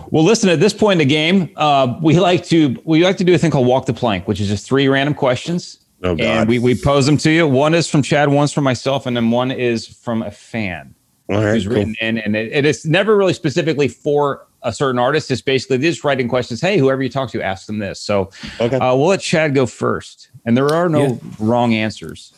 Well, 0.09 0.23
listen. 0.23 0.49
At 0.49 0.59
this 0.59 0.73
point 0.73 1.01
in 1.01 1.07
the 1.07 1.13
game, 1.13 1.51
uh, 1.55 1.99
we 2.01 2.19
like 2.19 2.43
to 2.45 2.75
we 2.83 3.03
like 3.03 3.17
to 3.17 3.23
do 3.23 3.33
a 3.35 3.37
thing 3.37 3.51
called 3.51 3.67
walk 3.67 3.85
the 3.85 3.93
plank, 3.93 4.27
which 4.27 4.39
is 4.41 4.47
just 4.47 4.65
three 4.65 4.87
random 4.87 5.13
questions. 5.13 5.77
Oh, 6.03 6.15
God. 6.15 6.25
And 6.25 6.49
we, 6.49 6.59
we 6.59 6.75
pose 6.75 7.05
them 7.05 7.17
to 7.17 7.29
you. 7.31 7.45
One 7.47 7.73
is 7.73 7.87
from 7.89 8.01
Chad, 8.01 8.29
one's 8.29 8.53
from 8.53 8.63
myself, 8.63 9.05
and 9.05 9.15
then 9.17 9.31
one 9.31 9.51
is 9.51 9.85
from 9.85 10.23
a 10.23 10.31
fan 10.31 10.95
All 11.29 11.35
right, 11.43 11.53
who's 11.53 11.65
cool. 11.67 11.75
written 11.75 11.95
in. 11.99 12.17
And 12.17 12.35
it, 12.37 12.51
it 12.53 12.65
is 12.65 12.85
never 12.85 13.17
really 13.17 13.33
specifically 13.33 13.89
for 13.89 14.47
a 14.63 14.73
certain 14.73 14.99
artist. 14.99 15.31
It's 15.31 15.41
basically 15.41 15.77
just 15.79 16.03
writing 16.03 16.27
questions. 16.27 16.61
Hey, 16.61 16.77
whoever 16.77 17.01
you 17.03 17.09
talk 17.09 17.29
to, 17.31 17.41
ask 17.41 17.65
them 17.67 17.79
this. 17.79 17.99
So 18.01 18.29
Okay. 18.59 18.75
uh, 18.77 18.95
we'll 18.95 19.07
let 19.07 19.21
Chad 19.21 19.55
go 19.55 19.65
first. 19.65 20.29
And 20.45 20.55
there 20.57 20.69
are 20.73 20.89
no 20.89 21.03
Yeah. 21.07 21.15
wrong 21.39 21.73
answers. 21.73 22.33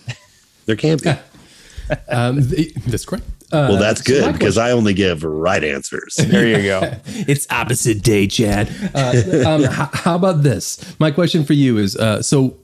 there 0.65 0.75
can't 0.75 1.01
be. 1.03 1.11
Um, 2.07 2.47
th- 2.49 2.73
that's 2.87 3.03
correct. 3.03 3.25
Uh, 3.51 3.67
Well, 3.69 3.77
that's 3.77 3.99
so 4.05 4.13
good 4.21 4.31
because 4.33 4.57
I 4.57 4.71
only 4.71 4.93
give 4.93 5.23
right 5.25 5.61
answers. 5.61 6.15
There 6.25 6.47
you 6.47 6.63
go. 6.63 6.95
it's 7.05 7.45
opposite 7.49 8.01
day, 8.01 8.27
Chad. 8.27 8.69
Uh, 8.95 9.43
um, 9.45 9.63
h- 9.65 9.89
how 9.91 10.15
about 10.15 10.41
this? 10.43 10.79
My 10.99 11.11
question 11.11 11.43
for 11.43 11.51
you 11.51 11.77
is: 11.77 11.97
uh, 11.97 12.21
so 12.21 12.55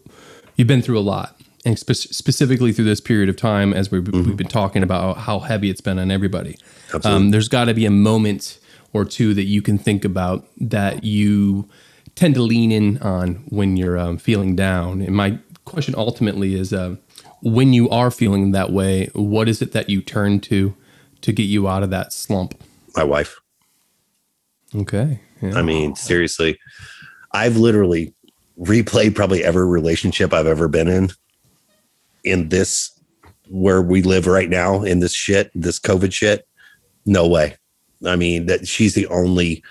you've 0.55 0.69
been 0.69 0.81
through 0.81 0.97
a 0.97 1.01
lot, 1.01 1.37
and 1.65 1.77
spe- 1.77 1.91
specifically 2.13 2.71
through 2.71 2.85
this 2.85 3.01
period 3.01 3.27
of 3.27 3.35
time, 3.35 3.73
as 3.73 3.91
we've, 3.91 4.07
we've 4.07 4.37
been 4.37 4.47
talking 4.47 4.81
about 4.81 5.17
how 5.17 5.39
heavy 5.39 5.69
it's 5.69 5.81
been 5.81 5.99
on 5.99 6.09
everybody. 6.09 6.57
Um, 7.03 7.31
there's 7.31 7.49
got 7.49 7.65
to 7.65 7.73
be 7.73 7.85
a 7.85 7.91
moment 7.91 8.57
or 8.93 9.05
two 9.05 9.33
that 9.33 9.45
you 9.45 9.61
can 9.61 9.77
think 9.77 10.05
about 10.05 10.47
that 10.57 11.03
you 11.03 11.67
tend 12.15 12.35
to 12.35 12.41
lean 12.41 12.71
in 12.71 12.97
on 12.99 13.35
when 13.49 13.77
you're 13.77 13.97
um, 13.97 14.17
feeling 14.17 14.55
down. 14.55 15.01
And 15.01 15.15
my 15.15 15.39
question 15.65 15.93
ultimately 15.97 16.55
is: 16.55 16.73
uh, 16.73 16.95
when 17.41 17.73
you 17.73 17.89
are 17.89 18.11
feeling 18.11 18.51
that 18.51 18.71
way, 18.71 19.09
what 19.13 19.47
is 19.47 19.61
it 19.61 19.71
that 19.73 19.89
you 19.89 20.01
turn 20.01 20.39
to 20.41 20.75
to 21.21 21.31
get 21.31 21.43
you 21.43 21.67
out 21.67 21.83
of 21.83 21.89
that 21.91 22.13
slump? 22.13 22.61
My 22.95 23.03
wife. 23.03 23.39
Okay. 24.75 25.21
Yeah. 25.41 25.55
I 25.55 25.61
mean, 25.61 25.95
seriously, 25.95 26.59
I've 27.31 27.57
literally 27.57 28.13
replayed 28.59 29.15
probably 29.15 29.43
every 29.43 29.67
relationship 29.67 30.33
I've 30.33 30.47
ever 30.47 30.67
been 30.67 30.87
in 30.87 31.09
in 32.23 32.49
this 32.49 32.91
where 33.49 33.81
we 33.81 34.01
live 34.01 34.27
right 34.27 34.49
now 34.49 34.83
in 34.83 34.99
this 34.99 35.13
shit, 35.13 35.51
this 35.53 35.79
COVID 35.79 36.11
shit. 36.11 36.47
No 37.05 37.27
way. 37.27 37.55
I 38.05 38.15
mean, 38.15 38.45
that 38.47 38.67
she's 38.67 38.93
the 38.93 39.07
only 39.07 39.63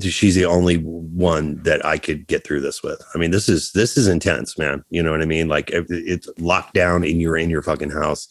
she's 0.00 0.36
the 0.36 0.44
only 0.44 0.76
one 0.76 1.60
that 1.64 1.84
I 1.84 1.98
could 1.98 2.26
get 2.26 2.44
through 2.44 2.60
this 2.60 2.82
with. 2.82 3.02
I 3.14 3.18
mean, 3.18 3.30
this 3.32 3.48
is 3.48 3.72
this 3.72 3.96
is 3.96 4.06
intense, 4.06 4.56
man. 4.56 4.84
You 4.90 5.02
know 5.02 5.10
what 5.10 5.22
I 5.22 5.26
mean? 5.26 5.48
Like 5.48 5.70
it's 5.72 6.28
locked 6.38 6.74
down 6.74 7.02
and 7.02 7.20
you're 7.20 7.36
in 7.36 7.50
your 7.50 7.62
fucking 7.62 7.90
house. 7.90 8.28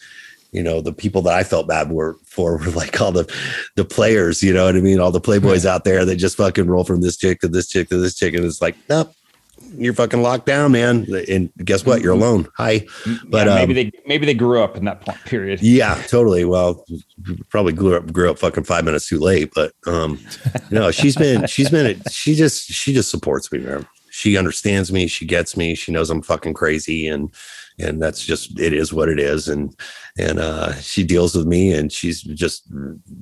You 0.51 0.63
know, 0.63 0.81
the 0.81 0.93
people 0.93 1.21
that 1.23 1.33
I 1.33 1.43
felt 1.43 1.67
bad 1.67 1.91
were 1.91 2.17
for 2.25 2.57
were 2.57 2.71
like 2.71 2.99
all 3.01 3.11
the 3.11 3.31
the 3.75 3.85
players, 3.85 4.41
you 4.41 4.53
know 4.53 4.65
what 4.65 4.75
I 4.75 4.81
mean? 4.81 4.99
All 4.99 5.11
the 5.11 5.21
playboys 5.21 5.65
out 5.65 5.83
there 5.83 6.05
that 6.05 6.15
just 6.15 6.37
fucking 6.37 6.67
roll 6.67 6.83
from 6.83 7.01
this 7.01 7.17
chick 7.17 7.41
to 7.41 7.47
this 7.47 7.67
chick 7.67 7.89
to 7.89 7.97
this 7.97 8.15
chick. 8.15 8.33
And 8.33 8.45
it's 8.45 8.61
like, 8.61 8.75
nope, 8.87 9.13
you're 9.77 9.93
fucking 9.93 10.21
locked 10.21 10.45
down, 10.45 10.71
man. 10.71 11.05
And 11.29 11.51
guess 11.63 11.85
what? 11.85 12.01
You're 12.01 12.13
alone. 12.13 12.47
Hi. 12.57 12.85
But 13.27 13.47
Yeah, 13.47 13.55
maybe 13.55 13.71
um, 13.71 13.75
they 13.75 13.91
maybe 14.05 14.25
they 14.25 14.33
grew 14.33 14.61
up 14.61 14.75
in 14.77 14.85
that 14.85 15.01
point, 15.01 15.19
period. 15.25 15.61
yeah, 15.61 15.95
totally. 16.07 16.45
Well, 16.45 16.85
probably 17.49 17.73
grew 17.73 17.95
up 17.95 18.11
grew 18.11 18.29
up 18.29 18.39
fucking 18.39 18.63
five 18.63 18.85
minutes 18.85 19.07
too 19.07 19.19
late, 19.19 19.51
but 19.53 19.73
um, 19.85 20.19
no, 20.71 20.91
she's 20.91 21.15
been 21.15 21.47
she's 21.47 21.69
been 21.69 22.01
she 22.09 22.35
just 22.35 22.67
she 22.71 22.93
just 22.93 23.09
supports 23.11 23.51
me, 23.51 23.59
man. 23.59 23.87
She 24.11 24.37
understands 24.37 24.91
me. 24.91 25.07
She 25.07 25.25
gets 25.25 25.55
me. 25.55 25.75
She 25.75 25.91
knows 25.91 26.09
I'm 26.09 26.21
fucking 26.21 26.53
crazy, 26.55 27.07
and 27.07 27.31
and 27.77 28.01
that's 28.01 28.25
just 28.25 28.59
it 28.59 28.73
is 28.73 28.91
what 28.91 29.07
it 29.07 29.19
is. 29.19 29.47
And 29.47 29.73
and 30.17 30.39
uh, 30.39 30.73
she 30.75 31.03
deals 31.03 31.35
with 31.35 31.45
me, 31.45 31.71
and 31.71 31.91
she's 31.91 32.21
just 32.21 32.67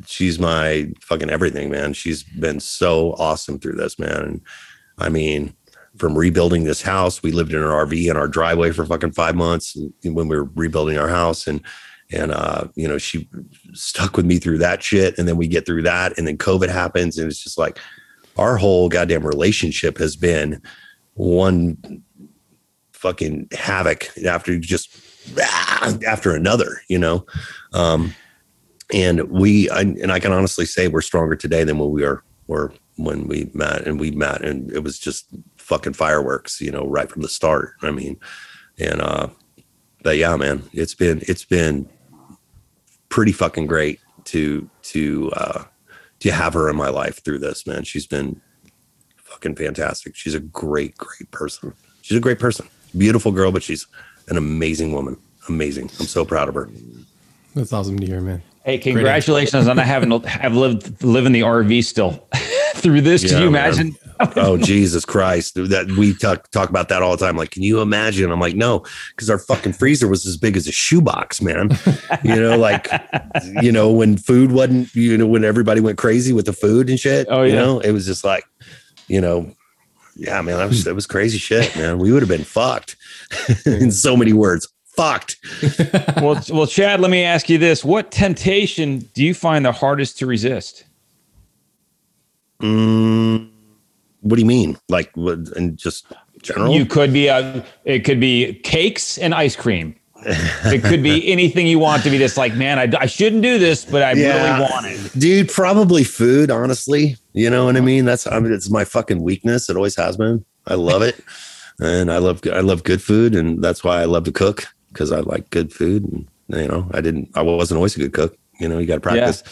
she's 0.06 0.40
my 0.40 0.90
fucking 1.02 1.30
everything, 1.30 1.70
man. 1.70 1.94
She's 1.94 2.24
been 2.24 2.60
so 2.60 3.14
awesome 3.20 3.60
through 3.60 3.76
this, 3.76 4.00
man. 4.00 4.22
And 4.24 4.42
I 4.98 5.10
mean, 5.10 5.54
from 5.98 6.18
rebuilding 6.18 6.64
this 6.64 6.82
house, 6.82 7.24
we 7.24 7.32
lived 7.32 7.54
in 7.54 7.62
an 7.62 7.70
RV 7.70 8.10
in 8.10 8.18
our 8.18 8.28
driveway 8.28 8.72
for 8.72 8.86
fucking 8.86 9.14
five 9.14 9.36
months 9.36 9.76
when 10.04 10.28
we 10.28 10.38
were 10.38 10.50
rebuilding 10.56 10.98
our 10.98 11.10
house, 11.10 11.48
and 11.48 11.62
and 12.12 12.32
uh, 12.32 12.68
you 12.76 12.88
know 12.88 12.98
she 12.98 13.30
stuck 13.74 14.16
with 14.16 14.26
me 14.26 14.40
through 14.40 14.60
that 14.60 14.84
shit, 14.84 15.18
and 15.18 15.28
then 15.28 15.38
we 15.38 15.48
get 15.48 15.66
through 15.66 15.84
that, 15.84 16.18
and 16.18 16.28
then 16.28 16.38
COVID 16.38 16.70
happens, 16.70 17.18
and 17.18 17.28
it's 17.30 17.44
just 17.44 17.58
like 17.58 17.80
our 18.38 18.58
whole 18.58 18.90
goddamn 18.90 19.26
relationship 19.26 19.98
has 19.98 20.16
been 20.16 20.62
one 21.16 22.04
fucking 22.94 23.48
havoc 23.52 24.10
after 24.26 24.58
just 24.60 24.90
ah, 25.40 25.98
after 26.06 26.36
another, 26.36 26.82
you 26.88 26.98
know. 26.98 27.26
Um, 27.74 28.14
and 28.94 29.30
we 29.30 29.70
I, 29.70 29.82
and 29.82 30.12
I 30.12 30.20
can 30.20 30.32
honestly 30.32 30.66
say 30.66 30.88
we're 30.88 31.02
stronger 31.02 31.36
today 31.36 31.64
than 31.64 31.78
when 31.78 31.92
we 31.92 32.04
were 32.04 32.24
were 32.48 32.74
when 32.96 33.28
we 33.28 33.50
met 33.54 33.86
and 33.86 34.00
we 34.00 34.12
met. 34.12 34.44
And 34.44 34.72
it 34.72 34.84
was 34.84 35.00
just 35.00 35.28
fucking 35.68 35.94
fireworks, 35.94 36.62
you 36.62 36.72
know, 36.72 36.88
right 36.88 37.12
from 37.12 37.22
the 37.22 37.28
start. 37.28 37.74
I 37.82 37.92
mean, 37.92 38.18
and 38.80 39.02
uh 39.02 39.28
but 40.02 40.16
yeah, 40.16 40.36
man, 40.38 40.64
it's 40.72 40.96
been 40.96 41.22
it's 41.28 41.44
been 41.44 41.90
pretty 43.10 43.34
fucking 43.34 43.68
great 43.68 44.00
to 44.26 44.70
to 44.84 45.32
uh 45.36 45.64
to 46.20 46.32
have 46.32 46.54
her 46.54 46.70
in 46.70 46.78
my 46.78 46.88
life 46.88 47.22
through 47.24 47.40
this, 47.40 47.68
man. 47.68 47.84
She's 47.84 48.08
been 48.08 48.40
fucking 49.18 49.56
fantastic. 49.56 50.16
She's 50.16 50.34
a 50.34 50.40
great, 50.40 50.98
great 50.98 51.30
person. 51.32 51.74
She's 52.02 52.18
a 52.18 52.22
great 52.22 52.40
person. 52.40 52.68
Beautiful 52.98 53.34
girl, 53.34 53.52
but 53.52 53.62
she's 53.62 53.86
an 54.30 54.38
amazing 54.38 54.94
woman. 54.94 55.18
Amazing. 55.50 55.92
I'm 56.00 56.06
so 56.06 56.24
proud 56.24 56.48
of 56.48 56.56
her. 56.56 56.70
That's 57.56 57.74
awesome 57.74 58.00
to 58.00 58.06
hear, 58.06 58.22
man. 58.22 58.42
Hey, 58.64 58.78
congratulations 58.78 59.68
on 59.68 59.78
having 59.78 60.12
have 60.22 60.56
lived 60.56 61.04
live 61.04 61.26
in 61.26 61.34
the 61.34 61.42
RV 61.42 61.84
still 61.84 62.26
through 62.78 63.02
this. 63.02 63.24
Yeah, 63.24 63.30
Can 63.32 63.42
you 63.44 63.52
man. 63.52 63.66
imagine? 63.66 63.96
oh 64.38 64.58
Jesus 64.64 65.06
Christ! 65.06 65.56
That 65.56 65.94
we 65.98 66.14
talk 66.14 66.50
talk 66.52 66.70
about 66.70 66.90
that 66.90 67.02
all 67.04 67.16
the 67.16 67.26
time. 67.26 67.36
Like, 67.38 67.52
can 67.52 67.64
you 67.64 67.82
imagine? 67.82 68.32
I'm 68.32 68.40
like, 68.40 68.56
no, 68.56 68.84
because 69.16 69.30
our 69.30 69.38
fucking 69.38 69.74
freezer 69.74 70.08
was 70.08 70.26
as 70.26 70.38
big 70.38 70.58
as 70.58 70.68
a 70.68 70.72
shoebox, 70.72 71.42
man. 71.42 71.70
You 72.24 72.36
know, 72.36 72.58
like, 72.58 72.90
you 73.62 73.72
know, 73.72 73.92
when 73.92 74.18
food 74.18 74.52
wasn't, 74.52 74.94
you 74.96 75.18
know, 75.18 75.28
when 75.28 75.44
everybody 75.44 75.82
went 75.82 75.98
crazy 75.98 76.34
with 76.34 76.46
the 76.46 76.54
food 76.54 76.90
and 76.90 77.00
shit. 77.00 77.28
Oh, 77.30 77.44
You 77.44 77.54
yeah. 77.54 77.60
know, 77.60 77.80
it 77.80 77.92
was 77.92 78.06
just 78.06 78.24
like, 78.24 78.44
you 79.08 79.22
know, 79.22 79.52
yeah, 80.16 80.42
man, 80.42 80.58
that 80.58 80.68
was 80.68 80.84
that 80.86 80.96
was 80.96 81.06
crazy 81.06 81.38
shit, 81.38 81.76
man. 81.76 82.00
We 82.00 82.12
would 82.12 82.22
have 82.24 82.30
been 82.30 82.44
fucked 82.44 82.96
in 83.66 83.92
so 83.92 84.18
many 84.18 84.34
words. 84.34 84.68
Fucked. 84.96 85.38
well, 86.18 86.42
well, 86.50 86.66
Chad, 86.66 87.00
let 87.02 87.12
me 87.12 87.24
ask 87.24 87.50
you 87.50 87.60
this: 87.60 87.86
What 87.86 88.10
temptation 88.10 89.08
do 89.14 89.24
you 89.24 89.36
find 89.36 89.64
the 89.64 89.72
hardest 89.72 90.18
to 90.18 90.26
resist? 90.26 90.86
Mm, 92.62 93.50
what 94.22 94.36
do 94.36 94.42
you 94.42 94.48
mean? 94.48 94.78
Like, 94.90 95.12
what? 95.16 95.40
And 95.56 95.78
just 95.78 96.06
general? 96.42 96.74
You 96.74 96.86
could 96.86 97.14
be 97.14 97.28
a, 97.28 97.64
it 97.86 98.00
could 98.00 98.20
be 98.20 98.56
cakes 98.64 99.18
and 99.18 99.34
ice 99.34 99.56
cream. 99.56 99.96
it 100.26 100.84
could 100.84 101.04
be 101.04 101.32
anything 101.32 101.68
you 101.68 101.78
want 101.80 102.04
to 102.04 102.10
be 102.10 102.18
just 102.18 102.38
like, 102.38 102.56
man, 102.56 102.80
I, 102.80 102.92
I 103.00 103.06
shouldn't 103.06 103.44
do 103.44 103.60
this, 103.60 103.86
but 103.86 104.02
I 104.02 104.14
Yeah. 104.14 104.34
really 104.34 104.60
want 104.62 104.86
it. 104.88 105.20
dude 105.20 105.50
probably 105.50 106.04
food 106.04 106.50
honestly 106.52 107.16
you 107.34 107.50
know 107.50 107.66
what 107.66 107.78
i 107.78 107.80
mean 107.80 108.04
that's 108.06 108.26
i 108.28 108.40
mean 108.40 108.52
it's 108.52 108.70
my 108.70 108.84
fucking 108.84 109.22
weakness 109.22 109.70
it 109.70 109.76
always 109.76 109.96
has 109.96 110.18
been 110.18 110.44
i 110.68 110.74
love 110.74 111.02
it 111.02 111.24
and 111.80 112.12
i 112.12 112.18
love 112.18 112.42
i 112.52 112.60
love 112.60 112.84
good 112.84 113.02
food 113.02 113.36
and 113.36 113.64
that's 113.64 113.84
why 113.84 114.02
i 114.02 114.06
love 114.06 114.24
to 114.26 114.32
cook 114.32 114.66
because 114.92 115.12
i 115.12 115.20
like 115.20 115.50
good 115.52 115.72
food 115.72 116.04
and 116.06 116.28
you 116.52 116.68
know 116.68 116.90
i 116.94 117.00
didn't 117.02 117.30
i 117.36 117.42
wasn't 117.42 117.76
always 117.78 117.96
a 117.96 118.00
good 118.00 118.14
cook 118.14 118.36
you 118.60 118.68
know 118.68 118.80
you 118.80 118.86
got 118.88 118.96
to 118.96 119.02
practice 119.02 119.44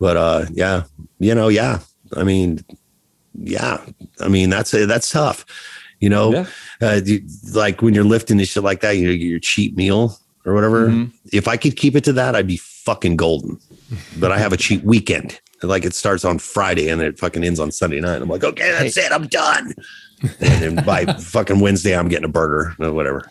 but 0.00 0.16
uh 0.16 0.44
yeah 0.52 0.82
you 1.20 1.34
know 1.34 1.48
yeah 1.48 1.78
i 2.16 2.22
mean 2.24 2.64
yeah 3.34 3.78
i 4.20 4.28
mean 4.28 4.50
that's 4.50 4.70
that's 4.72 5.10
tough 5.10 5.44
you 6.00 6.08
know 6.08 6.32
Yeah. 6.32 6.46
uh, 6.82 7.00
you- 7.04 7.24
like 7.52 7.82
when 7.82 7.94
you're 7.94 8.04
lifting 8.04 8.38
and 8.38 8.48
shit 8.48 8.62
like 8.62 8.80
that 8.80 8.92
you 8.96 9.06
know 9.06 9.12
your 9.12 9.38
cheat 9.40 9.76
meal 9.76 10.18
or 10.44 10.54
whatever 10.54 10.88
Mhm. 10.88 11.12
if 11.32 11.46
i 11.48 11.56
could 11.56 11.76
keep 11.76 11.94
it 11.96 12.04
to 12.04 12.12
that 12.14 12.34
i'd 12.36 12.46
be 12.46 12.56
fucking 12.56 13.16
golden 13.16 13.58
but 14.18 14.30
I 14.32 14.38
have 14.38 14.52
a 14.52 14.56
cheap 14.58 14.82
weekend. 14.84 15.40
Like 15.62 15.86
it 15.86 15.94
starts 15.94 16.22
on 16.22 16.38
Friday 16.38 16.90
and 16.90 17.00
it 17.00 17.18
fucking 17.18 17.42
ends 17.42 17.58
on 17.58 17.70
Sunday 17.72 18.00
night. 18.00 18.20
I'm 18.20 18.28
like, 18.28 18.44
okay, 18.44 18.70
that's 18.72 18.98
it. 18.98 19.10
I'm 19.10 19.26
done. 19.28 19.72
and 20.40 20.76
then 20.76 20.84
by 20.84 21.06
fucking 21.20 21.58
Wednesday, 21.60 21.96
I'm 21.96 22.08
getting 22.08 22.26
a 22.26 22.28
burger 22.28 22.74
or 22.78 22.92
whatever. 22.92 23.30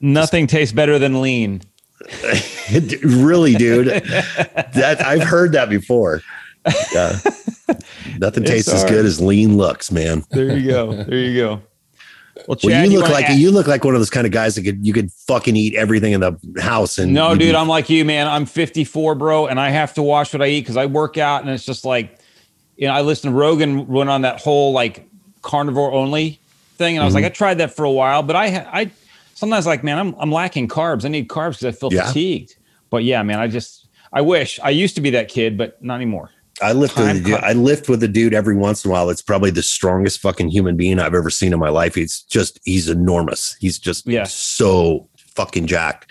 Nothing 0.00 0.46
tastes 0.46 0.72
better 0.72 1.00
than 1.00 1.20
lean. 1.20 1.62
really, 3.02 3.54
dude. 3.54 3.86
That 3.88 5.02
I've 5.04 5.24
heard 5.24 5.50
that 5.52 5.68
before. 5.68 6.22
Yeah. 6.94 7.18
Nothing 8.18 8.44
tastes 8.44 8.72
as 8.72 8.84
good 8.84 9.04
as 9.04 9.20
lean 9.20 9.56
looks, 9.56 9.90
man. 9.92 10.24
There 10.30 10.56
you 10.56 10.70
go. 10.70 10.92
There 11.04 11.18
you 11.18 11.36
go. 11.40 11.48
Well, 12.34 12.44
Well, 12.46 12.56
Chad, 12.56 12.90
you 12.90 12.98
look 12.98 13.10
like 13.10 13.26
add- 13.28 13.38
you 13.38 13.50
look 13.50 13.66
like 13.66 13.84
one 13.84 13.94
of 13.94 14.00
those 14.00 14.10
kind 14.10 14.26
of 14.26 14.32
guys 14.32 14.54
that 14.54 14.62
could 14.62 14.84
you 14.84 14.92
could 14.92 15.12
fucking 15.28 15.54
eat 15.54 15.74
everything 15.74 16.12
in 16.12 16.20
the 16.20 16.36
house 16.60 16.98
and 16.98 17.12
No, 17.12 17.32
be- 17.34 17.40
dude, 17.40 17.54
I'm 17.54 17.68
like 17.68 17.90
you, 17.90 18.04
man. 18.04 18.26
I'm 18.26 18.46
54, 18.46 19.14
bro, 19.14 19.46
and 19.46 19.60
I 19.60 19.68
have 19.70 19.92
to 19.94 20.02
watch 20.02 20.32
what 20.32 20.40
I 20.42 20.46
eat 20.46 20.60
because 20.62 20.76
I 20.78 20.86
work 20.86 21.18
out, 21.18 21.42
and 21.42 21.50
it's 21.50 21.64
just 21.64 21.84
like, 21.84 22.18
you 22.76 22.86
know, 22.88 22.94
I 22.94 23.02
listened 23.02 23.32
to 23.34 23.38
Rogan 23.38 23.86
went 23.86 24.08
on 24.10 24.22
that 24.22 24.40
whole 24.40 24.72
like 24.72 25.06
carnivore 25.42 25.92
only 25.92 26.40
thing, 26.78 26.96
and 26.96 27.02
I 27.02 27.04
was 27.04 27.14
Mm-hmm. 27.14 27.24
like, 27.24 27.32
I 27.32 27.34
tried 27.34 27.54
that 27.58 27.76
for 27.76 27.84
a 27.84 27.90
while, 27.92 28.22
but 28.22 28.34
I, 28.34 28.46
I 28.72 28.90
sometimes 29.34 29.66
like, 29.66 29.84
man, 29.84 29.98
I'm 29.98 30.14
I'm 30.18 30.32
lacking 30.32 30.68
carbs. 30.68 31.04
I 31.04 31.08
need 31.08 31.28
carbs 31.28 31.60
because 31.60 31.64
I 31.66 31.72
feel 31.78 31.92
Yeah. 31.92 32.06
fatigued. 32.06 32.56
But 32.88 33.04
yeah, 33.04 33.22
man, 33.22 33.38
I 33.40 33.46
just 33.46 33.88
I 34.12 34.22
wish 34.22 34.58
I 34.62 34.70
used 34.70 34.94
to 34.94 35.00
be 35.02 35.10
that 35.10 35.28
kid, 35.28 35.58
but 35.58 35.82
not 35.84 35.96
anymore. 35.96 36.30
I 36.62 36.72
lift 36.72 36.96
with 36.96 37.08
a 37.08 37.20
dude. 37.20 37.34
I 37.34 37.52
lift 37.52 37.88
with 37.88 38.02
a 38.02 38.08
dude 38.08 38.34
every 38.34 38.56
once 38.56 38.84
in 38.84 38.90
a 38.90 38.92
while. 38.92 39.10
It's 39.10 39.22
probably 39.22 39.50
the 39.50 39.62
strongest 39.62 40.20
fucking 40.20 40.48
human 40.50 40.76
being 40.76 40.98
I've 40.98 41.14
ever 41.14 41.30
seen 41.30 41.52
in 41.52 41.58
my 41.58 41.68
life. 41.68 41.94
He's 41.94 42.22
just 42.22 42.60
he's 42.64 42.88
enormous. 42.88 43.56
He's 43.60 43.78
just 43.78 44.06
Yeah. 44.06 44.24
so 44.24 45.08
fucking 45.34 45.66
jacked. 45.66 46.10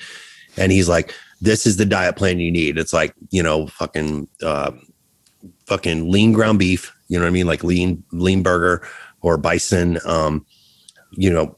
And 0.57 0.71
he's 0.71 0.89
like, 0.89 1.13
this 1.39 1.65
is 1.65 1.77
the 1.77 1.85
diet 1.85 2.15
plan 2.17 2.39
you 2.39 2.51
need. 2.51 2.77
It's 2.77 2.93
like, 2.93 3.13
you 3.29 3.41
know, 3.41 3.67
fucking 3.67 4.27
uh 4.43 4.71
fucking 5.65 6.11
lean 6.11 6.33
ground 6.33 6.59
beef, 6.59 6.93
you 7.07 7.17
know 7.17 7.23
what 7.23 7.29
I 7.29 7.31
mean? 7.31 7.47
Like 7.47 7.63
lean, 7.63 8.03
lean 8.11 8.43
burger 8.43 8.85
or 9.21 9.37
bison, 9.37 9.99
um, 10.05 10.45
you 11.11 11.31
know, 11.31 11.57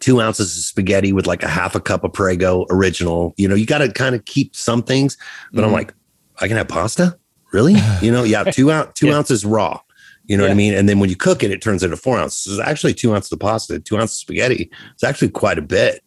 two 0.00 0.20
ounces 0.20 0.56
of 0.56 0.62
spaghetti 0.64 1.12
with 1.12 1.26
like 1.26 1.42
a 1.42 1.48
half 1.48 1.74
a 1.74 1.80
cup 1.80 2.04
of 2.04 2.12
Prego 2.12 2.66
original. 2.70 3.34
You 3.36 3.48
know, 3.48 3.54
you 3.54 3.66
got 3.66 3.78
to 3.78 3.92
kind 3.92 4.14
of 4.14 4.24
keep 4.24 4.54
some 4.56 4.82
things, 4.82 5.16
but 5.52 5.64
I'm 5.64 5.70
Mhm. 5.70 5.74
like, 5.74 5.94
I 6.40 6.48
can 6.48 6.56
have 6.56 6.68
pasta, 6.68 7.18
really? 7.52 7.76
You 8.02 8.10
know, 8.12 8.22
yeah, 8.24 8.44
two 8.44 8.70
out 8.70 8.94
two 8.94 9.08
Yeah. 9.08 9.16
ounces 9.16 9.44
raw. 9.44 9.80
You 10.26 10.36
know 10.36 10.42
what 10.44 10.50
I 10.52 10.54
mean? 10.54 10.74
And 10.74 10.86
then 10.88 10.98
when 10.98 11.08
you 11.08 11.16
cook 11.16 11.42
it, 11.42 11.50
it 11.50 11.62
turns 11.62 11.82
into 11.82 11.96
four 11.96 12.18
ounces. 12.18 12.58
It's 12.58 12.68
actually 12.68 12.92
two 12.92 13.14
ounces 13.14 13.32
of 13.32 13.40
pasta, 13.40 13.78
two 13.80 13.96
ounces 13.96 14.16
of 14.18 14.20
spaghetti. 14.20 14.70
It's 14.92 15.02
actually 15.02 15.30
quite 15.30 15.56
a 15.58 15.62
bit. 15.62 16.04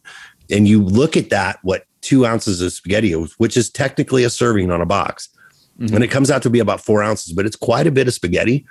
And 0.48 0.68
you 0.68 0.80
look 0.82 1.16
at 1.16 1.30
that, 1.30 1.58
what 1.62 1.86
two 2.02 2.24
ounces 2.24 2.60
of 2.60 2.72
spaghetti, 2.72 3.12
which 3.12 3.56
is 3.56 3.68
technically 3.68 4.22
a 4.22 4.30
serving 4.30 4.70
on 4.70 4.80
a 4.80 4.86
box, 4.86 5.28
Mhm. 5.80 5.94
and 5.94 6.04
it 6.04 6.08
comes 6.08 6.30
out 6.30 6.42
to 6.42 6.50
be 6.50 6.60
about 6.60 6.84
four 6.84 7.02
ounces, 7.02 7.32
but 7.32 7.46
it's 7.46 7.56
quite 7.56 7.86
a 7.88 7.90
bit 7.90 8.06
of 8.06 8.14
spaghetti. 8.14 8.64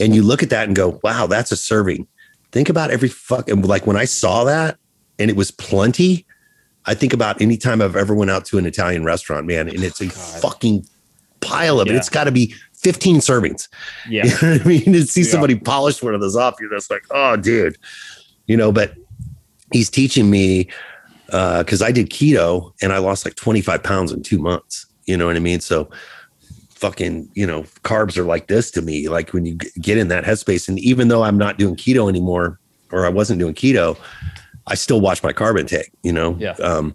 And 0.00 0.14
you 0.14 0.22
look 0.22 0.42
at 0.42 0.48
that 0.50 0.66
and 0.68 0.74
go, 0.76 1.00
wow, 1.02 1.26
that's 1.26 1.52
a 1.52 1.56
serving. 1.56 2.06
Think 2.52 2.70
about 2.70 2.90
every 2.90 3.08
fucking 3.10 3.60
like 3.62 3.86
when 3.86 3.96
I 3.96 4.06
saw 4.06 4.44
that 4.44 4.78
and 5.18 5.28
it 5.30 5.36
was 5.36 5.50
plenty. 5.50 6.24
I 6.86 6.94
think 6.94 7.12
about 7.12 7.42
any 7.42 7.58
time 7.58 7.82
I've 7.82 7.96
ever 7.96 8.14
went 8.14 8.30
out 8.30 8.46
to 8.46 8.56
an 8.58 8.64
Italian 8.64 9.04
restaurant, 9.04 9.46
man, 9.46 9.68
and 9.68 9.84
it's 9.84 10.00
a 10.00 10.08
fucking 10.08 10.86
pile 11.48 11.80
of 11.80 11.86
it. 11.88 11.92
Yeah. 11.92 11.96
It's 11.98 12.08
got 12.08 12.24
to 12.24 12.32
be 12.32 12.54
15 12.74 13.16
servings. 13.18 13.68
Yeah. 14.08 14.24
You 14.24 14.30
know 14.30 14.52
what 14.52 14.60
I 14.62 14.64
mean? 14.68 14.92
To 14.92 15.02
see 15.06 15.22
Yeah. 15.22 15.26
somebody 15.28 15.54
polish 15.56 16.02
one 16.02 16.14
of 16.14 16.20
those 16.20 16.36
off, 16.36 16.56
you're 16.60 16.70
just 16.70 16.90
like, 16.90 17.04
oh, 17.10 17.36
dude. 17.36 17.76
You 18.46 18.56
know, 18.56 18.72
but 18.72 18.94
he's 19.72 19.90
teaching 19.90 20.30
me 20.30 20.68
because 21.26 21.82
I 21.82 21.92
did 21.92 22.08
keto 22.10 22.72
and 22.80 22.92
I 22.92 22.98
lost 22.98 23.24
like 23.24 23.34
25 23.34 23.82
pounds 23.82 24.12
in 24.12 24.22
two 24.22 24.38
months. 24.38 24.86
You 25.06 25.16
know 25.16 25.26
what 25.26 25.36
I 25.36 25.40
mean? 25.40 25.60
So 25.60 25.90
fucking, 26.70 27.28
you 27.34 27.46
know, 27.46 27.62
carbs 27.82 28.16
are 28.16 28.24
like 28.24 28.46
this 28.46 28.70
to 28.72 28.82
me. 28.82 29.08
Like 29.08 29.32
when 29.32 29.44
you 29.44 29.56
get 29.56 29.98
in 29.98 30.08
that 30.08 30.24
headspace, 30.24 30.68
and 30.68 30.78
even 30.78 31.08
though 31.08 31.22
I'm 31.24 31.36
not 31.36 31.58
doing 31.58 31.76
keto 31.76 32.08
anymore, 32.08 32.58
or 32.92 33.04
I 33.04 33.08
wasn't 33.10 33.40
doing 33.40 33.54
keto, 33.54 33.98
I 34.66 34.74
still 34.74 35.00
watch 35.00 35.22
my 35.22 35.32
carb 35.32 35.58
intake, 35.58 35.90
you 36.02 36.12
know? 36.12 36.36
Yeah. 36.38 36.52
Um, 36.52 36.94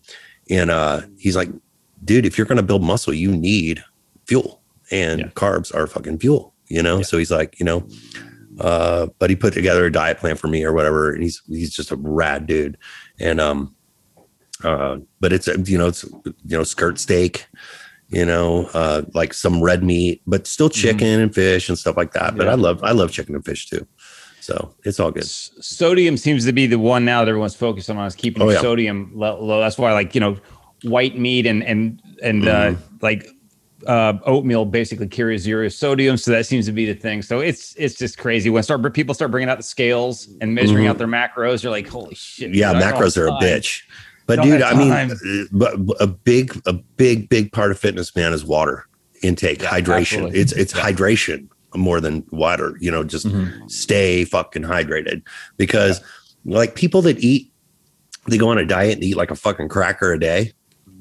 and 0.50 0.72
uh, 0.72 1.02
he's 1.18 1.36
like, 1.36 1.50
dude, 2.04 2.26
if 2.26 2.38
you're 2.38 2.48
going 2.48 2.58
to 2.58 2.64
build 2.64 2.84
muscle, 2.84 3.14
you 3.14 3.32
need 3.36 3.84
fuel, 4.26 4.62
and 4.92 5.20
Yeah. 5.22 5.28
carbs 5.30 5.74
are 5.74 5.88
fucking 5.88 6.20
fuel, 6.20 6.54
you 6.68 6.82
know? 6.84 7.02
So 7.02 7.18
he's 7.18 7.32
like, 7.32 7.60
you 7.60 7.66
know, 7.66 7.88
uh, 8.60 9.08
but 9.20 9.30
he 9.30 9.36
put 9.36 9.54
together 9.54 9.86
a 9.86 9.92
diet 9.92 10.18
plan 10.20 10.36
for 10.36 10.48
me 10.48 10.64
or 10.64 10.74
whatever. 10.74 11.12
And 11.12 11.24
he's, 11.24 11.42
he's 11.48 11.74
just 11.76 11.92
a 11.92 11.96
rad 11.96 12.46
dude. 12.46 12.78
And, 13.20 13.40
um, 13.42 13.76
uh, 14.64 14.98
but 15.20 15.34
it's, 15.34 15.48
uh, 15.48 15.58
you 15.66 15.78
know, 15.78 15.88
it's, 15.88 16.04
you 16.04 16.58
know, 16.58 16.64
skirt 16.64 17.00
steak, 17.00 17.48
you 18.10 18.26
know, 18.26 18.66
uh, 18.74 19.02
like 19.14 19.34
some 19.34 19.62
red 19.62 19.84
meat, 19.84 20.22
but 20.28 20.46
still 20.48 20.70
chicken 20.70 21.20
and 21.20 21.34
fish 21.34 21.68
and 21.68 21.78
stuff 21.78 21.98
like 21.98 22.14
that. 22.14 22.36
But 22.38 22.46
Yeah. 22.46 22.52
I 22.52 22.56
love, 22.56 22.84
I 22.84 22.92
love 22.92 23.12
chicken 23.12 23.36
and 23.36 23.44
fish 23.44 23.68
too. 23.68 23.86
So 24.40 24.76
it's 24.84 25.00
all 25.00 25.10
good. 25.12 25.26
Sodium 25.26 26.18
seems 26.18 26.46
to 26.46 26.52
be 26.52 26.68
the 26.68 26.78
one 26.78 27.06
now 27.06 27.22
that 27.24 27.30
everyone's 27.30 27.56
focused 27.56 27.90
on 27.90 27.98
is 28.06 28.14
keeping 28.16 28.44
Oh, 28.44 28.50
yeah. 28.50 28.60
sodium 28.62 29.12
lo- 29.16 29.42
low. 29.44 29.60
That's 29.62 29.78
why, 29.78 29.94
like 29.94 30.14
you 30.14 30.22
know, 30.22 30.38
white 30.84 31.18
meat 31.18 31.46
and 31.46 31.64
and 31.64 32.02
and 32.22 32.44
Mm-hmm. 32.44 32.76
uh, 32.76 32.80
like 33.02 33.26
uh, 33.88 34.18
oatmeal 34.26 34.66
basically 34.66 35.08
carries 35.08 35.42
zero 35.42 35.68
sodium, 35.70 36.18
so 36.18 36.32
that 36.32 36.46
seems 36.46 36.66
to 36.66 36.72
be 36.72 36.86
the 36.86 36.94
thing. 36.94 37.22
So 37.22 37.40
it's 37.40 37.76
it's 37.76 37.96
just 37.96 38.18
crazy 38.18 38.50
when 38.50 38.64
start 38.64 38.94
people 38.94 39.14
start 39.14 39.32
bringing 39.32 39.50
out 39.50 39.58
the 39.58 39.64
scales 39.64 40.30
and 40.42 40.54
measuring 40.56 40.88
out 40.88 40.98
their 40.98 41.08
macros. 41.08 41.64
You're 41.64 41.72
like, 41.72 41.88
holy 41.88 42.16
shit! 42.16 42.50
Mm-hmm. 42.52 42.60
Yeah, 42.60 42.74
dude, 42.74 42.82
macros 42.84 43.18
are 43.18 43.28
a 43.28 43.32
bitch. 43.32 43.82
But 44.26 44.42
dude, 44.42 44.62
I 44.62 44.74
mean, 44.74 44.92
uh, 44.92 45.44
but 45.52 45.76
a 46.00 46.08
big, 46.08 46.56
a 46.66 46.72
big, 46.74 47.28
big 47.28 47.52
part 47.52 47.72
of 47.72 47.78
fitness, 47.80 48.16
man, 48.16 48.32
is 48.32 48.46
water 48.46 48.88
intake, 49.22 49.60
hydration. 49.60 50.00
absolutely. 50.00 50.40
It's 50.40 50.52
it's 50.54 50.74
hydration 50.74 51.50
more 51.76 52.00
than 52.00 52.26
water. 52.32 52.78
You 52.80 52.90
know, 52.92 53.04
just 53.04 53.26
Mm-hmm. 53.28 53.68
stay 53.68 54.24
fucking 54.26 54.64
hydrated 54.64 55.24
because 55.58 56.02
like 56.46 56.76
people 56.76 57.02
that 57.02 57.20
eat, 57.20 57.52
they 58.30 58.38
go 58.38 58.48
on 58.50 58.58
a 58.58 58.66
diet 58.66 58.94
and 58.94 59.04
eat 59.04 59.18
like 59.18 59.32
a 59.32 59.36
fucking 59.36 59.68
cracker 59.68 60.14
a 60.14 60.20
day. 60.20 60.54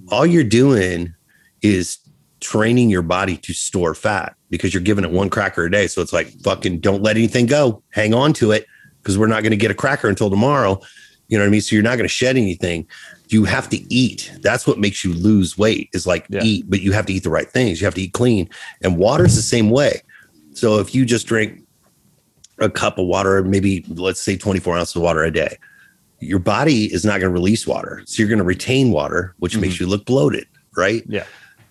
All 0.08 0.26
you're 0.26 0.42
doing 0.44 1.14
is 1.62 1.98
training 2.42 2.90
your 2.90 3.02
body 3.02 3.36
to 3.38 3.54
store 3.54 3.94
fat 3.94 4.34
because 4.50 4.74
you're 4.74 4.82
giving 4.82 5.04
it 5.04 5.10
one 5.10 5.30
cracker 5.30 5.64
a 5.64 5.70
day. 5.70 5.86
So 5.86 6.02
it's 6.02 6.12
like 6.12 6.28
fucking 6.42 6.80
don't 6.80 7.02
let 7.02 7.16
anything 7.16 7.46
go. 7.46 7.82
Hang 7.90 8.12
on 8.12 8.32
to 8.34 8.50
it 8.50 8.66
because 9.00 9.16
we're 9.16 9.28
not 9.28 9.42
going 9.42 9.52
to 9.52 9.56
get 9.56 9.70
a 9.70 9.74
cracker 9.74 10.08
until 10.08 10.28
tomorrow. 10.28 10.80
You 11.28 11.38
know 11.38 11.44
what 11.44 11.48
I 11.48 11.50
mean? 11.50 11.60
So 11.62 11.74
you're 11.74 11.82
not 11.82 11.96
going 11.96 12.04
to 12.04 12.08
shed 12.08 12.36
anything. 12.36 12.86
you 13.28 13.44
have 13.44 13.70
to 13.70 13.78
eat. 13.90 14.30
That's 14.42 14.66
what 14.66 14.78
makes 14.78 15.02
you 15.02 15.14
lose 15.14 15.56
weight 15.56 15.88
is 15.94 16.06
like 16.06 16.26
Yeah. 16.28 16.42
eat, 16.42 16.66
but 16.68 16.82
you 16.82 16.92
have 16.92 17.06
to 17.06 17.14
eat 17.14 17.22
the 17.22 17.30
right 17.30 17.50
things. 17.50 17.80
You 17.80 17.86
have 17.86 17.94
to 17.94 18.02
eat 18.02 18.12
clean. 18.12 18.50
And 18.82 18.98
water's 18.98 19.36
the 19.36 19.40
same 19.40 19.70
way. 19.70 20.02
So 20.52 20.80
if 20.80 20.94
you 20.94 21.06
just 21.06 21.26
drink 21.26 21.62
a 22.58 22.68
cup 22.68 22.98
of 22.98 23.06
water, 23.06 23.42
maybe 23.42 23.86
let's 23.88 24.20
say 24.20 24.36
24 24.36 24.76
ounces 24.76 24.96
of 24.96 25.02
water 25.02 25.24
a 25.24 25.30
day, 25.30 25.56
your 26.20 26.40
body 26.40 26.92
is 26.92 27.06
not 27.06 27.20
going 27.20 27.30
to 27.30 27.30
release 27.30 27.66
water. 27.66 28.02
So 28.04 28.20
you're 28.20 28.28
going 28.28 28.38
to 28.38 28.44
retain 28.44 28.90
water, 28.90 29.34
which 29.38 29.52
mm-hmm. 29.52 29.62
makes 29.62 29.80
you 29.80 29.86
look 29.86 30.04
bloated, 30.04 30.46
right? 30.76 31.02
Yeah. 31.08 31.24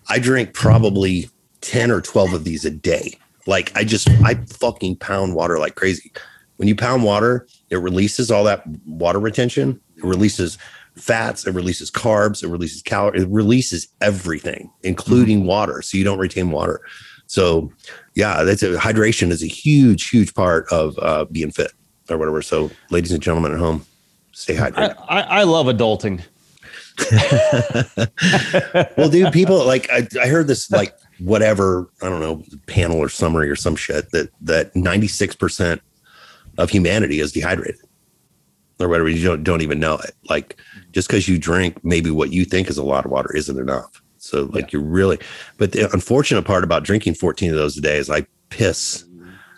I 0.08 0.18
drink 0.18 0.54
probably 0.54 1.28
10 1.60 1.90
or 1.90 2.00
12 2.00 2.32
of 2.32 2.44
these 2.44 2.64
a 2.64 2.70
day. 2.70 3.18
Like 3.46 3.72
I 3.76 3.84
just, 3.84 4.08
I 4.24 4.34
fucking 4.34 4.96
pound 4.96 5.34
water 5.34 5.58
like 5.58 5.74
crazy. 5.74 6.12
When 6.56 6.68
you 6.68 6.76
pound 6.76 7.02
water, 7.02 7.46
it 7.70 7.76
releases 7.76 8.30
all 8.30 8.44
that 8.44 8.64
water 8.86 9.18
retention. 9.18 9.80
It 9.96 10.04
releases 10.04 10.58
fats, 10.96 11.46
it 11.46 11.54
releases 11.54 11.90
carbs, 11.90 12.42
it 12.42 12.48
releases 12.48 12.82
calories, 12.82 13.22
it 13.22 13.28
releases 13.30 13.88
everything, 14.00 14.70
including 14.82 15.46
water. 15.46 15.82
So 15.82 15.96
you 15.96 16.04
don't 16.04 16.18
retain 16.18 16.50
water. 16.50 16.80
So 17.26 17.72
yeah, 18.14 18.42
that's 18.44 18.62
a 18.62 18.76
hydration 18.76 19.30
is 19.30 19.42
a 19.42 19.46
huge, 19.46 20.10
huge 20.10 20.34
part 20.34 20.70
of 20.70 20.98
uh, 20.98 21.24
being 21.26 21.50
fit 21.50 21.72
or 22.10 22.18
whatever. 22.18 22.42
So 22.42 22.70
ladies 22.90 23.12
and 23.12 23.22
gentlemen 23.22 23.52
at 23.52 23.58
home, 23.58 23.86
stay 24.32 24.58
I, 24.58 24.70
hydrated. 24.70 25.04
I, 25.08 25.20
I 25.22 25.42
love 25.44 25.66
adulting. 25.66 26.20
well, 28.96 29.08
dude, 29.08 29.32
people 29.32 29.64
like 29.64 29.90
I, 29.90 30.06
I 30.20 30.28
heard 30.28 30.46
this 30.46 30.70
like 30.70 30.96
whatever 31.18 31.90
I 32.02 32.08
don't 32.08 32.20
know 32.20 32.42
panel 32.66 32.98
or 32.98 33.08
summary 33.08 33.48
or 33.48 33.56
some 33.56 33.76
shit 33.76 34.10
that 34.10 34.30
that 34.42 34.74
ninety 34.76 35.08
six 35.08 35.34
percent 35.34 35.80
of 36.58 36.70
humanity 36.70 37.20
is 37.20 37.32
dehydrated 37.32 37.80
or 38.78 38.88
whatever. 38.88 39.08
You 39.08 39.24
don't 39.26 39.42
don't 39.42 39.62
even 39.62 39.80
know 39.80 39.96
it. 39.96 40.14
Like 40.28 40.60
just 40.92 41.08
because 41.08 41.28
you 41.28 41.38
drink 41.38 41.82
maybe 41.84 42.10
what 42.10 42.32
you 42.32 42.44
think 42.44 42.68
is 42.68 42.78
a 42.78 42.84
lot 42.84 43.04
of 43.04 43.10
water 43.10 43.34
isn't 43.34 43.58
enough. 43.58 44.02
So 44.18 44.44
like 44.52 44.72
you're 44.72 44.82
really. 44.82 45.18
But 45.58 45.72
the 45.72 45.90
unfortunate 45.92 46.42
part 46.42 46.64
about 46.64 46.84
drinking 46.84 47.14
fourteen 47.14 47.50
of 47.50 47.56
those 47.56 47.76
a 47.76 47.80
day 47.80 47.96
is 47.96 48.10
I 48.10 48.26
piss 48.50 49.04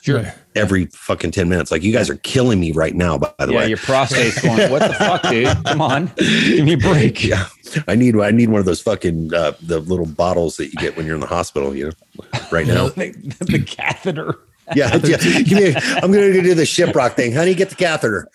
Sure. 0.05 0.35
Every 0.55 0.87
fucking 0.87 1.31
ten 1.33 1.49
minutes. 1.49 1.71
Like 1.71 1.83
you 1.83 1.93
guys 1.93 2.09
are 2.11 2.17
killing 2.17 2.61
me 2.61 2.73
right 2.73 2.95
now. 2.95 3.19
By 3.19 3.33
the 3.39 3.47
way. 3.49 3.53
Yeah, 3.53 3.59
way, 3.61 3.69
your 3.69 3.79
prostate's 3.79 4.41
going. 4.41 4.71
What 4.71 4.81
the 4.83 4.95
fuck, 4.95 5.23
dude? 5.23 5.49
Come 5.65 5.81
on, 5.81 6.11
give 6.17 6.65
me 6.65 6.75
a 6.75 6.79
break. 6.79 7.25
yeah, 7.25 7.47
I 7.89 7.95
need 7.95 8.17
I 8.19 8.31
need 8.31 8.49
one 8.51 8.61
of 8.61 8.67
those 8.67 8.81
fucking 8.81 9.33
uh, 9.35 9.53
the 9.63 9.81
little 9.81 10.07
bottles 10.07 10.57
that 10.59 10.67
you 10.67 10.75
get 10.75 10.97
when 10.97 11.07
you're 11.07 11.15
in 11.17 11.21
the 11.21 11.27
hospital. 11.27 11.75
You 11.75 11.87
know, 11.87 12.25
right 12.53 12.67
now. 12.67 12.89
the, 12.89 13.11
the 13.41 13.63
catheter. 13.65 14.39
Yeah, 14.75 14.97
yeah. 15.05 15.19
Give 15.43 15.59
me 15.59 15.65
a, 15.75 15.77
I'm 16.03 16.11
going 16.11 16.33
to 16.33 16.41
do 16.41 16.55
the 16.55 16.63
shiprock 16.63 17.17
thing. 17.17 17.35
Honey, 17.35 17.55
get 17.55 17.69
the 17.69 17.75
catheter. 17.75 18.31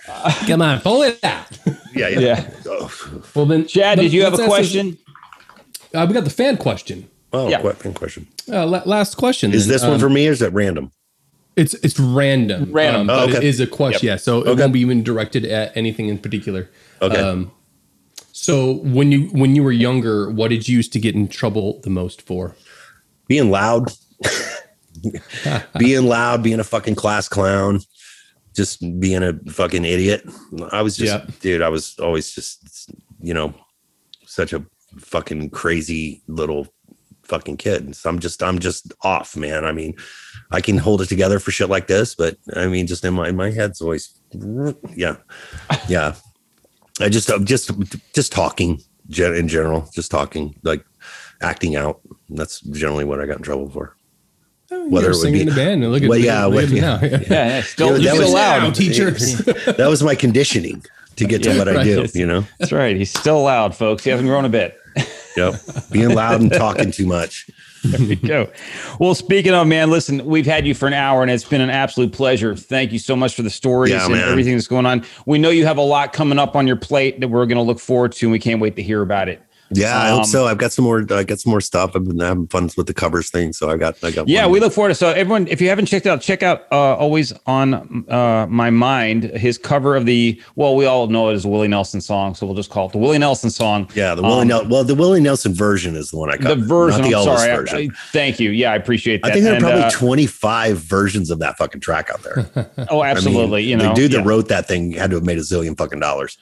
Come 0.45 0.61
on, 0.61 0.79
pull 0.79 1.01
it 1.01 1.17
out. 1.23 1.57
Yeah, 1.95 2.07
yeah. 2.09 2.19
Yeah. 2.19 2.49
Oh, 2.67 3.21
Well 3.33 3.47
then, 3.47 3.65
Chad, 3.65 3.97
did 3.97 4.13
you 4.13 4.25
have 4.25 4.35
a 4.35 4.45
question? 4.45 4.99
this- 5.91 5.95
uh, 5.99 6.05
we 6.07 6.13
got 6.13 6.25
the 6.25 6.29
fan 6.29 6.57
question. 6.57 7.09
oh 7.33 7.49
Yeah. 7.49 7.61
que- 7.73 7.93
question. 7.93 8.27
Uh, 8.47 8.67
la- 8.67 8.83
last 8.85 9.17
question. 9.17 9.51
Is 9.53 9.65
then. 9.65 9.73
this 9.73 9.81
one 9.81 9.93
Um, 9.93 9.99
for 9.99 10.07
me 10.11 10.27
or 10.27 10.31
is 10.31 10.43
it 10.43 10.53
random? 10.53 10.91
It's 11.59 11.73
it's 11.75 11.99
random. 11.99 12.71
Random. 12.71 13.01
um, 13.01 13.07
but 13.07 13.19
Oh, 13.19 13.23
okay. 13.29 13.37
it 13.37 13.43
is 13.43 13.59
a 13.59 13.67
question. 13.67 14.07
Yeah, 14.07 14.15
so 14.17 14.39
it 14.41 14.47
Okay. 14.47 14.61
won't 14.61 14.73
be 14.73 14.79
even 14.79 15.03
directed 15.03 15.43
at 15.45 15.75
anything 15.75 16.07
in 16.07 16.17
particular. 16.17 16.69
Okay. 17.01 17.19
Um, 17.19 17.51
so 18.31 18.75
when 18.97 19.11
you 19.11 19.27
when 19.41 19.55
you 19.55 19.63
were 19.63 19.71
younger, 19.73 20.29
what 20.29 20.49
did 20.49 20.67
you 20.69 20.77
used 20.77 20.93
to 20.93 20.99
get 20.99 21.15
in 21.15 21.27
trouble 21.27 21.81
the 21.83 21.89
most 21.89 22.21
for? 22.21 22.55
being 23.27 23.51
loud, 23.51 23.91
being 25.77 26.05
loud, 26.05 26.41
being 26.41 26.59
a 26.59 26.63
fucking 26.63 26.95
class 26.95 27.27
clown, 27.29 27.79
just 28.55 28.79
being 28.99 29.21
a 29.23 29.33
fucking 29.51 29.85
idiot. 29.85 30.23
I 30.71 30.81
was 30.81 30.97
just, 30.97 31.13
Yeah. 31.13 31.25
dude, 31.39 31.61
I 31.61 31.69
was 31.69 31.95
always 31.99 32.31
just, 32.33 32.89
you 33.21 33.33
know, 33.35 33.53
such 34.25 34.51
a 34.53 34.65
fucking 34.97 35.51
crazy 35.51 36.23
little 36.27 36.67
fucking 37.29 37.57
kid. 37.57 37.95
So 37.95 38.09
I'm 38.09 38.19
just, 38.19 38.43
I'm 38.43 38.59
just 38.59 38.91
off, 39.03 39.37
man. 39.37 39.63
I 39.65 39.71
mean, 39.71 39.95
I 40.51 40.59
can 40.61 40.77
hold 40.77 41.01
it 41.01 41.07
together 41.07 41.39
for 41.39 41.51
shit 41.51 41.69
like 41.69 41.87
this, 41.87 42.15
but 42.15 42.37
I 42.55 42.67
mean, 42.67 42.87
just 42.87 43.05
in 43.05 43.13
my, 43.13 43.29
in 43.29 43.35
my 43.35 43.51
head's 43.51 43.81
always, 43.81 44.19
yeah, 44.95 45.15
yeah. 45.87 46.15
I 46.99 47.07
just, 47.09 47.29
I'm 47.29 47.45
just, 47.45 47.71
just 48.13 48.31
talking 48.33 48.81
in 49.17 49.47
general, 49.47 49.89
just 49.93 50.11
talking, 50.11 50.55
like 50.63 50.83
acting 51.41 51.75
out. 51.77 52.01
That's 52.29 52.59
generally 52.61 53.05
what 53.05 53.21
I 53.21 53.25
got 53.25 53.37
in 53.37 53.43
trouble 53.43 53.69
for. 53.69 53.95
Oh, 54.71 54.87
Whether 54.87 54.89
Whether 54.89 55.05
it 55.07 55.09
would 55.09 55.15
singing 55.21 55.33
be- 55.33 55.41
in 55.41 55.49
a 55.49 55.55
band 55.55 55.83
and 55.83 55.91
look 55.93 56.03
at 56.03 56.09
Well, 56.09 56.19
look 56.19 56.25
yeah, 56.25 56.43
at- 56.45 56.51
look 56.51 56.63
at 56.65 56.69
yeah. 56.69 56.81
now. 56.81 56.99
Yeah, 57.01 57.19
yeah. 57.29 57.61
Still, 57.61 57.87
Yeah, 57.87 57.93
you're 57.93 58.01
that 58.03 58.09
still 58.15 58.23
was- 58.25 58.33
loud. 58.33 58.63
Now, 58.63 58.71
teachers. 58.71 59.37
that 59.77 59.87
was 59.89 60.03
my 60.03 60.13
conditioning 60.15 60.83
to 61.15 61.25
get 61.25 61.41
to 61.43 61.51
Yeah, 61.51 61.57
what 61.57 61.67
I 61.69 61.75
right. 61.75 61.83
do, 61.85 62.05
you 62.19 62.25
know? 62.27 62.43
That's 62.59 62.71
right. 62.71 62.95
He's 62.95 63.09
still 63.09 63.41
loud, 63.43 63.75
folks. 63.75 64.03
He 64.03 64.09
hasn't 64.09 64.27
grown 64.29 64.45
a 64.45 64.49
bit. 64.49 64.77
Yep. 65.37 65.55
Being 65.91 66.09
loud 66.15 66.41
and 66.41 66.51
talking 66.51 66.91
too 66.91 67.05
much. 67.05 67.49
There 67.83 68.01
you 68.01 68.15
go. 68.17 68.51
Well, 68.99 69.15
speaking 69.15 69.53
of 69.53 69.67
man, 69.67 69.89
listen, 69.89 70.25
we've 70.25 70.45
had 70.45 70.67
you 70.67 70.73
for 70.73 70.87
an 70.87 70.93
hour 70.93 71.21
and 71.21 71.31
it's 71.31 71.45
been 71.45 71.61
an 71.61 71.69
absolute 71.69 72.11
pleasure. 72.11 72.55
Thank 72.55 72.91
you 72.91 72.99
so 72.99 73.15
much 73.15 73.35
for 73.35 73.41
the 73.41 73.49
stories 73.49 73.91
Yeah, 73.93 74.03
and 74.05 74.15
man. 74.15 74.27
everything 74.29 74.55
that's 74.55 74.67
going 74.67 74.85
on. 74.85 75.05
We 75.25 75.37
know 75.37 75.49
you 75.49 75.65
have 75.65 75.77
a 75.77 75.81
lot 75.83 76.11
coming 76.11 76.39
up 76.39 76.55
on 76.57 76.67
your 76.67 76.75
plate 76.75 77.19
that 77.21 77.29
we're 77.29 77.45
going 77.45 77.57
to 77.57 77.61
look 77.63 77.79
forward 77.79 78.11
to, 78.13 78.25
and 78.25 78.31
we 78.33 78.39
can't 78.39 78.59
wait 78.59 78.75
to 78.75 78.83
hear 78.83 79.01
about 79.01 79.29
it. 79.29 79.41
Yeah, 79.71 79.97
I 79.99 80.09
Um, 80.09 80.17
hope 80.19 80.25
so. 80.25 80.47
I've 80.47 80.57
got 80.57 80.71
some 80.71 80.85
more. 80.85 81.05
I 81.11 81.23
got 81.23 81.39
some 81.39 81.51
more 81.51 81.61
stuff. 81.61 81.91
I've 81.95 82.03
been 82.05 82.19
having 82.19 82.47
fun 82.47 82.69
with 82.75 82.87
the 82.87 82.93
covers 82.93 83.29
thing, 83.29 83.53
so 83.53 83.69
I 83.69 83.77
got. 83.77 84.03
I 84.03 84.11
got. 84.11 84.27
Yeah, 84.27 84.47
we 84.47 84.59
look 84.59 84.73
forward 84.73 84.89
to 84.89 84.95
so 84.95 85.09
everyone. 85.09 85.47
If 85.47 85.61
you 85.61 85.69
haven't 85.69 85.85
checked 85.85 86.07
out, 86.07 86.21
check 86.21 86.41
out 86.43 86.65
uh, 86.71 86.95
always 86.95 87.33
on 87.45 88.05
uh, 88.09 88.47
my 88.49 88.69
mind 88.69 89.23
his 89.25 89.57
cover 89.57 89.95
of 89.95 90.05
the 90.05 90.41
well, 90.55 90.75
we 90.75 90.85
all 90.85 91.07
know 91.07 91.29
it 91.29 91.33
as 91.33 91.45
a 91.45 91.47
Willie 91.47 91.67
Nelson 91.67 92.01
song, 92.01 92.33
so 92.35 92.45
we'll 92.45 92.55
just 92.55 92.69
call 92.69 92.87
it 92.87 92.91
the 92.93 92.97
Willie 92.97 93.19
Nelson 93.19 93.49
song. 93.49 93.89
Yeah, 93.93 94.15
the 94.15 94.23
Willie 94.23 94.41
Um, 94.41 94.47
Nelson. 94.47 94.69
Well, 94.69 94.83
the 94.83 94.95
Willie 94.95 95.21
Nelson 95.21 95.53
version 95.53 95.95
is 95.95 96.09
the 96.11 96.17
one 96.17 96.29
I 96.31 96.37
got. 96.37 96.49
The 96.57 96.63
version. 96.65 97.01
the 97.03 97.15
I'm 97.15 97.25
Elvis 97.25 97.37
sorry. 97.37 97.55
Version. 97.55 97.77
I- 97.91 97.95
thank 98.11 98.39
you. 98.39 98.49
Yeah, 98.51 98.71
I 98.71 98.75
appreciate 98.75 99.21
that. 99.21 99.29
I 99.29 99.33
think 99.33 99.43
there 99.43 99.53
are 99.53 99.57
And, 99.57 99.63
probably 99.63 99.83
uh, 99.83 99.91
25 99.91 100.77
versions 100.79 101.29
of 101.29 101.39
that 101.39 101.57
fucking 101.57 101.81
track 101.81 102.09
out 102.11 102.23
there. 102.23 102.49
oh, 102.89 103.01
I 103.01 103.07
mean, 103.09 103.17
absolutely. 103.17 103.63
you 103.63 103.77
know, 103.77 103.89
the 103.89 103.93
dude 103.93 104.11
yeah. 104.13 104.19
that 104.19 104.25
wrote 104.25 104.47
that 104.47 104.67
thing 104.67 104.93
had 104.93 105.11
to 105.11 105.17
have 105.17 105.25
made 105.25 105.37
a 105.37 105.41
zillion 105.41 105.77
fucking 105.77 105.99
dollars. 105.99 106.37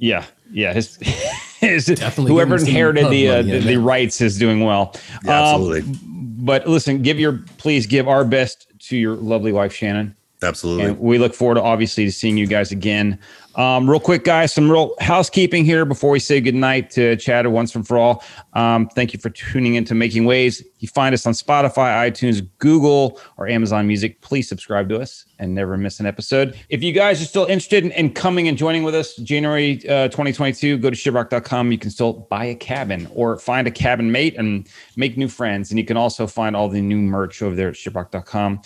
Yeah, 0.00 0.24
yeah. 0.50 0.72
His, 0.72 0.96
his 1.60 1.86
Definitely 1.86 2.32
whoever 2.32 2.56
give 2.56 2.60
him 2.60 2.66
some 2.66 2.68
inherited 2.68 3.10
the, 3.10 3.28
uh, 3.28 3.42
the 3.42 3.58
the 3.60 3.76
rights 3.76 4.20
is 4.20 4.38
doing 4.38 4.64
well. 4.64 4.94
Yeah, 5.24 5.38
Um, 5.38 5.44
absolutely, 5.44 5.94
but 6.04 6.66
listen, 6.68 7.02
give 7.02 7.18
your 7.18 7.44
please 7.58 7.86
give 7.86 8.08
our 8.08 8.24
best 8.24 8.66
to 8.88 8.96
your 8.96 9.16
lovely 9.16 9.52
wife 9.52 9.72
Shannon, 9.72 10.14
absolutely. 10.42 10.84
and 10.84 10.98
we 10.98 11.18
look 11.18 11.34
forward 11.34 11.56
to 11.56 11.62
obviously 11.62 12.04
to 12.04 12.12
seeing 12.12 12.36
you 12.36 12.46
guys 12.46 12.72
again. 12.72 13.18
Um, 13.58 13.90
real 13.90 13.98
quick, 13.98 14.22
guys, 14.22 14.52
some 14.52 14.70
real 14.70 14.94
housekeeping 15.00 15.64
here 15.64 15.84
before 15.84 16.10
we 16.10 16.20
say 16.20 16.40
goodnight 16.40 16.90
to 16.90 17.16
Chad 17.16 17.44
once 17.48 17.74
and 17.74 17.86
for 17.86 17.98
all. 17.98 18.22
Um, 18.52 18.88
thank 18.90 19.12
you 19.12 19.18
for 19.18 19.30
tuning 19.30 19.74
in 19.74 19.84
to 19.86 19.96
Making 19.96 20.26
Waves. 20.26 20.62
You 20.78 20.86
find 20.86 21.12
us 21.12 21.26
on 21.26 21.32
Spotify, 21.32 22.08
iTunes, 22.08 22.46
Google, 22.58 23.20
or 23.36 23.48
Amazon 23.48 23.88
Music. 23.88 24.20
Please 24.20 24.48
subscribe 24.48 24.88
to 24.90 25.00
us 25.00 25.24
and 25.40 25.56
never 25.56 25.76
miss 25.76 25.98
an 25.98 26.06
episode. 26.06 26.56
If 26.68 26.84
you 26.84 26.92
guys 26.92 27.20
are 27.20 27.24
still 27.24 27.46
interested 27.46 27.84
in, 27.84 27.90
in 27.92 28.12
coming 28.12 28.46
and 28.46 28.56
joining 28.56 28.84
with 28.84 28.94
us 28.94 29.16
January 29.16 29.78
uh, 29.88 30.06
2022, 30.06 30.78
go 30.78 30.90
to 30.90 30.96
shiprock.com. 30.96 31.72
You 31.72 31.78
can 31.78 31.90
still 31.90 32.12
buy 32.12 32.44
a 32.44 32.54
cabin 32.54 33.08
or 33.12 33.38
find 33.40 33.66
a 33.66 33.72
cabin 33.72 34.12
mate 34.12 34.36
and 34.36 34.68
make 34.94 35.16
new 35.16 35.28
friends. 35.28 35.70
And 35.70 35.80
you 35.80 35.84
can 35.84 35.96
also 35.96 36.28
find 36.28 36.54
all 36.54 36.68
the 36.68 36.80
new 36.80 36.98
merch 36.98 37.42
over 37.42 37.56
there 37.56 37.70
at 37.70 37.74
shiprock.com. 37.74 38.62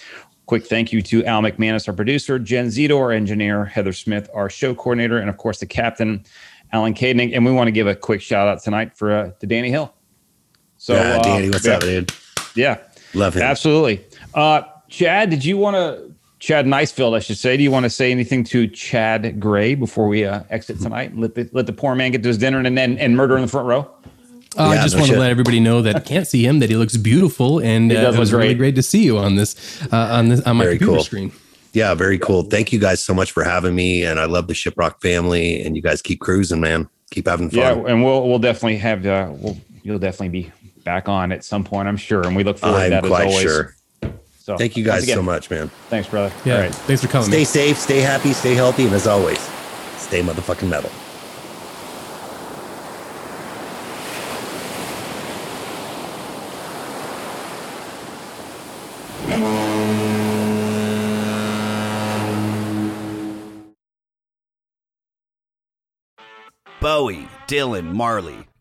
Quick 0.47 0.67
thank 0.67 0.93
you 0.93 1.01
to 1.03 1.25
Al 1.25 1.41
McManus, 1.41 1.87
our 1.89 1.95
producer, 1.95 2.39
Jen 2.39 2.67
Zito, 2.67 2.99
our 2.99 3.13
engineer, 3.13 3.65
Heather 3.65 3.93
Smith, 3.93 4.29
our 4.35 4.51
show 4.51 4.75
coordinator, 4.75 5.19
and 5.19 5.31
of 5.31 5.37
course 5.37 5.61
the 5.61 5.67
captain, 5.67 6.25
Alan 6.73 6.95
Cadening. 6.95 7.35
And 7.35 7.45
we 7.45 7.53
want 7.53 7.69
to 7.69 7.73
give 7.73 7.87
a 7.87 7.95
quick 7.95 8.21
shout 8.21 8.49
out 8.49 8.63
tonight 8.63 8.97
for 8.97 9.13
uh, 9.13 9.31
to 9.39 9.47
Danny 9.47 9.71
Hill. 9.71 9.95
So, 10.79 10.95
yeah, 10.95 11.19
uh, 11.19 11.23
Danny, 11.23 11.49
what's 11.49 11.65
yeah, 11.65 11.75
up, 11.75 11.81
dude? 11.83 12.13
Yeah, 12.57 12.79
Love 13.15 13.37
him. 13.37 13.43
absolutely. 13.43 14.05
Uh, 14.35 14.63
Chad, 14.89 15.31
did 15.31 15.45
you 15.45 15.57
want 15.57 15.77
to? 15.77 16.13
Chad 16.39 16.67
Nicefield, 16.67 17.15
I 17.15 17.21
should 17.21 17.39
say. 17.39 17.57
Do 17.57 17.63
you 17.63 17.71
want 17.71 17.85
to 17.85 17.91
say 17.91 18.11
anything 18.11 18.43
to 18.45 18.67
Chad 18.67 19.39
Gray 19.39 19.77
before 19.77 20.09
we 20.09 20.25
uh, 20.25 20.43
exit 20.51 20.81
tonight? 20.81 21.17
Let 21.17 21.37
the, 21.37 21.49
let 21.53 21.67
the 21.67 21.73
poor 21.73 21.95
man 21.95 22.11
get 22.11 22.25
to 22.25 22.29
his 22.29 22.37
dinner 22.37 22.59
and 22.59 22.77
then 22.77 22.99
and 22.99 23.17
murder 23.17 23.37
in 23.37 23.43
the 23.43 23.49
front 23.49 23.69
row. 23.69 23.89
Uh, 24.59 24.65
I 24.65 24.77
just 24.83 24.95
no 24.95 25.01
want 25.01 25.13
to 25.13 25.19
let 25.19 25.31
everybody 25.31 25.61
know 25.61 25.83
that 25.83 25.97
I 25.97 26.01
can't 26.01 26.27
see 26.27 26.45
him, 26.47 26.59
that 26.59 26.69
he 26.71 26.77
looks 26.77 26.97
beautiful, 26.97 27.59
and 27.61 27.91
uh, 27.91 27.95
it 27.95 28.11
look 28.11 28.19
was 28.19 28.33
really 28.33 28.49
great. 28.49 28.59
great 28.59 28.75
to 28.77 28.83
see 28.83 29.03
you 29.03 29.19
on 29.19 29.37
this 29.37 29.83
uh, 29.93 29.97
on 30.13 30.29
this 30.29 30.41
on 30.43 30.57
my 30.57 30.65
Very 30.65 30.79
computer 30.79 30.97
cool. 30.99 31.05
screen. 31.05 31.33
Yeah, 31.73 31.95
very 31.95 32.19
cool. 32.19 32.43
Thank 32.43 32.71
you 32.73 32.79
guys 32.79 33.03
so 33.03 33.15
much 33.15 33.33
for 33.33 33.45
having 33.45 33.75
me, 33.75 34.05
and 34.05 34.21
I 34.21 34.27
love 34.27 34.47
the 34.47 34.53
Shiprock 34.55 35.01
family. 35.01 35.63
And 35.63 35.75
you 35.75 35.81
guys 35.83 36.03
keep 36.03 36.21
cruising, 36.21 36.61
man. 36.61 36.89
Keep 37.11 37.27
having 37.29 37.49
fun. 37.49 37.59
Yeah, 37.59 37.73
and 37.91 38.05
we'll 38.05 38.29
we'll 38.29 38.39
definitely 38.39 38.77
have 38.79 39.07
uh, 39.07 39.31
we'll 39.33 39.57
you'll 39.83 39.99
definitely 39.99 40.29
be 40.29 40.53
back 40.85 41.09
on 41.09 41.33
at 41.33 41.45
some 41.45 41.65
point, 41.65 41.89
I'm 41.89 41.97
sure, 41.97 42.27
and 42.27 42.37
we 42.37 42.45
look 42.45 42.59
forward 42.59 42.79
to 42.79 42.85
I'm 42.85 42.91
that 42.91 43.05
quite 43.05 43.27
as 43.27 43.33
always. 43.33 43.43
sure. 43.43 43.77
So 44.39 44.59
Thank 44.59 44.77
you 44.77 44.85
guys 44.85 45.07
so 45.07 45.23
much, 45.23 45.51
man. 45.51 45.69
Thanks, 45.89 46.09
brother. 46.09 46.35
Yeah, 46.45 46.57
All 46.57 46.61
right. 46.63 46.75
thanks 46.75 47.01
for 47.01 47.09
coming. 47.09 47.29
Stay 47.29 47.37
man. 47.39 47.47
safe, 47.47 47.79
stay 47.79 48.01
happy, 48.01 48.33
stay 48.33 48.55
healthy, 48.55 48.85
and 48.87 48.93
as 48.93 49.07
always, 49.07 49.39
stay 49.99 50.21
motherfucking 50.21 50.69
metal. 50.69 50.91
Bowie, 66.83 67.29
Dylan, 67.47 67.95
Marley. 67.95 68.52